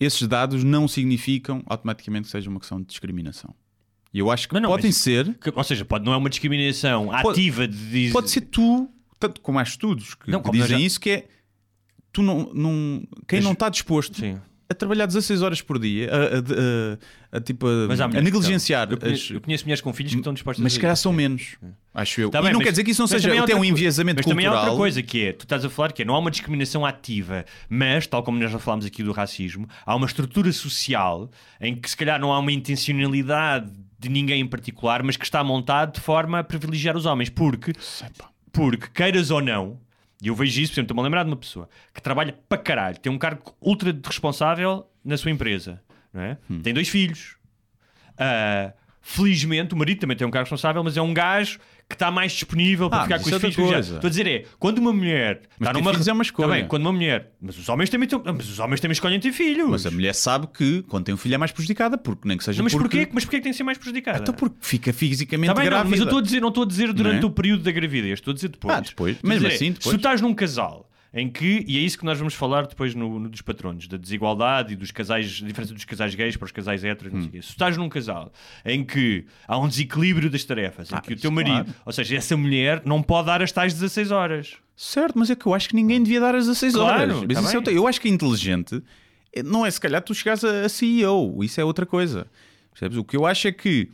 esses 0.00 0.26
dados 0.26 0.62
não 0.64 0.86
significam 0.88 1.62
automaticamente 1.66 2.24
que 2.26 2.30
seja 2.30 2.48
uma 2.50 2.58
questão 2.60 2.80
de 2.80 2.86
discriminação. 2.86 3.54
E 4.12 4.18
eu 4.18 4.30
acho 4.30 4.48
que 4.48 4.54
Não, 4.60 4.68
podem 4.70 4.86
mas- 4.86 4.96
ser. 4.96 5.34
Que- 5.38 5.52
Ou 5.54 5.64
seja, 5.64 5.84
pode, 5.84 6.04
não 6.04 6.12
é 6.12 6.16
uma 6.16 6.30
discriminação 6.30 7.10
ativa 7.10 7.66
de 7.66 7.76
dizer. 7.76 8.12
Pode 8.12 8.30
ser 8.30 8.42
tu, 8.42 8.88
tanto 9.18 9.40
como 9.40 9.58
há 9.58 9.62
estudos 9.62 10.14
que, 10.14 10.30
Não, 10.30 10.40
que 10.42 10.50
dizem 10.52 10.68
já- 10.68 10.78
isso, 10.78 11.00
que 11.00 11.10
é 11.10 11.28
tu 12.12 12.22
não, 12.22 12.52
não 12.54 13.02
quem 13.26 13.38
Mas- 13.38 13.44
não 13.44 13.52
está 13.52 13.68
disposto 13.68 14.18
Sim. 14.18 14.38
A 14.68 14.74
trabalhar 14.74 15.06
16 15.06 15.42
horas 15.42 15.60
por 15.60 15.78
dia, 15.78 16.10
a, 16.10 16.16
a- 16.16 16.20
a- 17.34 17.36
a- 17.38 17.40
tipo, 17.40 17.66
a, 17.66 17.86
Mas 17.88 18.00
negligenciar. 18.22 18.88
Eu 18.90 18.96
conheço, 18.98 19.24
as- 19.24 19.30
eu 19.30 19.40
conheço 19.40 19.64
mulheres 19.64 19.80
com 19.80 19.92
filhos 19.92 20.12
que 20.12 20.18
estão 20.18 20.32
dispostas 20.32 20.62
mas 20.62 20.72
a 20.72 20.74
se 20.74 20.76
fazer 20.76 20.82
calhar 20.82 20.96
são 20.96 21.12
menos, 21.12 21.56
acho 21.92 22.20
eu. 22.20 22.30
Tá 22.30 22.38
e 22.38 22.42
bem, 22.42 22.52
não 22.52 22.58
mas- 22.58 22.64
quer 22.66 22.70
dizer 22.70 22.84
que 22.84 22.90
isso 22.92 23.02
não 23.02 23.08
mas 23.10 23.22
seja 23.22 23.42
até 23.42 23.54
um 23.54 23.64
enviesamento 23.64 24.16
Mas 24.18 24.26
também 24.26 24.46
há 24.46 24.50
cultural. 24.50 24.72
outra 24.72 24.82
coisa 24.82 25.02
que 25.02 25.26
é, 25.26 25.32
tu 25.32 25.42
estás 25.42 25.64
a 25.64 25.70
falar 25.70 25.92
que 25.92 26.02
é, 26.02 26.04
não 26.04 26.14
há 26.14 26.18
uma 26.18 26.30
discriminação 26.30 26.84
ativa, 26.86 27.44
mas, 27.68 28.06
tal 28.06 28.22
como 28.22 28.38
nós 28.38 28.50
já 28.50 28.58
falámos 28.58 28.86
aqui 28.86 29.02
do 29.02 29.12
racismo, 29.12 29.68
há 29.84 29.94
uma 29.94 30.06
estrutura 30.06 30.50
social 30.52 31.30
em 31.60 31.74
que 31.76 31.88
se 31.90 31.96
calhar 31.96 32.18
não 32.20 32.32
há 32.32 32.38
uma 32.38 32.50
intencionalidade 32.52 33.70
de 33.98 34.08
ninguém 34.08 34.40
em 34.40 34.46
particular, 34.46 35.02
mas 35.02 35.16
que 35.16 35.24
está 35.24 35.42
montado 35.44 35.94
de 35.94 36.00
forma 36.00 36.38
a 36.38 36.44
privilegiar 36.44 36.96
os 36.96 37.06
homens, 37.06 37.28
porque, 37.28 37.72
porque 38.52 38.86
queiras 38.94 39.30
ou 39.30 39.40
não, 39.40 39.78
e 40.24 40.28
eu 40.28 40.34
vejo 40.34 40.58
isso, 40.60 40.72
por 40.72 40.76
exemplo, 40.76 40.84
estou-me 40.86 41.00
a 41.00 41.04
lembrar 41.04 41.22
de 41.22 41.30
uma 41.30 41.36
pessoa 41.36 41.68
que 41.92 42.00
trabalha 42.00 42.34
para 42.48 42.56
caralho, 42.56 42.98
tem 42.98 43.12
um 43.12 43.18
cargo 43.18 43.54
ultra 43.60 43.94
responsável 44.04 44.88
na 45.04 45.18
sua 45.18 45.30
empresa, 45.30 45.82
não 46.12 46.22
é? 46.22 46.38
Hum. 46.50 46.62
tem 46.62 46.72
dois 46.72 46.88
filhos, 46.88 47.36
ah, 48.16 48.72
felizmente, 49.02 49.74
o 49.74 49.76
marido 49.76 50.00
também 50.00 50.16
tem 50.16 50.26
um 50.26 50.30
cargo 50.30 50.44
responsável, 50.44 50.82
mas 50.82 50.96
é 50.96 51.02
um 51.02 51.12
gajo 51.12 51.58
que 51.88 51.94
está 51.94 52.10
mais 52.10 52.32
disponível 52.32 52.88
para 52.88 53.00
Ah, 53.00 53.02
ficar 53.04 53.16
mas 53.16 53.22
com 53.28 53.36
os 53.36 53.44
é 53.44 53.50
filhos. 53.50 53.70
Já-. 53.70 53.78
Estou 53.96 54.06
a 54.06 54.10
dizer 54.10 54.26
é, 54.26 54.44
quando 54.58 54.78
uma 54.78 54.92
mulher 54.92 55.42
Mas 55.58 55.68
está 55.68 55.72
numa 55.78 55.90
filhos 55.92 56.08
é 56.08 56.12
uma 56.12 56.22
escolha. 56.22 56.48
Tá 56.48 56.54
bem, 56.54 56.66
quando 56.66 56.82
uma 56.82 56.92
mulher, 56.92 57.32
mas 57.40 57.58
os 57.58 57.68
homens 57.68 57.90
também 57.90 58.08
mas 58.36 58.48
os 58.48 58.58
homens 58.58 58.80
também 58.80 58.92
escolhem 58.92 59.20
ter 59.20 59.32
filhos. 59.32 59.68
Mas 59.70 59.86
a 59.86 59.90
mulher 59.90 60.14
sabe 60.14 60.46
que 60.46 60.82
quando 60.82 61.04
tem 61.04 61.14
um 61.14 61.18
filho 61.18 61.34
é 61.34 61.38
mais 61.38 61.52
prejudicada, 61.52 61.96
porque 61.98 62.26
nem 62.26 62.36
que 62.38 62.44
seja 62.44 62.58
Não, 62.58 62.64
mas 62.64 62.72
porque... 62.72 62.96
porquê? 62.98 63.10
Mas 63.12 63.24
porquê 63.24 63.36
que 63.38 63.42
tem 63.42 63.52
que 63.52 63.56
ser 63.56 63.64
mais 63.64 63.78
prejudicada? 63.78 64.18
Então 64.18 64.34
porque 64.34 64.56
fica 64.60 64.92
fisicamente 64.92 65.48
Tá 65.48 65.54
bem, 65.54 65.64
não, 65.64 65.70
grávida. 65.70 65.90
mas 65.90 65.98
eu 66.00 66.04
estou 66.04 66.18
a 66.18 66.22
dizer, 66.22 66.40
não 66.40 66.48
estou 66.48 66.64
a 66.64 66.66
dizer 66.66 66.92
durante 66.92 67.22
é? 67.22 67.26
o 67.26 67.30
período 67.30 67.62
da 67.62 67.70
gravidez, 67.70 68.14
estou 68.14 68.32
a 68.32 68.34
dizer 68.34 68.48
depois. 68.48 68.74
Ah, 68.74 68.80
depois. 68.80 69.16
Estou 69.16 69.28
a 69.28 69.32
Mesmo 69.32 69.44
dizer, 69.48 69.56
assim, 69.56 69.66
é, 69.66 69.70
depois. 69.70 69.84
Se 69.84 69.90
tu 69.90 69.96
estás 69.96 70.20
num 70.20 70.34
casal 70.34 70.90
em 71.16 71.30
que, 71.30 71.64
e 71.68 71.78
é 71.78 71.80
isso 71.80 71.96
que 71.96 72.04
nós 72.04 72.18
vamos 72.18 72.34
falar 72.34 72.66
depois 72.66 72.94
no, 72.94 73.20
no 73.20 73.28
dos 73.28 73.40
patronos, 73.40 73.86
da 73.86 73.96
desigualdade 73.96 74.72
e 74.72 74.76
dos 74.76 74.90
casais, 74.90 75.40
a 75.42 75.46
diferença 75.46 75.72
dos 75.72 75.84
casais 75.84 76.14
gays 76.14 76.36
para 76.36 76.46
os 76.46 76.50
casais 76.52 76.82
héteros, 76.82 77.12
Hum. 77.12 77.16
não 77.16 77.22
sei 77.22 77.28
o 77.28 77.32
quê. 77.32 77.42
Se 77.42 77.50
estás 77.50 77.76
num 77.76 77.88
casal 77.88 78.32
em 78.64 78.84
que 78.84 79.24
há 79.46 79.56
um 79.56 79.68
desequilíbrio 79.68 80.28
das 80.28 80.42
tarefas, 80.44 80.90
em 80.90 80.94
Ah, 80.96 81.00
que 81.00 81.12
o 81.12 81.16
teu 81.16 81.30
marido, 81.30 81.64
claro. 81.66 81.74
ou 81.86 81.92
seja, 81.92 82.16
essa 82.16 82.36
mulher 82.36 82.82
não 82.84 83.00
pode 83.02 83.26
dar 83.26 83.40
as 83.42 83.52
tais 83.52 83.72
16 83.72 84.10
horas. 84.10 84.56
Certo, 84.76 85.16
mas 85.16 85.30
é 85.30 85.36
que 85.36 85.46
eu 85.46 85.54
acho 85.54 85.68
que 85.68 85.76
ninguém 85.76 86.02
devia 86.02 86.18
dar 86.18 86.34
as 86.34 86.46
16 86.46 86.74
Claro, 86.74 86.88
horas. 87.02 87.16
Mas 87.28 87.34
tá 87.52 87.58
isso 87.58 87.70
é 87.70 87.72
eu 87.74 87.86
acho 87.86 88.00
que 88.00 88.08
é 88.08 88.10
inteligente. 88.10 88.82
é- 89.32 89.42
Não 89.42 89.64
é 89.64 89.70
se 89.70 89.80
calhar 89.80 90.02
tu 90.02 90.12
chegares 90.14 90.42
a, 90.44 90.62
a 90.62 90.68
CEO. 90.68 91.44
Isso 91.44 91.60
é 91.60 91.64
outra 91.64 91.86
coisa. 91.86 92.26
Percebes? 92.72 92.98
O 92.98 93.04
que 93.04 93.16
eu 93.16 93.24
acho 93.24 93.46
é 93.46 93.52
que 93.52 93.88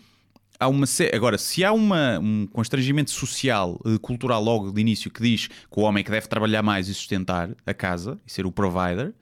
há 0.60 0.68
uma. 0.68 0.84
Agora, 1.12 1.38
se 1.38 1.64
há 1.64 1.72
uma, 1.72 2.18
um 2.18 2.46
constrangimento 2.46 3.10
social, 3.10 3.80
eh, 3.86 3.98
cultural 3.98 4.42
logo 4.42 4.70
de 4.70 4.80
início 4.80 5.10
que 5.10 5.22
diz 5.22 5.46
que 5.48 5.80
o 5.80 5.80
homem 5.80 6.02
é 6.02 6.04
que 6.04 6.10
deve 6.10 6.28
trabalhar 6.28 6.62
mais 6.62 6.88
e 6.88 6.94
sustentar 6.94 7.50
a 7.66 7.72
casa 7.72 8.20
e 8.26 8.30
ser 8.30 8.44
o 8.44 8.52
provider, 8.52 9.14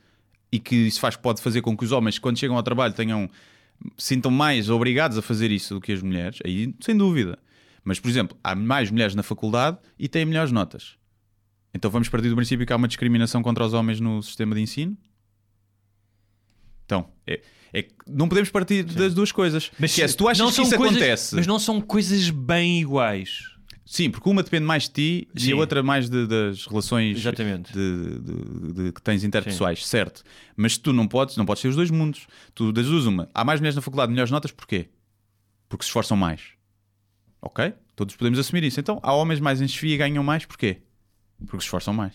e 0.50 0.58
que 0.58 0.74
isso 0.74 1.00
faz, 1.00 1.16
pode 1.16 1.40
fazer 1.40 1.62
com 1.62 1.76
que 1.76 1.84
os 1.84 1.92
homens, 1.92 2.18
quando 2.18 2.38
chegam 2.38 2.56
ao 2.56 2.62
trabalho, 2.62 2.92
tenham 2.92 3.30
sintam 3.96 4.30
mais 4.30 4.68
obrigados 4.68 5.16
a 5.16 5.22
fazer 5.22 5.52
isso 5.52 5.74
do 5.74 5.80
que 5.80 5.92
as 5.92 6.02
mulheres, 6.02 6.40
aí 6.44 6.74
sem 6.80 6.96
dúvida. 6.96 7.38
Mas, 7.84 8.00
por 8.00 8.08
exemplo, 8.08 8.36
há 8.42 8.54
mais 8.54 8.90
mulheres 8.90 9.14
na 9.14 9.22
faculdade 9.22 9.78
e 9.96 10.08
têm 10.08 10.24
melhores 10.24 10.50
notas. 10.50 10.98
Então 11.72 11.90
vamos 11.90 12.08
partir 12.08 12.28
do 12.28 12.34
princípio 12.34 12.66
que 12.66 12.72
há 12.72 12.76
uma 12.76 12.88
discriminação 12.88 13.40
contra 13.40 13.64
os 13.64 13.72
homens 13.72 14.00
no 14.00 14.20
sistema 14.22 14.54
de 14.54 14.62
ensino? 14.62 14.96
Então, 16.84 17.08
é, 17.26 17.40
é 17.72 17.82
que 17.82 17.92
não 18.06 18.28
podemos 18.28 18.50
partir 18.50 18.82
das 18.84 19.14
duas 19.14 19.30
coisas. 19.32 19.68
que 19.68 20.02
é, 20.02 20.08
se 20.08 20.16
tu 20.16 20.28
achas 20.28 20.54
que 20.54 20.62
isso 20.62 20.76
coisas- 20.76 20.96
acontece, 20.96 21.34
Mas 21.36 21.46
não 21.46 21.58
são 21.58 21.80
coisas 21.80 22.30
bem 22.30 22.80
iguais. 22.80 23.40
sim, 23.84 24.10
porque 24.10 24.28
uma 24.28 24.42
depende 24.42 24.64
mais 24.66 24.84
de 24.84 24.90
ti 24.90 25.28
e 25.34 25.40
Sim. 25.40 25.52
a 25.52 25.56
outra 25.56 25.82
mais 25.82 26.08
de- 26.10 26.26
das 26.26 26.66
relações 26.66 27.16
Exatamente. 27.18 27.72
de, 27.72 28.18
de- 28.20 28.72
de- 28.84 28.92
que 28.92 29.00
tens 29.02 29.24
interpessoais, 29.24 29.86
certo? 29.86 30.22
Mas 30.56 30.76
tu 30.76 30.92
não 30.92 31.06
podes, 31.08 31.36
não 31.36 31.46
podes 31.46 31.62
ter 31.62 31.68
os 31.68 31.76
dois 31.76 31.90
mundos. 31.90 32.26
Tu 32.54 32.72
das 32.72 32.86
duas 32.86 33.06
uma. 33.06 33.28
Há 33.34 33.44
mais 33.44 33.60
mulheres 33.60 33.76
na 33.76 33.82
faculdade, 33.82 34.10
melhores 34.10 34.30
notas, 34.30 34.50
porquê? 34.50 34.88
Porque 35.68 35.84
se 35.84 35.88
esforçam 35.88 36.16
mais. 36.16 36.42
Ok? 37.40 37.72
Todos 37.94 38.16
podemos 38.16 38.38
assumir 38.38 38.64
isso. 38.64 38.78
Então, 38.80 38.98
há 39.02 39.12
homens 39.12 39.40
mais 39.40 39.60
em 39.60 39.68
chefia 39.68 39.94
e 39.94 39.98
ganham 39.98 40.22
mais, 40.24 40.44
porquê? 40.44 40.78
Porque 41.46 41.58
se 41.60 41.64
esforçam 41.66 41.94
mais. 41.94 42.14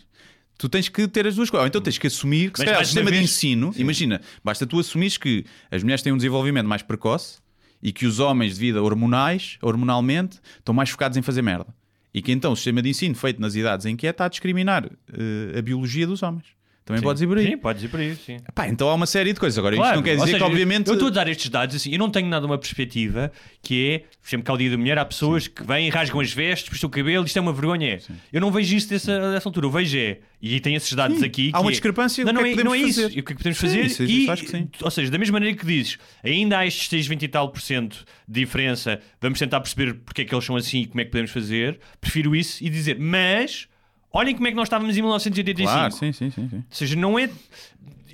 Tu 0.58 0.70
tens 0.70 0.88
que 0.88 1.08
ter 1.08 1.26
as 1.28 1.36
duas 1.36 1.50
coisas. 1.50 1.64
Ou 1.64 1.68
então 1.68 1.82
tens 1.82 1.98
que 1.98 2.08
assumir 2.08 2.52
que 2.52 2.60
se 2.60 2.66
Mas, 2.66 2.66
calhar, 2.66 2.76
o 2.76 2.80
mais 2.80 2.88
uma 2.88 2.94
sistema 2.94 3.12
de 3.12 3.18
vez- 3.18 3.30
ensino, 3.32 3.74
imagina, 3.76 4.22
basta 4.44 4.66
tu 4.66 4.80
assumires 4.80 5.18
que 5.18 5.46
as 5.72 5.82
mulheres 5.84 6.02
têm 6.02 6.14
um 6.14 6.18
desenvolvimento 6.18 6.68
mais 6.68 6.82
precoce 6.82 7.40
e 7.82 7.92
que 7.92 8.06
os 8.06 8.20
homens, 8.20 8.54
devido 8.58 8.80
a 8.80 8.82
hormonais, 8.82 9.58
hormonalmente, 9.62 10.40
estão 10.60 10.74
mais 10.74 10.90
focados 10.90 11.18
em 11.18 11.22
fazer 11.22 11.42
merda. 11.42 11.68
E 12.14 12.22
que 12.22 12.32
então 12.32 12.52
o 12.52 12.56
sistema 12.56 12.82
de 12.82 12.90
ensino 12.90 13.16
feito 13.16 13.42
nas 13.42 13.56
idades 13.56 13.86
em 13.88 13.96
que 13.96 14.06
é 14.08 14.12
está 14.12 14.26
a 14.26 14.30
discriminar 14.30 14.86
eh, 15.12 15.58
a 15.58 15.62
biologia 15.62 16.06
dos 16.06 16.22
homens. 16.22 16.46
Também 16.86 17.00
Sim. 17.00 17.04
podes 17.04 17.22
ir 17.22 17.28
por 17.28 17.38
aí. 17.38 17.48
Sim, 17.48 17.58
podes 17.58 17.84
ir 17.84 17.88
por 17.88 18.00
aí, 18.02 18.16
sim. 18.16 18.38
Pá, 18.54 18.68
então 18.68 18.90
há 18.90 18.94
uma 18.94 19.06
série 19.06 19.32
de 19.32 19.40
coisas. 19.40 19.58
Agora, 19.58 19.74
Claro, 19.74 19.90
isto 19.92 19.96
não 19.96 20.04
quer 20.04 20.16
dizer 20.16 20.26
seja, 20.26 20.38
que, 20.38 20.44
obviamente. 20.44 20.88
Eu 20.88 20.94
estou 20.96 21.08
a 21.08 21.12
dar 21.12 21.28
estes 21.30 21.50
dados 21.50 21.76
assim, 21.78 21.92
eu 21.94 21.98
não 21.98 22.10
tenho 22.10 22.28
nada 22.28 22.46
uma 22.46 22.58
perspectiva 22.58 23.32
que 23.62 23.90
é, 23.90 24.04
sempre 24.22 24.44
que 24.44 24.52
há 24.52 24.54
o 24.54 24.58
dia 24.58 24.70
da 24.70 24.78
mulher, 24.78 24.98
há 24.98 25.06
pessoas 25.06 25.48
que 25.48 25.64
vêm, 25.66 25.90
rasgam 25.90 26.20
as 26.20 26.34
vestes, 26.34 26.68
puxam 26.70 26.90
o 26.90 26.92
cabelo, 26.92 27.26
isto 27.26 27.38
é 27.38 27.42
uma 27.42 27.54
vergonha. 27.54 27.94
É. 27.94 28.00
Eu 28.34 28.42
não 28.42 28.52
vejo 28.52 28.76
isso 28.76 28.90
dessa, 28.90 29.32
dessa 29.32 29.48
altura, 29.48 29.66
eu 29.68 29.72
vejo 29.72 29.98
é, 29.98 30.18
e 30.42 30.60
tem 30.60 30.76
esses 30.76 30.92
dados 30.92 31.20
Sim, 31.20 31.26
aqui. 31.26 31.50
há 31.54 31.58
que 31.58 31.64
uma 31.64 31.70
é- 31.70 31.72
discrepância, 31.72 32.26
Não, 32.26 32.34
não, 32.34 32.42
que 32.42 32.48
é 32.50 32.52
é, 32.52 32.56
que 32.58 32.64
não 32.66 32.76
é 32.76 32.78
isso. 32.80 33.00
E 33.02 33.06
o 33.06 33.10
que 33.10 33.20
é 33.20 33.22
que 33.24 33.36
podemos 33.36 33.58
Sim, 33.60 33.68
fazer? 33.68 33.86
isso- 33.86 34.04
e, 34.04 34.30
acho 34.30 34.44
que 34.44 34.52
sim. 34.52 34.68
Ou 34.82 34.92
seja, 34.92 35.10
da 35.10 35.18
mesma 35.18 35.34
maneira 35.40 35.58
que 35.58 35.66
dizes, 35.66 35.98
ainda 36.22 36.58
há 36.60 36.68
estes 36.68 36.90
6, 36.90 37.08
20 37.08 37.24
e 37.24 37.28
tal 37.30 37.48
por 37.50 37.62
cento 37.62 38.04
de 38.28 38.42
diferença, 38.42 39.00
vamos 39.22 39.40
tentar 39.40 39.62
perceber 39.62 39.94
porque 40.06 40.24
é 40.24 40.26
que 40.26 40.36
eles 40.36 40.44
são 40.44 40.58
assim 40.58 40.82
e 40.82 40.86
como 40.88 41.00
é 41.00 41.06
que 41.06 41.12
podemos 41.12 41.32
fazer. 41.32 41.80
Prefiro 42.02 42.36
isso 42.36 42.62
e 42.62 42.70
dizer, 42.70 43.00
mas 43.00 43.68
olhem 44.14 44.36
como 44.36 44.48
é 44.48 44.52
que 44.52 44.56
nós 44.56 44.68
estávamos 44.68 44.96
em 44.96 45.02
1985. 45.02 45.72
Claro, 45.74 45.94
sim, 45.94 46.12
sim, 46.14 46.30
sim. 46.30 46.48
sim. 46.50 46.58
Ou 46.58 46.64
seja, 46.70 46.96
não 46.96 47.18
é. 47.20 47.30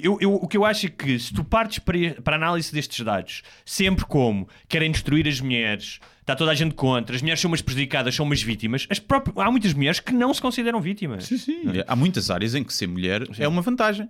Eu, 0.02 0.18
eu- 0.22 0.34
o 0.36 0.48
que 0.48 0.56
eu 0.56 0.64
acho 0.64 0.86
é 0.86 0.90
que 0.90 1.20
se 1.20 1.34
tu 1.34 1.44
partes 1.44 1.80
para, 1.80 1.98
para 2.24 2.36
a 2.36 2.40
análise 2.40 2.72
destes 2.72 3.04
dados, 3.04 3.42
sempre 3.66 4.06
como 4.06 4.48
querem 4.70 4.90
destruir 4.92 5.28
as 5.28 5.42
mulheres, 5.42 6.00
está 6.22 6.38
toda 6.38 6.52
a 6.52 6.56
gente 6.56 6.74
contra, 6.74 7.14
as 7.16 7.22
mulheres 7.22 7.42
são 7.42 7.52
umas 7.52 7.62
prejudicadas, 7.62 8.16
são 8.16 8.26
umas 8.26 8.42
vítimas, 8.42 8.88
as 8.90 8.98
próprias, 8.98 9.36
há 9.38 9.52
muitas 9.52 9.74
mulheres 9.74 10.00
que 10.00 10.14
não 10.14 10.34
se 10.34 10.42
consideram 10.42 10.80
vítimas. 10.80 11.26
Sim, 11.26 11.38
sim. 11.38 11.62
Há 11.86 11.96
muitas 11.98 12.30
áreas 12.32 12.56
em 12.56 12.64
que 12.64 12.74
ser 12.74 12.88
mulher 12.88 13.24
é 13.38 13.46
uma 13.48 13.62
vantagem. 13.62 14.08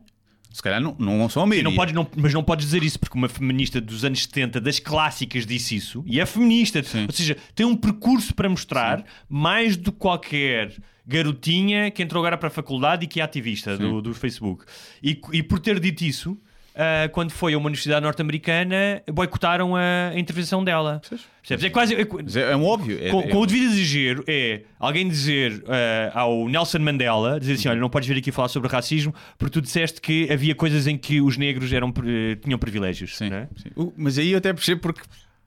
Se 0.51 0.61
calhar 0.63 0.79
não, 0.81 0.95
não 0.99 1.27
são 1.29 1.43
a 1.43 1.45
maioria. 1.47 1.69
Não 1.69 1.75
podes, 1.75 1.93
não- 1.93 2.07
mas 2.15 2.33
não 2.33 2.43
podes 2.43 2.65
dizer 2.65 2.83
isso 2.83 2.99
porque 2.99 3.15
uma 3.17 3.29
feminista 3.29 3.79
dos 3.81 4.03
anos 4.05 4.23
70, 4.23 4.59
das 4.61 4.79
clássicas, 4.79 5.43
disse 5.45 5.75
isso 5.75 6.03
e 6.07 6.19
é 6.19 6.25
feminista. 6.25 6.79
Ou 7.07 7.13
seja, 7.13 7.35
tem 7.55 7.65
um 7.65 7.75
percurso 7.75 8.33
para 8.35 8.47
mostrar 8.49 9.03
mais 9.27 9.75
do 9.77 9.91
que 9.91 9.97
qualquer 9.99 10.71
garotinha 11.09 11.89
que 11.89 12.03
entrou 12.03 12.21
agora 12.21 12.37
para 12.37 12.47
a 12.47 12.51
faculdade 12.51 13.03
e 13.05 13.07
que 13.07 13.19
é 13.19 13.23
ativista 13.23 13.75
do, 13.75 14.01
do 14.01 14.13
Facebook. 14.13 14.63
E, 15.03 15.19
e 15.33 15.41
por 15.41 15.59
ter 15.59 15.79
dito 15.79 16.03
isso, 16.03 16.37
ah, 16.75 17.09
quando 17.09 17.31
foi 17.31 17.53
a 17.53 17.57
uma 17.57 17.65
universidade 17.67 18.01
norte-americana, 18.01 19.01
boicotaram 19.11 19.75
a, 19.75 20.11
a 20.13 20.19
intervenção 20.19 20.63
dela. 20.63 21.01
Percebes? 21.41 21.65
É 21.65 21.69
quase. 21.69 21.95
é- 21.95 22.01
é, 22.01 22.51
é 22.51 22.55
um 22.55 22.63
óbvio. 22.63 22.97
É, 23.01 23.09
com, 23.09 23.21
é- 23.21 23.27
com 23.27 23.37
o 23.39 23.45
devido 23.45 23.73
exagero 23.73 24.23
é 24.27 24.61
alguém 24.79 25.09
dizer 25.09 25.63
ah, 25.67 26.19
ao 26.21 26.47
Nelson 26.47 26.79
Mandela 26.79 27.39
dizer 27.39 27.53
assim: 27.53 27.67
olha, 27.69 27.79
não 27.79 27.89
podes 27.89 28.07
vir 28.07 28.17
aqui 28.17 28.31
falar 28.31 28.47
sobre 28.47 28.69
racismo 28.69 29.13
porque 29.37 29.53
tu 29.53 29.61
disseste 29.61 29.99
que 29.99 30.31
havia 30.31 30.53
coisas 30.53 30.85
em 30.85 30.97
que 30.97 31.19
os 31.19 31.37
negros 31.37 31.73
eram, 31.73 31.91
eh, 32.05 32.35
tinham 32.35 32.59
privilégios. 32.59 33.17
Sim, 33.17 33.33
é? 33.33 33.47
sim. 33.57 33.69
Uh, 33.75 33.91
Mas 33.97 34.17
aí 34.17 34.31
eu 34.31 34.37
até 34.37 34.53
percebo 34.53 34.79
porque 34.81 35.01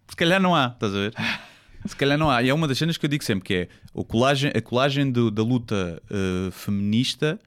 se 0.09 0.17
calhar 0.17 0.41
não 0.41 0.55
há, 0.55 0.67
estás 0.75 0.93
a 0.95 0.99
ver? 0.99 1.15
Se 1.87 1.97
calhar 1.97 2.17
não 2.19 2.31
há. 2.31 2.43
E 2.43 2.49
é 2.49 2.55
uma 2.55 2.69
das 2.69 2.79
cenas 2.79 2.97
que 2.97 3.05
eu 3.07 3.11
digo 3.11 3.25
sempre 3.25 3.45
que 3.45 3.55
é 3.55 3.69
o 3.93 4.05
colagem, 4.05 4.53
a 4.55 4.61
colagem 4.61 5.11
do- 5.11 5.31
da 5.31 5.43
luta 5.43 6.01
uh, 6.11 6.51
feminista, 6.53 7.41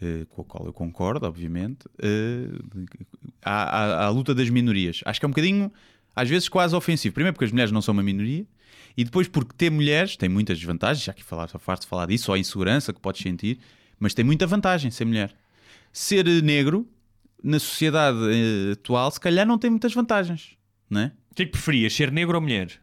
uh, 0.00 0.26
com 0.26 0.42
a 0.42 0.44
qual 0.44 0.66
eu 0.66 0.72
concordo, 0.72 1.26
obviamente, 1.26 1.86
uh, 1.86 2.86
à, 3.42 3.62
à- 3.62 4.04
à 4.06 4.08
luta 4.08 4.34
das 4.34 4.48
minorias. 4.48 5.00
Acho 5.04 5.20
que 5.20 5.26
é 5.26 5.28
um 5.28 5.30
bocadinho, 5.32 5.70
às 6.16 6.28
vezes, 6.28 6.48
quase 6.48 6.74
ofensivo. 6.74 7.14
Primeiro 7.14 7.34
porque 7.34 7.44
as 7.44 7.52
mulheres 7.52 7.70
não 7.72 7.82
são 7.82 7.92
uma 7.92 8.02
minoria. 8.02 8.46
E 8.96 9.04
depois 9.04 9.26
porque 9.28 9.52
ter 9.56 9.70
mulheres 9.70 10.16
tem 10.16 10.28
muitas 10.28 10.58
desvantagens, 10.58 11.04
já 11.04 11.12
que 11.14 11.24
falar, 11.24 11.48
farto 11.48 11.82
de 11.82 11.88
falar 11.88 12.06
disso, 12.06 12.30
ou 12.30 12.34
a 12.34 12.38
insegurança 12.38 12.92
que 12.92 13.00
podes 13.00 13.22
sentir, 13.22 13.58
mas 13.98 14.12
tem 14.12 14.22
muita 14.24 14.46
vantagem 14.46 14.90
ser 14.90 15.06
mulher. 15.06 15.34
Ser 15.92 16.26
negro 16.42 16.86
na 17.42 17.58
sociedade 17.58 18.18
eh, 18.30 18.72
atual, 18.72 19.10
se 19.10 19.18
calhar 19.18 19.46
não 19.46 19.56
tem 19.58 19.70
muitas 19.70 19.94
vantagens, 19.94 20.56
não 20.90 21.00
é? 21.02 21.12
O 21.30 21.34
que 21.34 21.42
é 21.42 21.46
que 21.46 21.52
preferias, 21.52 21.94
ser 21.94 22.12
negro 22.12 22.34
ou 22.36 22.42
mulher? 22.42 22.81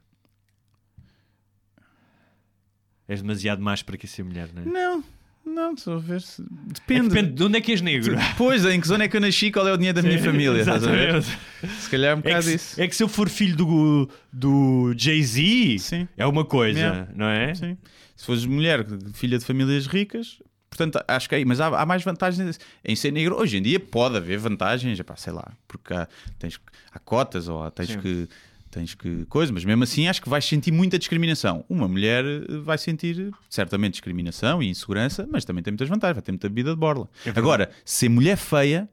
És 3.10 3.22
demasiado 3.22 3.62
mais 3.62 3.82
para 3.82 3.98
que 3.98 4.08
ser 4.08 4.24
mulher, 4.24 4.48
não 4.54 4.62
é? 4.62 4.66
Não, 4.66 5.04
não, 5.46 5.74
estou 5.74 5.96
a 5.96 6.00
ver. 6.00 6.22
se- 6.22 6.42
É 6.42 6.46
Depende. 6.74 7.10
depende 7.10 7.32
de 7.34 7.44
onde 7.44 7.58
é 7.58 7.62
que 7.62 7.72
és 7.72 7.82
negro. 7.82 8.16
Pois, 8.38 8.64
em 8.66 8.80
que 8.80 8.88
zona 8.88 9.06
é 9.06 9.08
que 9.08 9.18
eu 9.18 9.22
nasci, 9.22 9.52
qual 9.52 9.68
é 9.68 9.74
o 9.74 9.78
dinheiro 9.78 10.00
da 10.02 10.08
minha 10.08 10.22
família? 10.22 10.60
Estás 10.60 10.84
a 10.88 10.92
ver? 10.92 11.24
Se 11.24 11.90
calhar 11.90 12.12
é 12.12 12.16
um 12.16 12.20
É 12.20 12.22
bocado 12.22 12.46
que, 12.46 12.54
isso. 12.54 12.80
é 12.80 12.88
que 12.88 12.96
se 12.96 13.02
eu 13.04 13.08
for 13.10 13.28
filho 13.28 13.56
do, 13.58 14.10
do 14.32 14.94
Jay-Z, 14.96 15.80
Sim. 15.80 16.08
é 16.16 16.26
uma 16.26 16.46
coisa, 16.46 16.80
Yeah. 16.80 17.08
não 17.16 17.26
é? 17.26 17.56
Sim. 17.56 17.78
Se 18.16 18.26
fores 18.26 18.46
mulher, 18.46 18.86
filha 19.14 19.40
de 19.40 19.46
famílias 19.46 19.88
ricas, 19.88 20.40
portanto, 20.70 21.04
acho 21.08 21.28
que 21.28 21.34
é 21.36 21.40
aí. 21.40 21.46
Mas 21.46 21.60
há, 21.60 21.68
há 21.82 21.86
mais 21.86 22.04
vantagens 22.04 22.60
em 22.86 22.96
ser 22.96 23.12
negro. 23.12 23.36
Hoje 23.36 23.58
em 23.58 23.62
dia 23.62 23.80
pode 23.80 24.18
haver 24.18 24.38
vantagens, 24.38 25.00
epá, 25.00 25.16
sei 25.16 25.34
lá, 25.34 25.52
porque 25.68 25.94
há, 25.94 26.08
tens, 26.38 26.60
há 26.92 27.00
cotas 27.00 27.48
ou 27.48 27.64
há- 27.64 27.72
tens 27.72 27.90
Sim. 27.90 28.00
que. 28.02 28.28
Tens 28.70 28.94
que 28.94 29.26
coisa, 29.26 29.52
mas 29.52 29.66
mesmo 29.66 29.84
assim 29.84 30.08
acho 30.08 30.22
que 30.22 30.30
vais 30.30 30.46
sentir 30.46 30.72
muita 30.72 30.98
discriminação. 30.98 31.66
Uma 31.70 31.88
mulher 31.88 32.24
eh, 32.26 32.58
vai 32.64 32.78
sentir 32.78 33.32
certamente 33.50 33.94
discriminação 33.94 34.62
e 34.62 34.70
insegurança, 34.70 35.28
mas 35.32 35.46
também 35.46 35.64
tem 35.64 35.72
muitas 35.72 35.90
vantagens, 35.90 36.16
vai 36.16 36.22
ter 36.24 36.32
muita 36.32 36.50
vida 36.50 36.72
de 36.72 36.78
borla. 36.78 37.10
Agora, 37.36 37.70
ser 37.84 38.10
mulher 38.10 38.38
feia 38.38 38.90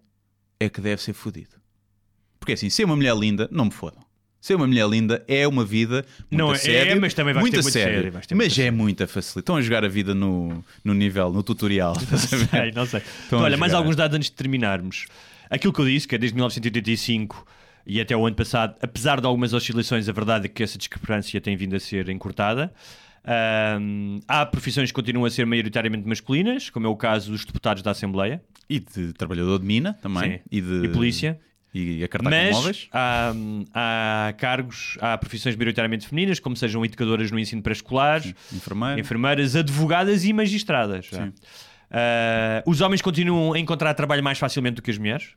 é 0.58 0.68
que 0.68 0.80
deve 0.80 1.00
ser 1.02 1.12
fodido. 1.12 1.56
Porque 2.40 2.52
assim, 2.52 2.70
ser 2.70 2.84
uma 2.84 2.96
mulher 2.96 3.16
linda, 3.16 3.48
não 3.50 3.66
me 3.66 3.70
fodam. 3.70 4.04
Ser 4.40 4.54
uma 4.54 4.66
mulher 4.66 4.88
linda 4.88 5.24
é 5.26 5.46
uma 5.48 5.64
vida 5.64 6.06
muito 6.30 6.38
Não, 6.38 6.52
é, 6.52 6.58
sério, 6.58 7.00
mas 7.00 7.14
também 7.14 7.34
vais 7.34 7.42
muito 7.42 7.54
ter 7.54 7.58
a 7.58 7.62
muito 7.62 7.72
sério. 7.72 7.94
sério, 7.96 8.12
vais 8.12 8.26
ter 8.26 8.34
mas 8.34 8.46
muito 8.56 8.60
é 8.60 8.70
muita 8.70 9.06
facilidade. 9.06 9.40
Estão 9.40 9.56
a 9.56 9.60
jogar 9.60 9.84
a 9.84 9.88
vida 9.88 10.14
no, 10.14 10.64
no 10.84 10.94
nível, 10.94 11.32
no 11.32 11.42
tutorial. 11.42 11.94
ver? 11.94 12.48
Sei, 12.48 12.72
não 12.72 12.86
sei. 12.86 13.02
Estão 13.24 13.40
a 13.40 13.42
Olha, 13.42 13.56
mais 13.56 13.74
alguns 13.74 13.96
dados 13.96 14.16
antes 14.16 14.30
de 14.30 14.36
terminarmos. 14.36 15.06
Aquilo 15.50 15.72
que 15.72 15.80
eu 15.80 15.86
disse, 15.86 16.06
que 16.06 16.14
é 16.14 16.18
desde 16.18 16.34
1985 16.36 17.44
e 17.86 18.00
até 18.00 18.16
o 18.16 18.26
ano 18.26 18.34
passado, 18.36 18.74
apesar 18.82 19.20
de 19.20 19.26
algumas 19.26 19.52
oscilações, 19.52 20.08
a 20.08 20.12
verdade 20.12 20.46
é 20.46 20.48
que 20.48 20.62
essa 20.62 20.76
discrepância 20.76 21.40
tem 21.40 21.56
vindo 21.56 21.76
a 21.76 21.80
ser 21.80 22.08
encurtada. 22.08 22.72
Ahm, 23.24 24.20
há 24.28 24.44
profissões 24.46 24.90
que 24.90 24.94
continuam 24.94 25.24
a 25.26 25.30
ser 25.30 25.44
maioritariamente 25.46 26.06
masculinas, 26.06 26.70
como 26.70 26.86
é 26.86 26.88
o 26.90 26.96
caso 26.96 27.30
dos 27.32 27.44
deputados 27.44 27.82
da 27.82 27.90
Assembleia 27.90 28.40
E 28.68 28.78
de 28.78 29.12
trabalhador 29.12 29.58
de 29.58 29.64
mina 29.66 29.94
também. 30.00 30.34
Sim. 30.34 30.40
E, 30.50 30.60
de, 30.60 30.84
e 30.84 30.88
polícia. 30.88 31.40
E 31.74 32.02
a 32.04 32.08
cartar 32.08 32.30
com 32.30 32.36
Mas 32.36 32.56
móveis. 32.56 32.88
há, 32.92 33.32
há 33.74 34.32
cargos, 34.38 34.96
há 35.00 35.18
profissões 35.18 35.54
maioritariamente 35.56 36.06
femininas, 36.08 36.40
como 36.40 36.56
sejam 36.56 36.84
educadoras 36.84 37.30
no 37.30 37.38
ensino 37.38 37.60
pré-escolar, 37.62 38.22
Enfermeiro. 38.54 38.98
enfermeiras, 39.00 39.54
advogadas 39.56 40.24
e 40.24 40.32
magistradas. 40.32 41.10
Ah, 41.90 42.62
os 42.64 42.80
homens 42.80 43.02
continuam 43.02 43.52
a 43.52 43.58
encontrar 43.58 43.92
trabalho 43.94 44.22
mais 44.24 44.38
facilmente 44.38 44.76
do 44.76 44.82
que 44.82 44.90
as 44.90 44.96
mulheres. 44.98 45.30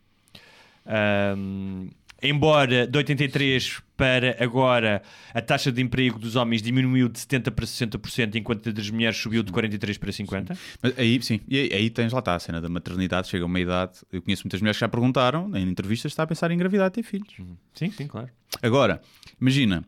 Ahm, 0.85 1.89
embora 2.21 2.87
de 2.87 2.97
83 2.97 3.81
para 3.95 4.41
agora 4.41 5.01
a 5.33 5.41
taxa 5.41 5.71
de 5.71 5.81
emprego 5.81 6.17
dos 6.17 6.35
homens 6.35 6.61
diminuiu 6.61 7.09
de 7.09 7.19
70% 7.19 7.51
para 7.51 7.65
60%, 7.65 8.35
enquanto 8.35 8.69
a 8.69 8.71
das 8.71 8.89
mulheres 8.89 9.17
subiu 9.17 9.43
de 9.43 9.51
43% 9.51 9.99
para 9.99 10.11
50%. 10.11 10.57
Mas 10.81 10.97
aí, 10.97 11.21
sim, 11.21 11.41
e 11.47 11.57
aí, 11.57 11.69
aí 11.73 11.89
tens 11.89 12.13
lá 12.13 12.19
está 12.19 12.35
a 12.35 12.39
cena 12.39 12.61
da 12.61 12.69
maternidade, 12.69 13.27
chega 13.27 13.45
uma 13.45 13.59
idade. 13.59 13.99
Eu 14.11 14.21
conheço 14.21 14.43
muitas 14.45 14.61
mulheres 14.61 14.77
que 14.77 14.81
já 14.81 14.87
perguntaram 14.87 15.51
em 15.55 15.67
entrevistas 15.67 16.11
está 16.11 16.23
a 16.23 16.27
pensar 16.27 16.49
em 16.51 16.55
engravidar 16.55 16.87
e 16.87 16.91
ter 16.91 17.03
filhos. 17.03 17.33
Sim, 17.73 17.91
sim, 17.91 18.07
claro. 18.07 18.29
Agora, 18.61 19.01
imagina, 19.39 19.83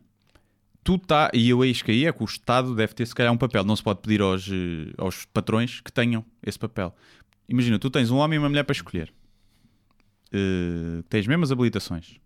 tu 0.84 0.98
tá, 0.98 1.30
e 1.32 1.48
eu 1.48 1.64
eis 1.64 1.82
que 1.82 1.90
aí 1.90 2.06
é 2.06 2.12
que 2.12 2.22
o 2.22 2.26
Estado 2.26 2.74
deve 2.74 2.94
ter 2.94 3.06
se 3.06 3.14
calhar 3.14 3.32
um 3.32 3.38
papel, 3.38 3.64
não 3.64 3.76
se 3.76 3.82
pode 3.82 4.00
pedir 4.00 4.20
aos, 4.20 4.48
eh, 4.48 4.92
aos 4.98 5.24
patrões 5.24 5.80
que 5.80 5.92
tenham 5.92 6.24
esse 6.44 6.58
papel. 6.58 6.94
Imagina, 7.48 7.78
tu 7.78 7.90
tens 7.90 8.10
um 8.10 8.16
homem 8.16 8.36
e 8.36 8.38
uma 8.38 8.48
mulher 8.48 8.64
para 8.64 8.72
escolher, 8.72 9.12
Eh, 10.32 11.02
tens 11.08 11.26
mesmas 11.26 11.52
habilitações, 11.52 12.16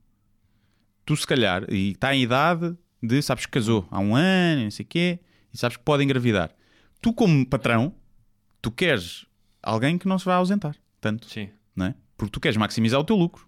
tu 1.05 1.17
se 1.17 1.27
calhar, 1.27 1.65
e 1.69 1.91
está 1.93 2.15
em 2.15 2.23
idade 2.23 2.77
de, 3.03 3.21
sabes 3.23 3.47
que 3.47 3.53
casou 3.53 3.87
há 3.91 3.99
um 3.99 4.15
ano, 4.15 4.65
não 4.65 4.71
sei 4.71 4.85
o 4.85 4.89
quê, 4.89 5.19
e 5.53 5.59
sabes 5.59 5.77
que 5.77 5.83
pode 5.83 6.05
engravidar. 6.05 6.51
Tu, 7.01 7.13
como 7.13 7.45
patrão, 7.47 7.95
tu 8.63 8.71
queres 8.71 9.27
alguém 9.63 9.99
que 9.99 10.07
não 10.09 10.19
se 10.19 10.25
vai 10.25 10.37
ausentar, 10.37 10.77
tanto 11.01 11.27
Sim. 11.29 11.49
não 11.75 11.87
é? 11.87 11.95
Porque 12.17 12.31
tu 12.31 12.41
queres 12.41 12.57
maximizar 12.57 13.01
o 13.01 13.05
teu 13.05 13.17
lucro. 13.17 13.47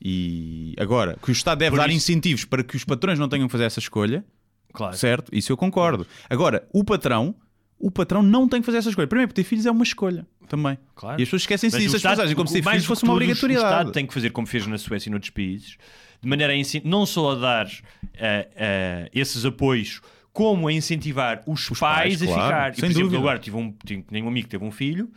E 0.00 0.74
agora, 0.78 1.18
que 1.20 1.30
o 1.30 1.32
Estado 1.32 1.58
deve 1.58 1.70
Por 1.70 1.78
dar 1.78 1.88
isso- 1.88 1.96
incentivos 1.96 2.44
para 2.44 2.62
que 2.62 2.76
os 2.76 2.84
patrões 2.84 3.18
não 3.18 3.28
tenham 3.28 3.48
que 3.48 3.52
fazer 3.52 3.64
essa 3.64 3.80
escolha, 3.80 4.24
Claro. 4.72 4.96
certo? 4.96 5.34
Isso 5.34 5.50
eu 5.50 5.56
concordo. 5.56 6.06
Agora, 6.30 6.68
o 6.72 6.84
patrão, 6.84 7.34
o 7.78 7.90
patrão 7.90 8.22
não 8.22 8.48
tem 8.48 8.60
que 8.60 8.66
fazer 8.66 8.78
essa 8.78 8.88
escolha. 8.88 9.06
Primeiro, 9.06 9.28
porque 9.28 9.42
ter 9.42 9.48
filhos 9.48 9.66
é 9.66 9.70
uma 9.70 9.84
escolha 9.84 10.26
também. 10.48 10.78
Claro. 10.94 11.20
E 11.20 11.22
as 11.22 11.28
pessoas 11.28 11.42
esquecem-se 11.42 11.78
disso. 11.78 11.96
As 11.96 12.02
pessoas 12.02 12.20
agem 12.20 12.34
como 12.34 12.48
se 12.48 12.62
filhos 12.62 12.84
fosse 12.84 13.02
uma 13.04 13.12
tudo, 13.12 13.22
O 13.22 13.22
obrigatoriedade. 13.22 13.66
Estado 13.66 13.92
tem 13.92 14.06
que 14.06 14.14
fazer 14.14 14.30
como 14.30 14.46
fez 14.46 14.66
na 14.66 14.78
Suécia 14.78 15.08
e 15.08 15.10
noutros 15.10 15.30
países, 15.30 15.76
de 16.20 16.28
maneira 16.28 16.52
a 16.52 16.56
não 16.84 17.06
só 17.06 17.32
a 17.32 17.34
dar 17.36 17.70
eh, 18.14 18.48
eh, 18.56 19.10
esses 19.14 19.44
apoios, 19.44 20.00
como 20.32 20.68
a 20.68 20.72
incentivar 20.72 21.42
os, 21.46 21.70
Os 21.70 21.78
pais, 21.78 22.18
pais, 22.18 22.22
a 22.22 22.26
claro, 22.26 22.42
ficar. 22.42 22.72
E, 22.72 22.76
por 22.76 22.84
exemplo, 22.84 23.02
dúvida. 23.02 23.18
agora 23.18 23.38
tive 23.38 23.56
um, 23.56 23.72
tive, 23.84 24.02
tenho 24.02 24.24
um 24.24 24.28
amigo 24.28 24.46
que 24.46 24.50
teve 24.50 24.64
um 24.64 24.70
filho 24.70 25.10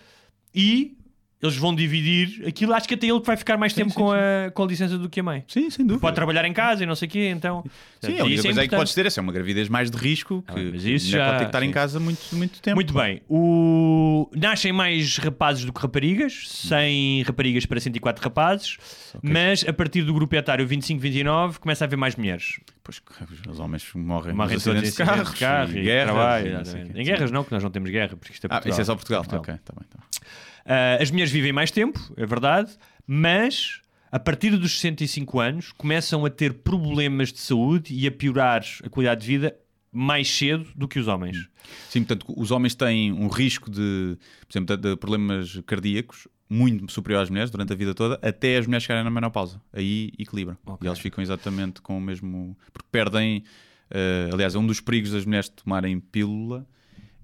e 0.54 0.98
eles 1.42 1.56
vão 1.58 1.74
dividir 1.74 2.44
aquilo. 2.48 2.74
Acho 2.74 2.88
que 2.88 2.94
até 2.94 3.08
ele 3.08 3.20
que 3.20 3.26
vai 3.26 3.36
ficar 3.38 3.58
mais 3.58 3.74
tempo 3.74 3.90
sim, 3.90 3.96
com, 3.96 4.12
sim. 4.12 4.18
A, 4.18 4.52
com 4.52 4.64
a 4.64 4.68
licença 4.68 4.98
do 4.98 5.10
que 5.10 5.20
a 5.20 5.24
mãe. 5.24 5.44
Sim, 5.48 5.70
sem 5.70 5.86
dúvida. 5.86 6.02
Pode 6.02 6.16
trabalhar 6.16 6.46
em 6.46 6.54
casa 6.54 6.84
e 6.84 6.86
não 6.86 6.96
sei 6.96 7.08
o 7.08 7.12
quê, 7.12 7.30
então. 7.36 7.64
Sim, 8.00 8.08
a 8.08 8.14
Isso 8.14 8.24
única 8.26 8.44
coisa 8.44 8.62
é 8.64 8.68
que 8.68 8.76
podes 8.76 8.94
ter 8.94 9.06
essa 9.06 9.20
é 9.20 9.22
uma 9.22 9.32
gravidez 9.32 9.68
mais 9.70 9.90
de 9.90 9.98
risco 9.98 10.42
que, 10.44 10.52
Ah, 10.52 10.56
mas 10.72 10.84
que 10.84 10.94
isso 10.94 11.08
a 11.08 11.10
mulher 11.10 11.18
já- 11.20 11.26
pode 11.26 11.38
ter 11.40 11.44
que 11.46 11.50
estar 11.50 11.64
em 11.64 11.68
sim. 11.68 11.74
casa 11.74 12.00
muito, 12.00 12.36
muito 12.36 12.62
tempo. 12.62 12.76
Muito 12.76 12.94
bem. 12.94 13.22
O... 13.30 14.30
Nascem 14.36 14.72
mais 14.72 15.18
rapazes 15.18 15.66
do 15.66 15.74
que 15.74 15.82
raparigas, 15.82 16.48
100 16.48 17.24
raparigas 17.24 17.66
para 17.66 17.80
104 17.80 18.24
rapazes, 18.24 18.78
mas 19.22 19.66
a 19.68 19.74
partir 19.74 20.04
do 20.04 20.14
grupo 20.14 20.36
etário 20.36 20.68
25-29 20.68 21.58
começa 21.60 21.84
a 21.84 21.86
haver 21.88 21.98
mais 21.98 22.16
mulheres. 22.16 22.60
Pois, 22.84 23.02
os 23.50 23.60
homens 23.60 23.86
morrem, 23.94 24.34
Morrem 24.36 24.56
nos 24.56 24.66
em 24.68 24.72
acidentes 24.72 24.92
de 24.98 25.04
carros, 25.04 25.34
de 25.34 25.40
carro 25.40 25.72
e 25.74 25.80
e 25.80 25.84
guerras. 25.84 26.14
trabalho. 26.14 26.62
Em 26.96 27.04
guerras 27.04 27.32
não, 27.32 27.44
que 27.44 27.52
nós 27.52 27.64
não 27.64 27.70
temos 27.72 27.90
guerra, 27.92 28.16
porque 28.18 28.34
isto 28.34 28.46
é 28.46 28.48
Ah, 28.48 28.50
Portugal. 28.56 28.72
isso 28.72 28.82
é 28.82 28.86
só 28.86 28.96
Portugal. 28.96 29.22
Portugal. 29.22 29.42
Ok, 29.42 29.54
está 29.56 29.74
bem. 29.74 29.88
Tá 29.90 30.00
bem. 30.00 30.32
Ah, 30.66 30.98
as 31.02 31.12
mulheres 31.12 31.32
vivem 31.32 31.52
mais 31.52 31.72
tempo, 31.72 32.00
é 32.18 32.26
verdade, 32.26 32.72
mas 33.06 33.82
a 34.12 34.20
partir 34.20 34.58
dos 34.58 34.80
65 34.80 35.40
anos 35.40 35.72
começam 35.72 36.26
a 36.26 36.30
ter 36.30 36.54
problemas 36.54 37.32
de 37.32 37.40
saúde 37.40 37.94
e 37.94 38.06
a 38.06 38.12
piorar 38.12 38.64
a 38.84 38.90
qualidade 38.90 39.22
de 39.22 39.28
vida 39.28 39.56
mais 39.92 40.30
cedo 40.30 40.68
do 40.76 40.88
que 40.88 41.00
os 41.00 41.08
homens. 41.08 41.50
Sim, 41.90 42.04
portanto, 42.04 42.34
os 42.38 42.52
homens 42.52 42.76
têm 42.76 43.12
um 43.12 43.28
risco 43.28 43.70
de, 43.70 44.18
por 44.48 44.52
exemplo, 44.52 44.78
de, 44.78 44.96
problemas 44.96 45.60
cardíacos 45.66 46.28
muito 46.50 46.92
superior 46.92 47.22
às 47.22 47.30
mulheres 47.30 47.50
durante 47.50 47.72
a 47.72 47.76
vida 47.76 47.94
toda, 47.94 48.20
até 48.22 48.58
as 48.58 48.66
mulheres 48.66 48.84
chegarem 48.84 49.04
na 49.04 49.10
menopausa. 49.10 49.62
Aí 49.72 50.12
equilibram. 50.20 50.58
E 50.82 50.86
eles 50.86 51.00
ficam 51.00 51.22
exatamente 51.22 51.82
com 51.82 51.98
o 51.98 52.02
mesmo. 52.02 52.58
Porque 52.74 52.88
perdem. 52.92 53.44
eh, 53.90 54.30
aliás, 54.34 54.56
um 54.56 54.66
dos 54.66 54.82
perigos 54.82 55.12
das 55.12 55.26
mulheres 55.26 55.48
tomarem 55.48 56.00
pílula 56.00 56.68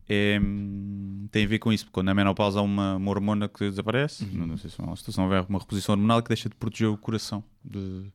é, 0.10 0.40
hum, 0.42 1.28
tem 1.32 1.46
a 1.46 1.48
ver 1.48 1.60
com 1.60 1.72
isso. 1.74 1.86
porque 1.86 1.94
Quando 1.96 2.08
na 2.08 2.14
menopausa 2.14 2.60
há 2.60 2.62
uma, 2.62 2.96
uma 2.96 3.12
hormona 3.12 3.48
que 3.48 3.70
desaparece, 3.70 4.24
Uhum. 4.26 4.48
não 4.48 4.58
sei 4.58 4.70
se 4.70 4.80
é 4.80 4.84
uma 4.84 4.96
situação 4.96 5.24
houver 5.26 5.46
uma 5.50 5.60
reposição 5.60 5.94
hormonal 5.94 6.22
que 6.22 6.30
deixa 6.30 6.48
de 6.50 6.56
proteger 6.56 6.88
o 6.90 6.98
coração. 6.98 7.44
De... 7.64 8.06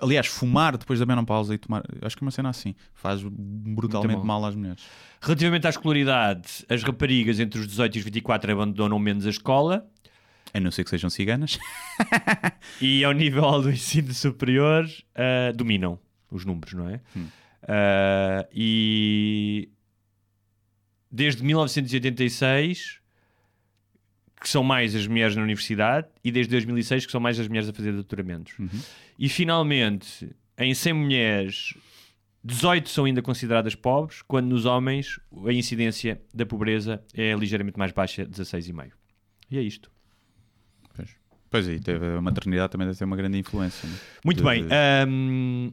Aliás, 0.00 0.26
fumar 0.26 0.76
depois 0.78 0.98
da 1.00 1.04
menopausa 1.06 1.54
e 1.54 1.58
tomar. 1.58 1.82
Acho 2.00 2.16
que 2.16 2.24
é 2.24 2.26
uma 2.26 2.30
cena 2.30 2.48
assim. 2.48 2.74
Faz 2.94 3.22
brutalmente 3.22 4.24
mal. 4.24 4.42
às 4.44 4.54
mulheres. 4.54 4.82
Relativamente 5.20 5.66
à 5.66 5.70
escolaridade, 5.70 6.64
as 6.68 6.82
raparigas 6.82 7.38
entre 7.38 7.60
os 7.60 7.66
18 7.66 7.96
e 7.96 7.98
os 7.98 8.04
24 8.04 8.52
abandonam 8.52 8.98
menos 8.98 9.26
a 9.26 9.30
escola 9.30 9.86
A 10.54 10.58
não 10.60 10.70
ser 10.70 10.84
que 10.84 10.90
sejam 10.90 11.10
ciganas. 11.10 11.58
e 12.80 13.04
ao 13.04 13.12
nível 13.12 13.60
do 13.62 13.70
ensino 13.70 14.12
superior 14.14 14.86
ah, 15.14 15.52
dominam 15.54 15.98
os 16.30 16.44
números, 16.46 16.72
não 16.72 16.88
é? 16.88 17.00
Ah, 17.68 18.46
e 18.52 19.68
desde 21.12 21.44
1986 21.44 23.00
que 24.40 24.48
são 24.48 24.64
mais 24.64 24.92
as 24.96 25.06
mulheres 25.06 25.36
na 25.36 25.42
universidade 25.42 26.08
e 26.24 26.32
desde 26.32 26.50
2006 26.50 27.06
que 27.06 27.12
são 27.12 27.20
mais 27.20 27.38
as 27.38 27.46
mulheres 27.46 27.68
a 27.68 27.72
fazer 27.72 27.92
doutoramentos. 27.92 28.54
E 29.16 29.28
finalmente, 29.28 30.34
em 30.58 30.74
100 30.74 30.92
mulheres, 30.94 31.74
18 32.42 32.88
são 32.90 33.04
ainda 33.04 33.22
consideradas 33.22 33.76
pobres, 33.76 34.20
quando 34.22 34.48
nos 34.48 34.64
homens 34.64 35.20
a 35.46 35.52
incidência 35.52 36.20
da 36.34 36.44
pobreza 36.44 37.00
é 37.14 37.32
ligeiramente 37.34 37.78
mais 37.78 37.92
baixa, 37.92 38.26
16,5. 38.26 38.90
E 39.48 39.58
é 39.58 39.62
isto. 39.62 39.92
Pois, 40.96 41.10
pois 41.48 41.68
aí, 41.68 41.78
teve, 41.78 42.04
a 42.04 42.20
maternidade 42.20 42.72
também 42.72 42.88
deve 42.88 42.98
ter 42.98 43.04
uma 43.04 43.16
grande 43.16 43.38
influência. 43.38 43.88
né? 43.88 43.94
Muito 44.24 44.38
De- 44.38 44.42
bem. 44.44 44.64
ahm, 44.72 45.70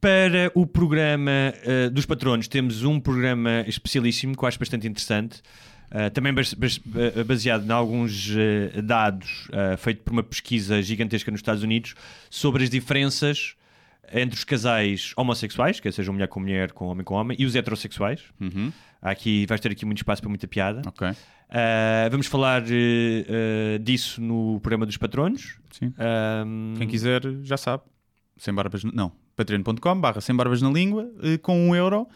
para 0.00 0.50
o 0.54 0.66
programa 0.66 1.30
ah, 1.66 1.90
dos 1.90 2.06
patronos, 2.06 2.48
temos 2.48 2.82
um 2.84 2.98
programa 3.00 3.64
especialíssimo 3.66 4.36
que 4.36 4.42
eu 4.44 4.48
acho 4.48 4.58
bastante 4.58 4.86
interessante. 4.86 5.42
ah, 5.90 6.08
também 6.10 6.32
bas- 6.32 6.54
bas- 6.54 6.78
ba- 6.78 7.24
baseado 7.24 7.66
em 7.66 7.72
alguns 7.72 8.30
ah, 8.76 8.80
dados 8.82 9.48
feito 9.78 10.02
por 10.02 10.12
uma 10.12 10.22
pesquisa 10.22 10.80
gigantesca 10.82 11.30
nos 11.30 11.40
Estados 11.40 11.62
Unidos 11.62 11.94
sobre 12.30 12.62
as 12.64 12.70
diferenças 12.70 13.54
entre 14.12 14.36
os 14.36 14.42
casais 14.44 15.12
homossexuais, 15.16 15.78
quer 15.78 15.92
seja 15.92 16.10
mulher 16.10 16.26
com 16.26 16.40
mulher, 16.40 16.72
com 16.72 16.86
homem 16.86 17.04
com 17.04 17.14
homem, 17.14 17.36
e 17.38 17.44
os 17.46 17.54
heterossexuais. 17.54 18.20
Uhum, 18.40 18.72
Aqui 19.00 19.46
vais 19.46 19.60
ter 19.60 19.70
aqui 19.70 19.86
muito 19.86 19.98
espaço 19.98 20.20
para 20.20 20.28
muita 20.28 20.48
piada. 20.48 20.82
ok, 20.86 21.08
Ah, 21.48 22.08
vamos 22.10 22.26
falar 22.26 22.62
eh, 22.68 23.24
eh, 23.28 23.78
disso 23.78 24.20
no 24.20 24.58
programa 24.60 24.84
dos 24.86 24.96
patronos. 24.96 25.58
sim. 25.70 25.92
Quem 26.78 26.88
quiser 26.88 27.22
já 27.42 27.56
sabe. 27.56 27.82
Sem 28.36 28.52
barbas, 28.54 28.82
não. 28.84 29.12
patreon.com 29.36 30.00
barra 30.00 30.20
sem 30.20 30.34
barbas 30.34 30.60
na 30.62 30.70
língua, 30.70 31.10
eh, 31.22 31.38
com 31.38 31.68
um 31.68 31.74
euro 31.74 32.06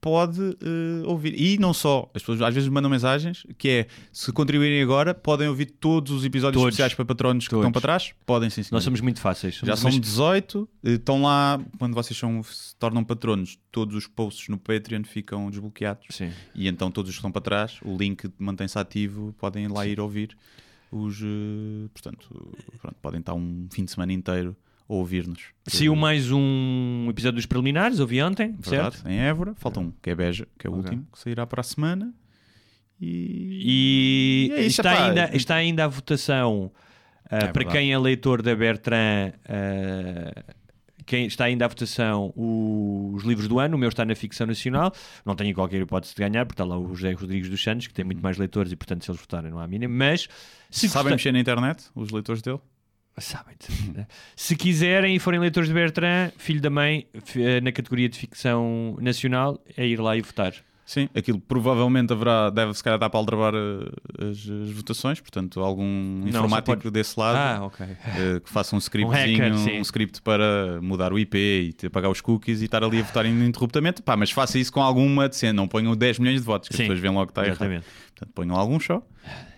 pode 0.00 0.40
eh, 0.40 1.06
ouvir. 1.06 1.34
E 1.40 1.58
não 1.58 1.74
só, 1.74 2.08
as 2.14 2.22
pessoas 2.22 2.40
às 2.40 2.54
vezes 2.54 2.68
mandam 2.68 2.90
mensagens 2.90 3.44
que 3.56 3.68
é, 3.68 3.86
se 4.12 4.32
contribuírem 4.32 4.80
agora, 4.82 5.12
podem 5.12 5.48
ouvir 5.48 5.66
todos 5.66 6.12
os 6.12 6.24
episódios 6.24 6.60
Todos. 6.60 6.74
especiais 6.74 6.94
para 6.94 7.04
patronos 7.04 7.44
que 7.44 7.50
Todos. 7.50 7.62
estão 7.62 7.72
para 7.72 7.80
trás? 7.80 8.12
Podem 8.24 8.48
sim, 8.48 8.62
senhor. 8.62 8.76
Nós 8.76 8.84
somos 8.84 9.00
muito 9.00 9.20
fáceis. 9.20 9.56
Já 9.56 9.76
Somos 9.76 9.94
são 9.94 10.00
18, 10.00 10.68
eh, 10.84 10.90
estão 10.92 11.22
lá, 11.22 11.60
quando 11.78 11.94
vocês 11.94 12.16
são, 12.16 12.42
se 12.44 12.76
tornam 12.76 13.02
patronos, 13.02 13.58
todos 13.72 13.94
os 13.96 14.06
posts 14.06 14.48
no 14.48 14.56
Patreon 14.58 15.02
ficam 15.04 15.50
desbloqueados. 15.50 16.06
Sim. 16.10 16.30
E 16.54 16.68
então 16.68 16.90
todos 16.90 17.10
os 17.10 17.16
que 17.16 17.18
estão 17.18 17.32
para 17.32 17.42
trás, 17.42 17.78
o 17.82 17.96
link 17.96 18.30
mantém-se 18.38 18.78
ativo, 18.78 19.34
podem 19.36 19.66
lá 19.68 19.84
ir 19.86 19.98
ouvir 19.98 20.36
os. 20.92 21.20
eh, 21.20 21.88
portanto, 21.92 22.56
pronto, 22.80 22.96
podem 23.02 23.18
estar 23.20 23.34
um 23.34 23.66
fim 23.72 23.84
de 23.84 23.90
semana 23.90 24.12
inteiro 24.12 24.56
ouvir-nos. 24.88 25.42
Saiu 25.66 25.94
mais 25.94 26.32
um 26.32 27.06
episódio 27.10 27.36
dos 27.36 27.46
preliminares, 27.46 28.00
ouvi 28.00 28.22
ontem, 28.22 28.52
Verdade, 28.58 28.96
certo? 28.96 29.08
em 29.08 29.18
Évora. 29.20 29.54
Falta 29.56 29.78
um, 29.80 29.92
que 30.02 30.08
é 30.10 30.14
Beja, 30.14 30.48
que 30.58 30.66
é 30.66 30.70
o 30.70 30.72
Ok. 30.72 30.84
último, 30.84 31.06
que 31.12 31.18
sairá 31.18 31.46
para 31.46 31.60
a 31.60 31.64
semana. 31.64 32.12
E, 33.00 34.48
E, 34.50 34.52
é 34.54 34.60
isso, 34.62 34.80
está, 34.80 35.06
ainda, 35.06 35.36
está 35.36 35.54
ainda 35.56 35.84
a 35.84 35.88
votação 35.88 36.72
ah, 37.30 37.36
É 37.36 37.38
para 37.40 37.52
verdade. 37.52 37.70
quem 37.78 37.92
é 37.92 37.98
leitor 37.98 38.42
da 38.42 38.56
Bertrand. 38.56 39.32
ah, 39.48 40.44
quem 41.06 41.26
está 41.26 41.44
ainda 41.44 41.64
à 41.64 41.68
votação 41.68 42.32
o- 42.36 43.12
os 43.14 43.22
livros 43.24 43.48
do 43.48 43.58
ano, 43.58 43.76
o 43.76 43.78
meu 43.78 43.88
está 43.88 44.04
na 44.04 44.14
ficção 44.14 44.46
nacional, 44.46 44.92
não 45.24 45.34
tenho 45.34 45.54
qualquer 45.54 45.80
hipótese 45.80 46.14
de 46.14 46.18
ganhar, 46.20 46.44
porque 46.44 46.60
está 46.60 46.64
lá 46.64 46.78
o 46.78 46.94
José 46.94 47.12
Rodrigues 47.12 47.48
dos 47.48 47.62
Santos, 47.62 47.86
que 47.86 47.94
tem 47.94 48.04
muito 48.04 48.22
mais 48.22 48.36
leitores 48.36 48.72
e, 48.72 48.76
portanto, 48.76 49.04
se 49.04 49.10
eles 49.10 49.20
votarem, 49.20 49.50
não 49.50 49.58
há 49.58 49.66
mínimo. 49.66 49.94
Mas 49.94 50.28
se 50.70 50.86
Sabem 50.88 51.04
gostar- 51.04 51.10
mexer 51.10 51.32
na 51.32 51.40
internet, 51.40 51.84
os 51.94 52.10
leitores 52.10 52.42
dele? 52.42 52.58
Sabem. 53.20 53.54
Se 54.36 54.56
quiserem 54.56 55.16
e 55.16 55.18
forem 55.18 55.40
leitores 55.40 55.68
de 55.68 55.74
Bertrand, 55.74 56.30
filho 56.38 56.60
da 56.60 56.70
mãe, 56.70 57.06
eh, 57.36 57.60
na 57.60 57.72
categoria 57.72 58.08
de 58.08 58.18
ficção 58.18 58.96
nacional, 59.00 59.62
é 59.76 59.86
ir 59.86 60.00
lá 60.00 60.16
e 60.16 60.20
votar. 60.22 60.52
Sim, 60.86 61.06
aquilo 61.14 61.38
provavelmente 61.38 62.14
haverá, 62.14 62.48
deve 62.48 62.72
se 62.72 62.82
calhar 62.82 62.96
estar 62.96 63.10
para 63.10 63.20
aldrabar 63.20 63.52
eh, 63.54 64.30
as, 64.30 64.38
as 64.38 64.70
votações, 64.70 65.20
portanto, 65.20 65.60
algum 65.60 66.26
informático 66.26 66.78
pode- 66.78 66.90
desse 66.90 67.20
lado 67.20 67.36
Ah, 67.36 67.66
ok. 67.66 67.86
eh, 67.86 68.40
que 68.42 68.48
faça 68.48 68.74
um 68.74 68.78
scriptzinho, 68.80 69.38
hacker, 69.44 69.74
um, 69.74 69.80
script 69.82 70.22
para 70.22 70.80
mudar 70.80 71.12
o 71.12 71.18
IP 71.18 71.74
e 71.82 71.86
apagar 71.86 72.10
os 72.10 72.22
cookies 72.22 72.62
e 72.62 72.64
estar 72.64 72.82
ali 72.82 73.00
a 73.00 73.02
votar 73.02 73.26
ininterruptamente. 73.26 74.00
Pá, 74.00 74.16
mas 74.16 74.30
faça 74.30 74.58
isso 74.58 74.72
com 74.72 74.80
alguma 74.80 75.28
decência, 75.28 75.52
não 75.52 75.68
ponham 75.68 75.94
10 75.94 76.20
milhões 76.20 76.40
de 76.40 76.46
votos, 76.46 76.70
que 76.70 76.76
Sim, 76.76 76.84
as 76.84 76.86
pessoas 76.86 77.00
veem 77.00 77.12
logo 77.12 77.26
que 77.26 77.32
está 77.32 77.44
errado. 77.46 77.84
Portanto, 78.14 78.32
ponham 78.34 78.56
algum 78.56 78.80
só 78.80 79.02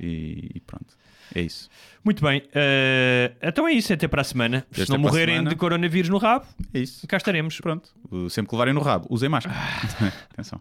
e, 0.00 0.50
e 0.56 0.60
pronto. 0.60 0.96
É 1.34 1.40
isso. 1.42 1.68
Muito 2.04 2.22
bem. 2.24 2.42
eh, 2.54 3.32
então 3.42 3.68
é 3.68 3.72
isso. 3.72 3.92
Até 3.92 4.08
para 4.08 4.20
a 4.22 4.24
semana. 4.24 4.66
Até 4.72 4.84
Se 4.84 4.90
não 4.90 4.98
morrerem 4.98 5.36
semana. 5.36 5.50
de 5.50 5.56
coronavírus 5.56 6.08
no 6.08 6.18
rabo, 6.18 6.46
É 6.74 6.78
isso. 6.80 7.06
cá 7.06 7.16
estaremos. 7.16 7.60
Pronto. 7.60 7.90
Uh, 8.10 8.28
Sempre 8.30 8.48
que 8.50 8.54
levarem 8.56 8.74
no 8.74 8.80
rabo, 8.80 9.06
usem 9.10 9.28
máscara. 9.28 9.56
Atenção. 10.32 10.60